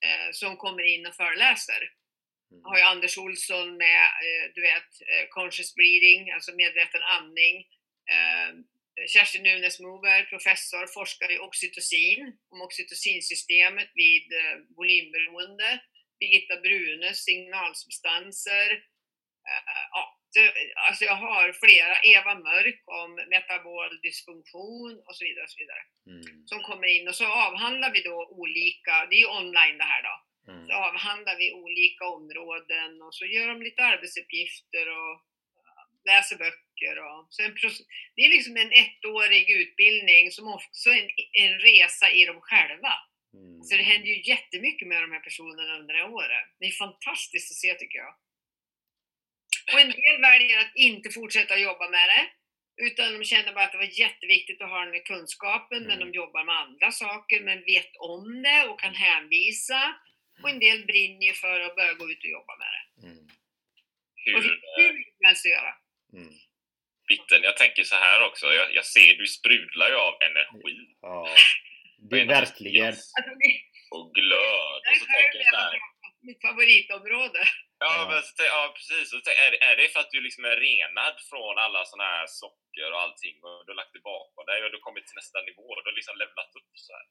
eh, 0.06 0.32
som 0.32 0.58
kommer 0.58 0.84
in 0.84 1.06
och 1.08 1.16
föreläser. 1.16 1.94
Mm. 2.52 2.62
Jag 2.64 2.70
har 2.70 2.78
ju 2.78 2.84
Anders 2.84 3.18
Olsson 3.18 3.78
med, 3.78 4.04
eh, 4.26 4.46
du 4.56 4.62
vet, 4.62 4.92
eh, 5.12 5.26
conscious 5.30 5.76
breathing, 5.76 6.32
alltså 6.32 6.52
medveten 6.56 7.02
andning. 7.04 7.56
Eh, 8.14 8.50
Kerstin 9.14 9.44
Nunes 9.44 9.80
Moberg, 9.80 10.26
professor, 10.26 10.88
forskar 10.88 11.32
i 11.32 11.40
oxytocin, 11.40 12.38
om 12.52 12.62
oxytocinsystemet 12.62 13.90
vid 13.94 14.34
eh, 14.34 14.56
volymberoende. 14.78 15.80
Birgitta 16.20 16.56
Brune, 16.66 17.14
signalsubstanser. 17.14 18.84
Ja, 19.92 20.20
alltså 20.88 21.06
jag 21.06 21.16
har 21.16 21.54
flera, 21.54 21.96
Eva 22.02 22.36
Mörk 22.36 22.82
om 22.86 23.16
metabol 23.16 24.02
dysfunktion 24.02 25.04
och 25.08 25.16
så 25.16 25.26
vidare. 25.26 25.44
Och 25.44 25.50
så 25.52 25.60
vidare 25.64 25.84
Mm. 26.10 26.48
som 26.48 26.60
kommer 26.64 26.88
in 26.88 27.08
och 27.08 27.16
så 27.16 27.26
avhandlar 27.26 27.92
vi 27.94 28.02
då 28.02 28.28
olika, 28.32 29.06
det 29.10 29.16
är 29.16 29.20
ju 29.20 29.28
online 29.42 29.78
det 29.78 29.84
här 29.84 30.04
då, 30.04 30.16
Mm. 30.48 30.68
så 30.68 30.74
avhandlar 30.74 31.38
vi 31.38 31.54
olika 31.54 32.06
områden 32.06 33.02
och 33.02 33.16
så 33.16 33.26
gör 33.26 33.48
de 33.48 33.62
lite 33.62 33.84
arbetsuppgifter 33.84 34.88
och 34.88 35.14
äh, 35.14 35.84
läser 36.06 36.38
böcker. 36.38 36.96
Och, 37.06 37.28
så 37.30 37.44
en, 37.44 37.56
det 38.16 38.22
är 38.26 38.30
liksom 38.30 38.58
en 38.58 38.72
ettårig 38.72 39.50
utbildning 39.50 40.32
som 40.32 40.48
också 40.48 40.90
är 40.90 41.02
en, 41.04 41.10
en 41.32 41.60
resa 41.60 42.12
i 42.12 42.26
dem 42.26 42.42
själva. 42.42 42.94
Mm. 43.34 43.64
Så 43.64 43.76
det 43.78 43.84
händer 43.84 44.08
ju 44.08 44.30
jättemycket 44.30 44.88
med 44.88 45.02
de 45.02 45.12
här 45.12 45.20
personerna 45.20 45.78
under 45.80 45.94
det 45.94 46.00
här 46.00 46.12
året. 46.12 46.48
Det 46.60 46.66
är 46.66 46.72
fantastiskt 46.72 47.52
att 47.52 47.58
se 47.58 47.74
tycker 47.74 47.98
jag. 47.98 48.16
Och 49.74 49.80
en 49.80 49.90
del 49.90 50.22
väljer 50.22 50.60
att 50.60 50.72
inte 50.76 51.10
fortsätta 51.10 51.58
jobba 51.58 51.90
med 51.90 52.10
det. 52.10 52.30
Utan 52.86 53.14
de 53.14 53.24
känner 53.24 53.54
bara 53.54 53.64
att 53.66 53.72
det 53.72 53.78
var 53.78 54.00
jätteviktigt 54.00 54.62
att 54.62 54.70
ha 54.70 54.80
den 54.86 54.94
här 54.94 55.06
kunskapen, 55.06 55.84
men 55.84 55.92
Mm. 55.98 56.12
de 56.12 56.18
jobbar 56.18 56.44
med 56.44 56.56
andra 56.56 56.92
saker, 56.92 57.40
men 57.42 57.64
vet 57.64 57.96
om 57.96 58.42
det 58.42 58.68
och 58.70 58.80
kan 58.80 58.96
hänvisa. 58.96 59.96
Och 60.44 60.50
en 60.50 60.60
del 60.60 60.86
brinner 60.86 61.26
ju 61.28 61.34
för 61.34 61.60
att 61.60 61.76
börja 61.76 61.94
gå 61.94 62.12
ut 62.12 62.24
och 62.24 62.30
jobba 62.38 62.54
med 62.58 62.68
det. 62.76 63.08
Mm. 63.08 63.24
Och 64.36 64.44
hur, 64.44 64.62
det 64.78 64.84
är 64.84 64.94
hur 64.94 65.06
man 65.24 65.36
ska 65.36 65.50
göra. 65.50 65.74
Mm. 66.14 66.34
Bitten, 67.08 67.44
jag 67.44 67.58
tänker 67.58 67.84
så 67.84 67.96
här 67.96 68.26
också. 68.28 68.46
Jag, 68.54 68.74
jag 68.74 68.86
ser, 68.86 69.16
du 69.16 69.28
sprudlar 69.28 69.90
ju 69.90 69.96
av 69.96 70.16
energi. 70.22 70.78
Ja. 71.02 71.36
Det 72.10 72.22
är 72.22 72.26
verkligen. 72.26 72.88
Alltså, 72.88 73.32
det, 73.42 73.52
och 73.96 74.16
glöd. 74.16 74.82
Och 74.90 74.98
så 75.02 75.06
tänker 75.06 75.38
jag 75.40 75.50
så 75.54 75.56
här, 75.56 75.80
Mitt 76.22 76.42
favoritområde. 76.42 77.42
Ja. 77.80 77.92
Ja, 77.98 78.08
men 78.10 78.22
så, 78.24 78.44
ja 78.54 78.62
precis. 78.76 79.10
Så, 79.10 79.18
är, 79.46 79.52
är 79.70 79.76
det 79.80 79.88
för 79.94 80.00
att 80.00 80.12
du 80.12 80.22
liksom 80.22 80.46
är 80.46 80.58
renad 80.68 81.16
från 81.30 81.56
alla 81.66 81.82
såna 81.92 82.08
här 82.16 82.28
socker 82.28 82.88
och 82.94 83.02
allting 83.06 83.36
och 83.48 83.58
du 83.64 83.72
har 83.72 83.80
lagt 83.82 83.94
det 83.94 84.10
bakom 84.14 84.46
dig 84.46 84.60
och 84.64 84.70
du 84.72 84.78
har 84.78 84.88
kommit 84.88 85.06
till 85.08 85.20
nästa 85.22 85.40
nivå 85.50 85.66
och 85.74 85.82
du 85.84 85.90
har 85.90 86.00
liksom 86.00 86.18
levlat 86.22 86.52
upp 86.60 86.72
så 86.88 86.94
här? 86.98 87.06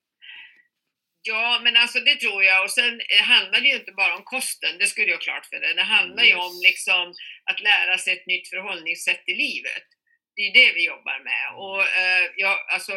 Ja, 1.22 1.60
men 1.64 1.76
alltså 1.76 2.00
det 2.00 2.16
tror 2.16 2.44
jag. 2.44 2.64
Och 2.64 2.70
sen 2.70 3.00
eh, 3.00 3.22
handlar 3.22 3.60
det 3.60 3.68
ju 3.68 3.74
inte 3.76 3.92
bara 3.92 4.16
om 4.16 4.22
kosten, 4.24 4.78
det 4.78 4.86
skulle 4.86 5.10
jag 5.10 5.20
klart 5.20 5.46
för 5.46 5.60
det. 5.60 5.74
Det 5.74 5.82
handlar 5.82 6.22
ju 6.24 6.28
Yes. 6.30 6.38
om 6.46 6.60
liksom 6.62 7.14
att 7.50 7.60
lära 7.60 7.98
sig 7.98 8.12
ett 8.12 8.26
nytt 8.26 8.48
förhållningssätt 8.48 9.22
i 9.26 9.34
livet. 9.34 9.82
Det 10.34 10.42
är 10.42 10.46
ju 10.46 10.52
det 10.52 10.72
vi 10.72 10.86
jobbar 10.86 11.18
med. 11.24 11.44
Och 11.56 11.80
eh, 11.80 12.30
ja, 12.36 12.66
alltså 12.72 12.92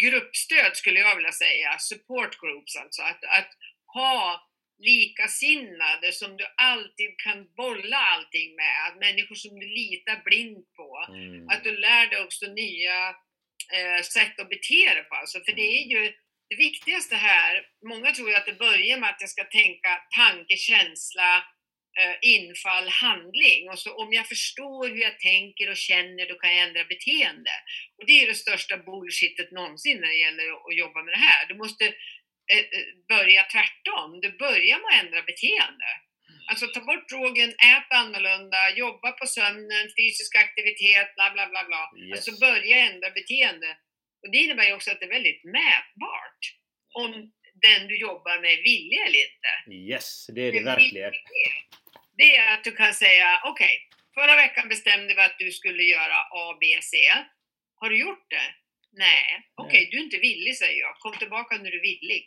gruppstöd 0.00 0.76
skulle 0.76 1.00
jag 1.00 1.16
vilja 1.16 1.32
säga, 1.32 1.78
support 1.78 2.40
groups 2.40 2.76
alltså. 2.76 3.02
Att, 3.02 3.24
att 3.24 3.50
ha 3.94 4.48
likasinnade 4.78 6.12
som 6.12 6.36
du 6.36 6.46
alltid 6.56 7.18
kan 7.24 7.54
bolla 7.56 7.96
allting 7.96 8.56
med. 8.56 8.86
Att 8.86 8.98
människor 9.00 9.34
som 9.34 9.60
du 9.60 9.66
litar 9.66 10.22
blint 10.24 10.72
på. 10.76 11.06
Mm. 11.08 11.48
Att 11.48 11.64
du 11.64 11.76
lär 11.76 12.06
dig 12.06 12.20
också 12.22 12.46
nya 12.46 13.08
eh, 13.76 14.02
sätt 14.02 14.40
att 14.40 14.48
bete 14.48 14.94
dig 14.94 15.04
på. 15.04 15.14
Alltså, 15.14 15.38
för 15.44 15.52
det 15.52 15.68
är 15.78 15.86
ju 15.94 16.12
det 16.48 16.56
viktigaste 16.56 17.16
här, 17.16 17.62
många 17.88 18.12
tror 18.12 18.28
ju 18.30 18.34
att 18.36 18.46
det 18.46 18.58
börjar 18.58 18.98
med 18.98 19.10
att 19.10 19.20
jag 19.20 19.30
ska 19.30 19.44
tänka 19.44 19.90
tanke, 20.16 20.56
känsla, 20.56 21.36
eh, 22.00 22.16
infall, 22.22 22.88
handling. 22.88 23.68
Och 23.70 23.78
så 23.78 23.94
om 24.02 24.12
jag 24.12 24.26
förstår 24.28 24.88
hur 24.88 25.02
jag 25.08 25.20
tänker 25.20 25.70
och 25.70 25.76
känner, 25.76 26.28
då 26.28 26.34
kan 26.38 26.56
jag 26.56 26.68
ändra 26.68 26.84
beteende. 26.84 27.50
Och 27.98 28.06
det 28.06 28.22
är 28.22 28.26
det 28.26 28.34
största 28.34 28.76
bullshitet 28.76 29.50
någonsin 29.50 30.00
när 30.00 30.08
det 30.08 30.20
gäller 30.26 30.46
att- 30.52 30.76
jobba 30.82 31.02
med 31.02 31.14
det 31.14 31.24
här. 31.28 31.46
Du 31.46 31.54
måste 31.54 31.84
eh, 32.52 32.58
eh, 32.76 32.86
börja 33.08 33.42
tvärtom. 33.54 34.20
Du 34.20 34.30
börjar 34.38 34.78
med 34.78 34.90
att 34.98 35.04
ändra 35.04 35.22
beteende. 35.22 35.90
Alltså 36.50 36.66
ta 36.66 36.80
bort 36.80 37.08
drogen, 37.08 37.50
ät 37.50 37.90
annorlunda, 38.00 38.70
jobba 38.70 39.12
på 39.12 39.26
sömnen, 39.26 39.84
fysisk 39.98 40.36
aktivitet, 40.36 41.14
bla 41.14 41.30
bla 41.34 41.46
bla 41.52 41.64
bla. 41.64 41.82
Yes. 41.98 42.12
Alltså 42.16 42.32
börja 42.46 42.76
ändra 42.76 43.10
beteende. 43.10 43.76
Och 44.24 44.30
det 44.32 44.38
innebär 44.38 44.64
ju 44.64 44.72
också 44.74 44.90
att 44.90 45.00
det 45.00 45.06
är 45.06 45.10
väldigt 45.18 45.44
mätbart 45.44 46.40
om 46.94 47.32
den 47.54 47.88
du 47.88 47.96
jobbar 47.98 48.40
med 48.40 48.50
är 48.52 48.62
villig 48.62 48.98
eller 49.06 49.18
inte. 49.28 49.52
Yes, 49.92 50.26
det 50.34 50.40
är 50.40 50.52
det 50.52 50.64
verkligen. 50.64 51.12
Det 52.16 52.36
är 52.36 52.54
att 52.54 52.64
du 52.64 52.72
kan 52.72 52.94
säga, 52.94 53.40
okej, 53.44 53.88
förra 54.14 54.36
veckan 54.36 54.68
bestämde 54.68 55.14
vi 55.14 55.20
att 55.20 55.38
du 55.38 55.50
skulle 55.52 55.82
göra 55.82 56.16
A, 56.30 56.56
B, 56.60 56.78
C. 56.82 56.96
Har 57.74 57.90
du 57.90 57.98
gjort 58.00 58.30
det? 58.30 58.54
Nej. 58.92 59.26
Okej, 59.54 59.88
du 59.90 59.98
är 59.98 60.02
inte 60.02 60.18
villig 60.18 60.56
säger 60.56 60.80
jag. 60.80 60.94
Kom 60.98 61.16
tillbaka 61.16 61.56
när 61.56 61.70
du 61.70 61.78
är 61.78 61.82
villig. 61.82 62.26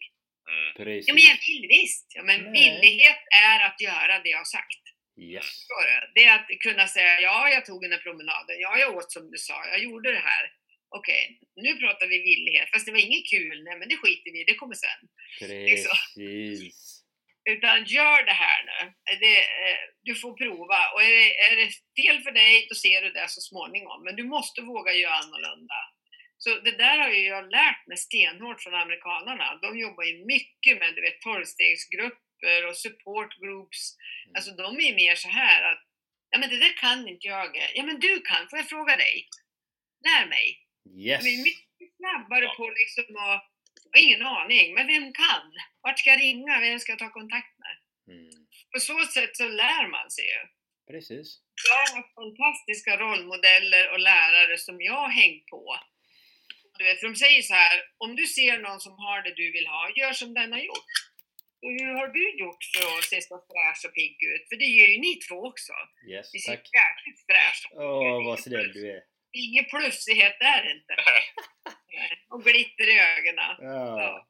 Precis. 0.78 1.08
Ja, 1.08 1.14
men 1.14 1.24
jag 1.24 1.38
vill 1.48 1.68
visst. 1.70 2.12
Ja, 2.16 2.24
men 2.24 2.42
Nej. 2.42 2.52
villighet 2.52 3.22
är 3.36 3.60
att 3.66 3.82
göra 3.82 4.20
det 4.24 4.30
jag 4.30 4.38
har 4.38 4.46
sagt. 4.46 4.84
Yes. 5.20 5.68
Det 6.16 6.24
är 6.24 6.36
att 6.36 6.48
kunna 6.60 6.88
säga, 6.88 7.22
ja, 7.22 7.50
jag 7.50 7.66
tog 7.66 7.82
den 7.82 7.92
här 7.92 8.00
promenaden. 8.00 8.56
Ja, 8.60 8.78
jag 8.78 8.96
åt 8.96 9.12
som 9.12 9.32
du 9.32 9.38
sa. 9.38 9.68
Jag 9.68 9.80
gjorde 9.80 10.12
det 10.12 10.24
här. 10.32 10.52
Okej, 10.90 11.40
nu 11.56 11.78
pratar 11.78 12.08
vi 12.08 12.18
villighet. 12.18 12.70
Fast 12.74 12.86
det 12.86 12.92
var 12.92 13.00
inget 13.00 13.30
kul. 13.30 13.64
Nej, 13.64 13.78
men 13.80 13.90
det 13.90 13.98
skiter 13.98 14.32
vi 14.32 14.42
i. 14.42 14.44
Det 14.44 14.56
kommer 14.56 14.76
sen. 14.76 15.02
Precis. 15.40 17.04
Utan 17.50 17.86
gör 17.86 18.26
det 18.26 18.38
här 18.46 18.60
nu. 18.70 18.94
Det, 19.20 19.38
eh, 19.38 19.80
du 20.02 20.16
får 20.16 20.34
prova. 20.34 20.80
Och 20.94 21.04
är 21.04 21.10
det, 21.10 21.40
är 21.40 21.56
det 21.56 21.72
fel 22.02 22.22
för 22.24 22.32
dig, 22.32 22.66
då 22.70 22.76
ser 22.76 23.02
du 23.02 23.10
det 23.12 23.26
så 23.30 23.42
småningom. 23.42 24.04
Men 24.04 24.16
du 24.16 24.24
måste 24.24 24.62
våga 24.62 24.94
göra 24.94 25.14
annorlunda. 25.14 25.80
Så 26.38 26.50
det 26.60 26.78
där 26.78 26.98
har 26.98 27.10
ju 27.10 27.26
jag 27.26 27.52
lärt 27.52 27.88
mig 27.88 27.98
stenhårt 27.98 28.64
från 28.64 28.76
amerikanerna. 28.76 29.60
De 29.62 29.80
jobbar 29.80 30.04
ju 30.04 30.26
mycket 30.26 30.80
med 30.80 30.96
du 30.96 31.02
vet, 31.02 31.22
tolvstegsgrupper 31.22 32.68
och 32.68 32.78
support 32.78 33.32
groups. 33.42 33.96
Alltså 34.36 34.52
de 34.52 34.80
är 34.80 34.96
mer 34.96 35.16
så 35.16 35.30
här 35.30 35.72
att 35.72 35.84
Ja 36.30 36.38
men 36.40 36.50
det 36.50 36.60
där 36.60 36.78
kan 36.78 37.08
inte 37.08 37.28
jag. 37.28 37.72
Ja 37.76 37.84
men 37.84 38.00
du 38.00 38.22
kan, 38.22 38.50
får 38.50 38.60
jag 38.60 38.70
fråga 38.70 38.96
dig? 38.96 39.28
Lär 40.06 40.26
mig. 40.28 40.67
Yes. 40.96 41.24
De 41.24 41.30
är 41.30 41.44
mycket 41.44 41.96
snabbare 41.98 42.48
på 42.58 42.70
liksom 42.70 43.16
att, 43.16 43.46
jag 43.84 44.00
har 44.00 44.06
ingen 44.08 44.26
aning, 44.26 44.74
men 44.74 44.88
vem 44.88 45.14
kan? 45.14 45.46
Vart 45.82 46.00
ska 46.00 46.10
jag 46.10 46.22
ringa? 46.22 46.60
Vem 46.60 46.80
ska 46.80 46.92
jag 46.92 47.00
ta 47.00 47.10
kontakt 47.10 47.54
med? 47.64 47.76
Mm. 48.16 48.32
På 48.74 48.80
så 48.80 49.06
sätt 49.06 49.38
så 49.38 49.48
lär 49.48 49.88
man 49.88 50.12
sig 50.12 50.26
ju. 50.26 50.42
Precis. 50.94 51.28
Jag 51.70 51.96
har 51.96 52.04
fantastiska 52.20 52.98
rollmodeller 52.98 53.92
och 53.92 54.00
lärare 54.00 54.58
som 54.58 54.82
jag 54.82 54.94
har 54.94 55.10
hängt 55.10 55.46
på. 55.46 55.80
Du 56.78 56.84
vet, 56.84 57.00
för 57.00 57.08
de 57.08 57.16
säger 57.16 57.42
så 57.42 57.54
här, 57.54 57.82
om 57.98 58.16
du 58.16 58.26
ser 58.28 58.58
någon 58.58 58.80
som 58.80 58.92
har 58.92 59.22
det 59.22 59.34
du 59.36 59.52
vill 59.52 59.68
ha, 59.68 59.92
gör 59.96 60.14
som 60.14 60.34
den 60.34 60.52
har 60.52 60.60
gjort. 60.60 60.92
Och 61.62 61.72
hur 61.72 61.94
har 62.00 62.08
du 62.08 62.38
gjort 62.40 62.64
för 62.74 62.98
att 62.98 63.04
se 63.04 63.22
så 63.22 63.36
fräsch 63.50 63.86
och 63.88 63.94
pigg 63.94 64.18
ut? 64.34 64.50
För 64.50 64.56
det 64.56 64.66
gör 64.66 64.88
ju 64.88 65.00
ni 65.00 65.16
två 65.16 65.36
också. 65.52 65.74
Yes, 66.10 66.34
Ni 66.34 66.40
ser 66.40 66.56
tack. 66.56 66.70
jäkligt 66.82 67.26
fräscha 67.30 67.70
Åh, 67.72 68.26
vad 68.26 68.40
snäll 68.40 68.74
du 68.74 68.92
är. 68.92 69.02
Ingen 69.32 69.66
plufsighet 69.66 70.38
där 70.40 70.72
inte. 70.76 70.96
Och 72.30 72.44
glitter 72.44 72.88
i 72.88 73.00
ögonen. 73.00 73.56
Ja. 73.60 74.28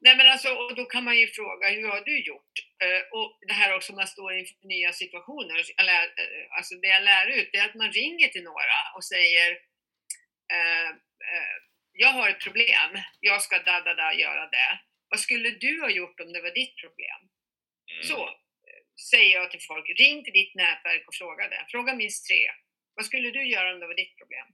Nej 0.00 0.16
men 0.16 0.28
alltså, 0.32 0.48
och 0.54 0.74
då 0.74 0.84
kan 0.84 1.04
man 1.04 1.18
ju 1.18 1.26
fråga, 1.26 1.68
hur 1.68 1.88
har 1.88 2.00
du 2.00 2.24
gjort? 2.24 2.52
Eh, 2.82 3.18
och 3.18 3.38
det 3.48 3.52
här 3.52 3.76
också, 3.76 3.94
man 3.94 4.06
står 4.06 4.32
inför 4.32 4.56
nya 4.62 4.92
situationer. 4.92 5.82
Lär, 5.82 6.04
eh, 6.04 6.56
alltså 6.56 6.74
det 6.74 6.88
jag 6.88 7.02
lär 7.02 7.26
ut, 7.26 7.48
det 7.52 7.58
är 7.58 7.68
att 7.68 7.74
man 7.74 7.92
ringer 7.92 8.28
till 8.28 8.42
några 8.42 8.78
och 8.96 9.04
säger 9.04 9.50
eh, 10.52 10.90
Jag 11.92 12.08
har 12.08 12.28
ett 12.28 12.40
problem, 12.40 12.90
jag 13.20 13.42
ska 13.42 13.58
da, 13.58 13.80
da, 13.80 13.94
da 13.94 14.14
göra 14.14 14.46
det. 14.46 14.80
Vad 15.08 15.20
skulle 15.20 15.50
du 15.50 15.80
ha 15.80 15.90
gjort 15.90 16.20
om 16.20 16.32
det 16.32 16.42
var 16.42 16.50
ditt 16.50 16.76
problem? 16.76 17.20
Så 18.02 18.28
eh, 18.28 18.82
säger 19.10 19.36
jag 19.36 19.50
till 19.50 19.62
folk, 19.62 19.98
ring 19.98 20.24
till 20.24 20.32
ditt 20.32 20.54
nätverk 20.54 21.08
och 21.08 21.14
fråga 21.14 21.48
det. 21.48 21.66
Fråga 21.68 21.94
minst 21.94 22.28
tre. 22.28 22.50
Vad 22.98 23.06
skulle 23.06 23.30
du 23.30 23.42
göra 23.48 23.72
om 23.74 23.80
det 23.80 23.86
var 23.86 23.94
ditt 23.94 24.16
problem? 24.16 24.46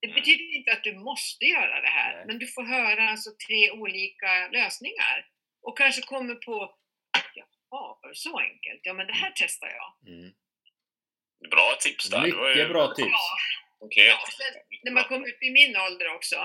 Det 0.00 0.08
betyder 0.08 0.56
inte 0.56 0.72
att 0.72 0.84
du 0.84 0.92
måste 0.94 1.44
göra 1.44 1.80
det 1.80 1.88
här, 1.88 2.16
Nej. 2.16 2.24
men 2.26 2.38
du 2.38 2.46
får 2.46 2.62
höra 2.62 3.08
alltså 3.08 3.30
tre 3.46 3.70
olika 3.70 4.48
lösningar. 4.52 5.16
Och 5.62 5.78
kanske 5.78 6.02
kommer 6.02 6.34
på, 6.34 6.74
jaha, 7.34 7.98
var 8.02 8.08
det 8.08 8.14
så 8.14 8.38
enkelt? 8.38 8.80
Ja, 8.82 8.92
men 8.94 9.06
det 9.06 9.12
här 9.12 9.32
testar 9.36 9.68
jag. 9.68 10.12
Mm. 10.14 10.32
Bra 11.50 11.76
tips 11.80 12.10
där. 12.10 12.22
Det 12.22 12.36
var 12.36 12.48
ju 12.48 12.54
Mycket 12.54 12.68
bra 12.68 12.94
tips. 12.94 13.08
Ja, 13.10 13.38
Okej. 13.78 14.06
ja, 14.06 14.18
sen, 14.38 14.78
när 14.82 14.92
man 14.92 15.04
kommer 15.04 15.28
upp 15.28 15.42
i 15.42 15.50
min 15.50 15.76
ålder 15.76 16.14
också, 16.14 16.36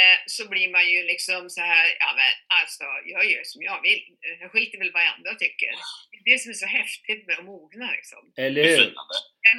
eh, 0.00 0.18
så 0.26 0.48
blir 0.48 0.68
man 0.68 0.90
ju 0.90 1.02
liksom 1.02 1.50
så 1.50 1.60
här, 1.60 1.86
ja 1.98 2.10
men 2.16 2.32
alltså, 2.62 2.84
jag 3.04 3.30
gör 3.30 3.44
som 3.44 3.62
jag 3.62 3.82
vill. 3.82 4.02
Jag 4.40 4.52
skiter 4.52 4.78
väl 4.78 4.92
vad 4.92 5.02
andra 5.02 5.34
tycker. 5.34 5.70
Det 6.10 6.16
är 6.30 6.34
det 6.34 6.38
som 6.38 6.50
är 6.50 6.54
så 6.54 6.66
häftigt 6.66 7.26
med 7.26 7.38
att 7.38 7.44
mogna 7.44 7.90
liksom. 7.90 8.32
Eller 8.36 8.64
hur? 8.64 8.94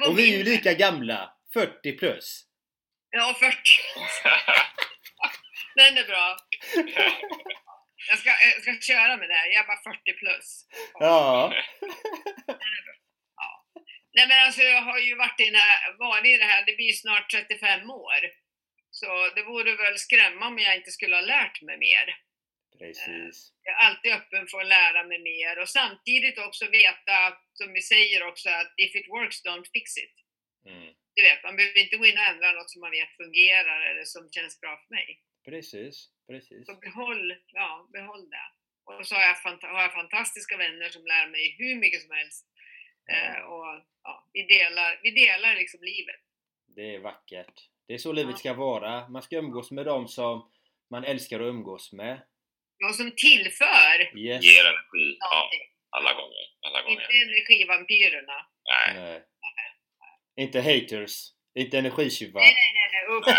Och 0.06 0.18
vi 0.18 0.34
är 0.34 0.38
ju 0.38 0.44
lika 0.44 0.72
gamla. 0.74 1.32
40 1.52 1.98
plus. 1.98 2.42
Ja, 3.10 3.36
40. 3.40 3.56
Den 5.76 5.98
är 5.98 6.06
bra. 6.06 6.36
Jag 8.08 8.18
ska, 8.18 8.30
jag 8.30 8.62
ska 8.62 8.92
köra 8.92 9.16
med 9.16 9.28
det 9.28 9.34
här. 9.34 9.46
Jag 9.46 9.62
är 9.62 9.66
bara 9.66 9.94
40 9.94 10.18
plus. 10.18 10.66
Ja. 10.92 11.52
Nej 14.14 14.26
men 14.28 14.46
alltså 14.46 14.62
jag 14.62 14.82
har 14.82 14.98
ju 14.98 15.14
varit 15.16 15.40
i, 15.40 15.44
den 15.44 15.54
här, 15.54 15.98
varit 15.98 16.26
i 16.26 16.36
det 16.36 16.44
här, 16.44 16.64
det 16.66 16.76
blir 16.76 16.92
snart 16.92 17.30
35 17.30 17.90
år. 17.90 18.20
Så 18.90 19.30
det 19.34 19.42
vore 19.42 19.76
väl 19.76 19.98
skrämma 19.98 20.46
om 20.46 20.58
jag 20.58 20.76
inte 20.76 20.90
skulle 20.90 21.16
ha 21.16 21.22
lärt 21.22 21.62
mig 21.62 21.78
mer. 21.78 22.16
Precis. 22.78 23.52
Jag 23.62 23.74
är 23.74 23.78
alltid 23.86 24.12
öppen 24.12 24.46
för 24.46 24.60
att 24.60 24.66
lära 24.78 25.04
mig 25.04 25.18
mer 25.32 25.58
och 25.62 25.68
samtidigt 25.68 26.38
också 26.38 26.64
veta, 26.70 27.16
som 27.52 27.72
vi 27.72 27.82
säger 27.82 28.26
också, 28.30 28.48
att 28.48 28.72
if 28.76 28.94
it 28.94 29.08
works, 29.08 29.44
don't 29.44 29.66
fix 29.72 29.96
it. 29.96 30.16
Mm. 30.66 30.94
Du 31.14 31.22
vet, 31.22 31.42
man 31.42 31.56
behöver 31.56 31.78
inte 31.78 31.96
gå 31.96 32.06
in 32.06 32.18
och 32.18 32.24
ändra 32.32 32.52
något 32.52 32.70
som 32.70 32.80
man 32.80 32.90
vet 32.90 33.16
fungerar 33.16 33.80
eller 33.88 34.04
som 34.04 34.30
känns 34.30 34.60
bra 34.60 34.72
för 34.82 34.94
mig. 34.94 35.20
Precis. 35.44 36.10
Precis. 36.26 36.66
Så 36.66 36.74
behåll, 36.74 37.34
ja, 37.52 37.88
behåll 37.92 38.30
det. 38.30 38.46
Och 38.84 39.06
så 39.06 39.14
har 39.14 39.22
jag, 39.22 39.68
har 39.68 39.82
jag 39.82 39.92
fantastiska 39.92 40.56
vänner 40.56 40.88
som 40.88 41.06
lär 41.06 41.28
mig 41.28 41.56
hur 41.58 41.76
mycket 41.76 42.02
som 42.02 42.10
helst. 42.10 42.46
Eh, 43.10 43.40
och 43.42 43.84
ja, 44.02 44.28
vi 44.32 44.42
delar, 44.42 45.00
vi 45.02 45.10
delar 45.10 45.54
liksom 45.54 45.80
livet. 45.82 46.20
Det 46.66 46.94
är 46.94 46.98
vackert. 46.98 47.68
Det 47.86 47.94
är 47.94 47.98
så 47.98 48.12
livet 48.12 48.38
ska 48.38 48.54
vara. 48.54 49.08
Man 49.08 49.22
ska 49.22 49.36
umgås 49.36 49.70
med 49.70 49.86
dem 49.86 50.08
som 50.08 50.50
man 50.90 51.04
älskar 51.04 51.40
att 51.40 51.46
umgås 51.46 51.92
med. 51.92 52.22
Och 52.84 52.94
som 52.94 53.10
tillför 53.16 54.18
Yes. 54.18 54.44
Ger 54.44 54.64
energi. 54.64 55.16
Ja, 55.20 55.50
alla 55.90 56.12
gånger. 56.12 56.44
Alla 56.66 56.78
Inte 56.78 56.88
gånger. 57.06 57.22
energivampyrerna. 57.22 58.46
Nej. 58.68 58.94
Nej. 58.94 59.22
Inte 60.44 60.60
haters. 60.60 61.14
Inte 61.58 61.78
energitjuvar. 61.78 62.40
Nej, 62.40 62.54
nej, 62.54 62.72
nej, 62.74 62.88
nej. 62.92 63.16
Usch. 63.16 63.26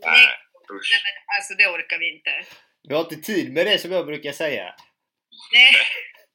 Nej. 0.00 0.16
Nej, 0.16 0.34
Usch. 0.72 0.90
nej, 0.92 1.00
men 1.04 1.36
alltså 1.38 1.54
det 1.54 1.66
orkar 1.66 1.98
vi 1.98 2.16
inte. 2.16 2.44
Vi 2.88 2.94
har 2.94 3.00
inte 3.00 3.16
tid 3.16 3.52
med 3.52 3.66
det 3.66 3.78
som 3.78 3.92
jag 3.92 4.06
brukar 4.06 4.32
säga. 4.32 4.74
Nej, 5.52 5.72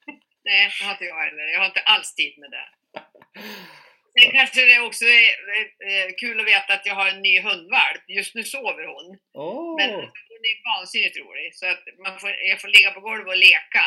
nej 0.44 0.72
det 0.80 0.86
har 0.86 0.92
inte 0.92 1.06
jag 1.06 1.20
heller. 1.26 1.44
Jag 1.44 1.60
har 1.60 1.66
inte 1.66 1.80
alls 1.82 2.16
tid 2.16 2.34
med 2.40 2.52
det. 2.52 2.68
Sen 4.14 4.32
kanske 4.32 4.62
det 4.66 4.80
också 4.80 5.06
är 5.06 5.30
eh, 5.90 6.08
kul 6.20 6.40
att 6.40 6.48
veta 6.48 6.74
att 6.74 6.86
jag 6.86 6.96
har 6.96 7.10
en 7.10 7.22
ny 7.22 7.40
hundvalp. 7.40 8.04
Just 8.08 8.36
nu 8.36 8.44
sover 8.44 8.86
hon. 8.94 9.08
Åh! 9.34 9.76
Men 9.80 9.90
hon 10.32 10.42
är 10.52 10.56
vansinnigt 10.72 11.18
rolig. 11.18 11.56
Så 11.56 11.66
att 11.66 11.84
man 12.04 12.20
får, 12.20 12.30
jag 12.30 12.62
får 12.62 12.68
ligga 12.68 12.92
på 12.92 13.00
golvet 13.00 13.28
och 13.28 13.38
leka. 13.38 13.86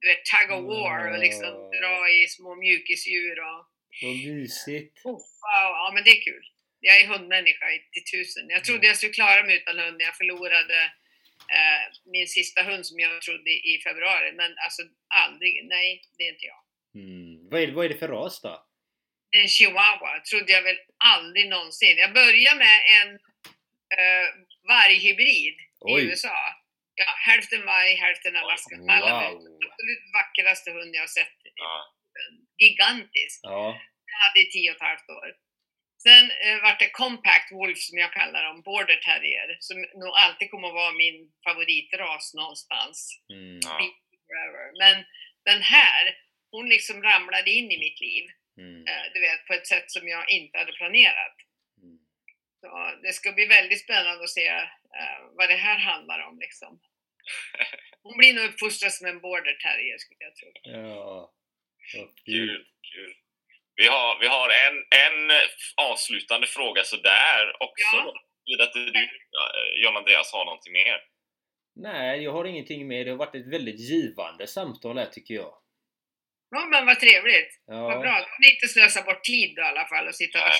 Du 0.00 0.08
vet, 0.08 0.24
tag 0.24 0.48
of 0.56 0.64
war 0.64 1.12
och 1.12 1.18
liksom 1.18 1.52
dra 1.80 2.08
i 2.08 2.28
små 2.28 2.54
mjukisdjur 2.54 3.40
och... 3.40 3.60
Vad 4.02 4.16
mysigt. 4.16 5.00
Oh, 5.04 5.20
wow, 5.44 5.70
ja 5.80 5.90
men 5.94 6.04
det 6.04 6.10
är 6.10 6.22
kul. 6.30 6.44
Jag 6.80 7.00
är 7.00 7.06
hundmänniska 7.06 7.66
i 7.70 7.78
till 7.92 8.18
tusen. 8.18 8.44
Jag 8.48 8.64
trodde 8.64 8.86
jag 8.86 8.96
skulle 8.96 9.12
klara 9.12 9.42
mig 9.42 9.56
utan 9.56 9.78
hund 9.78 9.96
när 9.98 10.04
jag 10.04 10.16
förlorade 10.16 10.78
eh, 11.56 11.82
min 12.04 12.28
sista 12.28 12.62
hund 12.62 12.86
som 12.86 12.98
jag 13.00 13.22
trodde 13.22 13.50
i 13.50 13.80
februari. 13.84 14.32
Men 14.32 14.54
alltså 14.64 14.82
aldrig, 15.24 15.64
nej 15.64 16.02
det 16.18 16.24
är 16.24 16.32
inte 16.32 16.44
jag. 16.44 16.62
Mm. 17.02 17.48
Vad, 17.50 17.60
är, 17.62 17.72
vad 17.72 17.84
är 17.84 17.88
det 17.88 17.98
för 17.98 18.08
ras 18.08 18.40
då? 18.40 18.66
En 19.38 19.48
chihuahua 19.48 20.20
trodde 20.30 20.52
jag 20.52 20.62
väl 20.62 20.78
aldrig 21.04 21.48
någonsin. 21.48 21.96
Jag 21.98 22.12
började 22.12 22.58
med 22.58 22.78
en 23.00 23.08
eh, 23.98 24.26
varghybrid 24.68 25.56
Oj. 25.80 26.02
i 26.02 26.04
USA. 26.06 26.36
Ja, 26.94 27.04
hälften 27.30 27.66
varg, 27.66 27.94
hälften 27.94 28.36
alaska. 28.36 28.76
Alla 28.88 29.10
Wow. 29.12 29.20
vet, 29.20 29.70
absolut 29.70 30.04
vackraste 30.18 30.70
hund 30.70 30.94
jag 30.94 31.02
har 31.02 31.06
sett. 31.20 31.38
Ja. 31.54 31.94
Gigantisk. 32.58 33.40
Ja. 33.42 33.80
Jag 34.06 34.18
hade 34.28 34.40
i 34.40 34.50
tio 34.50 34.70
och 34.70 34.76
ett 34.76 34.82
halvt 34.82 35.08
år. 35.10 35.28
Sen 36.02 36.30
eh, 36.30 36.62
vart 36.62 36.78
det 36.78 36.90
compact 36.90 37.52
wolf 37.52 37.78
som 37.78 37.98
jag 37.98 38.12
kallar 38.12 38.44
dem, 38.44 38.62
border 38.62 38.96
terrier, 38.96 39.56
som 39.60 39.76
nog 39.80 40.12
alltid 40.16 40.50
kommer 40.50 40.68
att 40.68 40.74
vara 40.74 40.92
min 40.92 41.32
favoritras 41.44 42.34
någonstans. 42.34 43.20
Mm. 43.32 43.60
Men 44.78 45.04
den 45.44 45.62
här, 45.62 46.14
hon 46.50 46.68
liksom 46.68 47.02
ramlade 47.02 47.50
in 47.50 47.70
i 47.70 47.78
mitt 47.78 48.00
liv, 48.00 48.24
Mm. 48.58 48.86
eh, 48.86 49.04
du 49.14 49.20
vet, 49.20 49.46
på 49.46 49.52
ett 49.54 49.66
sätt 49.66 49.90
som 49.90 50.08
jag 50.08 50.30
inte 50.30 50.58
hade 50.58 50.72
planerat. 50.72 51.36
Mm. 51.82 51.98
Så 52.60 53.00
det 53.02 53.12
ska 53.12 53.32
bli 53.32 53.46
väldigt 53.46 53.84
spännande 53.84 54.24
att 54.24 54.30
se 54.30 54.46
eh, 55.00 55.18
vad 55.32 55.48
det 55.48 55.56
här 55.56 55.78
handlar 55.78 56.20
om 56.28 56.38
liksom. 56.38 56.80
Hon 58.02 58.16
blir 58.16 58.34
nog 58.34 58.44
uppfostrad 58.44 58.92
som 58.92 59.06
en 59.06 59.20
border 59.20 59.54
terrier 59.54 59.98
skulle 59.98 60.24
jag 60.24 60.36
tro. 60.36 60.50
Ja. 60.62 61.32
Kul, 62.24 62.66
kul. 62.92 63.14
Vi 63.76 63.86
har, 63.86 64.20
vi 64.20 64.26
har 64.26 64.48
en, 64.48 64.76
en 64.76 65.38
avslutande 65.76 66.46
fråga 66.46 66.84
sådär 66.84 67.62
också. 67.62 67.96
Ja. 68.44 68.66
till 68.66 68.92
du, 68.92 69.08
John 69.84 69.96
Andreas, 69.96 70.32
har 70.32 70.44
någonting 70.44 70.72
mer? 70.72 71.00
Nej, 71.76 72.22
jag 72.22 72.32
har 72.32 72.44
ingenting 72.44 72.88
mer. 72.88 73.04
Det 73.04 73.10
har 73.10 73.18
varit 73.18 73.34
ett 73.34 73.52
väldigt 73.52 73.80
givande 73.80 74.46
samtal 74.46 74.98
här 74.98 75.06
tycker 75.06 75.34
jag. 75.34 75.54
Ja 76.54 76.66
men 76.72 76.86
vad 76.86 77.00
trevligt. 77.00 77.52
Vad 77.66 77.92
Ja, 77.92 77.98
bra. 78.04 78.14
Då 78.20 78.26
får 78.32 78.42
ni 78.42 78.50
inte 78.54 78.68
slösa 78.68 79.02
bort 79.02 79.24
tid 79.24 79.56
då, 79.56 79.62
i 79.62 79.64
alla 79.64 79.86
fall 79.92 80.08
och 80.08 80.14
sitta 80.14 80.38
och 80.44 80.50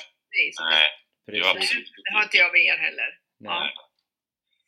Nej. 0.61 0.89
nej, 1.27 1.55
precis. 1.55 1.89
Det 2.05 2.13
har 2.15 2.23
inte 2.23 2.37
jag 2.37 2.53
med 2.53 2.65
er 2.73 2.77
heller. 2.77 3.11
Nej. 3.41 3.75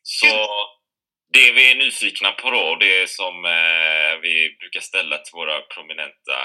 Så 0.03 0.49
det 1.33 1.53
vi 1.53 1.71
är 1.71 1.75
nyfikna 1.75 2.33
på 2.33 2.51
då, 2.51 2.77
det 2.81 3.11
som 3.11 3.45
eh, 3.45 4.13
vi 4.23 4.57
brukar 4.61 4.81
ställa 4.81 5.19
till 5.19 5.33
våra 5.33 5.61
prominenta 5.61 6.39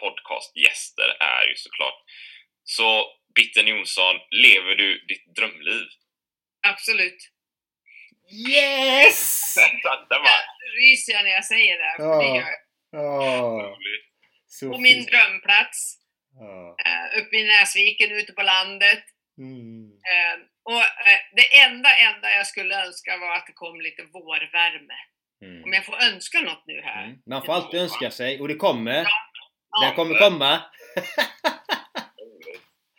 podcastgäster 0.00 1.08
är 1.20 1.48
ju 1.48 1.56
såklart 1.56 1.98
Så 2.64 3.06
Bitten 3.34 3.66
Jonsson, 3.66 4.16
lever 4.30 4.74
du 4.74 4.98
ditt 4.98 5.34
drömliv? 5.36 5.86
Absolut. 6.66 7.30
Yes! 8.50 9.54
Det 10.08 10.18
var 10.18 10.40
Nu 10.62 10.68
ryser 10.80 11.12
jag 11.12 11.24
när 11.24 11.30
jag 11.30 11.44
säger 11.44 11.78
det. 11.78 11.94
Ja. 11.98 12.18
det 12.18 12.26
gör 12.26 12.36
jag. 12.36 12.65
Ja, 12.90 13.76
så 14.46 14.70
På 14.72 14.78
min 14.78 15.04
drömplats. 15.04 15.98
Ja. 16.38 16.76
eh, 16.86 17.18
Uppe 17.22 17.36
i 17.36 17.44
Näsviken, 17.46 18.10
ute 18.12 18.32
på 18.32 18.42
landet. 18.42 19.04
Mm. 19.38 19.90
Eh, 19.92 20.38
Och 20.62 20.82
eh, 20.82 21.20
det 21.36 21.58
enda, 21.60 21.96
enda 21.96 22.30
jag 22.30 22.46
skulle 22.46 22.84
önska 22.86 23.16
var 23.16 23.34
att 23.36 23.46
det 23.46 23.52
kom 23.52 23.80
lite 23.80 24.02
vårvärme. 24.02 24.94
Om 25.40 25.46
Mm. 25.48 25.72
jag 25.72 25.84
får 25.84 25.96
önska 26.02 26.40
något 26.40 26.62
nu 26.66 26.80
här. 26.80 27.04
Mm. 27.04 27.18
Man 27.26 27.44
får 27.44 27.52
alltid 27.52 27.80
önska 27.80 28.10
sig 28.10 28.40
och 28.40 28.48
det 28.48 28.54
kommer. 28.54 29.04
Ja. 29.70 29.86
Den 29.86 29.94
kommer 29.94 30.18
komma. 30.18 30.60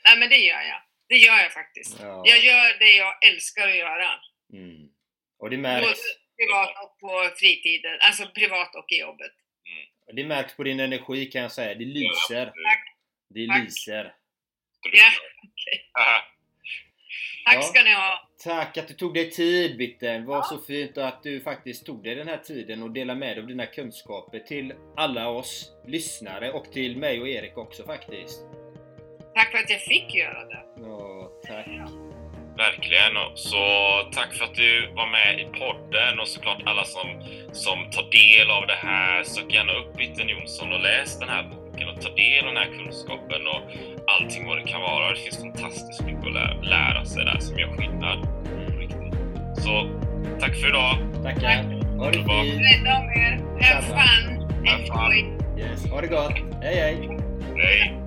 Nej 0.05 0.17
men 0.19 0.29
det 0.29 0.37
gör 0.37 0.61
jag. 0.61 0.81
Det 1.09 1.15
gör 1.17 1.37
jag 1.39 1.51
faktiskt. 1.53 1.99
Ja. 1.99 2.23
Jag 2.25 2.39
gör 2.43 2.79
det 2.79 2.91
jag 2.93 3.25
älskar 3.27 3.67
att 3.67 3.75
göra. 3.75 4.09
Mm. 4.53 4.87
Och 5.39 5.49
det 5.49 5.57
Både 5.57 5.57
märks, 5.57 5.99
privat 6.37 6.69
och 6.83 6.99
på 6.99 7.29
fritiden. 7.39 7.97
Alltså 8.01 8.27
privat 8.27 8.75
och 8.75 8.91
i 8.91 8.99
jobbet. 8.99 9.31
Det 10.13 10.23
märks 10.23 10.55
på 10.55 10.63
din 10.63 10.79
energi 10.79 11.25
kan 11.25 11.41
jag 11.41 11.51
säga. 11.51 11.75
Det 11.75 11.85
lyser. 11.85 12.45
Tack. 12.45 12.95
Det 13.29 13.47
Tack. 13.47 13.63
lyser. 13.63 14.13
Ja, 14.93 15.09
okej. 15.37 15.89
Haha. 15.91 16.21
Tack 17.45 17.55
Ja. 17.55 17.61
ska 17.61 17.83
ni 17.83 17.93
ha. 17.93 18.27
Tack 18.43 18.77
att 18.77 18.87
du 18.87 18.93
tog 18.93 19.13
dig 19.13 19.31
tid 19.31 19.77
Bitten. 19.77 20.21
Det 20.21 20.27
var 20.27 20.41
så 20.43 20.57
fint 20.59 20.97
att 20.97 21.23
du 21.23 21.39
faktiskt 21.41 21.85
tog 21.85 22.03
dig 22.03 22.15
den 22.15 22.27
här 22.27 22.37
tiden 22.37 22.83
och 22.83 22.91
delade 22.91 23.19
med 23.19 23.37
dig 23.37 23.41
av 23.41 23.47
dina 23.47 23.65
kunskaper 23.65 24.39
till 24.39 24.73
alla 24.97 25.29
oss 25.29 25.71
lyssnare 25.87 26.51
och 26.51 26.71
till 26.71 26.97
mig 26.97 27.21
och 27.21 27.27
Erik 27.29 27.57
också 27.57 27.85
faktiskt. 27.85 28.41
Tack 29.35 29.51
för 29.51 29.57
att 29.57 29.69
jag 29.69 29.81
fick 29.81 30.15
göra 30.15 30.45
det. 30.45 30.63
Ja, 30.77 31.31
tack. 31.47 31.67
Verkligen. 32.57 33.13
Så 33.35 33.57
tack 34.11 34.33
för 34.33 34.45
att 34.45 34.55
du 34.55 34.89
var 34.95 35.07
med 35.07 35.39
i 35.39 35.45
podden 35.59 36.19
och 36.19 36.27
såklart 36.27 36.61
alla 36.65 36.83
som, 36.83 37.07
som 37.51 37.77
tar 37.91 38.05
del 38.19 38.51
av 38.51 38.67
det 38.67 38.79
här. 38.87 39.23
Sök 39.23 39.53
gärna 39.53 39.73
upp 39.73 39.97
Bitten 39.97 40.29
Jonsson 40.29 40.73
och 40.73 40.79
läs 40.79 41.19
den 41.19 41.29
här 41.29 41.43
boken 41.43 41.87
och 41.89 42.01
ta 42.01 42.09
del 42.09 42.47
av 42.47 42.53
den 42.53 42.63
här 42.63 42.71
kunskapen 42.77 43.47
och 43.47 43.61
allting 44.13 44.47
vad 44.47 44.57
det 44.57 44.63
kan 44.63 44.81
vara. 44.81 45.09
Det 45.09 45.19
finns 45.19 45.37
fantastiskt 45.37 46.01
mycket 46.05 46.27
att 46.27 46.33
lära, 46.33 46.61
lära 46.61 47.05
sig 47.05 47.25
där 47.25 47.39
som 47.39 47.59
gör 47.59 47.77
skillnad. 47.77 48.19
Så 49.57 49.73
tack 50.39 50.55
för 50.55 50.67
idag. 50.67 50.95
Tackar. 51.23 51.63
Ha 51.97 52.05
det 52.11 52.13
fint. 52.13 52.61
Rädda 52.67 52.97
om 52.99 53.09
er. 53.21 53.33
Have 53.61 53.81
fun. 53.81 54.23
Have 54.67 54.85
fun. 54.85 55.37
Yes. 55.59 55.85
Ha 55.91 56.01
det 56.01 56.07
gott. 56.07 56.33
Hej 56.61 56.75
hej. 56.75 57.19
Hej. 57.55 58.06